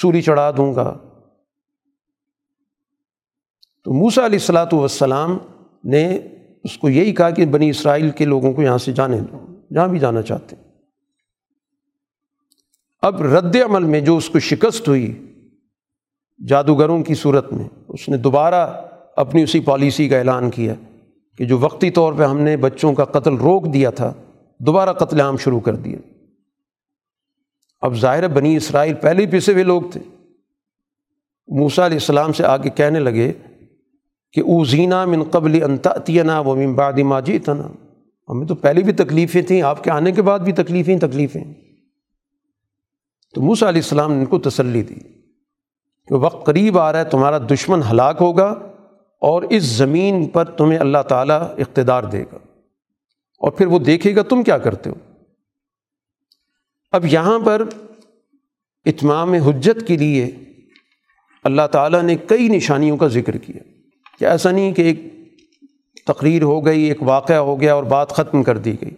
سوری 0.00 0.22
چڑھا 0.22 0.50
دوں 0.56 0.74
گا۔ 0.74 0.98
تو 3.84 3.92
موسا 3.92 4.26
علیہ 4.26 4.38
السلاۃ 4.38 4.72
والسلام 4.72 5.38
نے 5.84 6.18
اس 6.64 6.78
کو 6.78 6.88
یہی 6.88 7.14
کہا 7.14 7.30
کہ 7.30 7.46
بنی 7.46 7.70
اسرائیل 7.70 8.10
کے 8.10 8.24
لوگوں 8.24 8.52
کو 8.52 8.62
یہاں 8.62 8.78
سے 8.78 8.92
جانے 8.92 9.20
دو، 9.20 9.46
جہاں 9.74 9.88
بھی 9.88 9.98
جانا 9.98 10.22
چاہتے۔ 10.22 10.56
ہیں 10.56 10.64
اب 13.02 13.22
رد 13.22 13.56
عمل 13.56 13.84
میں 13.84 14.00
جو 14.00 14.16
اس 14.16 14.28
کو 14.28 14.38
شکست 14.38 14.88
ہوئی 14.88 15.34
جادوگروں 16.48 17.02
کی 17.02 17.14
صورت 17.14 17.52
میں 17.52 17.68
اس 17.88 18.08
نے 18.08 18.16
دوبارہ 18.16 18.80
اپنی 19.16 19.42
اسی 19.42 19.60
پالیسی 19.60 20.08
کا 20.08 20.18
اعلان 20.18 20.50
کیا 20.50 20.74
کہ 21.36 21.44
جو 21.44 21.58
وقتی 21.58 21.90
طور 21.90 22.12
پہ 22.12 22.22
ہم 22.22 22.40
نے 22.40 22.56
بچوں 22.56 22.94
کا 22.94 23.04
قتل 23.04 23.34
روک 23.34 23.72
دیا 23.72 23.90
تھا، 23.90 24.12
دوبارہ 24.58 24.92
قتل 24.92 25.20
عام 25.20 25.36
شروع 25.36 25.60
کر 25.60 25.76
دیا۔ 25.76 25.98
اب 27.80 27.94
ظاہر 27.94 28.28
بنی 28.28 28.56
اسرائیل 28.56 28.94
پہلے 28.94 29.26
ہی 29.26 29.38
پسے 29.38 29.52
ہوئے 29.52 29.64
لوگ 29.64 29.82
تھے۔ 29.92 30.00
موسا 31.48 31.86
علیہ 31.86 31.96
السلام 31.96 32.32
سے 32.32 32.44
آگے 32.44 32.70
کہنے 32.70 32.98
لگے 32.98 33.32
کہ 34.32 34.40
او 34.40 34.64
زینہ 34.64 35.04
من 35.04 35.22
قبل 35.22 35.62
انتنا 35.62 36.40
و 36.40 36.56
من 36.56 36.74
بعد 36.74 36.92
ماجی 36.92 37.38
تنا 37.38 37.66
ہمیں 38.28 38.46
تو 38.46 38.54
پہلے 38.54 38.82
بھی 38.82 38.92
تکلیفیں 38.92 39.42
تھیں، 39.42 39.62
آپ 39.62 39.84
کے 39.84 39.90
آنے 39.90 40.12
کے 40.12 40.22
بعد 40.22 40.38
بھی 40.38 40.52
تکلیفیں 40.52 40.98
تکلیفیں۔ 40.98 41.44
تو 43.34 43.42
موسا 43.42 43.68
علیہ 43.68 43.80
السلام 43.80 44.12
نے 44.12 44.18
ان 44.18 44.26
کو 44.26 44.38
تسلی 44.38 44.82
دی۔ 44.82 45.17
کہ 46.08 46.14
وقت 46.14 46.46
قریب 46.46 46.78
آ 46.78 46.92
رہا 46.92 46.98
ہے، 46.98 47.04
تمہارا 47.04 47.38
دشمن 47.38 47.80
ہلاک 47.90 48.16
ہوگا 48.20 48.46
اور 49.20 49.42
اس 49.42 49.62
زمین 49.62 50.28
پر 50.28 50.44
تمہیں 50.44 50.78
اللہ 50.78 51.02
تعالیٰ 51.08 51.42
اقتدار 51.42 52.02
دے 52.02 52.22
گا۔ 52.22 52.36
اور 53.38 53.50
پھر 53.50 53.66
وہ 53.66 53.78
دیکھے 53.78 54.16
گا، 54.16 54.22
تم 54.22 54.42
کیا 54.42 54.58
کرتے 54.58 54.90
ہو؟ 54.90 54.94
اب 56.92 57.04
یہاں 57.04 57.38
پر 57.38 57.62
اتمام 58.84 59.32
حجت 59.32 59.86
کے 59.86 59.96
لیے 59.96 60.30
اللہ 61.44 61.66
تعالیٰ 61.72 62.02
نے 62.02 62.16
کئی 62.16 62.48
نشانیوں 62.48 62.96
کا 62.96 63.06
ذکر 63.06 63.36
کیا۔ 63.36 63.62
کہ 64.18 64.24
ایسا 64.24 64.50
نہیں 64.50 64.72
کہ 64.72 64.82
ایک 64.82 65.00
تقریر 66.06 66.42
ہو 66.42 66.66
گئی، 66.66 66.82
ایک 66.82 67.02
واقعہ 67.02 67.36
ہو 67.36 67.60
گیا 67.60 67.74
اور 67.74 67.84
بات 67.84 68.08
ختم 68.08 68.42
کر 68.42 68.58
دی 68.58 68.76
گئی۔ 68.80 68.90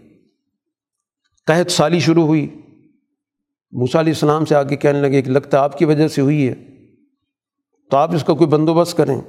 قحط 1.47 1.71
سالی 1.71 2.01
شروع 2.01 2.27
ہوئی۔ 2.27 2.61
موسیٰ 3.73 4.01
علیہ 4.01 4.13
السلام 4.13 4.45
سے 4.45 4.55
آگے 4.55 4.77
کہنے 4.77 5.01
لگے 5.01 5.23
کہ 5.23 5.31
لگتا 5.31 5.61
آپ 5.61 5.79
کی 5.79 5.85
وجہ 5.85 6.09
سے 6.09 6.21
ہوئی 6.21 6.49
ہے۔ 6.49 6.80
تو 7.91 7.97
آپ 7.97 8.15
اس 8.15 8.25
کا 8.25 8.35
کوئی 8.35 8.51
بندوبست 8.51 8.97
کریں۔ 8.97 9.21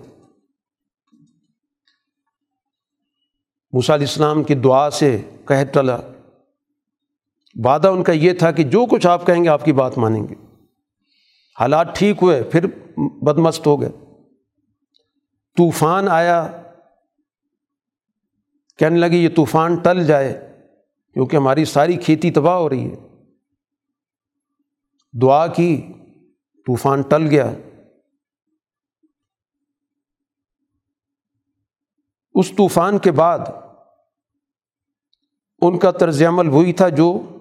موسیٰ 3.72 3.96
علیہ 3.96 4.08
السلام 4.08 4.44
کی 4.44 4.56
دعا 4.56 4.90
سے 4.90 5.22
قحط 5.46 5.74
ٹلا۔ 5.74 5.98
وعدہ 7.64 7.88
ان 7.88 8.04
کا 8.04 8.12
یہ 8.12 8.34
تھا 8.34 8.52
کہ 8.52 8.64
جو 8.64 8.86
کچھ 8.86 9.08
آپ 9.08 9.28
کہیں 9.28 9.44
گے 9.44 9.50
آپ 9.50 9.66
کی 9.66 9.74
بات 9.74 9.98
مانیں 9.98 10.28
گے۔ 10.28 10.36
حالات 11.60 11.96
ٹھیک 11.96 12.18
ہوئے، 12.22 12.44
پھر 12.44 12.66
بدمست 12.98 13.68
ہو 13.68 13.82
گئے۔ 13.82 13.90
طوفان 15.58 16.08
آیا۔ 16.08 16.62
کہنے 18.78 19.00
لگے، 19.00 19.18
یہ 19.18 19.30
طوفان 19.36 19.76
ٹل 19.76 20.06
جائے 20.06 20.58
کیونکہ 21.14 21.36
ہماری 21.36 21.66
ساری 21.66 21.94
کھیتی 21.94 22.32
تباہ 22.32 22.56
ہو 22.56 22.70
رہی 22.70 22.92
ہے۔ 22.92 22.96
دعا 25.22 25.48
کی، 25.48 25.82
طوفان 26.66 27.02
ٹل 27.02 27.28
گیا۔ 27.30 27.54
اس 32.34 32.52
طوفان 32.52 32.98
کے 32.98 33.12
بعد 33.12 33.40
ان 35.62 35.80
کا 35.80 35.92
طرز 35.92 36.24
عمل 36.24 36.50
وہی 36.50 36.74
تھا 36.74 36.90
جو 36.90 37.38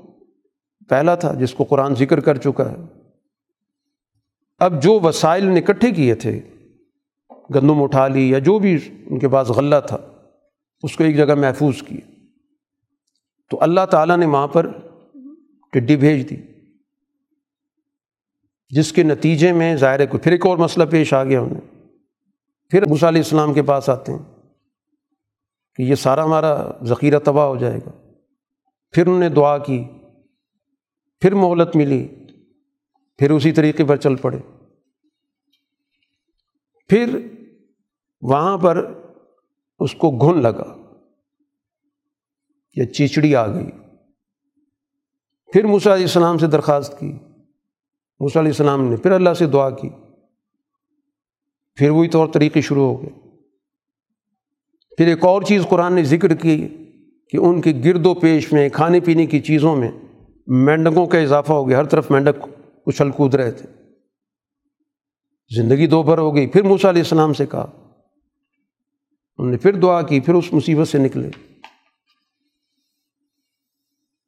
پہلا 0.88 1.14
تھا، 1.14 1.34
جس 1.34 1.54
کو 1.54 1.64
قرآن 1.64 1.94
ذکر 1.94 2.20
کر 2.20 2.36
چکا 2.36 2.70
ہے۔ 2.70 2.76
اب 4.58 4.82
جو 4.82 5.00
وسائل 5.00 5.46
نے 5.46 5.60
اکٹھے 5.60 5.90
کیے 5.90 6.14
تھے، 6.14 6.40
گندم 7.54 7.82
اٹھا 7.82 8.08
لی 8.08 8.30
یا 8.30 8.38
جو 8.38 8.58
بھی 8.58 8.78
ان 9.06 9.18
کے 9.18 9.28
پاس 9.28 9.48
غلہ 9.48 9.76
تھا، 9.88 9.98
اس 10.82 10.96
کو 10.96 11.04
ایک 11.04 11.16
جگہ 11.16 11.34
محفوظ 11.34 11.82
کیے۔ 11.82 12.00
تو 13.50 13.58
اللہ 13.60 13.86
تعالیٰ 13.90 14.16
نے 14.16 14.26
وہاں 14.26 14.48
پر 14.48 14.66
ٹڈی 15.72 15.96
بھیج 15.96 16.30
دی، 16.30 16.36
جس 18.70 18.92
کے 18.92 19.02
نتیجے 19.02 19.52
میں 19.52 19.76
ظاہر 19.76 20.06
کو 20.06 20.18
پھر 20.18 20.32
ایک 20.32 20.46
اور 20.46 20.56
مسئلہ 20.56 20.84
پیش 20.90 21.14
آ 21.14 21.24
گیا 21.24 21.40
انہیں۔ 21.40 21.88
پھر 22.70 22.86
موسیٰ 22.86 23.08
علیہ 23.08 23.22
السلام 23.22 23.54
کے 23.54 23.62
پاس 23.62 23.88
آتے 23.88 24.12
ہیں۔ 24.12 24.29
کہ 25.80 25.84
یہ 25.84 25.94
سارا 25.94 26.24
ہمارا 26.24 26.70
ذخیرہ 26.84 27.18
تباہ 27.18 27.46
ہو 27.46 27.56
جائے 27.56 27.78
گا۔ 27.86 27.90
پھر 28.90 29.06
انہوں 29.06 29.20
نے 29.20 29.28
دعا 29.28 29.58
کی، 29.58 29.84
پھر 31.20 31.34
مہلت 31.34 31.76
ملی، 31.76 32.08
پھر 33.18 33.30
اسی 33.30 33.52
طریقے 33.52 33.84
پر 33.84 33.96
چل 33.96 34.16
پڑے۔ 34.16 34.38
پھر 36.88 37.26
وہاں 38.22 38.58
پر 38.58 39.02
اس 39.78 39.94
کو 39.94 40.10
گھن 40.10 40.42
لگا، 40.42 40.76
یا 42.76 42.92
چیچڑی 42.92 43.36
آ 43.36 43.46
گئی۔ 43.46 43.70
پھر 45.52 45.64
موسیٰ 45.64 45.92
علیہ 45.92 46.04
السلام 46.04 46.38
سے 46.38 46.46
درخواست 46.46 46.98
کی۔ 46.98 47.12
موسیٰ 48.20 48.42
علیہ 48.42 48.50
السلام 48.50 48.84
نے 48.84 48.96
پھر 48.96 49.12
اللہ 49.12 49.34
سے 49.34 49.46
دعا 49.46 49.70
کی۔ 49.70 49.88
پھر 51.74 51.90
وہی 51.90 52.08
طور 52.08 52.28
طریقے 52.28 52.60
شروع 52.60 52.84
ہو 52.84 53.02
گئے۔ 53.02 53.29
پھر 55.00 55.08
ایک 55.08 55.24
اور 55.24 55.42
چیز 55.42 55.62
قرآن 55.68 55.94
نے 55.94 56.04
ذکر 56.04 56.34
کی 56.34 56.68
کہ 57.30 57.36
ان 57.36 57.60
کے 57.60 57.72
گرد 57.84 58.06
و 58.06 58.14
پیش 58.14 58.52
میں، 58.52 58.68
کھانے 58.68 59.00
پینے 59.00 59.26
کی 59.26 59.40
چیزوں 59.40 59.76
میں 59.76 59.90
مینڈکوں 60.46 61.06
کا 61.06 61.18
اضافہ 61.18 61.52
ہو 61.52 61.68
گیا، 61.68 61.78
ہر 61.78 61.84
طرف 61.84 62.10
مینڈک 62.10 62.46
اچھل 62.86 63.10
کود 63.10 63.34
رہے 63.34 63.52
تھے۔ 63.52 63.66
زندگی 65.56 65.86
دو 65.86 66.02
بھر 66.02 66.18
ہو 66.18 66.34
گئی، 66.34 66.46
پھر 66.46 66.62
موسیٰ 66.62 66.90
علیہ 66.90 67.02
السلام 67.02 67.32
سے 67.32 67.46
کہا۔ 67.46 67.66
انہوں 69.38 69.50
نے 69.50 69.56
پھر 69.56 69.72
دعا 69.72 70.02
کی، 70.02 70.20
پھر 70.20 70.34
اس 70.34 70.52
مصیبت 70.52 70.88
سے 70.88 70.98
نکلے۔ 70.98 71.30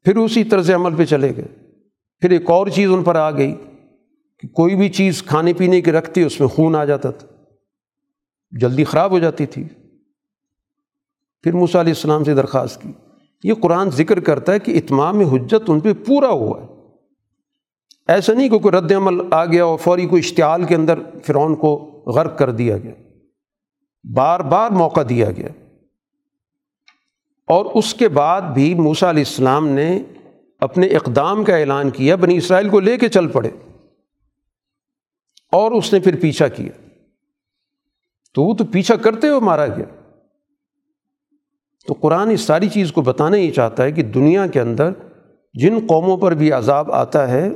پھر 0.03 0.17
اسی 0.17 0.45
طرز 0.45 0.71
عمل 0.71 0.95
پہ 0.97 1.05
چلے 1.05 1.37
گئے۔ 1.37 1.71
پھر 2.21 2.31
ایک 2.31 2.51
اور 2.51 2.67
چیز 2.67 2.91
ان 2.91 3.05
پر 3.05 3.15
آ 3.15 3.31
گئی 3.31 3.55
کہ 4.39 4.49
کوئی 4.49 4.77
بھی 4.77 4.89
چیز 4.89 5.23
کھانے 5.23 5.53
پینے 5.53 5.81
کی 5.81 5.93
رکھتی، 5.93 6.23
اس 6.23 6.41
میں 6.41 6.49
خون 6.49 6.77
آ 6.77 6.85
جاتا 6.85 7.11
تھا۔ 7.11 7.29
جلدی 8.51 8.85
خراب 8.85 9.11
ہو 9.11 9.19
جاتی 9.19 9.47
تھی۔ 9.47 9.65
پھر 11.43 11.53
موسیٰ 11.53 11.81
علیہ 11.81 11.93
السلام 11.93 12.25
سے 12.25 12.35
درخواست 12.35 12.83
کی۔ 12.83 12.93
یہ 13.45 13.55
قرآن 13.55 13.91
ذکر 13.91 14.21
کرتا 14.21 14.53
ہے 14.53 14.59
کہ 14.59 14.79
اتمام 14.79 15.21
حجت 15.21 15.63
ان 15.69 15.81
پہ 15.81 15.93
پورا 15.93 16.29
ہوا 16.29 16.63
ہے۔ 16.63 16.67
ایسا 18.09 18.33
نہیں 18.33 18.49
کہ 18.49 18.59
کوئی 18.59 18.77
رد 18.77 18.93
عمل 18.93 19.33
آ 19.33 19.45
گیا 19.45 19.65
اور 19.65 19.79
فوری 19.79 20.07
کوئی 20.07 20.23
اشتعال 20.25 20.65
کے 20.65 20.75
اندر 20.75 20.99
فرعون 21.25 21.55
کو 21.55 22.03
غرق 22.07 22.39
کر 22.39 22.51
دیا 22.51 22.79
گیا۔ 22.79 22.93
بار 24.15 24.41
بار 24.41 24.71
موقع 24.71 25.01
دیا 25.09 25.31
گیا۔ 25.31 25.49
اور 27.47 27.67
اس 27.75 27.95
کے 27.95 28.09
بعد 28.09 28.43
بھی 28.43 28.75
موسیٰ 28.75 29.09
علیہ 29.09 29.25
السلام 29.27 29.69
نے 29.69 30.03
اپنے 30.61 30.87
اقدام 30.87 31.45
کا 31.45 31.57
اعلان 31.57 31.91
کیا، 31.91 32.17
بنی 32.17 32.37
اسرائیل 32.37 32.69
کو 32.69 32.81
لے 32.81 32.97
کے 32.97 33.09
چل 33.09 33.29
پڑے۔ 33.29 33.51
اور 35.53 35.73
اس 35.73 35.93
نے 35.93 36.01
پھر 36.01 36.21
پیچھا 36.21 36.49
کیا۔ 36.49 36.89
تو 38.35 38.43
وہ 38.43 38.55
تو 38.55 38.65
پیچھا 38.65 38.97
کرتے 38.97 39.29
ہوئے 39.29 39.41
مارا 39.41 39.67
گیا۔ 39.67 40.02
تو 41.87 41.95
قرآن 41.95 42.31
اس 42.31 42.41
ساری 42.41 42.69
چیز 42.69 42.93
کو 42.93 43.03
بتانا 43.03 43.37
ہی 43.37 43.51
چاہتا 43.51 43.83
ہے 43.83 43.93
کہ 43.93 44.03
دنیا 44.03 44.47
کے 44.47 44.61
اندر 44.61 44.91
جن 45.55 45.79
قوموں 45.89 46.17
پر 46.17 46.35
بھی 46.35 46.53
عذاب 46.53 46.93
آتا 46.93 47.29
ہے، 47.29 47.49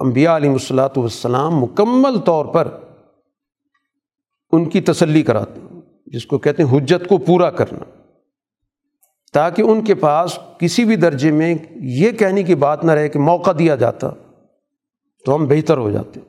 انبیاء 0.00 0.36
علیہ 0.36 0.50
الصلاۃ 0.50 0.96
والسلام 0.96 1.56
مکمل 1.56 2.18
طور 2.18 2.46
پر 2.46 2.68
ان 4.52 4.68
کی 4.68 4.80
تسلی 4.80 5.22
کراتے 5.22 5.60
ہیں، 5.60 5.80
جس 6.06 6.26
کو 6.26 6.38
کہتے 6.38 6.62
ہیں 6.62 6.70
حجت 6.70 7.08
کو 7.08 7.18
پورا 7.18 7.50
کرنا۔ 7.50 7.84
تاکہ 9.32 9.62
ان 9.62 9.84
کے 9.84 9.94
پاس 9.94 10.38
کسی 10.58 10.84
بھی 10.84 10.96
درجے 10.96 11.30
میں 11.30 11.54
یہ 11.74 12.10
کہنے 12.10 12.42
کی 12.42 12.54
بات 12.54 12.84
نہ 12.84 12.92
رہے 12.92 13.08
کہ 13.08 13.18
موقع 13.18 13.50
دیا 13.58 13.74
جاتا 13.74 14.10
تو 15.24 15.34
ہم 15.34 15.46
بہتر 15.46 15.78
ہو 15.78 15.90
جاتے۔ 15.90 16.20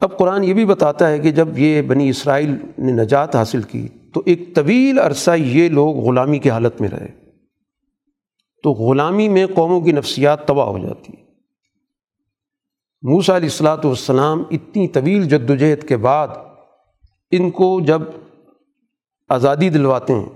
اب 0.00 0.18
قرآن 0.18 0.44
یہ 0.44 0.54
بھی 0.54 0.64
بتاتا 0.64 1.08
ہے 1.08 1.18
کہ 1.18 1.30
جب 1.30 1.58
یہ 1.58 1.82
بنی 1.82 2.08
اسرائیل 2.08 2.56
نے 2.78 2.92
نجات 2.92 3.36
حاصل 3.36 3.62
کی 3.62 3.88
تو 4.14 4.22
ایک 4.26 4.54
طویل 4.54 4.98
عرصہ 4.98 5.30
یہ 5.38 5.68
لوگ 5.68 5.96
غلامی 5.96 6.38
کی 6.38 6.50
حالت 6.50 6.80
میں 6.80 6.88
رہے۔ 6.88 7.20
تو 8.62 8.70
غلامی 8.70 9.28
میں 9.28 9.46
قوموں 9.46 9.80
کی 9.80 9.92
نفسیات 9.92 10.48
تباہ 10.48 10.66
ہو 10.66 10.78
جاتی۔ 10.78 11.12
موسا 13.02 13.36
علیہ 13.36 13.48
السلاۃ 13.48 13.84
والسلام 13.84 14.42
اتنی 14.50 14.88
طویل 14.88 15.28
جد 15.28 15.50
وجہد 15.50 15.88
کے 15.88 15.96
بعد 15.96 16.28
ان 17.30 17.50
کو 17.50 17.80
جب 17.80 18.02
آزادی 19.28 19.68
دلواتے 19.68 20.12
ہیں 20.12 20.28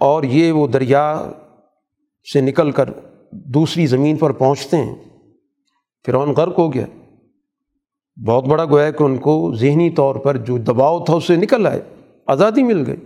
اور 0.00 0.22
یہ 0.22 0.52
وہ 0.52 0.66
دریا 0.66 1.30
سے 2.32 2.40
نکل 2.40 2.70
کر 2.70 2.90
دوسری 3.32 3.86
زمین 3.86 4.16
پر 4.16 4.32
پہنچتے 4.32 4.76
ہیں، 4.76 4.94
فرعون 6.06 6.30
غرق 6.30 6.58
ہو 6.58 6.74
گیا۔ 6.74 6.86
بہت 8.26 8.44
بڑا 8.44 8.64
گویا 8.64 8.90
کہ 8.90 9.02
ان 9.02 9.18
کو 9.18 9.54
ذہنی 9.54 9.90
طور 9.90 10.14
پر 10.14 10.36
جو 10.36 10.58
دباؤ 10.58 11.04
تھا 11.04 11.14
اس 11.14 11.24
سے 11.24 11.36
نکل 11.36 11.66
آئے۔ 11.66 11.95
آزادی 12.26 12.62
مل 12.62 12.84
گئی۔ 12.86 12.96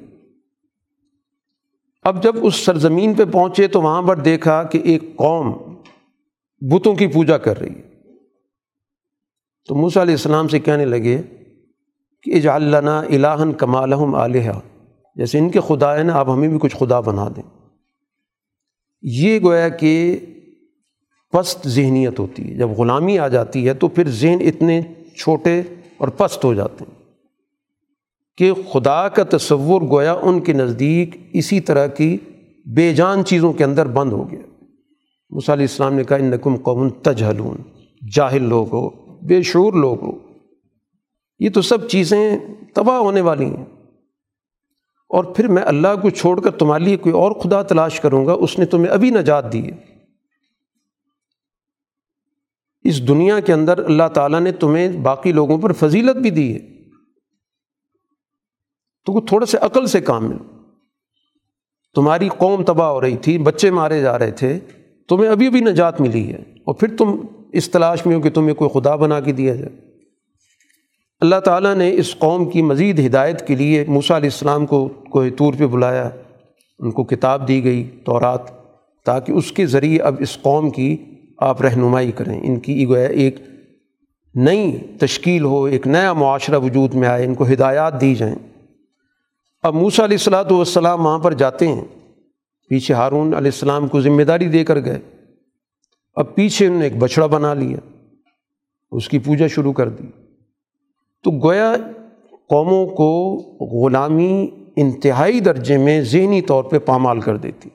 اب 2.03 2.23
جب 2.23 2.37
اس 2.43 2.55
سرزمین 2.55 3.15
پہ 3.15 3.25
پہنچے 3.33 3.67
تو 3.67 3.83
وہاں 3.83 4.03
پر 4.03 4.17
دیکھا 4.17 4.63
کہ 4.63 4.81
ایک 4.85 5.17
قوم 5.17 5.53
بتوں 6.61 6.95
کی 6.95 7.07
پوجا 7.07 7.39
کر 7.39 7.61
رہی 7.61 7.75
ہے۔ 7.75 7.91
تو 9.69 9.75
موسیٰ 9.75 10.03
علیہ 10.03 10.15
السلام 10.15 10.49
سے 10.49 10.59
کہنے 10.59 10.85
لگے 10.85 11.23
کہ 12.23 12.35
اج 12.35 12.49
اللہ 12.49 13.27
الہن 13.27 13.53
کمالحم 13.53 14.15
علیہ 14.15 14.51
جیسے 15.17 15.39
ان 15.39 15.51
کے 15.51 15.61
خدا 15.61 15.97
ہے 15.97 16.03
نا، 16.03 16.15
آپ 16.15 16.29
ہمیں 16.29 16.49
بھی 16.49 16.59
کچھ 16.59 16.77
خدا 16.77 17.01
بنا 17.01 17.29
دیں۔ 17.37 17.69
یہ 19.03 19.39
گویا 19.43 19.69
کہ 19.69 20.19
پست 21.33 21.69
ذہنیت 21.69 22.19
ہوتی 22.19 22.51
ہے۔ 22.51 22.55
جب 22.55 22.69
غلامی 22.69 23.19
آ 23.19 23.29
جاتی 23.29 23.69
ہے 23.69 23.75
تو 23.75 23.89
پھر 23.89 24.09
ذہن 24.09 24.39
اتنے 24.41 24.83
چھوٹے 25.17 25.63
اور 25.99 26.09
پست 26.09 26.45
ہو 26.45 26.55
جاتے 26.55 26.85
ہیں۔ 26.89 27.00
کہ 28.37 28.53
خدا 28.73 29.09
کا 29.09 29.37
تصور 29.37 29.83
گویا 29.83 30.13
ان 30.13 30.41
کے 30.41 30.53
نزدیک 30.53 31.17
اسی 31.33 31.61
طرح 31.61 31.87
کی 31.87 32.19
بے 32.75 32.95
جان 32.95 33.25
چیزوں 33.25 33.53
کے 33.53 33.65
اندر 33.65 33.87
بند 33.87 34.13
ہو 34.13 34.31
گیا۔ 34.31 34.65
مصع 35.31 35.53
علیہ 35.53 35.65
السلام 35.65 35.95
نے 35.95 36.05
کہا 36.05 36.17
ان 36.17 36.25
نقم 36.25 36.57
قوم 36.57 36.89
تجہلون، 36.89 37.57
جاہل 38.13 38.43
لوگ 38.43 38.67
ہو، 38.73 38.89
بے 39.27 39.43
شعور 39.43 39.73
لوگ 39.73 40.03
ہو۔ 40.03 40.19
یہ 41.39 41.51
تو 41.51 41.63
سب 41.63 41.89
چیزیں 41.89 42.39
تباہ 42.75 42.97
ہونے 42.97 43.21
والی 43.21 43.45
ہیں۔ 43.45 43.65
اور 45.09 45.25
پھر 45.25 45.49
میں 45.49 45.63
اللہ 45.63 45.89
کو 46.03 46.11
چھوڑ 46.11 46.41
کر 46.41 46.51
تمہارے 46.51 46.85
لیے 46.85 46.97
کوئی 46.97 47.15
اور 47.15 47.33
خدا 47.33 47.63
تلاش 47.63 48.01
کروں 48.01 48.27
گا، 48.27 48.33
اس 48.33 48.59
نے 48.59 48.65
تمہیں 48.65 48.93
ابھی 48.93 49.11
نجات 49.11 49.53
دی 49.53 49.71
ہے۔ 49.71 49.77
اس 52.83 53.09
دنیا 53.09 53.41
کے 53.41 53.53
اندر 53.53 53.85
اللہ 53.85 54.09
تعالیٰ 54.15 54.41
نے 54.41 54.53
تمہیں 54.53 54.89
باقی 54.89 55.33
لوگوں 55.33 55.59
پر 55.59 55.73
فضیلت 55.73 56.17
بھی 56.17 56.31
دی 56.31 56.55
ہے۔ 56.55 56.80
تو 59.07 59.13
وہ 59.13 59.21
تھوڑا 59.21 59.47
سے 59.47 59.59
عقل 59.61 59.87
سے 59.87 60.01
کام 60.01 60.25
ملو 60.25 60.45
تمہاری 61.95 62.29
قوم 62.29 62.63
تباہ 62.63 62.89
ہو 62.89 63.01
رہی 63.01 63.17
تھی، 63.17 63.39
بچے 63.39 63.71
مارے 63.71 64.01
جا 64.01 64.19
رہے 64.19 64.31
تھے، 64.31 64.59
تمہیں 65.09 65.31
ابھی 65.31 65.51
بھی 65.51 65.61
نجات 65.61 66.01
ملی 66.01 66.33
ہے۔ 66.33 66.39
اور 66.39 66.75
پھر 66.75 66.97
تم 66.97 67.21
اس 67.53 67.71
تلاش 67.71 68.07
میں 68.07 68.17
ہو 68.17 68.21
کہ 68.21 68.31
تمہیں 68.31 68.55
کوئی 68.55 68.81
خدا 68.81 68.97
بنا 68.97 69.21
کے 69.21 69.33
دیا 69.33 69.55
جائے۔ 69.55 69.91
اللہ 71.21 71.41
تعالیٰ 71.41 71.75
نے 71.75 71.95
اس 71.95 72.17
قوم 72.19 72.51
کی 72.51 72.63
مزید 72.63 73.07
ہدایت 73.07 73.47
کے 73.47 73.55
لیے 73.55 73.85
موسیٰ 73.89 74.17
علیہ 74.17 74.29
السلام 74.33 74.67
کو 74.67 74.89
کوہ 74.89 75.27
طور 75.39 75.53
پہ 75.59 75.67
بلایا۔ 75.67 76.11
ان 76.79 76.91
کو 76.91 77.05
کتاب 77.05 77.49
دی 77.49 77.65
گئی، 77.65 77.91
تورات، 78.05 78.41
تاکہ 79.05 79.33
اس 79.33 79.53
کے 79.53 79.67
ذریعے 79.67 79.99
اب 79.99 80.15
اس 80.19 80.39
قوم 80.43 80.71
کی 80.71 80.97
آپ 81.39 81.63
رہنمائی 81.63 82.13
کریں۔ 82.13 82.41
ان 82.43 82.61
کی 82.61 82.87
گویا 82.87 83.09
ایک 83.09 83.37
نئی 84.35 84.79
تشکیل 85.01 85.45
ہو، 85.45 85.65
ایک 85.65 85.87
نیا 85.87 86.13
معاشرہ 86.13 86.59
وجود 86.59 86.95
میں 86.95 87.09
آئے، 87.09 87.25
ان 87.25 87.35
کو 87.35 87.45
ہدایات 87.45 88.01
دی 88.01 88.15
جائیں۔ 88.15 88.60
اب 89.63 89.75
موسیٰ 89.75 90.05
علیہ 90.05 90.15
السلاۃ 90.15 90.51
والسلام 90.51 91.07
وہاں 91.07 91.19
پر 91.19 91.33
جاتے 91.33 91.69
ہیں۔ 91.69 91.85
پیچھے 92.69 92.95
ہارون 92.95 93.27
علیہ 93.27 93.37
السلام 93.37 93.89
کو 93.89 94.01
ذمہ 94.01 94.23
داری 94.23 94.49
دے 94.49 94.65
کر 94.65 94.85
گئے۔ 94.85 94.99
اب 96.15 96.35
پیچھے 96.35 96.67
انہوں 96.67 96.79
نے 96.79 96.85
ایک 96.85 96.97
بچڑا 96.97 97.27
بنا 97.27 97.55
لیا۔ 97.55 97.77
اس 98.91 99.09
کی 99.09 99.19
پوجا 99.19 99.47
شروع 99.47 99.73
کر 99.73 99.89
دی۔ 99.89 100.07
تو 101.23 101.31
گویا 101.31 101.77
قوموں 102.49 102.87
کو 102.87 103.37
غلامی 103.85 104.49
انتہائی 104.77 105.41
درجے 105.41 105.77
میں 105.77 106.01
ذہنی 106.01 106.43
طور 106.43 106.65
پہ 106.65 106.79
پامال 106.79 107.21
کر 107.21 107.37
دیتی۔ 107.37 107.69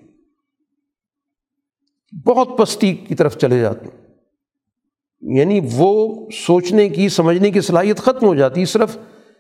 بہت 2.26 2.48
پستی 2.58 2.94
کی 2.94 3.16
طرف 3.16 3.38
چلے 3.38 3.60
جاتے۔ 3.60 3.90
یعنی 5.22 5.60
وہ 5.74 6.26
سوچنے 6.48 6.90
کی، 6.90 7.10
سمجھنے 7.10 7.52
کی 7.52 7.62
صلاحیت 7.62 7.98
ختم 7.98 8.28
ہو 8.28 8.36
جاتی۔ 8.36 8.66
صرف 8.66 8.98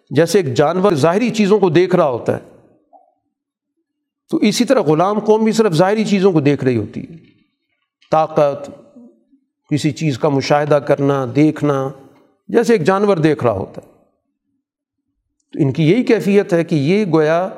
جیسے 0.09 0.39
ایک 0.39 0.53
جانور 0.53 0.93
ظاہری 0.93 1.29
چیزوں 1.29 1.59
کو 1.59 1.69
دیکھ 1.69 1.95
رہا 1.95 2.09
ہوتا 2.09 2.37
ہے، 2.37 2.41
تو 4.29 4.37
اسی 4.37 4.65
طرح 4.65 4.81
غلام 4.81 5.19
قوم 5.19 5.43
بھی 5.43 5.51
صرف 5.51 5.73
ظاہری 5.73 6.05
چیزوں 6.05 6.31
کو 6.31 6.39
دیکھ 6.39 6.63
رہی 6.63 6.77
ہوتی 6.77 7.01
ہے۔ 7.01 7.15
طاقت، 8.11 8.69
کسی 9.69 9.91
چیز 9.91 10.19
کا 10.19 10.29
مشاہدہ 10.29 10.75
کرنا، 10.75 11.25
دیکھنا، 11.35 11.89
جیسے 12.47 12.73
ایک 12.73 12.83
جانور 12.83 13.17
دیکھ 13.17 13.43
رہا 13.43 13.51
ہوتا 13.51 13.81
ہے۔ 13.85 13.87
تو 15.53 15.59
ان 15.59 15.71
کی 15.71 15.91
یہی 15.91 16.03
کیفیت 16.03 16.53
ہے 16.53 16.63
کہ 16.63 16.75
یہ 16.75 17.05
گویا 17.13 17.49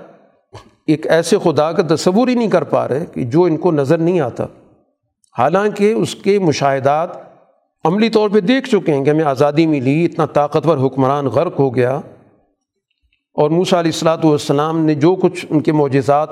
ایک 0.87 1.07
ایسے 1.07 1.37
خدا 1.43 1.71
کا 1.71 1.95
تصور 1.95 2.27
ہی 2.27 2.35
نہیں 2.35 2.49
کر 2.49 2.63
پا 2.63 2.87
رہے 2.87 3.05
کہ 3.05 3.23
جو 3.23 3.43
ان 3.43 3.57
کو 3.57 3.71
نظر 3.71 3.97
نہیں 3.97 4.19
آتا۔ 4.19 4.45
حالانکہ 5.37 5.93
اس 5.93 6.15
کے 6.15 6.39
مشاہدات 6.39 7.09
عملی 7.85 8.09
طور 8.09 8.29
پہ 8.29 8.39
دیکھ 8.39 8.69
چکے 8.69 8.93
ہیں 8.93 9.05
کہ 9.05 9.09
ہمیں 9.09 9.23
آزادی 9.23 9.67
ملی، 9.67 10.05
اتنا 10.05 10.25
طاقتور 10.25 10.85
حکمران 10.85 11.25
غرق 11.25 11.59
ہو 11.59 11.75
گیا۔ 11.75 12.01
اور 13.37 13.49
موسیٰ 13.49 13.79
علیہ 13.79 13.91
السلاۃ 13.93 14.17
والسلام 14.23 14.85
نے 14.85 14.95
جو 14.95 15.15
کچھ 15.15 15.45
ان 15.49 15.61
کے 15.61 15.71
معجزات 15.71 16.29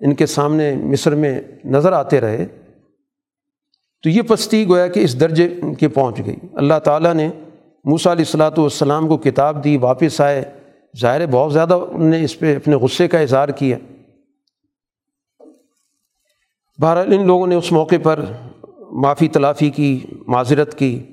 ان 0.00 0.14
کے 0.14 0.26
سامنے 0.26 0.74
مصر 0.74 1.14
میں 1.14 1.40
نظر 1.64 1.92
آتے 1.92 2.20
رہے، 2.20 2.46
تو 4.02 4.08
یہ 4.08 4.22
پستی 4.22 4.68
گویا 4.68 4.86
کہ 4.86 5.00
اس 5.00 5.20
درجے 5.20 5.54
ان 5.62 5.74
کے 5.74 5.88
پہنچ 5.88 6.20
گئی۔ 6.26 6.36
اللہ 6.54 6.78
تعالیٰ 6.84 7.14
نے 7.14 7.28
موسیٰ 7.84 8.12
علیہ 8.12 8.24
السلاۃ 8.26 8.58
والسلام 8.58 9.08
کو 9.08 9.16
کتاب 9.16 9.64
دی، 9.64 9.76
واپس 9.76 10.20
آئے۔ 10.20 10.44
ظاہر 11.00 11.26
بہت 11.26 11.52
زیادہ 11.52 11.74
ان 11.90 12.06
نے 12.06 12.24
اس 12.24 12.38
پہ 12.38 12.56
اپنے 12.56 12.76
غصے 12.76 13.08
کا 13.08 13.18
اظہار 13.18 13.48
کیا۔ 13.48 13.78
بہرحال 16.80 17.12
ان 17.12 17.26
لوگوں 17.26 17.46
نے 17.46 17.54
اس 17.54 17.72
موقع 17.72 17.96
پر 18.02 18.24
معافی 18.92 19.28
تلافی 19.28 19.70
کی، 19.70 20.00
معذرت 20.26 20.78
کی 20.78 21.04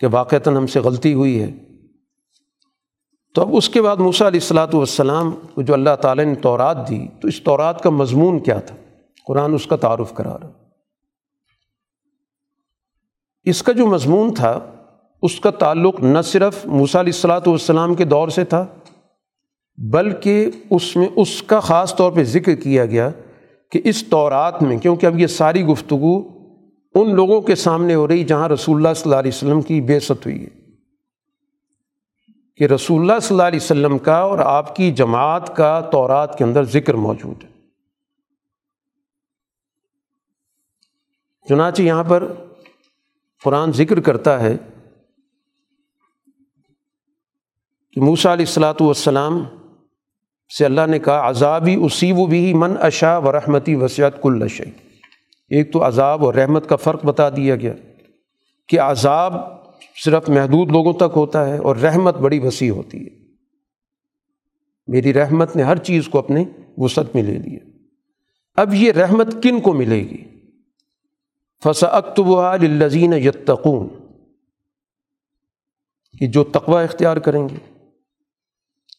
کہ 0.00 0.06
واقعتاً 0.10 0.56
ہم 0.56 0.66
سے 0.66 0.80
غلطی 0.80 1.14
ہوئی 1.14 1.42
ہے۔ 1.42 1.50
تو 3.34 3.40
اب 3.42 3.54
اس 3.56 3.68
کے 3.68 3.82
بعد 3.82 3.96
موسیٰ 3.96 4.26
علیہ 4.26 4.40
السلاۃ 4.42 4.74
والسلام 4.74 5.30
کو 5.54 5.62
جو 5.62 5.74
اللہ 5.74 5.94
تعالیٰ 6.00 6.24
نے 6.24 6.34
تورات 6.34 6.88
دی، 6.88 7.06
تو 7.20 7.28
اس 7.28 7.40
تورات 7.42 7.80
کا 7.82 7.90
مضمون 7.90 8.38
کیا 8.38 8.58
تھا؟ 8.58 8.76
قرآن 9.26 9.54
اس 9.54 9.66
کا 9.66 9.76
تعارف 9.76 10.12
کرا 10.14 10.36
رہا 10.38 10.50
اس 13.46 13.62
کا 13.62 13.72
جو 13.72 13.86
مضمون 13.86 14.34
تھا، 14.34 14.58
اس 15.22 15.40
کا 15.40 15.50
تعلق 15.50 16.00
نہ 16.02 16.20
صرف 16.24 16.64
موسیٰ 16.66 17.00
علیہ 17.00 17.12
السلاۃ 17.12 17.46
والسلام 17.46 17.94
کے 17.94 18.04
دور 18.04 18.28
سے 18.28 18.44
تھا، 18.44 18.64
بلکہ 19.78 20.50
اس 20.70 20.94
میں 20.96 21.08
اس 21.16 21.42
کا 21.42 21.60
خاص 21.60 21.94
طور 21.96 22.12
پہ 22.12 22.24
ذکر 22.24 22.54
کیا 22.54 22.86
گیا 22.86 23.10
کہ 23.72 23.80
اس 23.84 24.04
طورات 24.04 24.62
میں، 24.62 24.78
کیونکہ 24.78 25.06
اب 25.06 25.18
یہ 25.18 25.26
ساری 25.26 25.64
گفتگو 25.64 26.16
ان 26.94 27.14
لوگوں 27.14 27.40
کے 27.40 27.54
سامنے 27.54 27.94
ہو 27.94 28.08
رہی 28.08 28.24
جہاں 28.24 28.48
رسول 28.48 28.76
اللہ 28.76 28.94
صلی 28.94 29.10
اللہ 29.10 29.20
علیہ 29.20 29.32
وسلم 29.34 29.60
کی 29.62 29.80
بے 29.80 30.00
ست 30.00 30.26
ہوئی 30.26 30.42
ہے۔ 30.42 30.61
کہ 32.62 32.66
رسول 32.66 33.00
اللہ 33.00 33.18
صلی 33.20 33.34
اللہ 33.34 33.42
علیہ 33.42 33.60
وسلم 33.62 33.98
کا 33.98 34.16
اور 34.16 34.38
آپ 34.38 34.76
کی 34.76 34.90
جماعت 34.92 35.56
کا 35.56 35.80
تورات 35.80 36.38
کے 36.38 36.44
اندر 36.44 36.64
ذکر 36.64 36.94
موجود 36.94 37.44
ہے۔ 37.44 37.48
چنانچہ 41.48 41.82
یہاں 41.82 42.04
پر 42.04 42.32
قرآن 43.44 43.72
ذکر 43.72 44.00
کرتا 44.00 44.40
ہے 44.40 44.56
کہ 47.92 48.00
موسا 48.00 48.32
علیہ 48.32 48.46
السلاۃ 48.46 48.80
والسلام 48.80 49.44
سے 50.58 50.64
اللہ 50.64 50.86
نے 50.86 50.98
کہا، 50.98 51.28
عذابی 51.28 51.74
اسی 51.84 52.12
و 52.12 52.26
بھی 52.26 52.54
من 52.54 52.76
اشا 52.80 53.18
و 53.18 53.32
رحمتی 53.32 53.74
وسیعت 53.74 54.22
کل 54.22 54.48
شعی 54.48 54.70
ایک 55.48 55.72
تو 55.72 55.86
عذاب 55.86 56.24
اور 56.24 56.34
رحمت 56.34 56.68
کا 56.68 56.76
فرق 56.76 57.04
بتا 57.04 57.28
دیا 57.28 57.56
گیا 57.56 57.74
کہ 58.68 58.80
عذاب 58.80 59.61
صرف 59.96 60.28
محدود 60.28 60.70
لوگوں 60.70 60.92
تک 60.92 61.16
ہوتا 61.16 61.48
ہے 61.48 61.58
اور 61.58 61.76
رحمت 61.76 62.16
بڑی 62.16 62.38
وسیع 62.38 62.72
ہوتی 62.72 63.04
ہے۔ 63.04 63.22
میری 64.86 65.12
رحمت 65.12 65.56
نے 65.56 65.62
ہر 65.62 65.76
چیز 65.76 66.08
کو 66.08 66.18
اپنے 66.18 66.44
وسعت 66.76 67.14
میں 67.14 67.22
لے 67.22 67.38
لیا۔ 67.38 67.58
اب 68.54 68.74
یہ 68.74 68.92
رحمت 68.92 69.42
کن 69.42 69.60
کو 69.60 69.72
ملے 69.72 70.00
گی؟ 70.00 70.24
فسا 71.64 71.86
اکتب 71.86 72.62
لذین 72.62 73.12
یتقون 73.12 73.88
کہ 76.18 76.26
جو 76.26 76.44
تقوی 76.44 76.84
اختیار 76.84 77.16
کریں 77.16 77.48
گے، 77.48 77.82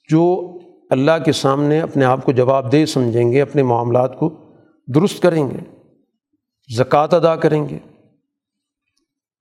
جو 0.09 0.57
اللہ 0.89 1.23
کے 1.25 1.31
سامنے 1.31 1.81
اپنے 1.81 2.05
آپ 2.05 2.25
کو 2.25 2.31
جواب 2.31 2.71
دہ 2.71 2.85
سمجھیں 2.85 3.31
گے، 3.31 3.41
اپنے 3.41 3.63
معاملات 3.63 4.19
کو 4.19 4.37
درست 4.87 5.21
کریں 5.21 5.49
گے، 5.49 5.57
زکوٰۃ 6.75 7.07
ادا 7.11 7.35
کریں 7.35 7.69
گے۔ 7.69 7.77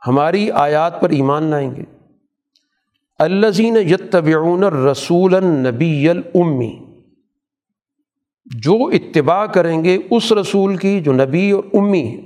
ہماری 0.06 0.50
آیات 0.50 1.00
پر 1.00 1.10
ایمان 1.10 1.42
لائیں 1.42 1.76
گے۔ 1.76 1.82
الزین 3.18 3.76
یتبعون 3.76 4.64
رسول 4.64 5.34
النبی 5.34 6.08
المی 6.08 6.78
جو 8.44 8.86
اتباع 8.86 9.46
کریں 9.46 9.84
گے 9.84 9.98
اس 10.10 10.32
رسول 10.32 10.76
کی 10.76 11.00
جو 11.00 11.12
نبی 11.12 11.50
اور 11.50 11.64
امی 11.72 12.06
ہے 12.06 12.20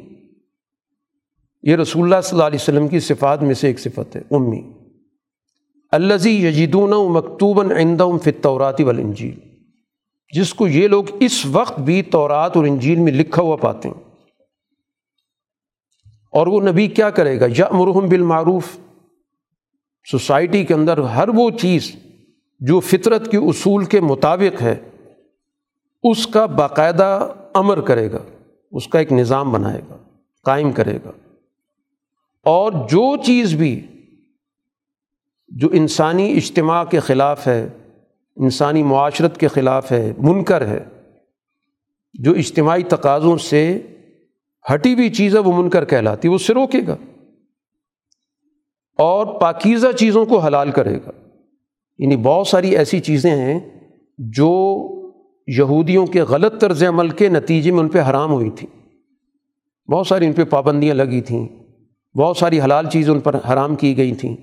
یہ 1.63 1.77
رسول 1.77 2.03
اللہ 2.03 2.21
صلی 2.23 2.37
اللہ 2.37 2.47
علیہ 2.47 2.59
وسلم 2.63 2.89
کی 2.89 3.01
صفات 3.01 3.43
میں 3.43 3.55
سے 3.55 3.67
ایک 3.67 3.81
صفت 3.81 4.17
ہے، 4.17 4.23
امی۔ 4.31 4.73
الزی 5.93 6.47
یجیدون 6.47 7.13
مکتوباً 7.13 7.71
عندهم 7.71 8.19
فی 8.19 8.31
التورات 8.31 8.81
والانجیل۔ 8.81 9.41
جس 10.33 10.55
کو 10.55 10.69
یہ 10.69 10.89
لوگ 10.89 11.05
اس 11.21 11.47
وقت 11.47 11.81
بھی 11.81 12.03
تورات 12.03 12.57
اور 12.57 12.65
انجیل 12.65 12.99
میں 12.99 13.13
لکھا 13.13 13.43
ہوا 13.43 13.57
پاتے 13.57 13.89
ہیں۔ 13.89 14.06
اور 16.31 16.47
وہ 16.47 16.61
نبی 16.61 16.87
کیا 16.87 17.11
کرے 17.11 17.41
گا؟ 17.41 17.47
یا 17.57 17.69
مرحم 17.73 18.09
بالمعروف۔ 18.09 18.67
سوسائٹی 20.11 20.65
کے 20.65 20.75
اندر 20.75 20.99
ہر 20.99 21.29
وہ 21.29 21.51
چیز 21.51 21.97
جو 22.61 22.81
فطرت 22.81 23.31
کے 23.31 23.37
اصول 23.37 23.85
کے 23.85 24.01
مطابق 24.01 24.63
ہے، 24.63 24.77
اس 26.03 26.27
کا 26.27 26.47
باقاعدہ 26.47 27.33
امر 27.55 27.81
کرے 27.81 28.13
گا، 28.13 28.19
اس 28.73 28.89
کا 28.89 28.99
ایک 28.99 29.13
نظام 29.13 29.53
بنائے 29.53 29.81
گا، 29.91 29.97
قائم 30.45 30.73
کرے 30.73 30.99
گا۔ 31.05 31.11
اور 32.45 32.73
جو 32.73 33.17
چیز 33.17 33.55
بھی 33.55 33.87
جو 35.49 35.69
انسانی 35.73 36.33
اجتماع 36.33 36.85
کے 36.85 37.01
خلاف 37.01 37.47
ہے، 37.47 37.69
انسانی 38.37 38.83
معاشرت 38.83 39.39
کے 39.39 39.49
خلاف 39.49 39.93
ہے، 39.93 40.13
منکر 40.19 40.67
ہے، 40.67 40.85
جو 42.15 42.33
اجتماعی 42.33 42.83
تقاضوں 42.83 43.39
سے 43.39 43.83
ہٹی 44.75 44.95
ہوئی 44.95 45.11
چیز 45.11 45.35
ہے، 45.35 45.41
وہ 45.41 45.63
منکر 45.63 45.85
کہلاتی 45.85 46.29
وہ 46.29 46.35
اسے 46.35 46.55
روکے 46.55 46.79
گا۔ 46.87 46.97
اور 48.99 49.41
پاکیزہ 49.41 49.93
چیزوں 49.97 50.27
کو 50.27 50.39
حلال 50.39 50.71
کرے 50.71 50.97
گا۔ 50.97 51.11
یعنی 51.99 52.17
بہت 52.17 52.47
ساری 52.47 52.77
ایسی 52.77 53.01
چیزیں 53.01 53.31
ہیں 53.31 53.61
جو 54.19 54.83
یہودیوں 55.47 56.07
کے 56.07 56.23
غلط 56.23 56.61
طرز 56.61 56.85
عمل 56.85 57.09
کے 57.09 57.29
نتیجے 57.29 57.71
میں 57.71 57.81
ان 57.81 57.89
پہ 57.89 58.01
حرام 58.01 58.33
ہوئی 58.33 58.51
تھیں۔ 58.51 58.87
بہت 59.91 60.07
ساری 60.07 60.27
ان 60.27 60.33
پہ 60.33 60.45
پابندیاں 60.45 60.95
لگی 60.95 61.21
تھیں۔ 61.21 61.49
بہت 62.19 62.37
ساری 62.37 62.61
حلال 62.61 62.87
چیزیں 62.87 63.13
ان 63.13 63.21
پر 63.21 63.35
حرام 63.35 63.77
کی 63.77 63.97
گئی 63.97 64.15
تھیں۔ 64.15 64.37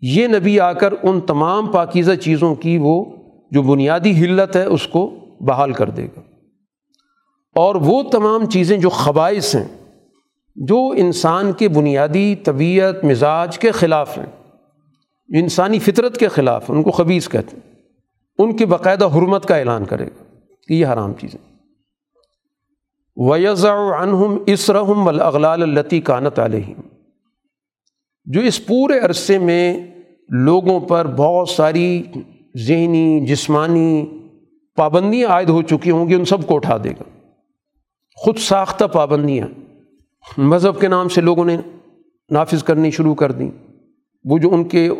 یہ 0.00 0.26
نبی 0.26 0.60
آ 0.60 0.72
کر 0.72 0.92
ان 1.02 1.20
تمام 1.20 1.66
پاکیزہ 1.66 2.12
چیزوں 2.12 2.54
کی 2.54 2.78
وہ 2.80 3.04
جو 3.50 3.62
بنیادی 3.62 4.24
حلت 4.24 4.56
ہے، 4.56 4.64
اس 4.64 4.86
کو 4.86 5.14
بحال 5.40 5.72
کر 5.72 5.90
دے 5.90 6.06
گا۔ 6.06 6.20
اور 7.56 7.74
وہ 7.74 8.02
تمام 8.02 8.46
چیزیں 8.46 8.78
جو 8.78 8.88
خبائص 8.88 9.56
ہیں، 9.56 9.64
جو 10.56 10.88
انسان 10.96 11.52
کے 11.52 11.68
بنیادی 11.68 12.34
طبیعت، 12.34 13.04
مزاج 13.04 13.58
کے 13.58 13.70
خلاف 13.70 14.18
ہیں، 14.18 14.26
جو 15.28 15.38
انسانی 15.38 15.78
فطرت 15.78 16.18
کے 16.18 16.28
خلاف 16.28 16.70
ہیں، 16.70 16.76
ان 16.76 16.82
کو 16.82 16.90
خبیص 16.90 17.28
کہتے 17.28 17.56
ہیں۔ 17.56 17.72
ان 18.38 18.56
کے 18.56 18.66
باقاعدہ 18.66 19.04
حرمت 19.04 19.46
کا 19.46 19.56
اعلان 19.56 19.84
کرے 19.84 20.04
گا۔ 20.04 20.24
کہ 20.68 20.74
یہ 20.74 20.86
حرام 20.86 21.12
چیزیں 21.14 21.56
ویزا 23.16 24.02
عنہم 24.02 24.38
اسرحم 24.46 25.08
الاغلال 25.08 25.62
التی 25.62 26.00
کانت 26.00 26.38
علیہم 26.38 26.80
جو 28.24 28.40
اس 28.40 28.66
پورے 28.66 28.98
عرصے 28.98 29.38
میں 29.38 29.86
لوگوں 30.28 30.80
پر 30.80 31.06
بہت 31.06 31.48
ساری 31.48 32.02
ذہنی، 32.56 33.26
جسمانی 33.26 34.06
پابندیاں 34.76 35.28
عائد 35.28 35.48
ہو 35.48 35.62
چکی 35.62 35.90
ہوں 35.90 36.08
گی، 36.08 36.14
ان 36.14 36.24
سب 36.24 36.46
کو 36.46 36.54
اٹھا 36.54 36.76
دے 36.84 36.90
گا۔ 36.90 37.15
خود 38.16 38.38
ساختہ 38.38 38.84
پابندیاں 38.84 39.46
مذہب 40.38 40.80
کے 40.80 40.88
نام 40.88 41.08
سے 41.08 41.20
لوگوں 41.20 41.44
نے 41.44 41.56
نافذ 42.30 42.62
کرنی 42.62 42.90
شروع 42.90 43.14
کر 43.14 43.32
دیں 43.32 43.50
وہ 44.24 44.38
جو 44.38 44.54
ان 44.54 44.64
کے 44.64 44.90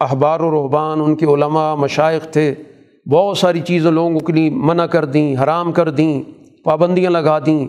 احبار 0.00 0.40
و 0.40 0.50
رحبان 0.50 1.00
ان 1.00 1.16
کے 1.16 1.26
علماء، 1.26 1.74
مشائق 1.74 2.32
تھے، 2.32 2.54
بہت 3.10 3.38
ساری 3.38 3.60
چیزیں 3.60 3.90
لوگوں 3.90 4.20
کے 4.20 4.32
لیے 4.32 4.50
منع 4.50 4.86
کر 4.86 5.04
دیں، 5.04 5.36
حرام 5.42 5.72
کر 5.72 5.90
دیں، 5.90 6.22
پابندیاں 6.64 7.10
لگا 7.10 7.38
دیں۔ 7.46 7.68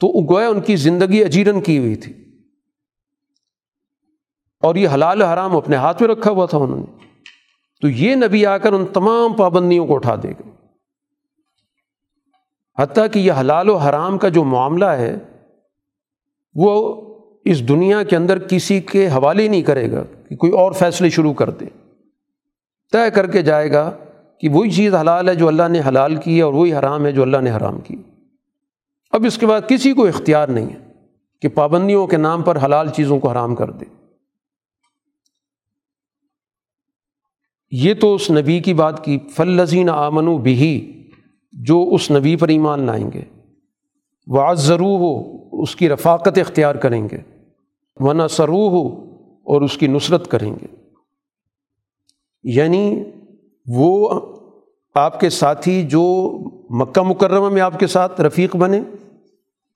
تو 0.00 0.34
گویا 0.34 0.48
ان 0.48 0.60
کی 0.60 0.76
زندگی 0.76 1.24
اجیرن 1.24 1.60
کی 1.60 1.78
ہوئی 1.78 1.96
تھی۔ 1.96 2.12
اور 4.62 4.74
یہ 4.74 4.88
حلال 4.88 5.22
حرام 5.22 5.56
اپنے 5.56 5.76
ہاتھ 5.76 6.02
میں 6.02 6.08
رکھا 6.08 6.30
ہوا 6.30 6.46
تھا 6.46 6.58
انہوں 6.58 6.78
نے۔ 6.78 7.06
تو 7.80 7.88
یہ 7.88 8.14
نبی 8.14 8.46
آ 8.46 8.58
کر 8.58 8.72
ان 8.72 8.86
تمام 8.86 9.32
پابندیوں 9.32 9.86
کو 9.86 9.94
اٹھا 9.94 10.16
دے 10.22 10.32
گا 10.32 10.49
حتیٰ 12.80 13.06
کہ 13.12 13.18
یہ 13.18 13.32
حلال 13.32 13.68
و 13.68 13.76
حرام 13.76 14.18
کا 14.18 14.28
جو 14.28 14.44
معاملہ 14.44 14.84
ہے، 14.84 15.16
وہ 16.54 17.00
اس 17.44 17.68
دنیا 17.68 18.02
کے 18.02 18.16
اندر 18.16 18.38
کسی 18.38 18.80
کے 18.80 19.08
حوالے 19.08 19.48
نہیں 19.48 19.62
کرے 19.62 19.92
گا 19.92 20.02
کہ 20.28 20.36
کوئی 20.36 20.52
اور 20.52 20.72
فیصلے 20.72 21.10
شروع 21.10 21.32
کر 21.32 21.50
دے۔ 21.50 21.64
طے 22.92 23.10
کر 23.14 23.26
کے 23.26 23.42
جائے 23.42 23.72
گا 23.72 23.90
کہ 24.40 24.48
وہی 24.48 24.70
چیز 24.70 24.94
حلال 24.94 25.28
ہے 25.28 25.34
جو 25.34 25.48
اللہ 25.48 25.68
نے 25.68 25.80
حلال 25.88 26.16
کی 26.16 26.36
ہے 26.36 26.42
اور 26.42 26.52
وہی 26.52 26.74
حرام 26.74 27.06
ہے 27.06 27.12
جو 27.12 27.22
اللہ 27.22 27.36
نے 27.36 27.50
حرام 27.50 27.80
کی۔ 27.80 27.96
اب 29.12 29.24
اس 29.26 29.38
کے 29.38 29.46
بعد 29.46 29.60
کسی 29.68 29.92
کو 29.92 30.06
اختیار 30.06 30.48
نہیں 30.48 30.70
ہے 30.70 30.78
کہ 31.42 31.48
پابندیوں 31.48 32.06
کے 32.06 32.16
نام 32.16 32.42
پر 32.42 32.64
حلال 32.64 32.88
چیزوں 32.88 33.20
کو 33.20 33.30
حرام 33.30 33.54
کر 33.54 33.70
دے۔ 33.70 33.84
یہ 37.70 37.94
تو 37.94 38.14
اس 38.14 38.30
نبی 38.30 38.60
کی 38.60 38.74
بات 38.74 39.04
کی 39.04 39.18
فلزین 39.36 39.90
آمن 39.90 40.28
و 40.28 40.38
بھی 40.38 40.96
جو 41.52 41.88
اس 41.92 42.10
نبی 42.10 42.36
پر 42.36 42.48
ایمان 42.48 42.82
لائیں 42.82 43.10
گے۔ 43.14 43.22
وہ 44.26 44.54
ضرور 44.54 45.00
ہو 45.00 45.36
اس 45.62 45.76
کی 45.76 45.88
رفاقت 45.88 46.38
اختیار 46.38 46.74
کریں 46.74 47.08
گے۔ 47.12 47.18
ورنہ 47.96 48.22
سرو 48.30 48.68
ہو 48.68 48.86
اور 49.44 49.62
اس 49.62 49.78
کی 49.78 49.86
نصرت 49.86 50.30
کریں 50.30 50.52
گے۔ 50.52 50.66
یعنی 52.42 53.04
وہ 53.66 54.20
آپ 54.94 55.20
کے 55.20 55.30
ساتھی 55.30 55.82
جو 55.82 56.34
مکہ 56.70 57.02
مکرمہ 57.02 57.48
میں 57.48 57.62
آپ 57.62 57.78
کے 57.78 57.86
ساتھ 57.86 58.20
رفیق 58.20 58.56
بنے، 58.56 58.80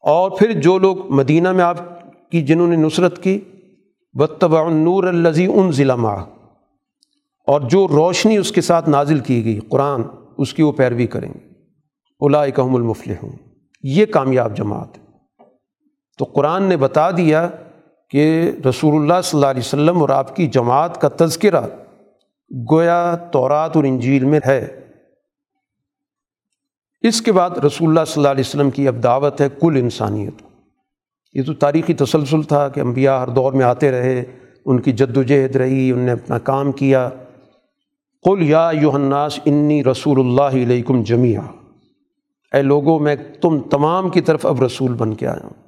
اور 0.00 0.30
پھر 0.30 0.60
جو 0.60 0.78
لوگ 0.78 1.12
مدینہ 1.12 1.52
میں 1.52 1.64
آپ 1.64 1.76
کی 2.30 2.42
جنہوں 2.42 2.66
نے 2.66 2.76
نصرت 2.76 3.22
کی 3.22 3.40
بتبا 4.14 4.68
نور 4.68 5.04
الزی 5.04 5.46
ان 5.46 5.72
ضلع 5.72 5.94
ماہ 5.94 6.24
اور 7.46 7.60
جو 7.60 7.88
روشنی 7.88 8.36
اس 8.36 8.52
کے 8.52 8.60
ساتھ 8.60 8.88
نازل 8.88 9.18
کی 9.18 9.44
گئی، 9.44 9.60
قرآن، 9.68 10.02
اس 10.38 10.54
کی 10.54 10.62
وہ 10.62 10.72
پیروی 10.72 11.06
کریں 11.06 11.32
گے۔ 11.34 11.53
الاکم 12.24 12.74
المفل 12.74 13.12
ہوں 13.22 13.32
یہ 13.82 14.06
کامیاب 14.06 14.56
جماعت 14.56 14.98
ہے۔ 14.98 15.04
تو 16.18 16.24
قرآن 16.24 16.62
نے 16.62 16.76
بتا 16.76 17.10
دیا 17.10 17.48
کہ 18.10 18.50
رسول 18.68 19.02
اللہ 19.02 19.20
صلی 19.24 19.38
اللہ 19.38 19.50
علیہ 19.50 19.62
وسلم 19.64 20.00
اور 20.00 20.08
آپ 20.08 20.36
کی 20.36 20.46
جماعت 20.46 21.00
کا 21.00 21.08
تذکرہ 21.16 21.60
گویا 22.70 23.16
تورات 23.16 23.76
اور 23.76 23.84
انجیل 23.84 24.24
میں 24.24 24.40
ہے۔ 24.46 24.80
اس 27.02 27.22
کے 27.22 27.32
بعد 27.32 27.50
رسول 27.50 27.88
اللہ 27.88 28.04
صلی 28.06 28.14
اللہ 28.16 28.28
علیہ 28.28 28.44
وسلم 28.46 28.70
کی 28.70 28.88
اب 28.88 29.02
دعوت 29.02 29.40
ہے 29.40 29.48
کل 29.60 29.76
انسانیت۔ 29.76 30.34
یہ 31.34 31.42
تو 31.42 31.54
تاریخی 31.54 31.94
تسلسل 31.94 32.42
تھا 32.42 32.68
کہ 32.68 32.80
انبیاء 32.80 33.16
ہر 33.16 33.28
دور 33.28 33.52
میں 33.52 33.64
آتے 33.64 33.90
رہے، 33.90 34.22
ان 34.66 34.80
کی 34.80 34.92
جد 34.92 35.16
و 35.16 35.22
جہد 35.22 35.56
رہی، 35.56 35.92
ان 35.92 35.98
نے 35.98 36.12
اپنا 36.12 36.38
کام 36.38 36.72
کیا۔ 36.72 37.08
قل 38.22 38.42
یا 38.42 38.70
یوحناس 38.80 39.40
انی 39.44 39.84
رسول 39.84 40.20
اللہ 40.20 40.64
علیکم 40.64 41.02
جمیہ 41.02 41.38
اے 42.54 42.62
لوگوں، 42.62 42.98
میں 42.98 43.16
تم 43.40 43.60
تمام 43.60 44.10
کی 44.10 44.20
طرف 44.20 44.46
اب 44.46 44.62
رسول 44.62 44.94
بن 44.94 45.14
کے 45.14 45.26
آیا 45.26 45.44
ہوں۔ 45.44 45.64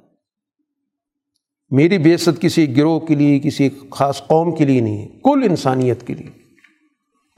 میری 1.70 1.98
بیست 1.98 2.28
کسی 2.40 2.76
گروہ 2.76 3.00
کے 3.00 3.14
لیے، 3.14 3.38
کسی 3.38 3.68
خاص 3.90 4.22
قوم 4.26 4.54
کے 4.54 4.64
لیے 4.64 4.80
نہیں 4.80 5.02
ہے 5.02 5.06
کل 5.06 5.40
انسانیت 5.44 6.06
کے 6.06 6.14
لیے۔ 6.14 6.30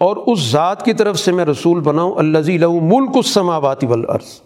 اور 0.01 0.17
اس 0.17 0.51
ذات 0.51 0.85
کی 0.85 0.93
طرف 0.93 1.19
سے 1.19 1.33
میں 1.33 1.45
رسول 1.45 1.81
بناؤں 1.81 2.15
اللہ 2.15 2.39
لو 2.39 2.81
ملک 2.81 3.11
السماواتی 3.15 3.87
والارض۔ 3.87 4.41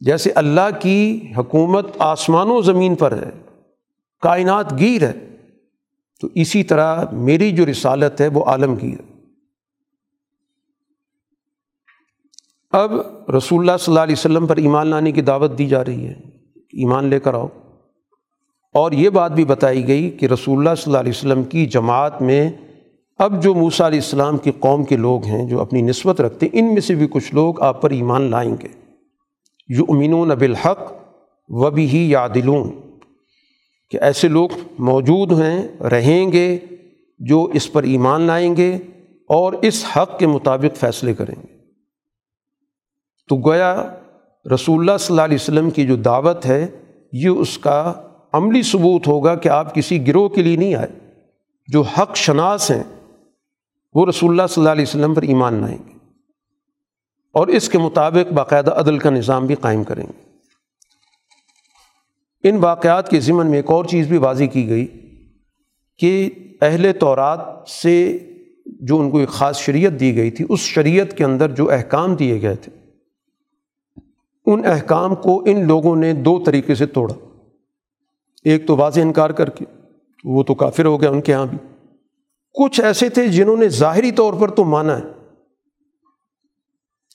جیسے 0.00 0.30
اللہ 0.34 0.80
کی 0.80 1.20
حکومت 1.36 1.86
آسمان 1.98 2.46
و 2.50 2.60
زمین 2.60 2.94
پر 2.94 3.12
ہے، 3.12 3.30
کائنات 4.20 4.78
گیر 4.78 5.02
ہے، 5.02 5.36
تو 6.20 6.28
اسی 6.34 6.62
طرح 6.62 7.04
میری 7.12 7.52
جو 7.52 7.66
رسالت 7.66 8.20
ہے، 8.20 8.28
وہ 8.28 8.44
عالمگیر۔ 8.44 9.00
ہے 9.00 9.09
اب 12.70 12.92
رسول 13.36 13.60
اللہ 13.60 13.76
صلی 13.80 13.92
اللہ 13.92 14.00
علیہ 14.00 14.12
وسلم 14.12 14.46
پر 14.46 14.56
ایمان 14.56 14.86
لانے 14.86 15.12
کی 15.12 15.20
دعوت 15.20 15.58
دی 15.58 15.66
جا 15.66 15.84
رہی 15.84 16.06
ہے، 16.06 16.12
ایمان 16.56 17.04
لے 17.04 17.20
کر 17.20 17.34
آؤ۔ 17.34 17.46
اور 18.74 18.92
یہ 18.92 19.08
بات 19.08 19.32
بھی 19.32 19.44
بتائی 19.44 19.88
گئی 19.88 20.10
کہ 20.10 20.26
رسول 20.26 20.58
اللہ 20.58 20.74
صلی 20.74 20.84
اللہ 20.86 20.98
علیہ 20.98 21.12
وسلم 21.16 21.42
کی 21.42 21.66
جماعت 21.66 22.22
میں 22.22 22.50
اب 23.18 23.42
جو 23.42 23.54
موسیٰ 23.54 23.86
علیہ 23.86 23.98
السلام 23.98 24.38
کی 24.38 24.50
قوم 24.58 24.84
کے 24.84 24.96
لوگ 24.96 25.24
ہیں 25.24 25.46
جو 25.46 25.60
اپنی 25.60 25.82
نسبت 25.82 26.20
رکھتے 26.20 26.46
ہیں، 26.46 26.58
ان 26.58 26.66
میں 26.66 26.80
سے 26.80 26.94
بھی 26.94 27.06
کچھ 27.10 27.34
لوگ 27.34 27.62
آپ 27.62 27.82
پر 27.82 27.90
ایمان 27.90 28.22
لائیں 28.22 28.56
گے۔ 28.62 28.68
جو 29.68 29.84
امینون 29.88 30.28
بالحق 30.28 30.92
و 31.48 31.70
بھی 31.70 31.88
ہی 31.88 32.10
یادلون 32.10 32.70
کہ 33.90 33.98
ایسے 34.00 34.28
لوگ 34.28 34.48
موجود 34.78 35.32
ہیں، 35.32 35.82
رہیں 35.82 36.32
گے 36.32 36.58
جو 37.18 37.44
اس 37.44 37.72
پر 37.72 37.82
ایمان 37.82 38.20
لائیں 38.20 38.56
گے 38.56 38.76
اور 39.28 39.52
اس 39.52 39.84
حق 39.96 40.18
کے 40.18 40.26
مطابق 40.26 40.76
فیصلے 40.76 41.14
کریں 41.14 41.42
گے۔ 41.42 41.59
تو 43.30 43.36
گویا 43.36 43.94
رسول 44.54 44.80
اللہ 44.80 44.98
صلی 44.98 45.12
اللہ 45.12 45.22
علیہ 45.22 45.34
وسلم 45.34 45.70
کی 45.70 45.86
جو 45.86 45.96
دعوت 45.96 46.46
ہے، 46.46 46.66
یہ 47.12 47.28
اس 47.28 47.58
کا 47.58 47.92
عملی 48.32 48.62
ثبوت 48.62 49.08
ہوگا 49.08 49.34
کہ 49.34 49.48
آپ 49.48 49.74
کسی 49.74 50.06
گروہ 50.06 50.28
کے 50.28 50.42
لیے 50.42 50.56
نہیں 50.56 50.74
آئے۔ 50.74 50.88
جو 51.68 51.82
حق 51.82 52.16
شناس 52.16 52.70
ہیں، 52.70 52.82
وہ 53.94 54.06
رسول 54.06 54.30
اللہ 54.30 54.42
صلی 54.48 54.60
اللہ 54.60 54.72
علیہ 54.72 54.82
وسلم 54.82 55.14
پر 55.14 55.22
ایمان 55.22 55.54
لائیں 55.54 55.78
گے۔ 55.78 55.98
اور 57.32 57.46
اس 57.46 57.68
کے 57.68 57.78
مطابق 57.78 58.32
باقاعدہ 58.32 58.70
عدل 58.70 58.98
کا 58.98 59.10
نظام 59.10 59.46
بھی 59.46 59.54
قائم 59.54 59.84
کریں 59.84 60.06
گے۔ 60.06 60.22
ان 62.48 62.56
واقعات 62.56 63.08
کے 63.08 63.20
ضمن 63.20 63.46
میں 63.46 63.58
ایک 63.58 63.70
اور 63.70 63.84
چیز 63.84 64.06
بھی 64.06 64.16
واضح 64.16 64.44
کی 64.44 64.68
گئی 64.68 64.86
کہ 65.98 66.30
اہل 66.62 66.92
تورات 67.00 67.68
سے 67.68 68.18
جو 68.66 69.00
ان 69.00 69.10
کو 69.10 69.18
ایک 69.18 69.28
خاص 69.28 69.58
شریعت 69.58 69.92
دی 70.00 70.16
گئی 70.16 70.30
تھی، 70.30 70.44
اس 70.48 70.60
شریعت 70.60 71.16
کے 71.16 71.24
اندر 71.24 71.50
جو 71.50 71.70
احکام 71.70 72.14
دیے 72.14 72.42
گئے 72.42 72.56
تھے 72.56 72.79
ان 74.46 74.62
احکام 74.64 75.14
کو 75.14 75.42
ان 75.46 75.66
لوگوں 75.66 75.96
نے 75.96 76.12
دو 76.12 76.42
طریقے 76.46 76.74
سے 76.74 76.86
توڑا۔ 76.86 77.14
ایک 78.44 78.66
تو 78.66 78.76
واضح 78.76 79.00
انکار 79.00 79.30
کر 79.30 79.50
کے، 79.50 79.64
وہ 80.24 80.42
تو 80.42 80.54
کافر 80.54 80.84
ہو 80.84 81.00
گیا 81.00 81.10
ان 81.10 81.20
کے 81.20 81.32
یہاں 81.32 81.46
بھی۔ 81.46 81.58
کچھ 82.54 82.80
ایسے 82.80 83.08
تھے 83.08 83.28
جنہوں 83.28 83.56
نے 83.56 83.68
ظاہری 83.68 84.12
طور 84.12 84.34
پر 84.40 84.50
تو 84.50 84.64
مانا 84.64 84.98
ہے، 84.98 85.02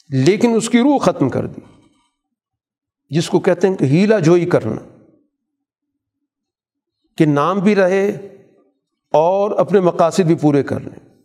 لیکن 0.09 0.55
اس 0.55 0.69
کی 0.69 0.79
روح 0.79 0.97
ختم 0.97 1.29
کر 1.29 1.47
دی، 1.47 1.61
جس 3.09 3.29
کو 3.29 3.39
کہتے 3.39 3.67
ہیں 3.67 3.75
کہ 3.75 3.85
ہیلا 3.85 4.19
جوئی 4.19 4.45
کرنا۔ 4.45 4.75
کہ 7.17 7.25
نام 7.25 7.59
بھی 7.59 7.75
رہے 7.75 8.09
اور 9.11 9.51
اپنے 9.51 9.79
مقاصد 9.79 10.19
بھی 10.19 10.35
پورے 10.35 10.63
کر 10.63 10.79
لیں۔ 10.79 11.19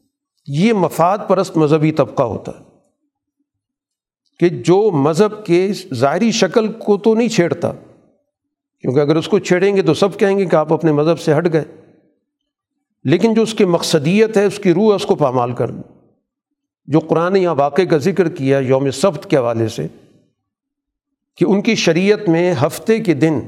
یہ 0.47 0.73
مفاد 0.73 1.19
پرست 1.29 1.57
مذہبی 1.57 1.93
طبقہ 1.93 2.23
ہوتا 2.23 2.53
ہے۔ 2.61 2.70
کہ 4.41 4.49
جو 4.49 4.91
مذہب 4.91 5.47
کے 5.47 5.73
ظاہری 5.95 6.33
شکل 6.33 6.73
کو 6.73 6.99
تو 6.99 7.15
نہیں 7.15 7.29
چھیڑتا، 7.29 7.73
کیونکہ 8.81 9.01
اگر 9.01 9.17
اس 9.17 9.29
کو 9.29 9.39
چھیڑیں 9.39 9.77
گے 9.77 9.83
تو 9.83 9.95
سب 9.95 10.19
کہیں 10.19 10.39
گے 10.39 10.47
کہ 10.47 10.57
آپ 10.57 10.73
اپنے 10.73 10.93
مذہب 10.93 11.21
سے 11.21 11.39
ہٹ 11.39 11.53
گئے۔ 11.53 11.65
لیکن 13.05 13.35
جو 13.35 13.43
اس 13.43 13.55
کی 13.55 13.65
مقصدیت 13.65 14.37
ہے، 14.37 14.45
اس 14.45 14.59
کی 14.59 14.75
روح 14.75 14.95
اس 14.95 15.07
کو 15.07 15.15
پامال 15.15 15.53
کر 15.53 15.71
دیں 15.71 15.83
جو 16.87 16.99
قرآن 16.99 17.37
یہاں 17.37 17.55
واقع 17.55 17.83
کا 17.83 17.97
ذکر 17.97 18.29
کیا 18.29 18.59
یوم 18.59 18.91
سبت 18.91 19.31
کے 19.31 19.37
حوالے 19.37 19.69
سے، 19.69 19.87
کہ 21.37 21.45
ان 21.45 21.63
کی 21.63 21.75
شریعت 21.75 22.29
میں 22.29 22.55
ہفتے 22.67 22.99
کے 22.99 23.15
دن 23.15 23.41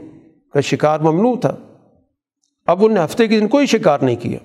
کا 0.52 0.60
شکار 0.60 1.00
ممنوع 1.00 1.36
تھا۔ 1.36 1.56
اب 2.66 2.84
ان 2.84 2.94
نے 2.94 3.04
ہفتے 3.04 3.28
کے 3.28 3.40
دن 3.40 3.48
کوئی 3.48 3.66
شکار 3.66 3.98
نہیں 3.98 4.16
کیا، 4.16 4.38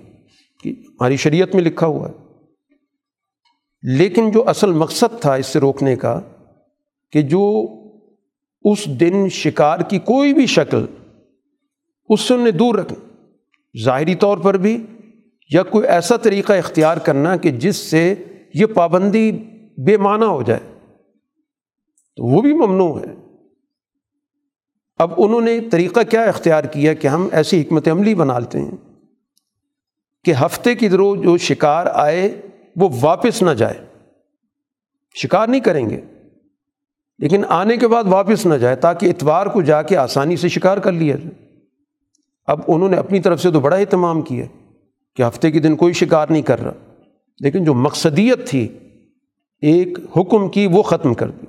کہ 0.63 0.69
ہماری 0.69 1.17
شریعت 1.17 1.55
میں 1.55 1.63
لکھا 1.63 1.87
ہوا 1.87 2.09
ہے۔ 2.09 2.27
لیکن 3.83 4.31
جو 4.31 4.49
اصل 4.49 4.71
مقصد 4.71 5.21
تھا 5.21 5.33
اس 5.33 5.47
سے 5.47 5.59
روکنے 5.59 5.95
کا 5.95 6.21
کہ 7.11 7.21
جو 7.21 7.65
اس 8.61 8.85
دن 8.85 9.29
شکار 9.29 9.79
کی 9.79 9.99
کوئی 9.99 10.33
بھی 10.33 10.45
شکل 10.45 10.85
اس 12.09 12.21
سے 12.21 12.33
انہیں 12.33 12.51
دور 12.51 12.75
رکھنا 12.75 13.23
ظاہری 13.83 14.15
طور 14.15 14.37
پر 14.37 14.57
بھی 14.57 14.85
یا 15.53 15.63
کوئی 15.63 15.87
ایسا 15.87 16.17
طریقہ 16.17 16.53
اختیار 16.53 16.97
کرنا 16.97 17.37
کہ 17.37 17.51
جس 17.51 17.75
سے 17.75 18.15
یہ 18.53 18.65
پابندی 18.65 19.31
بے 19.77 19.97
معنی 19.97 20.25
ہو 20.25 20.41
جائے۔ 20.41 20.79
تو 22.15 22.23
وہ 22.23 22.41
بھی 22.41 22.53
ممنوع 22.53 22.99
ہے۔ 22.99 23.15
اب 24.97 25.13
انہوں 25.17 25.41
نے 25.41 25.59
طریقہ 25.71 25.99
کیا 26.09 26.23
اختیار 26.23 26.63
کیا 26.63 26.93
کہ 26.93 27.07
ہم 27.07 27.27
ایسی 27.31 27.61
حکمت 27.61 27.87
عملی 27.87 28.15
بنا 28.15 28.39
لیتے 28.39 28.59
ہیں 28.59 28.77
کہ 30.23 30.33
ہفتے 30.45 30.75
کی 30.75 30.89
روز 30.89 31.23
جو 31.23 31.37
شکار 31.37 31.85
آئے 31.93 32.41
وہ 32.75 32.89
واپس 33.01 33.41
نہ 33.41 33.51
جائے۔ 33.51 33.85
شکار 35.15 35.47
نہیں 35.47 35.61
کریں 35.61 35.89
گے۔ 35.89 36.01
لیکن 37.19 37.43
آنے 37.47 37.77
کے 37.77 37.87
بعد 37.87 38.03
واپس 38.03 38.45
نہ 38.45 38.53
جائے 38.53 38.75
تاکہ 38.75 39.05
اتوار 39.05 39.45
کو 39.45 39.61
جا 39.61 39.81
کے 39.81 39.97
آسانی 39.97 40.35
سے 40.35 40.47
شکار 40.47 40.77
کر 40.77 40.91
لیا 40.91 41.15
جائے۔ 41.15 41.55
اب 42.47 42.59
انہوں 42.67 42.89
نے 42.89 42.97
اپنی 42.97 43.19
طرف 43.19 43.41
سے 43.41 43.51
تو 43.51 43.59
بڑا 43.59 43.75
اہتمام 43.75 44.21
کیا 44.21 44.45
کہ 45.15 45.23
ہفتے 45.23 45.51
کے 45.51 45.59
دن 45.59 45.75
کوئی 45.75 45.93
شکار 45.93 46.27
نہیں 46.29 46.41
کر 46.41 46.63
رہا۔ 46.63 46.73
لیکن 47.39 47.63
جو 47.63 47.73
مقصدیت 47.73 48.47
تھی، 48.47 48.67
ایک 49.61 49.97
حکم 50.17 50.49
کی 50.49 50.67
وہ 50.67 50.83
ختم 50.83 51.13
کر 51.13 51.31
دی۔ 51.31 51.45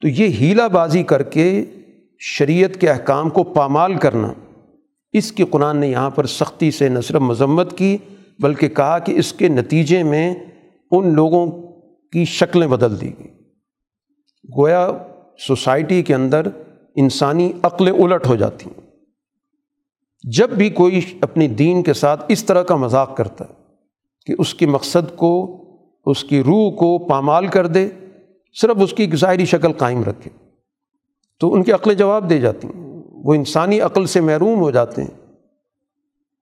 تو 0.00 0.08
یہ 0.08 0.26
ہیلا 0.26 0.66
بازی 0.66 1.02
کر 1.02 1.22
کے 1.22 1.64
شریعت 2.18 2.80
کے 2.80 2.88
احکام 2.88 3.30
کو 3.30 3.44
پامال 3.44 3.94
کرنا، 3.94 4.32
اس 5.12 5.32
کی 5.32 5.44
قرآن 5.44 5.76
نے 5.76 5.88
یہاں 5.88 6.10
پر 6.10 6.26
سختی 6.26 6.70
سے 6.70 6.88
نہ 6.88 7.00
صرف 7.00 7.20
مذمت 7.20 7.78
کی، 7.78 7.96
بلکہ 8.38 8.68
کہا 8.68 8.98
کہ 8.98 9.12
اس 9.12 9.32
کے 9.32 9.48
نتیجے 9.48 10.02
میں 10.02 10.34
ان 10.90 11.14
لوگوں 11.14 11.50
کی 12.12 12.24
شکلیں 12.24 12.68
بدل 12.68 13.00
دی 13.00 13.10
گئی 13.18 13.35
گویا 14.58 14.92
سوسائٹی 15.38 16.02
کے 16.02 16.14
اندر 16.14 16.46
انسانی 16.96 17.52
عقلیں 17.62 17.92
الٹ 17.92 18.26
ہو 18.26 18.36
جاتی 18.36 18.70
ہیں۔ 18.70 18.86
جب 20.36 20.50
بھی 20.50 20.70
کوئی 20.70 21.00
اپنی 21.20 21.48
دین 21.48 21.82
کے 21.82 21.92
ساتھ 21.92 22.24
اس 22.28 22.44
طرح 22.44 22.62
کا 22.62 22.76
مذاق 22.76 23.16
کرتا 23.16 23.44
ہے 23.44 23.54
کہ 24.26 24.34
اس 24.38 24.54
کے 24.54 24.66
مقصد 24.66 25.16
کو، 25.16 25.62
اس 26.06 26.24
کی 26.24 26.40
روح 26.40 26.70
کو 26.70 26.98
پامال 26.98 27.46
کر 27.46 27.66
دے، 27.66 27.88
صرف 28.60 28.76
اس 28.82 28.92
کی 28.92 29.06
ظاہری 29.14 29.44
شکل 29.44 29.72
قائم 29.72 30.02
رکھے، 30.02 30.30
تو 31.40 31.54
ان 31.54 31.62
کی 31.62 31.72
عقلیں 31.72 31.94
جواب 31.94 32.30
دے 32.30 32.38
جاتی 32.38 32.68
ہیں۔ 32.68 33.02
وہ 33.12 33.34
انسانی 33.34 33.80
عقل 33.80 34.06
سے 34.06 34.20
محروم 34.20 34.58
ہو 34.58 34.70
جاتے 34.70 35.02
ہیں۔ 35.02 35.34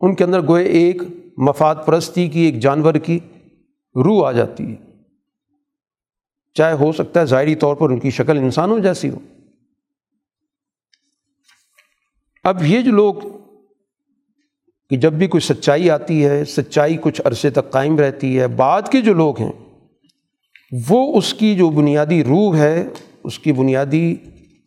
ان 0.00 0.14
کے 0.14 0.24
اندر 0.24 0.46
گوئے 0.46 0.64
ایک 0.64 1.02
مفاد 1.36 1.74
پرستی 1.86 2.28
کی، 2.28 2.40
ایک 2.40 2.60
جانور 2.60 2.94
کی 2.94 3.18
روح 3.94 4.28
آ 4.28 4.32
جاتی 4.32 4.74
ہے۔ 4.74 4.93
چاہے 6.54 6.74
ہو 6.74 6.92
سکتا 6.92 7.20
ہے 7.20 7.26
ظاہری 7.26 7.54
طور 7.54 7.74
پر 7.74 7.90
ان 7.90 8.00
کی 8.00 8.10
شکل 8.10 8.38
انسانوں 8.38 8.78
جیسی 8.78 9.10
ہو۔ 9.10 9.18
اب 12.44 12.64
یہ 12.64 12.82
جو 12.82 12.90
لوگ 12.90 13.14
کہ 14.90 14.96
جب 14.96 15.12
بھی 15.12 15.26
کوئی 15.26 15.40
سچائی 15.40 15.90
آتی 15.90 16.26
ہے، 16.26 16.44
سچائی 16.44 16.96
کچھ 17.00 17.20
عرصے 17.24 17.50
تک 17.50 17.70
قائم 17.70 17.98
رہتی 17.98 18.40
ہے، 18.40 18.48
بعد 18.48 18.82
کے 18.92 19.00
جو 19.00 19.14
لوگ 19.14 19.40
ہیں، 19.40 19.52
وہ 20.88 21.18
اس 21.18 21.34
کی 21.34 21.56
جو 21.56 21.70
بنیادی 21.70 22.24
روح 22.24 22.56
ہے، 22.56 22.88
اس 23.24 23.38
کی 23.38 23.52
بنیادی 23.52 24.16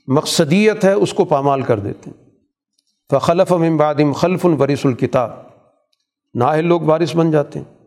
مقصدیت 0.08 0.86
ہے، 0.86 0.92
اس 0.92 1.14
کو 1.14 1.26
پامال 1.26 1.62
کر 1.62 1.80
دیتے 1.80 2.10
ہیں۔ 2.10 2.28
فخلف 3.12 3.54
امبادم 3.54 4.14
خلف 4.14 4.46
الورث 4.46 4.86
الکتاب 4.86 5.30
نااہل 6.34 6.66
لوگ 6.66 6.82
وارث 6.82 7.16
بن 7.16 7.32
جاتے 7.32 7.60
ہیں۔ 7.60 7.78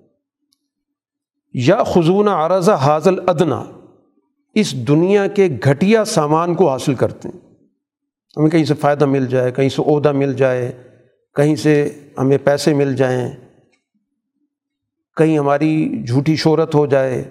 یا 1.55 1.83
خزون 1.85 2.29
عرضہ 2.29 2.73
حاضل 2.73 3.29
ادنا 3.29 3.65
اس 4.55 4.89
دنیا 4.89 5.27
کے 5.27 5.49
گھٹیا 5.65 6.05
سامان 6.05 6.55
کو 6.55 6.71
حاصل 6.71 6.95
کرتے 6.95 7.29
ہیں۔ 7.29 7.55
ہمیں 8.37 8.51
کہیں 8.51 8.65
سے 8.65 8.75
فائدہ 8.75 9.07
مل 9.07 9.27
جائے، 9.27 9.53
کہیں 9.53 9.69
سے 9.69 9.83
عہدہ 9.83 10.13
مل 10.13 10.35
جائے، 10.35 10.83
کہیں 11.35 11.57
سے 11.57 12.01
ہمیں 12.19 12.39
پیسے 12.45 12.75
مل 12.75 12.97
جائیں، 12.97 13.31
کہیں 15.17 15.39
ہماری 15.39 16.03
جھوٹی 16.07 16.37
شہرت 16.37 16.75
ہو 16.75 16.87
جائے۔ 16.87 17.25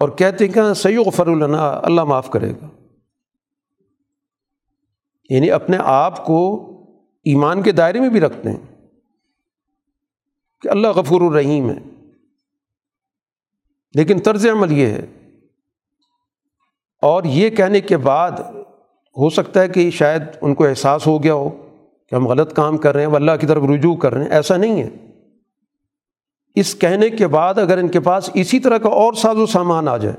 اور 0.00 0.08
کہتے 0.08 0.46
ہیں 0.46 0.52
کہ 0.52 0.58
ہاں، 0.58 0.74
سید 0.74 1.14
فر 1.14 1.26
النا 1.26 1.80
اللہ 1.82 2.04
معاف 2.04 2.30
کرے 2.30 2.50
گا۔ 2.50 2.68
یعنی 5.30 5.50
اپنے 5.50 5.76
آپ 5.80 6.26
کو 6.26 6.64
ایمان 7.24 7.62
کے 7.62 7.72
دائرے 7.72 8.00
میں 8.00 8.10
بھی 8.10 8.20
رکھتے 8.20 8.50
ہیں 8.50 8.88
کہ 10.60 10.68
اللہ 10.68 10.88
غفور 10.88 11.20
الرحیم 11.20 11.70
ہے۔ 11.70 11.78
لیکن 13.94 14.18
طرز 14.18 14.46
عمل 14.46 14.72
یہ 14.72 14.86
ہے 14.86 15.06
اور 17.02 17.24
یہ 17.24 17.50
کہنے 17.50 17.80
کے 17.80 17.96
بعد 17.96 18.30
ہو 19.16 19.30
سکتا 19.30 19.60
ہے 19.60 19.68
کہ 19.68 19.90
شاید 19.90 20.22
ان 20.40 20.54
کو 20.54 20.66
احساس 20.66 21.06
ہو 21.06 21.22
گیا 21.22 21.34
ہو 21.34 21.50
کہ 22.06 22.14
ہم 22.14 22.28
غلط 22.28 22.52
کام 22.52 22.76
کر 22.76 22.94
رہے 22.94 23.06
ہیں 23.06 23.14
اللہ 23.14 23.32
کی 23.40 23.46
طرف 23.46 23.62
رجوع 23.74 23.96
کر 23.96 24.14
رہے 24.14 24.24
ہیں۔ 24.24 24.30
ایسا 24.30 24.56
نہیں 24.56 24.82
ہے۔ 24.82 24.90
اس 26.54 26.74
کہنے 26.74 27.10
کے 27.10 27.26
بعد 27.26 27.58
اگر 27.58 27.78
ان 27.78 27.88
کے 27.88 28.00
پاس 28.00 28.30
اسی 28.34 28.60
طرح 28.60 28.78
کا 28.78 28.88
اور 28.88 29.12
ساز 29.12 29.36
و 29.36 29.46
سامان 29.46 29.88
آ 29.88 29.96
جائے، 29.96 30.16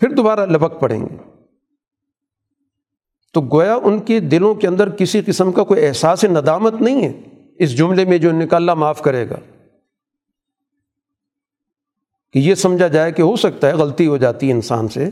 پھر 0.00 0.10
دوبارہ 0.10 0.46
لبک 0.46 0.80
پڑیں 0.80 1.00
گے۔ 1.00 1.16
تو 3.34 3.40
گویا 3.40 3.74
ان 3.74 3.98
کے 3.98 4.20
دلوں 4.20 4.54
کے 4.54 4.66
اندر 4.66 4.90
کسی 4.90 5.22
قسم 5.26 5.52
کا 5.52 5.64
کوئی 5.64 5.86
احساس 5.86 6.24
ندامت 6.24 6.74
نہیں 6.80 7.04
ہے۔ 7.04 7.20
اس 7.58 7.78
جملے 7.78 8.04
میں 8.04 8.18
جو 8.18 8.32
نکاللہ 8.32 8.74
معاف 8.74 9.02
کرے 9.02 9.30
گا۔ 9.30 9.36
کہ 12.32 12.38
یہ 12.38 12.54
سمجھا 12.54 12.86
جائے 12.86 13.12
کہ 13.12 13.22
ہو 13.22 13.36
سکتا 13.36 13.68
ہے 13.68 13.72
غلطی 13.72 14.06
ہو 14.06 14.16
جاتی 14.16 14.48
ہے 14.48 14.52
انسان 14.52 14.88
سے۔ 14.88 15.10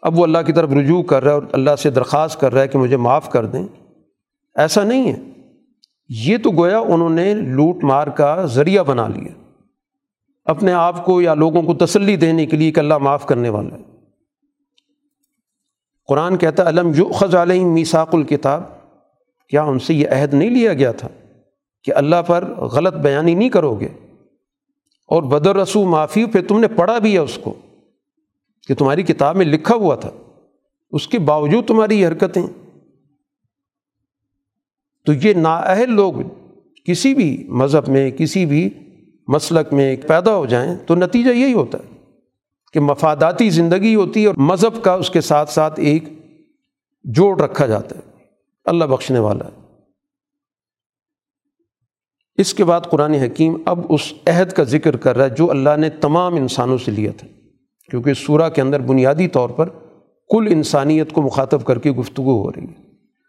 اب 0.00 0.18
وہ 0.18 0.24
اللہ 0.24 0.38
کی 0.46 0.52
طرف 0.52 0.70
رجوع 0.70 1.02
کر 1.02 1.22
رہا 1.22 1.30
ہے 1.30 1.34
اور 1.34 1.42
اللہ 1.52 1.76
سے 1.78 1.90
درخواست 1.90 2.40
کر 2.40 2.52
رہا 2.52 2.62
ہے 2.62 2.68
کہ 2.68 2.78
مجھے 2.78 2.96
معاف 2.96 3.30
کر 3.30 3.46
دیں۔ 3.46 3.66
ایسا 4.54 4.84
نہیں 4.84 5.12
ہے۔ 5.12 5.16
یہ 6.08 6.38
تو 6.38 6.50
گویا 6.50 6.78
انہوں 6.78 7.10
نے 7.10 7.34
لوٹ 7.34 7.84
مار 7.84 8.06
کا 8.06 8.44
ذریعہ 8.44 8.82
بنا 8.82 9.08
لیا۔ 9.08 9.52
اپنے 10.44 10.72
آپ 10.72 11.04
کو 11.04 11.22
یا 11.22 11.34
لوگوں 11.34 11.62
کو 11.62 11.74
تسلی 11.74 12.16
دینے 12.16 12.46
کے 12.46 12.56
لیے 12.56 12.70
کہ 12.70 12.80
اللہ 12.80 12.98
معاف 12.98 13.26
کرنے 13.26 13.48
والا 13.48 13.76
ہے۔ 13.76 13.82
قرآن 16.08 16.36
کہتا 16.36 16.62
ہے 16.62 16.68
علم 16.68 16.92
جو 16.92 17.04
خز 17.06 17.34
علیہ 17.34 17.64
میساک 17.64 18.14
الکتاب 18.14 18.62
کیا 19.48 19.62
ان 19.62 19.78
سے 19.78 19.94
یہ 19.94 20.08
عہد 20.08 20.34
نہیں 20.34 20.50
لیا 20.50 20.74
گیا 20.74 20.92
تھا 20.92 21.08
کہ 21.84 21.92
اللہ 21.94 22.22
پر 22.26 22.44
غلط 22.54 22.94
بیانی 22.94 23.34
نہیں 23.34 23.48
کرو 23.48 23.74
گے؟ 23.74 23.88
اور 25.06 25.22
بدر 25.22 25.56
رسو 25.56 25.84
معافی 25.84 26.26
پھر 26.26 26.46
تم 26.46 26.60
نے 26.60 26.68
پڑھا 26.68 26.98
بھی 26.98 27.12
ہے 27.12 27.18
اس 27.18 27.38
کو۔ 27.42 27.54
کہ 28.68 28.74
تمہاری 28.74 29.02
کتاب 29.02 29.36
میں 29.36 29.46
لکھا 29.46 29.74
ہوا 29.74 29.94
تھا، 29.94 30.10
اس 30.90 31.08
کے 31.08 31.18
باوجود 31.18 31.66
تمہاری 31.66 32.00
یہ 32.00 32.08
حرکتیں۔ 32.08 32.46
تو 35.06 35.12
یہ 35.12 35.34
نااہل 35.34 35.90
لوگ 35.90 36.12
کسی 36.84 37.14
بھی 37.14 37.46
مذہب 37.48 37.88
میں، 37.88 38.10
کسی 38.10 38.46
بھی 38.46 38.70
مسلک 39.28 39.72
میں 39.72 39.96
پیدا 39.96 40.36
ہو 40.36 40.46
جائیں 40.46 40.74
تو 40.86 40.94
نتیجہ 40.94 41.30
یہی 41.30 41.52
ہوتا 41.52 41.78
ہے 41.78 41.96
کہ 42.72 42.80
مفاداتی 42.80 43.50
زندگی 43.50 43.94
ہوتی 43.94 44.22
ہے 44.22 44.26
اور 44.26 44.34
مذہب 44.34 44.84
کا 44.84 44.94
اس 44.94 45.10
کے 45.10 45.20
ساتھ 45.20 45.50
ساتھ 45.50 45.80
ایک 45.80 46.04
جوڑ 47.04 47.40
رکھا 47.40 47.66
جاتا 47.66 47.96
ہے۔ 47.96 48.10
اللہ 48.64 48.84
بخشنے 48.84 49.18
والا 49.18 49.44
ہے۔ 49.44 49.74
اس 52.36 52.54
کے 52.54 52.64
بعد 52.64 52.80
قرآن 52.80 53.14
حکیم 53.14 53.56
اب 53.66 53.78
اس 53.88 54.12
عہد 54.26 54.52
کا 54.52 54.62
ذکر 54.62 54.96
کر 54.96 55.16
رہا 55.16 55.24
ہے 55.24 55.30
جو 55.30 55.50
اللہ 55.50 55.76
نے 55.78 55.90
تمام 55.90 56.34
انسانوں 56.34 56.78
سے 56.78 56.90
لیا 56.90 57.12
تھا۔ 57.16 57.28
کیونکہ 57.90 58.14
سورہ 58.14 58.48
کے 58.48 58.60
اندر 58.60 58.80
بنیادی 58.80 59.28
طور 59.28 59.50
پر 59.50 59.68
کل 60.28 60.46
انسانیت 60.50 61.12
کو 61.12 61.22
مخاطب 61.22 61.64
کر 61.64 61.78
کے 61.78 61.90
گفتگو 61.90 62.42
ہو 62.42 62.50
رہی 62.50 62.64
ہے۔ 62.64 62.88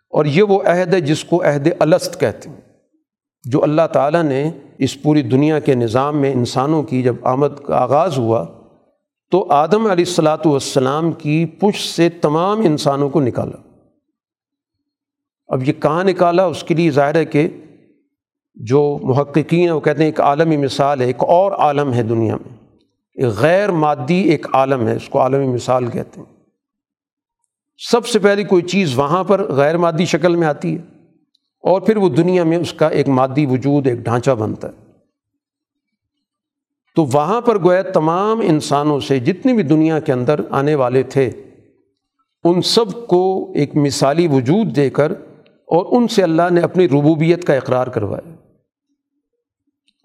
اور 0.09 0.25
یہ 0.25 0.43
وہ 0.43 0.59
عہد 0.65 0.93
ہے 0.93 1.01
جس 1.01 1.23
کو 1.23 1.43
عہد 1.43 1.67
الست 1.79 2.19
کہتے 2.19 2.49
ہیں۔ 2.49 2.61
جو 3.43 3.63
اللہ 3.63 3.81
تعالیٰ 3.93 4.23
نے 4.23 4.51
اس 4.77 5.01
پوری 5.01 5.21
دنیا 5.21 5.59
کے 5.59 5.75
نظام 5.75 6.17
میں 6.17 6.33
انسانوں 6.33 6.83
کی 6.83 7.03
جب 7.03 7.15
آمد 7.21 7.47
کا 7.65 7.75
آغاز 7.75 8.17
ہوا، 8.17 8.45
تو 9.31 9.45
آدم 9.49 9.79
علیہ 9.79 10.05
السلاۃ 10.07 10.45
والسلام 10.45 11.11
کی 11.11 11.45
پش 11.45 11.95
سے 11.95 12.09
تمام 12.09 12.59
انسانوں 12.59 13.09
کو 13.09 13.21
نکالا۔ 13.21 13.77
اب 15.47 15.67
یہ 15.67 15.73
کہاں 15.73 16.03
نکالا؟ 16.03 16.45
اس 16.45 16.63
کے 16.63 16.75
لیے 16.75 16.91
ظاہر 16.91 17.15
ہے 17.15 17.25
کہ 17.25 17.47
جو 18.55 18.97
محققین 19.01 19.59
ہیں، 19.59 19.71
وہ 19.71 19.79
کہتے 19.79 19.99
ہیں 19.99 20.07
ایک 20.07 20.21
عالمی 20.21 20.57
مثال 20.57 21.01
ہے، 21.01 21.05
ایک 21.05 21.17
اور 21.19 21.51
عالم 21.51 21.93
ہے 21.93 22.03
دنیا 22.03 22.35
میں۔ 22.35 22.58
غیر 23.17 23.71
مادی 23.71 24.15
ایک 24.15 24.47
عالم 24.53 24.87
ہے، 24.87 24.95
اس 24.95 25.09
کو 25.09 25.19
عالمی 25.19 25.47
مثال 25.47 25.87
کہتے 25.87 26.21
ہیں۔ 26.21 26.39
سب 27.91 28.07
سے 28.07 28.19
پہلی 28.19 28.43
کوئی 28.43 28.61
چیز 28.61 28.97
وہاں 28.97 29.23
پر 29.23 29.53
غیر 29.53 29.77
مادی 29.77 30.05
شکل 30.05 30.35
میں 30.35 30.47
آتی 30.47 30.77
ہے 30.77 30.81
اور 31.59 31.81
پھر 31.81 31.97
وہ 31.97 32.09
دنیا 32.09 32.43
میں 32.43 32.57
اس 32.57 32.73
کا 32.73 32.87
ایک 32.87 33.09
مادی 33.09 33.45
وجود، 33.45 33.87
ایک 33.87 33.99
ڈھانچہ 33.99 34.31
بنتا 34.31 34.67
ہے۔ 34.67 34.89
تو 36.95 37.05
وہاں 37.05 37.41
پر 37.41 37.63
گویا 37.63 37.81
تمام 37.81 38.39
انسانوں 38.39 38.99
سے 38.99 39.19
جتنے 39.19 39.53
بھی 39.53 39.63
دنیا 39.63 39.99
کے 39.99 40.13
اندر 40.13 40.39
آنے 40.49 40.75
والے 40.75 41.03
تھے، 41.03 41.31
ان 42.43 42.61
سب 42.61 43.07
کو 43.07 43.51
ایک 43.55 43.75
مثالی 43.75 44.27
وجود 44.27 44.75
دے 44.75 44.89
کر 44.89 45.11
اور 45.67 46.01
ان 46.01 46.07
سے 46.07 46.23
اللہ 46.23 46.49
نے 46.51 46.61
اپنی 46.61 46.89
ربوبیت 46.89 47.45
کا 47.45 47.53
اقرار 47.53 47.87
کروایا۔ 47.87 48.28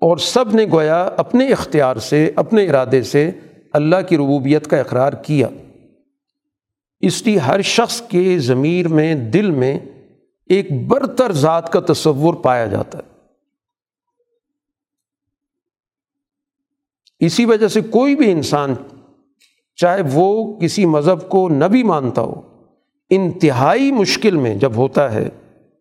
اور 0.05 0.17
سب 0.17 0.55
نے 0.55 0.65
گویا 0.73 1.03
اپنے 1.03 1.49
اختیار 1.49 1.97
سے، 1.97 2.31
اپنے 2.37 2.69
ارادے 2.69 3.03
سے 3.03 3.31
اللہ 3.73 3.97
کی 4.09 4.17
ربوبیت 4.17 4.67
کا 4.67 4.77
اقرار 4.77 5.13
کیا۔ 5.13 5.49
اس 7.01 7.27
لیے 7.27 7.39
ہر 7.39 7.61
شخص 7.61 8.01
کے 8.01 8.39
ضمیر 8.39 8.89
میں، 8.89 9.15
دل 9.15 9.51
میں 9.51 9.79
ایک 10.47 10.87
برتر 10.87 11.33
ذات 11.33 11.73
کا 11.73 11.81
تصور 11.93 12.35
پایا 12.35 12.67
جاتا 12.67 12.99
ہے۔ 12.99 13.03
اسی 17.27 17.45
وجہ 17.45 17.69
سے 17.69 17.81
کوئی 17.81 18.17
بھی 18.17 18.33
انسان، 18.33 18.75
چاہے 19.77 20.03
وہ 20.13 20.59
کسی 20.61 20.87
مذہب 20.87 21.29
کو 21.29 21.49
نہ 21.49 21.65
بھی 21.65 21.83
مانتا 21.83 22.23
ہو، 22.23 22.41
انتہائی 23.11 23.93
مشکل 23.93 24.37
میں 24.37 24.55
جب 24.55 24.73
ہوتا 24.77 25.13
ہے، 25.13 25.29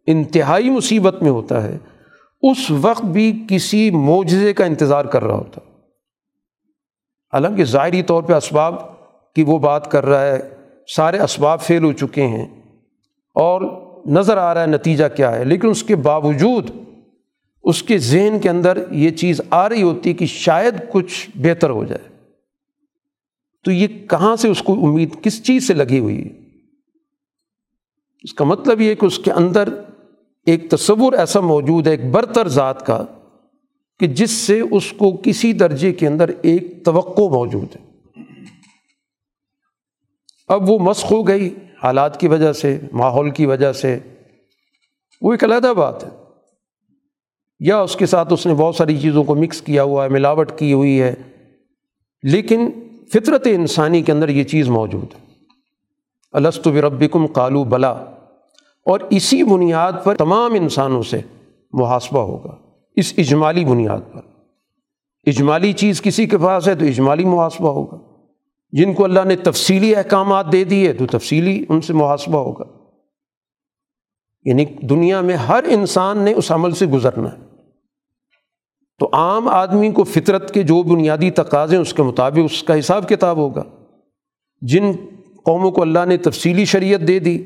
انتہائی 0.08 0.70
مصیبت 0.70 1.22
میں 1.22 1.32
ہوتا 1.32 1.64
ہے 1.64 1.78
اس 2.44 2.72
وقت 2.72 3.06
بھی 3.06 3.46
کسی 3.50 3.92
معجزے 3.92 4.54
کا 4.54 4.66
انتظار 4.66 5.06
کر 5.06 5.24
رہا 5.24 5.34
ہوتا۔ 5.34 5.60
حالانکہ 7.34 7.64
ظاہری 7.64 8.04
طور 8.04 8.24
پہ 8.24 8.34
اسباب 8.34 8.76
کی 9.34 9.44
وہ 9.44 9.58
بات 9.58 9.92
کر 9.92 10.06
رہا 10.06 10.22
ہے، 10.22 10.40
سارے 10.96 11.20
اسباب 11.20 11.62
فیل 11.62 11.84
ہو 11.84 11.92
چکے 11.92 12.28
ہیں 12.28 12.46
اور 13.34 13.84
نظر 14.06 14.38
آ 14.38 14.54
رہا 14.54 14.62
ہے 14.62 14.68
نتیجہ 14.68 15.04
کیا 15.16 15.36
ہے۔ 15.36 15.44
لیکن 15.44 15.70
اس 15.70 15.84
کے 15.84 15.96
باوجود 15.96 16.70
اس 17.64 17.84
کے 17.84 17.98
ذہن 17.98 18.38
کے 18.42 18.50
اندر 18.50 18.92
یہ 18.92 19.10
چیز 19.10 19.42
آ 19.50 19.70
رہی 19.70 19.82
ہوتی 19.82 20.14
کہ 20.14 20.26
شاید 20.26 20.74
کچھ 20.92 21.30
بہتر 21.36 21.70
ہو 21.70 21.86
جائے۔ 21.86 22.18
تو 23.64 23.72
یہ 23.72 23.88
کہاں 24.10 24.36
سے 24.36 24.48
اس 24.48 24.62
کو 24.62 24.74
امید، 24.74 25.10
کس 25.22 25.44
چیز 25.44 25.68
سے 25.68 25.74
لگی 25.74 26.00
ہوئی 26.00 26.24
ہے؟ 26.24 26.30
اس 28.24 28.34
کا 28.34 28.46
مطلب 28.46 28.82
یہ 28.82 28.96
کہ 28.96 29.06
اس 29.06 29.20
کے 29.20 29.32
اندر 29.32 29.83
ایک 30.46 30.70
تصور 30.70 31.14
ایسا 31.14 31.40
موجود 31.40 31.88
ہے، 31.88 31.92
ایک 31.92 32.12
برتر 32.12 32.48
ذات 32.48 32.86
کا، 32.86 33.06
کہ 34.00 34.08
جس 34.08 34.32
سے 34.32 34.60
اس 34.60 34.94
کو 34.94 35.20
کسی 35.24 35.54
درجے 35.54 35.94
کے 35.94 36.08
اندر 36.08 36.32
ایک 36.42 36.86
توقع 36.86 37.22
موجود 37.22 37.76
ہے۔ 37.76 37.92
اب 40.48 40.70
وہ 40.70 40.80
مسخ 40.80 41.12
ہو 41.12 41.28
گئی 41.28 41.56
حالات 41.84 42.20
کی 42.20 42.28
وجہ 42.28 42.54
سے، 42.54 42.80
ماحول 42.94 43.30
کی 43.30 43.46
وجہ 43.46 43.72
سے۔ 43.72 44.00
وہ 45.22 45.32
ایک 45.32 45.44
علیحدہ 45.44 45.74
بات 45.78 46.04
ہے۔ 46.04 46.10
یا 47.60 47.82
اس 47.82 47.96
کے 47.96 48.06
ساتھ 48.06 48.34
اس 48.34 48.48
نے 48.48 48.54
بہت 48.54 48.76
ساری 48.76 48.98
چیزوں 48.98 49.24
کو 49.24 49.36
مکس 49.36 49.62
کیا 49.62 49.84
ہوا 49.84 50.04
ہے، 50.04 50.10
ملاوٹ 50.10 50.52
کی 50.58 50.74
ہوئی 50.74 51.02
ہے۔ 51.02 51.14
لیکن 52.24 52.70
فطرت 53.14 53.42
انسانی 53.46 54.02
کے 54.02 54.12
اندر 54.12 54.30
یہ 54.30 54.44
چیز 54.44 54.70
موجود 54.70 55.14
ہے۔ 55.16 55.36
السط 56.32 56.68
بربکم 56.68 57.26
قالو 57.26 57.64
بلا 57.64 58.06
اور 58.86 59.00
اسی 59.10 59.44
بنیاد 59.44 59.92
پر 60.04 60.16
تمام 60.16 60.54
انسانوں 60.54 61.04
سے 61.04 61.22
محاسبہ 61.72 62.20
ہوگا، 62.20 62.56
اس 62.96 63.14
اجمالی 63.18 63.66
بنیاد 63.66 64.14
پر۔ 64.14 64.22
اجمالی 65.28 65.74
چیز 65.74 66.02
کسی 66.02 66.26
کے 66.26 66.38
پاس 66.38 66.68
ہے 66.68 66.76
تو 66.76 66.86
اجمالی 66.86 67.26
محاسبہ 67.26 67.70
ہوگا۔ 67.70 67.98
جن 68.72 68.94
کو 68.94 69.04
اللہ 69.04 69.20
نے 69.26 69.36
تفصیلی 69.36 69.96
احکامات 69.96 70.52
دے 70.52 70.64
دیے 70.64 70.94
تو 70.94 71.06
تفصیلی 71.08 71.66
ان 71.70 71.82
سے 71.82 71.94
محاسبہ 71.94 72.38
ہوگا۔ 72.38 72.64
یعنی 74.44 74.66
دنیا 74.66 75.22
میں 75.22 75.36
ہر 75.36 75.64
انسان 75.68 76.18
نے 76.18 76.34
اس 76.34 76.52
عمل 76.52 76.72
سے 76.72 76.86
گزرنا 76.86 77.32
ہے۔ 77.32 77.38
تو 79.00 79.10
عام 79.14 79.48
آدمی 79.48 79.92
کو 79.92 80.04
فطرت 80.04 80.54
کے 80.54 80.64
جو 80.64 80.84
بنیادی 80.84 81.32
تقاضے 81.32 81.78
اس 81.78 81.94
کے 81.94 82.04
مطابق 82.04 82.40
اس 82.44 82.64
کا 82.64 82.80
حساب 82.80 83.10
کتاب 83.10 83.38
ہوگا۔ 83.38 83.64
جن 84.62 84.84
قوموں 85.46 85.72
کو 85.72 85.82
اللہ 85.82 86.06
نے 86.06 86.18
تفصیلی 86.18 86.66
شریعت 86.66 87.00
دے 87.08 87.20
دی 87.20 87.44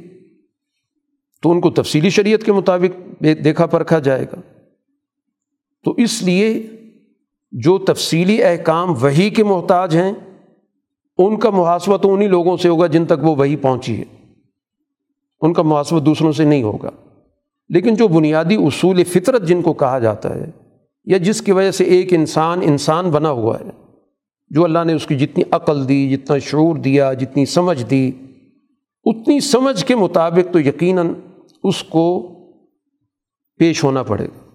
تو 1.48 1.52
ان 1.52 1.62
کو 1.62 1.70
تفصیلی 1.70 2.10
شریعت 2.10 2.44
کے 2.44 2.52
مطابق 2.52 3.24
دیکھا 3.44 3.66
پرکھا 3.66 4.00
جائے 4.00 4.24
گا۔ 4.24 4.42
تو 5.84 5.92
اس 5.92 6.24
لیے 6.24 6.68
جو 7.52 7.78
تفصیلی 7.78 8.44
احکام 8.44 8.94
وہی 9.02 9.30
کے 9.30 9.44
محتاج 9.44 9.96
ہیں، 9.96 10.14
ان 11.18 11.40
کا 11.40 11.50
محاسبہ 11.50 11.98
تو 11.98 12.14
انہیں 12.14 12.28
لوگوں 12.28 12.58
سے 12.58 12.70
ہوگا 12.70 12.88
جن 12.88 13.06
تک 13.06 13.24
وہ 13.24 13.36
وہی 13.36 13.56
پہنچی 13.56 14.00
ہے۔ 14.00 14.04
ان 15.42 15.54
کا 15.54 15.62
محاسبہ 15.62 16.00
دوسروں 16.00 16.32
سے 16.32 16.44
نہیں 16.44 16.64
ہوگا۔ 16.64 16.90
لیکن 17.70 17.96
جو 17.96 18.08
بنیادی 18.08 18.56
اصول 18.56 19.04
فطرت 19.04 19.48
جن 19.48 19.62
کو 19.62 19.74
کہا 19.74 20.00
جاتا 20.00 20.36
ہے، 20.36 20.52
یا 21.06 21.18
جس 21.18 21.42
کی 21.42 21.52
وجہ 21.52 21.72
سے 21.72 21.84
ایک 21.84 22.14
انسان 22.14 22.60
انسان 22.64 23.10
بنا 23.10 23.32
ہوا 23.32 23.60
ہے، 23.60 23.70
جو 24.50 24.64
اللہ 24.64 24.80
نے 24.86 24.94
اس 24.94 25.08
کی 25.08 25.16
جتنی 25.16 25.44
عقل 25.52 25.90
دی، 25.90 26.10
جتنا 26.10 26.38
شعور 26.38 26.76
دیا، 26.76 27.14
جتنی 27.14 27.46
سمجھ 27.46 27.86
دی، 27.86 28.12
اتنی 29.06 29.40
سمجھ 29.40 29.86
کے 29.86 29.96
مطابق 29.96 30.54
تو 30.54 30.60
یقیناً 30.60 31.14
اس 31.68 31.84
کو 31.84 32.34
پیش 33.58 33.84
ہونا 33.84 34.04
پڑے 34.04 34.26
گا، 34.26 34.50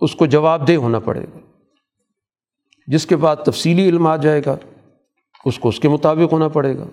اس 0.00 0.14
کو 0.14 0.26
جواب 0.26 0.68
دہ 0.68 0.72
ہونا 0.72 0.98
پڑے 0.98 1.20
گا۔ 1.20 1.38
جس 2.86 3.06
کے 3.06 3.16
بعد 3.16 3.36
تفصیلی 3.36 3.88
علم 3.88 4.06
آ 4.06 4.16
جائے 4.16 4.42
گا، 4.46 4.56
اس 5.44 5.58
کو 5.58 5.68
اس 5.68 5.80
کے 5.80 5.88
مطابق 5.88 6.32
ہونا 6.32 6.48
پڑے 6.48 6.78
گا۔ 6.78 6.86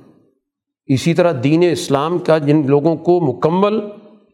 اسی 0.86 1.14
طرح 1.14 1.34
دین 1.44 1.64
اسلام 1.72 2.18
کا 2.18 2.38
جن 2.38 2.68
لوگوں 2.68 2.96
کو 2.96 3.22
مکمل 3.22 3.80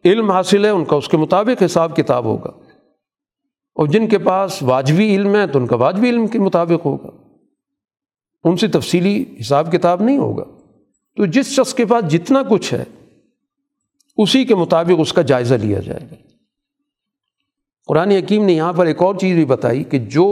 علم 0.04 0.30
حاصل 0.30 0.64
ہے، 0.64 0.70
ان 0.70 0.84
کا 0.84 0.96
اس 0.96 1.08
کے 1.08 1.16
مطابق 1.16 1.62
حساب 1.62 1.96
کتاب 1.96 2.24
ہوگا۔ 2.24 2.50
اور 3.74 3.86
جن 3.86 4.08
کے 4.08 4.18
پاس 4.18 4.62
واجبی 4.62 5.16
علم 5.16 5.34
ہے، 5.34 5.46
تو 5.46 5.58
ان 5.58 5.66
کا 5.66 5.76
واجبی 5.76 6.08
علم 6.08 6.26
کے 6.26 6.38
مطابق 6.38 6.86
ہوگا۔ 6.86 7.10
ان 8.44 8.56
سے 8.56 8.68
تفصیلی 8.68 9.24
حساب 9.40 9.72
کتاب 9.72 10.02
نہیں 10.02 10.18
ہوگا۔ 10.18 10.44
تو 11.16 11.26
جس 11.26 11.46
شخص 11.46 11.74
کے 11.74 11.84
پاس 11.84 12.12
جتنا 12.12 12.42
کچھ 12.50 12.74
ہے 12.74 12.84
اسی 14.18 14.44
کے 14.44 14.54
مطابق 14.54 15.00
اس 15.00 15.12
کا 15.12 15.22
جائزہ 15.22 15.54
لیا 15.54 15.80
جائے 15.80 16.06
گا۔ 16.10 16.14
قرآن 17.88 18.10
حکیم 18.10 18.44
نے 18.44 18.52
یہاں 18.52 18.72
پر 18.72 18.86
ایک 18.86 19.02
اور 19.02 19.14
چیز 19.14 19.34
بھی 19.34 19.44
بتائی 19.44 19.84
کہ 19.84 19.98
جو 19.98 20.26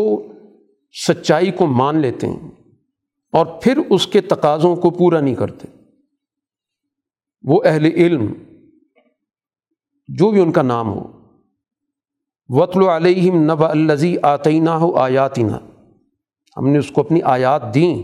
سچائی 0.94 1.50
کو 1.50 1.66
مان 1.66 1.98
لیتے 1.98 2.26
ہیں 2.26 2.48
اور 3.32 3.46
پھر 3.62 3.78
اس 3.90 4.06
کے 4.06 4.20
تقاضوں 4.20 4.74
کو 4.76 4.90
پورا 4.90 5.20
نہیں 5.20 5.34
کرتے، 5.34 5.68
وہ 7.44 7.60
اہل 7.64 7.84
علم، 7.84 8.32
جو 10.08 10.30
بھی 10.30 10.40
ان 10.40 10.52
کا 10.52 10.62
نام 10.62 10.88
ہو 10.88 11.04
وطل 12.48 12.82
علیہم 12.82 13.42
نب 13.42 13.64
الزی 13.64 14.16
آتینہ 14.22 14.70
ہو 14.70 14.94
آیاتینہ 14.96 15.56
ہم 16.56 16.68
نے 16.68 16.78
اس 16.78 16.90
کو 16.90 17.00
اپنی 17.00 17.22
آیات 17.22 17.74
دیں، 17.74 17.96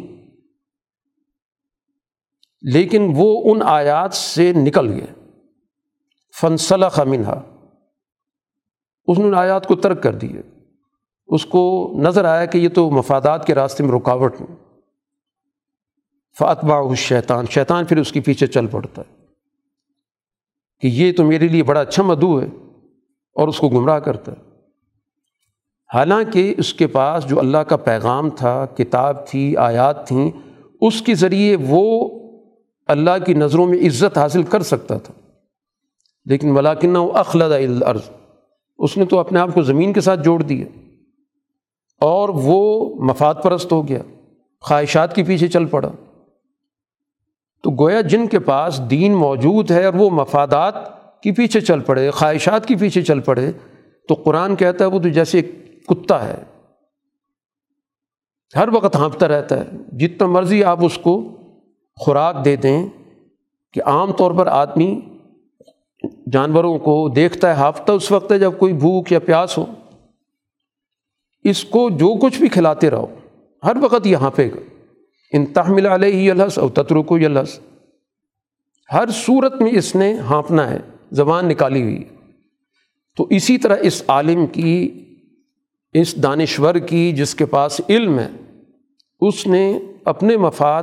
لیکن 2.63 3.13
وہ 3.17 3.53
ان 3.53 3.63
آیات 3.63 4.15
سے 4.15 4.53
نکل 4.53 4.93
گئے۔ 4.93 5.22
فنسلخ 6.41 7.01
منہا۔ 7.01 7.43
اس 9.07 9.19
نے 9.19 9.37
آیات 9.37 9.67
کو 9.67 9.75
ترک 9.75 10.03
کر 10.03 10.15
دیے۔ 10.15 10.41
اس 11.27 11.47
کو 11.47 11.93
نظر 11.99 12.25
آیا 12.25 12.45
کہ 12.45 12.59
یہ 12.59 12.69
تو 12.69 12.91
مفادات 12.91 13.47
کے 13.47 13.55
راستے 13.55 13.85
میں 13.85 13.93
رکاوٹ 13.93 14.41
میں 14.41 14.57
فاتبا 16.39 16.95
شیطان 16.95 17.45
شیطان 17.51 17.85
پھر 17.85 17.97
اس 17.97 18.13
کے 18.13 18.21
پیچھے 18.21 18.47
چل 18.47 18.67
پڑتا 18.67 19.03
ہے۔ 19.03 19.17
کہ 20.81 20.87
یہ 20.87 21.13
تو 21.13 21.25
میرے 21.25 21.49
لیے 21.49 21.63
بڑا 21.63 21.81
اچھا 21.81 22.03
مدعو 22.03 22.41
ہے 22.41 22.47
اور 23.35 23.49
اس 23.49 23.59
کو 23.59 23.69
گمراہ 23.69 23.99
کرتا 23.99 24.33
ہے۔ 24.33 24.53
حالانکہ 25.95 26.55
اس 26.59 26.75
کے 26.75 26.87
پاس 26.87 27.29
جو 27.29 27.39
اللہ 27.39 27.59
کا 27.59 27.77
پیغام 27.77 28.31
تھا، 28.31 28.67
کتاب 28.77 29.27
تھی، 29.27 29.57
آیات 29.57 30.09
تھیں، 30.09 30.31
اس 30.81 31.03
کے 31.03 31.15
ذریعے 31.15 31.57
وہ 31.61 32.11
اللہ 32.87 33.25
کی 33.27 33.35
نظروں 33.35 33.67
میں 33.67 33.79
عزت 33.79 34.19
حاصل 34.19 34.43
کر 34.43 34.63
سکتا 34.63 34.99
تھا۔ 34.99 35.15
لیکن 36.25 36.55
ملاکنہ 36.55 36.99
وہ 36.99 37.13
اخلد 37.13 37.53
العرض 37.53 38.11
اس 38.79 38.97
نے 38.97 39.05
تو 39.05 39.19
اپنے 39.19 39.41
آپ 39.41 39.49
کو 39.55 39.63
زمین 39.63 39.93
کے 39.93 40.01
ساتھ 40.01 40.21
جوڑ 40.21 40.43
دیا۔ 40.43 40.67
اور 42.01 42.29
وہ 42.29 42.95
مفاد 42.95 43.35
پرست 43.43 43.73
ہو 43.73 43.89
گیا، 43.89 43.99
خواہشات 44.61 45.15
کے 45.15 45.25
پیچھے 45.25 45.49
چل 45.49 45.67
پڑا۔ 45.67 45.91
تو 47.63 47.71
گویا 47.71 48.01
جن 48.01 48.27
کے 48.27 48.39
پاس 48.39 48.81
دین 48.91 49.15
موجود 49.15 49.71
ہے 49.71 49.85
اور 49.85 49.95
وہ 49.95 50.11
مفادات 50.11 50.75
کے 51.23 51.33
پیچھے 51.33 51.61
چل 51.61 51.81
پڑے، 51.81 52.11
خواہشات 52.11 52.67
کے 52.67 52.75
پیچھے 52.77 53.03
چل 53.03 53.21
پڑے، 53.21 53.53
تو 54.09 54.15
قرآن 54.15 54.57
کہتا 54.57 54.85
ہے 54.85 54.91
وہ 54.91 54.99
تو 54.99 55.09
جیسے 55.09 55.39
ایک 55.39 55.87
کتا 55.87 56.29
ہے۔ 56.29 56.43
ہر 58.57 58.69
وقت 58.73 58.97
ہانپتا 58.97 59.29
رہتا 59.29 59.61
ہے۔ 59.61 59.97
جتنا 59.99 60.27
مرضی 60.27 60.65
آپ 60.65 60.85
اس 60.85 60.99
کو 60.99 61.37
خوراک 61.97 62.45
دے 62.45 62.57
دیں 62.57 62.89
کہ 63.73 63.83
عام 63.83 64.13
طور 64.13 64.33
پر 64.33 64.47
آدمی 64.47 65.01
جانوروں 66.33 66.79
کو 66.79 67.09
دیکھتا 67.09 67.49
ہے، 67.49 67.53
ہافتہ 67.53 67.93
اس 67.93 68.11
وقت 68.13 68.33
ہے 68.33 68.39
جب 68.39 68.53
کوئی 68.59 68.73
بھوک 68.73 69.13
یا 69.13 69.19
پیاس 69.19 69.59
ہو۔ 69.59 69.65
اس 71.45 71.65
کو 71.65 71.91
جو 71.91 72.15
کچھ 72.19 72.39
بھی 72.39 72.49
کھلاتے 72.49 72.91
رہو، 72.91 73.07
ہر 73.63 73.77
وقت 73.81 74.07
یہ 74.07 74.17
ہانپے 74.17 74.49
گا 74.51 74.61
ان 75.33 75.47
تحمل 75.47 75.87
علیہ 75.87 76.31
الحس 76.31 76.59
اور 76.59 76.71
تتر 76.71 76.97
کو 76.97 77.15
الحس 77.15 77.59
ہر 78.93 79.11
صورت 79.15 79.61
میں 79.63 79.73
اس 79.73 79.95
نے 79.97 80.13
ہانپنا 80.13 80.71
ہے، 80.71 80.79
زبان 81.13 81.49
نکالی 81.49 81.83
ہوئی 81.83 82.05
تو 83.17 83.27
اسی 83.31 83.59
طرح 83.59 83.77
اس 83.81 84.03
عالم 84.09 84.47
کی، 84.47 84.91
اس 85.95 86.23
دانشور 86.23 86.75
کی 86.75 87.13
جس 87.13 87.35
کے 87.35 87.47
پاس 87.47 87.81
علم 87.89 88.19
ہے، 88.19 88.29
اس 89.21 89.47
نے 89.47 89.79
اپنے 90.05 90.37
مفاد 90.37 90.83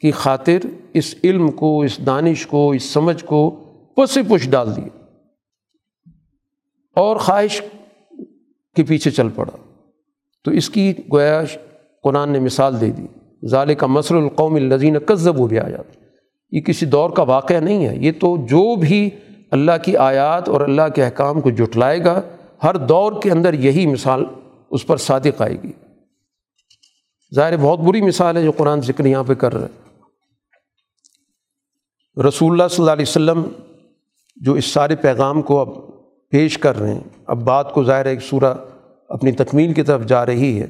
کی 0.00 0.10
خاطر 0.10 0.58
اس 0.94 1.14
علم 1.24 1.50
کو، 1.50 1.82
اس 1.82 2.06
دانش 2.06 2.46
کو، 2.46 2.70
اس 2.70 2.82
سمجھ 2.82 3.24
کو 3.24 3.50
پس 3.96 4.14
پش 4.14 4.50
ڈال 4.50 4.76
دی۔ 4.76 5.08
اور 6.96 7.16
خواہش 7.16 7.62
کے 8.76 8.82
پیچھے 8.82 9.10
چل 9.10 9.28
پڑا۔ 9.28 9.56
تو 10.44 10.50
اس 10.50 10.70
کی 10.70 10.92
گویا 11.12 11.42
قرآن 12.02 12.30
نے 12.30 12.38
مثال 12.38 12.80
دے 12.80 12.90
دی۔ 12.90 13.06
ظال 13.46 13.74
کا 13.74 13.86
مصر 13.86 14.14
القوم 14.14 14.54
الزین 14.54 14.98
کذب 14.98 15.40
و 15.40 15.46
بھی 15.46 15.58
آ 15.58 15.68
یہ 16.50 16.60
کسی 16.60 16.86
دور 16.86 17.10
کا 17.10 17.22
واقعہ 17.22 17.60
نہیں 17.60 17.88
ہے۔ 17.88 17.96
یہ 17.96 18.12
تو 18.20 18.36
جو 18.36 18.76
بھی 18.76 19.10
اللہ 19.50 19.72
کی 19.84 19.96
آیات 19.96 20.48
اور 20.48 20.60
اللہ 20.60 20.88
کے 20.94 21.04
احکام 21.04 21.40
کو 21.40 21.50
جٹلائے 21.50 22.04
گا، 22.04 22.22
ہر 22.62 22.76
دور 22.76 23.12
کے 23.22 23.30
اندر 23.30 23.54
یہی 23.54 23.86
مثال 23.86 24.24
اس 24.70 24.86
پر 24.86 24.96
صادق 24.96 25.42
آئے 25.42 25.56
گی۔ 25.62 25.72
ظاہر 27.34 27.56
بہت 27.56 27.78
بری 27.78 28.02
مثال 28.02 28.36
ہے 28.36 28.42
جو 28.42 28.52
قرآن 28.52 28.80
ذکر 28.80 29.04
یہاں 29.04 29.24
پہ 29.24 29.34
کر 29.34 29.54
رہے 29.54 29.66
رسول 32.16 32.52
اللہ 32.52 32.68
صلی 32.68 32.82
اللہ 32.82 32.90
علیہ 32.90 33.02
وسلم 33.02 33.42
جو 34.36 34.52
اس 34.52 34.64
سارے 34.64 34.96
پیغام 34.96 35.42
کو 35.42 35.60
اب 35.60 35.68
پیش 36.30 36.58
کر 36.58 36.78
رہے 36.78 36.94
ہیں، 36.94 37.00
اب 37.26 37.42
بات 37.42 37.72
کو 37.72 37.84
ظاہر 37.84 38.06
ایک 38.06 38.22
سورہ 38.22 38.54
اپنی 39.08 39.32
تکمیل 39.32 39.72
کی 39.72 39.82
طرف 39.82 40.06
جا 40.06 40.26
رہی 40.26 40.62
ہے 40.62 40.66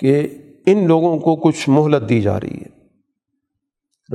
کہ 0.00 0.28
ان 0.66 0.86
لوگوں 0.86 1.18
کو 1.18 1.36
کچھ 1.36 1.68
مہلت 1.68 2.08
دی 2.08 2.20
جا 2.20 2.40
رہی 2.40 2.54
ہے۔ 2.54 2.74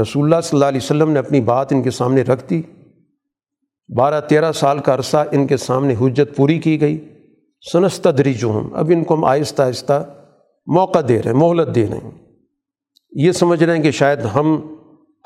رسول 0.01 0.23
اللہ 0.23 0.41
صلی 0.43 0.57
اللہ 0.57 0.65
علیہ 0.65 0.79
وسلم 0.83 1.11
نے 1.11 1.19
اپنی 1.19 1.41
بات 1.41 1.73
ان 1.73 1.83
کے 1.83 1.91
سامنے 1.91 2.21
رکھ 2.21 2.49
دی۔ 2.49 2.61
بارہ 3.97 4.21
تیرہ 4.21 4.51
سال 4.51 4.79
کا 4.79 4.93
عرصہ 4.93 5.17
ان 5.31 5.47
کے 5.47 5.57
سامنے 5.57 5.95
حجت 6.01 6.35
پوری 6.35 6.59
کی 6.59 6.81
گئی۔ 6.81 6.97
سنستدری 7.73 8.33
جو 8.33 8.47
ہوں 8.47 8.69
اب 8.73 8.91
ان 8.93 9.03
کو 9.03 9.13
ہم 9.13 9.25
آہستہ 9.25 9.61
آہستہ 9.61 10.05
موقع 10.67 10.99
دے 11.07 11.21
رہے 11.21 11.31
ہیں، 11.31 11.37
مہلت 11.37 11.75
دے 11.75 11.87
رہے 11.87 11.97
ہیں۔ 11.97 12.11
یہ 13.11 13.31
سمجھ 13.31 13.63
رہے 13.63 13.75
ہیں 13.75 13.83
کہ 13.83 13.91
شاید 13.91 14.19
ہم 14.19 14.75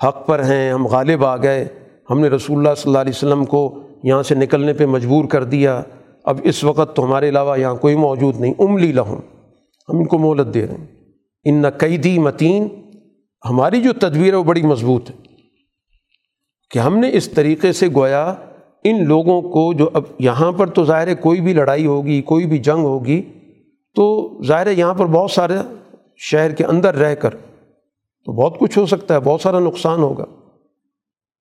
حق 0.08 0.28
پر 0.28 0.44
ہیں، 0.44 0.72
ہم 0.72 0.88
غالب 0.88 1.26
آ 1.26 1.38
گئے۔ 1.38 1.68
ہم 2.10 2.20
نے 2.20 2.28
رسول 2.28 2.58
اللہ 2.58 2.76
صلی 2.78 2.90
اللہ 2.90 3.00
علیہ 3.00 3.14
وسلم 3.16 3.46
کو 3.46 3.80
یہاں 4.04 4.24
سے 4.24 4.36
نکلنے 4.36 4.74
پہ 4.74 4.86
مجبور 4.86 5.26
کر 5.26 5.44
دیا۔ 5.44 5.82
اب 6.24 6.40
اس 6.44 6.64
وقت 6.64 6.96
تو 6.96 7.06
ہمارے 7.06 7.30
علاوہ 7.30 7.60
یہاں 7.60 7.76
کوئی 7.76 7.96
موجود 7.96 8.42
نہیں۔ 8.42 8.54
املی 8.60 8.92
لہم، 8.92 9.20
ہم 9.90 9.98
ان 9.98 10.06
کو 10.06 10.18
مہلت 10.18 10.54
دے 10.54 10.68
رہے 10.68 10.76
ہیں۔ 10.78 10.88
ان 11.46 11.62
نہ 11.62 11.68
قیدی 11.78 12.20
متین، 12.20 12.68
ہماری 13.50 13.82
جو 13.82 13.94
تدبیر 13.94 14.32
ہے 14.32 14.38
وہ 14.38 14.44
بڑی 14.44 14.62
مضبوط 14.62 15.10
ہے۔ 15.10 15.16
کہ 16.72 16.80
ہم 16.80 16.98
نے 16.98 17.10
اس 17.14 17.30
طریقے 17.30 17.72
سے 17.72 17.88
گویا 17.96 18.34
ان 18.84 19.08
لوگوں 19.08 19.42
کو 19.42 19.74
جو 19.74 19.90
اب 19.94 20.04
یہاں 20.20 20.52
پر 20.52 20.68
تو 20.68 20.84
ظاہر 20.84 21.08
ہے 21.08 21.16
کوئی 21.16 21.42
بھی 21.42 21.54
لڑائی 21.54 21.86
ہوگی، 21.86 22.22
کوئی 22.22 22.46
بھی 22.46 22.58
جنگ 22.58 22.84
ہوگی، 22.84 23.22
تو 23.96 24.38
ظاہر 24.48 24.68
ہے 24.68 24.74
یہاں 24.74 24.94
پر 24.94 25.06
بہت 25.06 25.32
سارے 25.32 25.54
شہر 26.18 26.52
کے 26.52 26.66
اندر 26.66 26.96
رہ 26.96 27.16
کر 27.16 27.30
تو 28.26 28.32
بہت 28.32 28.60
کچھ 28.60 28.80
ہو 28.80 28.86
سکتا 28.86 29.14
ہے، 29.14 29.20
بہت 29.20 29.42
سارا 29.42 29.60
نقصان 29.60 30.00
ہوگا۔ 30.00 30.26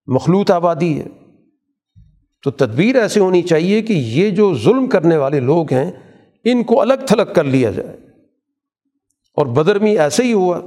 مخلوط 0.08 0.52
آبادی 0.52 1.02
ہے۔ 1.02 1.08
تو 2.44 2.52
تدبیر 2.52 2.96
ایسے 2.96 3.20
ہونی 3.20 3.42
چاہیے 3.42 3.82
کہ 3.82 3.94
یہ 3.94 4.30
جو 4.30 4.56
ظلم 4.56 4.88
کرنے 4.88 5.18
والے 5.18 5.40
لوگ 5.40 5.74
ہیں، 5.74 5.92
ان 6.44 6.64
کو 6.64 6.82
الگ 6.82 6.94
تھلگ 7.08 7.34
کر 7.36 7.44
لیا 7.44 7.72
جائے۔ 7.72 7.98
اور 9.36 9.46
بدر 9.46 9.80
میں 9.80 9.98
ایسے 9.98 10.24
ہی 10.24 10.34
ہوا 10.34 10.60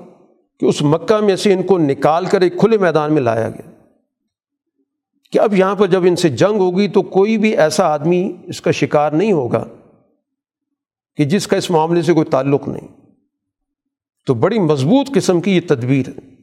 کہ 0.60 0.66
اس 0.66 0.82
مکہ 0.82 1.20
میں 1.24 1.36
سے 1.36 1.52
ان 1.52 1.62
کو 1.62 1.78
نکال 1.78 2.26
کر 2.26 2.40
ایک 2.40 2.60
کھلے 2.60 2.78
میدان 2.78 3.12
میں 3.12 3.22
لایا 3.22 3.48
گیا۔ 3.48 3.70
کہ 5.32 5.38
اب 5.38 5.54
یہاں 5.54 5.74
پر 5.74 5.86
جب 5.86 6.02
ان 6.04 6.16
سے 6.16 6.28
جنگ 6.28 6.58
ہوگی 6.58 6.88
تو 6.88 7.02
کوئی 7.02 7.38
بھی 7.38 7.56
ایسا 7.56 7.84
آدمی 7.84 8.32
اس 8.44 8.60
کا 8.60 8.70
شکار 8.70 9.12
نہیں 9.12 9.32
ہوگا 9.32 9.68
کہ 11.16 11.24
جس 11.24 11.46
کا 11.46 11.56
اس 11.56 11.70
معاملے 11.70 12.02
سے 12.02 12.12
کوئی 12.12 12.26
تعلق 12.26 12.68
نہیں۔ 12.68 13.03
تو 14.26 14.34
بڑی 14.34 14.58
مضبوط 14.58 15.10
قسم 15.14 15.40
کی 15.40 15.56
یہ 15.56 15.60
تدبیر 15.66 16.08
ہے 16.08 16.34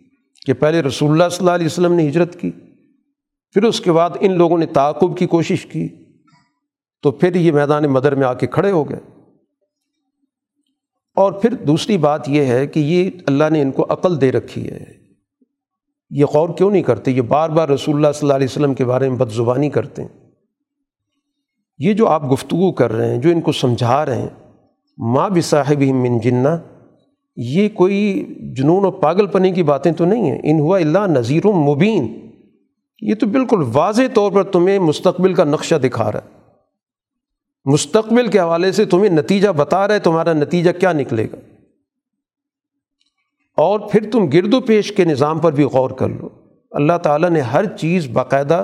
کہ 0.45 0.53
پہلے 0.53 0.81
رسول 0.81 1.11
اللہ 1.11 1.23
صلی 1.29 1.37
اللہ 1.39 1.51
علیہ 1.51 1.65
وسلم 1.65 1.93
نے 1.93 2.09
ہجرت 2.09 2.39
کی، 2.39 2.51
پھر 3.53 3.63
اس 3.63 3.81
کے 3.81 3.91
بعد 3.91 4.09
ان 4.19 4.37
لوگوں 4.37 4.57
نے 4.57 4.65
تعاقب 4.65 5.17
کی 5.17 5.27
کوشش 5.27 5.65
کی، 5.65 5.87
تو 7.01 7.11
پھر 7.11 7.35
یہ 7.35 7.51
میدان 7.51 7.83
مدر 7.83 8.15
میں 8.15 8.27
آ 8.27 8.33
کے 8.33 8.47
کھڑے 8.47 8.71
ہو 8.71 8.89
گئے۔ 8.89 8.99
اور 11.15 11.31
پھر 11.31 11.53
دوسری 11.53 11.97
بات 11.97 12.29
یہ 12.29 12.45
ہے 12.45 12.67
کہ 12.67 12.79
یہ 12.79 13.09
اللہ 13.27 13.43
نے 13.51 13.61
ان 13.61 13.71
کو 13.71 13.85
عقل 13.89 14.21
دے 14.21 14.31
رکھی 14.31 14.69
ہے۔ 14.69 14.83
یہ 16.09 16.25
غور 16.25 16.49
کیوں 16.49 16.71
نہیں 16.71 16.83
کرتے؟ 16.83 17.11
یہ 17.11 17.21
بار 17.21 17.49
بار 17.49 17.69
رسول 17.69 17.95
اللہ 17.95 18.11
صلی 18.11 18.27
اللہ 18.27 18.33
علیہ 18.33 18.47
وسلم 18.49 18.73
کے 18.73 18.85
بارے 18.85 19.09
میں 19.09 19.17
بد 19.17 19.31
زبانی 19.31 19.69
کرتے 19.69 20.01
ہیں۔ 20.01 20.29
یہ 21.77 21.93
جو 21.93 22.07
آپ 22.07 22.31
گفتگو 22.31 22.71
کر 22.71 22.91
رہے 22.91 23.11
ہیں، 23.11 23.17
جو 23.17 23.29
ان 23.29 23.41
کو 23.41 23.51
سمجھا 23.51 24.05
رہے 24.05 24.21
ہیں 24.21 24.29
ماں 24.97 25.29
بھی 25.29 25.41
صاحب 25.41 25.81
من 25.81 26.19
جنا 26.19 26.57
یہ 27.35 27.69
کوئی 27.69 28.25
جنون 28.57 28.85
و 28.85 28.91
پاگل 28.91 29.27
پنے 29.27 29.51
کی 29.51 29.63
باتیں 29.63 29.91
تو 29.91 30.05
نہیں 30.05 30.31
ہیں۔ 30.31 30.39
ان 30.43 30.59
ہوا 30.59 30.79
اللہ 30.79 31.07
نذیر 31.07 31.47
مبین۔ 31.47 32.31
یہ 33.01 33.15
تو 33.15 33.27
بالکل 33.27 33.63
واضح 33.73 34.01
طور 34.13 34.31
پر 34.31 34.43
تمہیں 34.43 34.79
مستقبل 34.79 35.33
کا 35.33 35.43
نقشہ 35.43 35.75
دکھا 35.75 36.11
رہا 36.11 36.19
ہے۔ 36.19 36.41
مستقبل 37.65 38.27
کے 38.27 38.39
حوالے 38.39 38.71
سے 38.71 38.85
تمہیں 38.85 39.09
نتیجہ 39.09 39.49
بتا 39.49 39.87
رہا 39.87 39.95
ہے، 39.95 39.99
تمہارا 39.99 40.33
نتیجہ 40.33 40.71
کیا 40.79 40.93
نکلے 40.93 41.25
گا۔ 41.25 41.35
اور 43.57 43.79
پھر 43.79 44.11
تم 44.11 44.27
گرد 44.27 44.53
و 44.53 44.59
پیش 44.59 44.91
کے 44.91 45.05
نظام 45.05 45.39
پر 45.39 45.51
بھی 45.51 45.63
غور 45.63 45.89
کر 45.89 46.09
لو۔ 46.09 46.29
اللہ 46.71 46.97
تعالیٰ 47.03 47.29
نے 47.29 47.41
ہر 47.41 47.65
چیز 47.65 48.07
باقاعدہ 48.13 48.63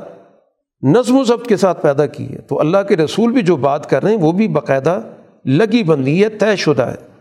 نظم 0.84 1.18
و 1.18 1.24
ضبط 1.24 1.48
کے 1.48 1.58
ساتھ 1.58 1.82
پیدا 1.82 2.06
کی 2.06 2.34
ہے۔ 2.34 2.38
تو 2.38 2.60
اللہ 2.60 2.78
کے 2.88 2.98
رسول 2.98 3.32
بھی 3.32 3.42
جو 3.42 3.56
بات 3.56 3.90
کر 3.90 4.04
رہے 4.04 4.12
ہیں، 4.12 4.18
وہ 4.18 4.32
بھی 4.32 4.48
باقاعدہ 4.48 5.02
لگی 5.46 5.84
بندی 5.84 6.24
ہے، 6.24 6.30
طے 6.30 6.56
شدہ 6.56 6.84
ہے۔ 6.84 7.17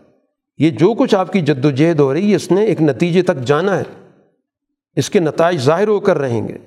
یہ 0.57 0.69
جو 0.69 0.93
کچھ 0.93 1.15
آپ 1.15 1.33
کی 1.33 1.41
جد 1.41 1.65
و 1.65 1.71
جہد 1.71 1.99
ہو 1.99 2.13
رہی 2.13 2.31
ہے، 2.31 2.35
اس 2.35 2.51
نے 2.51 2.65
ایک 2.65 2.81
نتیجے 2.81 3.21
تک 3.21 3.37
جانا 3.37 3.79
ہے۔ 3.79 3.83
اس 4.95 5.09
کے 5.09 5.19
نتائج 5.19 5.59
ظاہر 5.59 5.87
ہو 5.87 5.99
کر 5.99 6.17
رہیں 6.17 6.47
گے۔ 6.47 6.57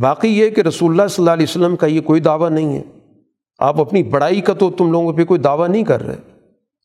باقی 0.00 0.28
یہ 0.28 0.50
کہ 0.50 0.60
رسول 0.60 0.90
اللہ 0.90 1.08
صلی 1.10 1.22
اللہ 1.22 1.30
علیہ 1.30 1.46
وسلم 1.48 1.76
کا 1.76 1.86
یہ 1.86 2.00
کوئی 2.00 2.20
دعویٰ 2.20 2.50
نہیں 2.50 2.76
ہے۔ 2.76 2.82
آپ 3.58 3.80
اپنی 3.80 4.02
بڑائی 4.02 4.40
کا 4.40 4.54
تو 4.54 4.70
تم 4.70 4.92
لوگوں 4.92 5.12
پہ 5.12 5.24
کوئی 5.24 5.40
دعویٰ 5.40 5.68
نہیں 5.68 5.84
کر 5.84 6.02
رہے۔ 6.02 6.16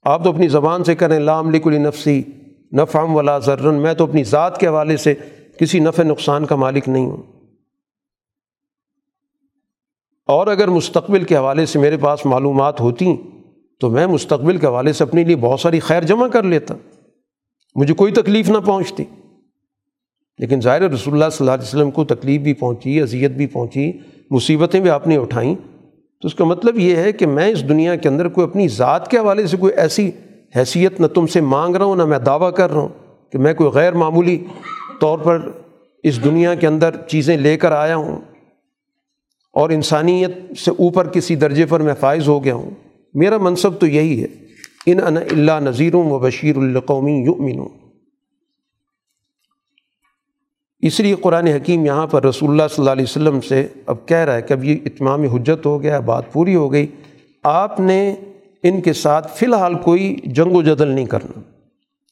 آپ 0.03 0.23
تو 0.23 0.29
اپنی 0.29 0.47
زبان 0.47 0.83
سے 0.83 0.95
کریں 0.95 1.19
لام 1.19 1.51
لک 1.51 1.67
نفسی 1.67 2.23
نفام 2.73 3.15
ولا 3.15 3.39
ذرن 3.39 3.75
میں 3.75 3.93
تو 3.93 4.03
اپنی 4.03 4.23
ذات 4.23 4.59
کے 4.59 4.67
حوالے 4.67 4.97
سے 4.97 5.13
کسی 5.59 5.79
نفع 5.79 6.03
نقصان 6.03 6.45
کا 6.45 6.55
مالک 6.55 6.89
نہیں 6.89 7.05
ہوں۔ 7.05 7.23
اور 10.25 10.47
اگر 10.47 10.67
مستقبل 10.67 11.23
کے 11.23 11.37
حوالے 11.37 11.65
سے 11.65 11.79
میرے 11.79 11.97
پاس 11.97 12.25
معلومات 12.25 12.81
ہوتی 12.81 13.15
تو 13.83 13.89
میں 13.89 14.07
مستقبل 14.07 14.57
کے 14.57 14.67
حوالے 14.67 14.93
سے 14.93 15.03
اپنے 15.03 15.23
لیے 15.23 15.35
بہت 15.35 15.59
ساری 15.59 15.79
خیر 15.79 16.03
جمع 16.03 16.27
کر 16.27 16.43
لیتا۔ 16.43 16.75
مجھے 17.75 17.93
کوئی 17.93 18.13
تکلیف 18.13 18.49
نہ 18.49 18.57
پہنچتی۔ 18.57 19.03
لیکن 20.37 20.61
ظاہر 20.61 20.81
رسول 20.81 21.13
اللہ 21.13 21.29
صلی 21.31 21.37
اللہ 21.39 21.51
علیہ 21.51 21.63
وسلم 21.63 21.91
کو 21.91 22.05
تکلیف 22.05 22.41
بھی 22.41 22.53
پہنچی، 22.53 23.01
اذیت 23.01 23.31
بھی 23.31 23.47
پہنچی، 23.47 23.91
مصیبتیں 24.31 24.79
بھی 24.79 24.89
آپ 24.89 25.07
نے 25.07 25.17
اٹھائیں۔ 25.17 25.55
تو 26.21 26.27
اس 26.27 26.35
کا 26.35 26.45
مطلب 26.45 26.79
یہ 26.79 26.95
ہے 26.95 27.11
کہ 27.11 27.27
میں 27.27 27.47
اس 27.47 27.69
دنیا 27.69 27.95
کے 27.95 28.09
اندر 28.09 28.27
کوئی 28.27 28.47
اپنی 28.47 28.67
ذات 28.67 29.07
کے 29.11 29.17
حوالے 29.17 29.47
سے 29.47 29.57
کوئی 29.57 29.73
ایسی 29.73 30.11
حیثیت 30.55 30.99
نہ 30.99 31.07
تم 31.07 31.27
سے 31.27 31.41
مانگ 31.41 31.75
رہا 31.75 31.85
ہوں، 31.85 31.95
نہ 31.95 32.05
میں 32.05 32.19
دعویٰ 32.19 32.53
کر 32.53 32.71
رہا 32.71 32.81
ہوں 32.81 32.89
کہ 33.31 33.37
میں 33.37 33.53
کوئی 33.53 33.69
غیر 33.69 33.93
معمولی 33.93 34.45
طور 34.99 35.19
پر 35.19 35.51
اس 36.03 36.23
دنیا 36.23 36.55
کے 36.55 36.67
اندر 36.67 36.95
چیزیں 37.07 37.37
لے 37.37 37.57
کر 37.57 37.71
آیا 37.71 37.95
ہوں 37.95 38.21
اور 39.53 39.69
انسانیت 39.69 40.57
سے 40.57 40.71
اوپر 40.71 41.07
کسی 41.07 41.35
درجے 41.35 41.65
پر 41.65 41.79
میں 41.79 41.93
فائز 41.99 42.27
ہو 42.27 42.43
گیا 42.43 42.55
ہوں۔ 42.55 42.71
میرا 43.13 43.37
منصب 43.37 43.79
تو 43.79 43.87
یہی 43.87 44.23
ہے، 44.23 44.27
ان 44.85 44.99
ان 45.07 45.17
اللہ 45.17 45.59
نذیروں 45.59 46.11
و 46.11 46.19
بشیر 46.19 46.57
القومی 46.57 47.13
یؤمنوں 47.13 47.65
اس 50.79 50.99
لیے 50.99 51.15
قرآن 51.15 51.47
حکیم 51.47 51.85
یہاں 51.85 52.07
پر 52.07 52.23
رسول 52.23 52.49
اللہ 52.49 52.63
صلی 52.69 52.81
اللہ 52.81 52.91
علیہ 52.91 53.03
وسلم 53.03 53.41
سے 53.41 53.67
اب 53.85 54.07
کہہ 54.07 54.17
رہا 54.17 54.35
ہے 54.35 54.41
کہ 54.41 54.53
اب 54.53 54.63
یہ 54.63 54.77
اتمام 54.85 55.21
حجت 55.21 55.65
ہو 55.65 55.81
گیا، 55.81 55.99
بات 55.99 56.33
پوری 56.33 56.55
ہو 56.55 56.71
گئی۔ 56.71 56.87
آپ 57.43 57.79
نے 57.79 58.15
ان 58.63 58.81
کے 58.81 58.93
ساتھ 58.93 59.37
فی 59.37 59.45
الحال 59.45 59.75
کوئی 59.75 60.15
جنگ 60.23 60.51
و 60.51 60.61
جدل 60.61 60.87
نہیں 60.87 61.05
کرنا۔ 61.05 61.39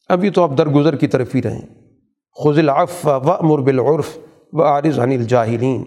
ابھی 0.09 0.29
تو 0.29 0.43
آپ 0.43 0.57
درگزر 0.57 0.95
کی 0.95 1.07
طرف 1.07 1.35
ہی 1.35 1.41
رہیں۔ 1.41 1.61
خز 2.43 2.59
العف 2.59 3.07
و 3.07 3.31
امر 3.31 3.59
بالعرف 3.59 4.17
و 4.53 4.63
عارض 4.63 4.99
عن 4.99 5.11
الجاہلین۔ 5.11 5.83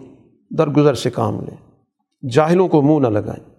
درگزر 0.51 0.95
سے 0.95 1.11
کام 1.11 1.41
لیں۔ 1.41 1.57
جاہلوں 2.28 2.69
کو 2.69 2.82
منہ 2.82 3.09
نہ 3.09 3.12
لگائیں۔ 3.12 3.54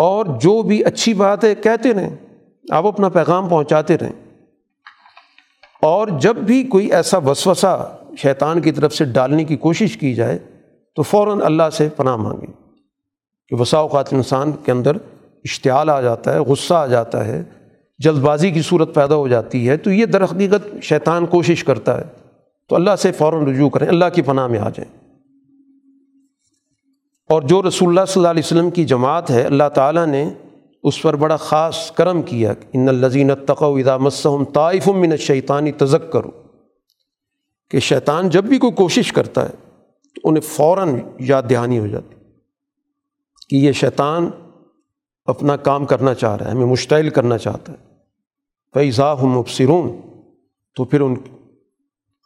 اور 0.00 0.26
جو 0.26 0.62
بھی 0.62 0.84
اچھی 0.84 1.14
بات 1.14 1.44
ہے، 1.44 1.54
کہتے 1.54 1.94
رہیں۔ 1.94 2.16
آپ 2.70 2.86
اپنا 2.86 3.08
پیغام 3.08 3.48
پہنچاتے 3.48 3.98
رہیں۔ 3.98 4.12
اور 5.82 6.08
جب 6.08 6.36
بھی 6.36 6.64
کوئی 6.64 6.92
ایسا 6.92 7.18
وسوسہ 7.18 7.96
شیطان 8.18 8.60
کی 8.60 8.72
طرف 8.72 8.94
سے 8.94 9.04
ڈالنے 9.04 9.44
کی 9.44 9.56
کوشش 9.56 9.96
کی 9.96 10.14
جائے، 10.14 10.38
تو 10.94 11.02
فوراً 11.02 11.42
اللہ 11.42 11.62
سے 11.72 11.88
پناہ 11.96 12.16
مانگیں۔ 12.16 12.70
کہ 13.48 13.56
وسا 13.56 13.78
اوقات 13.78 14.12
انسان 14.12 14.52
کے 14.52 14.72
اندر 14.72 14.96
اشتعال 15.44 15.90
آ 15.90 16.00
جاتا 16.00 16.34
ہے، 16.34 16.38
غصہ 16.38 16.74
آ 16.74 16.86
جاتا 16.86 17.24
ہے، 17.24 17.42
جلد 17.98 18.20
بازی 18.20 18.50
کی 18.50 18.62
صورت 18.62 18.94
پیدا 18.94 19.14
ہو 19.14 19.28
جاتی 19.28 19.68
ہے، 19.68 19.76
تو 19.76 19.90
یہ 19.90 20.06
در 20.06 20.24
حقیقت 20.24 20.82
شیطان 20.82 21.26
کوشش 21.26 21.64
کرتا 21.64 21.98
ہے۔ 21.98 22.04
تو 22.68 22.76
اللہ 22.76 22.96
سے 22.98 23.12
فوراً 23.12 23.44
رجوع 23.44 23.68
کریں، 23.68 23.88
اللہ 23.88 24.04
کی 24.14 24.22
پناہ 24.22 24.46
میں 24.46 24.58
آ 24.58 24.68
جائیں۔ 24.68 24.99
اور 27.30 27.42
جو 27.42 27.62
رسول 27.62 27.88
اللہ 27.88 28.04
صلی 28.08 28.20
اللہ 28.20 28.28
علیہ 28.28 28.42
وسلم 28.44 28.70
کی 28.70 28.84
جماعت 28.84 29.30
ہے، 29.30 29.42
اللہ 29.42 29.68
تعالیٰ 29.74 30.06
نے 30.06 30.34
اس 30.82 31.02
پر 31.02 31.16
بڑا 31.16 31.36
خاص 31.36 31.90
کرم 31.90 32.22
کیا 32.22 32.52
ان 32.72 32.88
الزین 32.88 33.30
تقو 33.46 33.74
ادا 33.74 33.96
مسم 33.96 34.44
طائف 34.44 34.88
من 34.88 35.16
شیطانی 35.16 35.72
تزک 35.72 36.12
کرو 36.12 36.30
کہ 37.70 37.78
شیطان 37.78 38.28
جب 38.28 38.44
بھی 38.44 38.58
کوئی 38.58 38.72
کوشش 38.72 39.12
کرتا 39.12 39.44
ہے، 39.44 39.52
تو 40.14 40.28
انہیں 40.28 40.40
فوراً 40.40 40.98
یاد 41.20 41.42
دہانی 41.50 41.78
ہو 41.78 41.86
جاتی 41.86 42.14
کہ 43.48 43.56
یہ 43.56 43.72
شیطان 43.72 44.30
اپنا 45.24 45.56
کام 45.56 45.84
کرنا 45.84 46.14
چاہ 46.14 46.36
رہا 46.36 46.46
ہے، 46.46 46.50
ہمیں 46.50 46.66
مشتعل 46.66 47.10
کرنا 47.10 47.38
چاہتا 47.38 47.72
ہے۔ 47.72 47.78
فیضا 48.74 49.12
ہم 49.12 49.28
مبصرون 49.28 50.00
تو 50.76 50.84
پھر 50.84 51.00
ان 51.00 51.14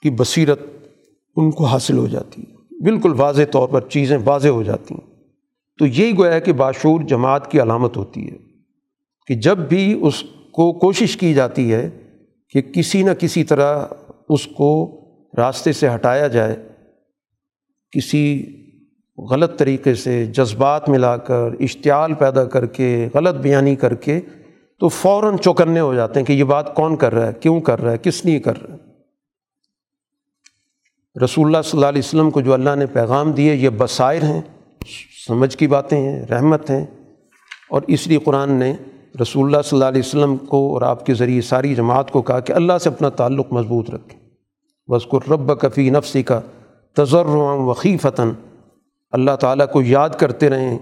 کی 0.03 0.11
بصیرت 0.11 0.61
ان 1.37 1.51
کو 1.51 1.65
حاصل 1.65 1.99
ہو 1.99 2.07
جاتی 2.07 2.43
ہے۔ 2.43 2.54
بالکل 2.85 3.13
واضح 3.17 3.43
طور 3.51 3.69
پر 3.69 3.81
چیزیں 3.81 4.19
واضح 4.25 4.49
ہو 4.49 4.63
جاتی 4.63 4.95
ہیں۔ 4.95 5.15
تو 5.79 5.87
یہی 5.87 6.19
گویا 6.19 6.39
کہ 6.39 6.53
باشعور 6.53 7.01
جماعت 7.01 7.51
کی 7.51 7.63
علامت 7.63 7.97
ہوتی 7.97 8.31
ہے 8.31 8.37
کہ 9.27 9.35
جب 9.35 9.59
بھی 9.59 9.99
اس 10.03 10.25
کو 10.53 10.73
کوشش 10.73 11.17
کی 11.17 11.35
جاتی 11.35 11.73
ہے 11.73 11.91
کہ 12.49 12.61
کسی 12.61 13.03
نہ 13.03 13.11
کسی 13.11 13.45
طرح 13.45 13.85
اس 14.29 14.47
کو 14.47 15.01
راستے 15.37 15.73
سے 15.73 15.89
ہٹایا 15.89 16.27
جائے، 16.27 16.57
کسی 17.91 18.47
غلط 19.31 19.59
طریقے 19.59 19.95
سے 19.95 20.27
جذبات 20.27 20.89
ملا 20.89 21.17
کر، 21.17 21.51
اشتعال 21.61 22.15
پیدا 22.15 22.45
کر 22.45 22.67
کے، 22.67 23.09
غلط 23.15 23.35
بیانی 23.35 23.77
کر 23.77 23.95
کے 23.95 24.21
تو 24.81 24.89
فوراً 24.89 25.37
چوکنے 25.37 25.81
ہو 25.81 25.95
جاتے 25.95 26.21
ہیں 26.21 26.27
کہ 26.27 26.33
یہ 26.33 26.45
بات 26.45 26.75
کون 26.75 26.97
کر 26.97 27.15
رہا 27.15 27.27
ہے، 27.27 27.33
کیوں 27.41 27.61
کر 27.61 27.81
رہا 27.81 27.93
ہے، 27.93 27.99
کس 27.99 28.25
لیے 28.25 28.39
کر 28.39 28.63
رہا 28.63 28.75
ہے۔ 28.75 28.94
رسول 31.23 31.47
اللہ 31.47 31.63
صلی 31.63 31.79
اللہ 31.79 31.87
علیہ 31.87 32.03
وسلم 32.05 32.31
کو 32.31 32.41
جو 32.41 32.55
اللہ 32.55 32.75
نے 32.77 32.87
پیغام 32.87 33.33
دیے، 33.33 33.55
یہ 33.55 33.69
بصائر 33.69 34.23
ہیں، 34.23 34.43
سمجھ 35.27 35.57
کی 35.57 35.67
باتیں 35.67 35.99
ہیں، 35.99 36.27
رحمت 36.27 36.71
ہیں۔ 36.71 36.87
اور 37.71 37.83
اس 37.87 38.07
لیے 38.07 38.19
قرآن 38.19 38.53
نے 38.53 38.75
رسول 39.23 39.47
اللہ 39.47 39.63
صلی 39.65 39.77
اللہ 39.77 39.85
علیہ 39.85 40.03
وسلم 40.05 40.37
کو 40.37 40.75
اور 40.75 40.83
آپ 40.83 41.07
کے 41.07 41.15
ذریعے 41.15 41.41
ساری 41.41 41.75
جماعت 41.75 42.11
کو 42.11 42.23
کہا 42.23 42.41
کہ 42.41 42.53
اللہ 42.53 42.79
سے 42.79 42.89
اپنا 42.89 43.09
تعلق 43.09 43.53
مضبوط 43.53 43.91
رکھیں 43.91 44.21
بس 44.91 45.07
کو 45.07 45.21
رب 45.21 45.61
کفی 45.61 45.91
نفسی 45.91 46.23
کا 46.23 46.41
تجر 46.93 47.27
وقی 47.27 47.97
فتن 47.97 48.33
اللہ 49.11 49.37
تعالیٰ 49.37 49.69
کو 49.73 49.83
یاد 49.83 50.09
کرتے 50.09 50.49
رہیں، 50.49 50.79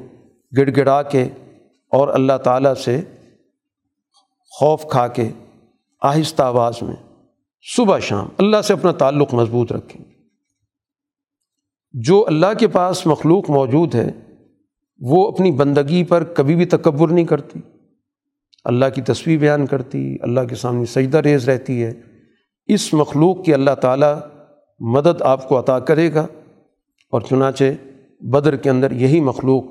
گڑ 0.56 0.70
گڑا 0.76 1.02
کے 1.02 1.22
اور 1.92 2.09
اللہ 2.09 2.38
تعالیٰ 2.44 2.74
سے 2.74 3.00
خوف 4.50 4.84
کھا 4.90 5.09
کے 5.09 5.30
آہستہ 6.02 6.42
آواز 6.42 6.82
میں۔ 6.82 6.96
صبح 7.76 7.98
شام 7.98 8.28
اللہ 8.38 8.62
سے 8.62 8.72
اپنا 8.72 8.92
تعلق 8.92 9.34
مضبوط 9.34 9.72
رکھیں۔ 9.72 10.11
جو 11.93 12.24
اللہ 12.27 12.47
کے 12.59 12.69
پاس 12.69 13.06
مخلوق 13.06 13.51
موجود 13.51 13.94
ہے، 13.94 14.10
وہ 14.98 15.28
اپنی 15.28 15.52
بندگی 15.52 16.05
پر 16.05 16.24
کبھی 16.24 16.56
بھی 16.56 16.64
تکبر 16.64 17.09
نہیں 17.09 17.24
کرتی۔ 17.24 17.60
اللہ 18.64 18.85
کی 18.94 19.02
تصویر 19.02 19.39
بیان 19.39 19.66
کرتی، 19.66 20.16
اللہ 20.20 20.40
کے 20.40 20.55
سامنے 20.55 20.85
سجدہ 20.85 21.19
ریز 21.19 21.48
رہتی 21.48 21.85
ہے۔ 21.85 21.93
اس 22.66 22.94
مخلوق 22.94 23.44
کی 23.44 23.55
اللہ 23.55 23.70
تعالیٰ 23.70 24.19
مدد 24.81 25.23
آپ 25.23 25.48
کو 25.48 25.59
عطا 25.59 25.78
کرے 25.78 26.14
گا۔ 26.14 26.27
اور 27.10 27.20
چنانچہ 27.20 27.64
بدر 28.20 28.56
کے 28.56 28.70
اندر 28.70 28.90
یہی 28.90 29.20
مخلوق 29.20 29.64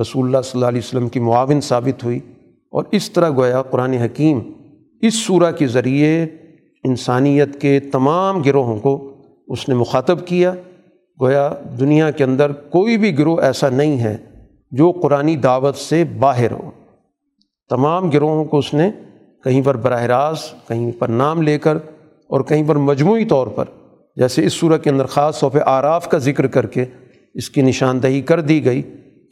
رسول 0.00 0.26
اللہ 0.26 0.38
صلی 0.44 0.50
اللہ 0.54 0.66
علیہ 0.66 0.80
وسلم 0.84 1.08
کی 1.08 1.20
معاون 1.20 1.60
ثابت 1.60 2.04
ہوئی۔ 2.04 2.18
اور 2.70 2.84
اس 2.90 3.10
طرح 3.10 3.30
گویا 3.30 3.62
قرآن 3.62 3.92
حکیم 3.92 4.40
اس 5.00 5.26
صورہ 5.26 5.52
کے 5.52 5.66
ذریعے 5.66 6.26
انسانیت 6.84 7.60
کے 7.60 7.80
تمام 7.80 8.42
گروہوں 8.42 8.78
کو 8.78 9.14
اس 9.48 9.68
نے 9.68 9.74
مخاطب 9.74 10.26
کیا۔ 10.26 10.54
گویا 11.20 11.50
دنیا 11.80 12.10
کے 12.10 12.24
اندر 12.24 12.52
کوئی 12.52 12.96
بھی 12.96 13.18
گروہ 13.18 13.40
ایسا 13.40 13.68
نہیں 13.68 13.98
ہے 13.98 14.16
جو 14.70 14.90
قرآن 14.90 15.42
دعوت 15.42 15.76
سے 15.76 16.04
باہر 16.04 16.50
ہو۔ 16.50 16.70
تمام 17.70 18.10
گروہوں 18.10 18.44
کو 18.44 18.58
اس 18.58 18.74
نے 18.74 18.90
کہیں 19.44 19.62
پر 19.62 19.76
براہ 19.76 20.02
راست، 20.02 20.68
کہیں 20.68 20.92
پر 20.98 21.08
نام 21.08 21.42
لے 21.42 21.58
کر 21.58 21.76
اور 22.28 22.40
کہیں 22.40 22.62
پر 22.66 22.76
مجموعی 22.76 23.24
طور 23.24 23.46
پر، 23.46 23.64
جیسے 24.16 24.44
اس 24.44 24.52
صورت 24.52 24.84
کے 24.84 24.90
اندر 24.90 25.06
خاص 25.06 25.40
طور 25.40 25.50
پہ 25.50 25.58
آراف 25.66 26.08
کا 26.08 26.18
ذکر 26.18 26.46
کر 26.46 26.66
کے 26.66 26.84
اس 27.34 27.50
کی 27.50 27.62
نشاندہی 27.62 28.20
کر 28.20 28.40
دی 28.40 28.64
گئی 28.64 28.82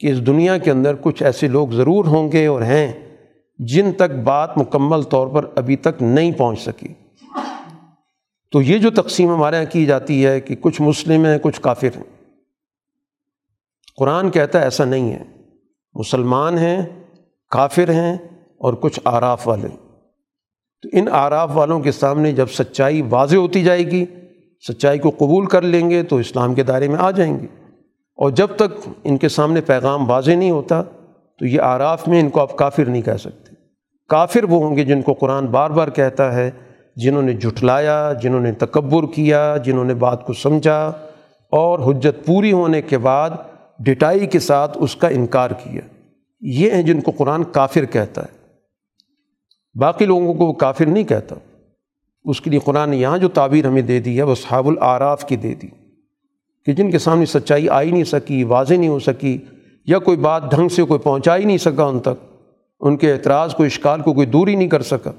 کہ 0.01 0.07
اس 0.07 0.27
دنیا 0.27 0.59
کے 0.59 0.71
اندر 0.71 0.95
کچھ 1.01 1.23
ایسے 1.23 1.49
لوگ 1.49 1.69
ضرور 1.69 2.05
ہوں 2.05 2.33
گے 2.33 2.47
اور 2.47 2.63
ہیں 2.63 2.93
جن 3.59 3.93
تک 3.93 4.11
بات 4.25 4.59
مکمل 4.59 5.03
طور 5.03 5.29
پر 5.29 5.45
ابھی 5.55 5.77
تک 5.77 6.03
نہیں 6.03 6.33
پہنچ 6.33 6.61
سکی۔ 6.61 6.89
تو 8.51 8.63
یہ 8.63 8.79
جو 8.79 8.91
تقسیم 8.91 9.35
ہمارے 9.35 9.57
یہاں 9.57 9.73
کی 9.73 9.87
جاتی 9.87 10.27
ہے 10.27 10.41
کہ 10.41 10.57
کچھ 10.57 10.83
مسلم 10.83 11.25
ہیں، 11.25 11.39
کچھ 11.39 11.61
کافر 11.61 11.97
ہیں۔ 11.97 12.05
قرآن 13.97 14.31
کہتا 14.31 14.59
ہے 14.59 14.65
ایسا 14.65 14.85
نہیں 14.85 15.13
ہے۔ 15.13 15.23
مسلمان 15.95 16.59
ہیں، 16.59 16.87
کافر 17.51 17.91
ہیں 17.91 18.15
اور 18.59 18.75
کچھ 18.75 19.01
آراف 19.05 19.49
والے۔ 19.49 19.69
تو 20.83 20.89
ان 20.93 21.09
آراف 21.13 21.51
والوں 21.55 21.81
کے 21.81 21.93
سامنے 21.93 22.33
جب 22.33 22.47
سچائی 22.47 23.03
واضح 23.03 23.37
ہوتی 23.37 23.63
جائے 23.63 23.91
گی، 23.91 24.05
سچائی 24.69 24.99
کو 24.99 25.11
قبول 25.11 25.47
کر 25.47 25.63
لیں 25.63 25.91
گے 25.91 26.03
تو 26.03 26.17
اسلام 26.17 26.55
کے 26.55 26.63
دائرے 26.63 26.89
میں 26.89 26.97
آ 26.99 27.11
جائیں 27.11 27.41
گے۔ 27.41 27.47
اور 28.17 28.31
جب 28.31 28.47
تک 28.57 28.89
ان 29.05 29.17
کے 29.17 29.29
سامنے 29.29 29.61
پیغام 29.61 30.11
واضح 30.11 30.31
نہیں 30.31 30.51
ہوتا، 30.51 30.83
تو 31.39 31.47
یہ 31.47 31.61
آراف 31.61 32.09
میں 32.09 32.21
ان 32.21 32.31
کو 32.31 32.41
آپ 32.41 32.57
کافر 32.57 32.85
نہیں 32.85 33.03
کہہ 33.03 33.17
سکتے۔ 33.21 33.55
کافر 34.09 34.45
وہ 34.45 34.65
ہوں 34.65 34.77
گے 34.77 34.85
جن 34.85 35.03
کو 35.03 35.13
قرآن 35.13 35.47
بار 35.47 35.71
بار 35.71 35.89
کہتا 35.89 36.35
ہے 36.35 36.51
جنہوں 36.97 37.23
نے 37.23 37.33
جھٹلایا، 37.33 38.13
جنہوں 38.23 38.41
نے 38.41 38.53
تکبر 38.53 39.07
کیا، 39.15 39.57
جنہوں 39.57 39.85
نے 39.85 39.95
بات 39.95 40.27
کو 40.27 40.33
سمجھا 40.33 40.93
اور 41.51 41.79
حجت 41.79 42.27
پوری 42.27 42.53
ہونے 42.53 42.83
کے 42.83 42.99
بعد 42.99 43.31
ڈٹائی 43.79 44.27
کے 44.27 44.39
ساتھ 44.39 44.79
اس 44.81 44.97
کا 44.97 45.09
انکار 45.09 45.51
کیا۔ 45.51 45.81
یہ 46.41 46.71
ہیں 46.71 46.83
جن 46.83 47.01
کو 47.01 47.11
قرآن 47.11 47.45
کافر 47.45 47.85
کہتا 47.85 48.23
ہے۔ 48.23 48.37
باقی 49.79 50.05
لوگوں 50.05 50.35
کو 50.35 50.47
وہ 50.47 50.53
کافر 50.53 50.87
نہیں 50.87 51.05
کہتا۔ 51.05 51.35
اس 52.25 52.41
کے 52.41 52.51
لیے 52.51 52.59
قرآن 52.59 52.91
نے 52.91 52.97
یہاں 52.97 53.19
جو 53.19 53.29
تعبیر 53.29 53.67
ہمیں 53.67 53.83
دے 53.83 54.01
دی 54.01 54.17
ہے، 54.17 54.23
وہ 54.23 54.35
صحاب 54.35 54.69
العراف 54.69 55.25
کی 55.25 55.37
دے 55.37 55.55
دی۔ 55.55 55.69
کہ 56.67 56.73
جن 56.73 56.91
کے 56.91 56.99
سامنے 56.99 57.27
سچائی 57.27 57.69
آئی 57.69 57.91
نہیں 57.91 58.05
سکی، 58.05 58.45
واضح 58.45 58.75
نہیں 58.75 58.89
ہو 58.89 58.99
سکی، 58.99 59.39
یا 59.87 59.99
کوئی 59.99 60.17
بات 60.17 60.51
ڈھنگ 60.51 60.69
سے 60.69 60.83
کوئی 60.83 61.01
پہنچا 61.01 61.37
ہی 61.37 61.45
نہیں 61.45 61.59
سکا 61.59 61.85
ان 61.85 62.01
تک، 62.01 62.35
ان 62.81 62.97
کے 62.97 63.13
اعتراض 63.13 63.55
کو 63.55 63.65
اشکال 63.65 64.01
کو 64.01 64.13
کوئی 64.13 64.27
دور 64.27 64.49
ہی 64.49 64.55
نہیں 64.55 64.69
کر 64.69 64.83
سکا۔ 64.83 65.13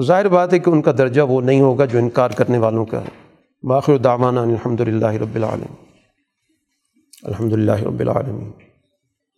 تو 0.00 0.04
ظاہر 0.04 0.28
بات 0.28 0.52
ہے 0.52 0.58
کہ 0.58 0.70
ان 0.70 0.82
کا 0.82 0.92
درجہ 0.98 1.22
وہ 1.22 1.40
نہیں 1.40 1.60
ہوگا 1.60 1.84
جو 1.84 1.98
انکار 1.98 2.30
کرنے 2.30 2.58
والوں 2.58 2.86
کا 2.86 3.00
ہے۔ 3.00 3.08
باخر 3.62 3.96
دامانہ 3.96 4.40
الحمد 4.40 4.80
للہ 4.80 5.06
رب 5.06 5.34
العالم 5.34 5.74
الحمد 7.22 7.52
للہ 7.52 7.72
رب 7.72 8.00
العالمین۔ 8.00 8.50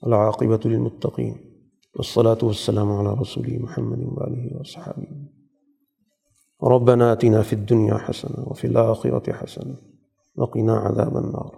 العاقبۃ 0.02 0.64
المطقین 0.64 1.32
والصلاة 1.94 2.36
والسلام 2.42 2.92
على 2.92 3.08
رسول 3.20 3.58
محمد 3.58 3.98
وآله 4.02 4.60
وصحابه 4.60 5.26
ربنا 6.76 7.12
آتنا 7.12 7.42
في 7.42 7.56
الدنيا 7.56 7.96
حسنة 8.08 8.42
وفي 8.46 8.68
الآخرة 8.68 9.32
حسنة 9.42 9.74
وقنا 10.36 10.88
عذاب 10.88 11.16
النار۔ 11.16 11.54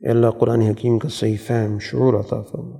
اے 0.00 0.08
اللہ 0.08 0.30
قرآن 0.30 0.60
حکیم 0.60 0.98
کا 0.98 1.08
صحیح 1.08 1.36
فہم 1.46 1.78
شعور 1.78 2.14
عطا 2.14 2.42
فرما۔ 2.42 2.78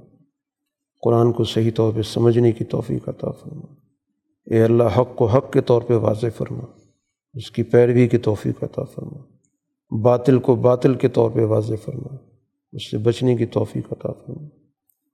قرآن 1.02 1.32
کو 1.32 1.44
صحیح 1.44 1.70
طور 1.74 1.92
پہ 1.92 2.02
سمجھنے 2.02 2.52
کی 2.52 2.64
توفیق 2.64 3.08
عطا 3.08 3.30
فرما۔ 3.30 3.87
اے 4.50 4.62
اللہ، 4.62 4.98
حق 4.98 5.16
کو 5.16 5.26
حق 5.26 5.52
کے 5.52 5.60
طور 5.60 5.82
پہ 5.82 5.94
واضح 5.94 6.26
فرما، 6.36 6.64
اس 7.34 7.50
کی 7.50 7.62
پیروی 7.62 8.08
کی 8.08 8.18
توفیق 8.18 8.64
عطا 8.64 8.84
فرما، 8.84 9.18
باطل 10.02 10.38
کو 10.38 10.54
باطل 10.56 10.94
کے 10.94 11.08
طور 11.08 11.30
پہ 11.30 11.44
واضح 11.44 11.74
فرما، 11.84 12.16
اس 12.72 12.90
سے 12.90 12.98
بچنے 12.98 13.36
کی 13.36 13.46
توفیق 13.46 13.92
عطا 13.92 14.12
فرما۔ 14.12 14.46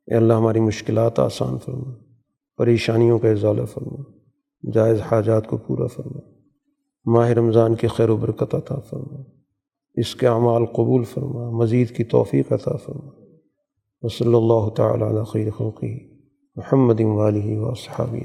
اے 0.07 0.15
اللہ، 0.15 0.33
ہماری 0.33 0.61
مشکلات 0.61 1.19
آسان 1.19 1.59
فرما، 1.59 1.93
پریشانیوں 2.57 3.19
کا 3.19 3.29
اضالہ 3.29 3.65
فرما، 3.65 4.03
جائز 4.73 5.01
حاجات 5.01 5.47
کو 5.47 5.57
پورا 5.57 5.87
فرما، 5.87 6.21
ماہ 7.07 7.31
رمضان 7.31 7.75
کی 7.75 7.87
خیر 7.87 8.11
و 8.11 8.17
برکت 8.17 8.55
عطا 8.55 8.81
فرما، 8.81 9.23
اس 9.95 10.15
کے 10.15 10.27
اعمال 10.27 10.67
قبول 10.67 11.05
فرما، 11.05 11.51
مزید 11.51 11.97
کی 11.97 12.05
توفیق 12.05 12.53
عطا 12.53 12.77
فرما۔ 12.77 13.11
وصلی 14.03 14.35
اللہ 14.35 14.69
تعالیٰ 14.69 15.09
علیہ 15.09 15.23
خیر 15.23 15.51
خلقی 15.51 15.95
محمد 16.57 17.01
والی 17.01 17.57
و 17.57 17.75
صحابی 17.75 18.21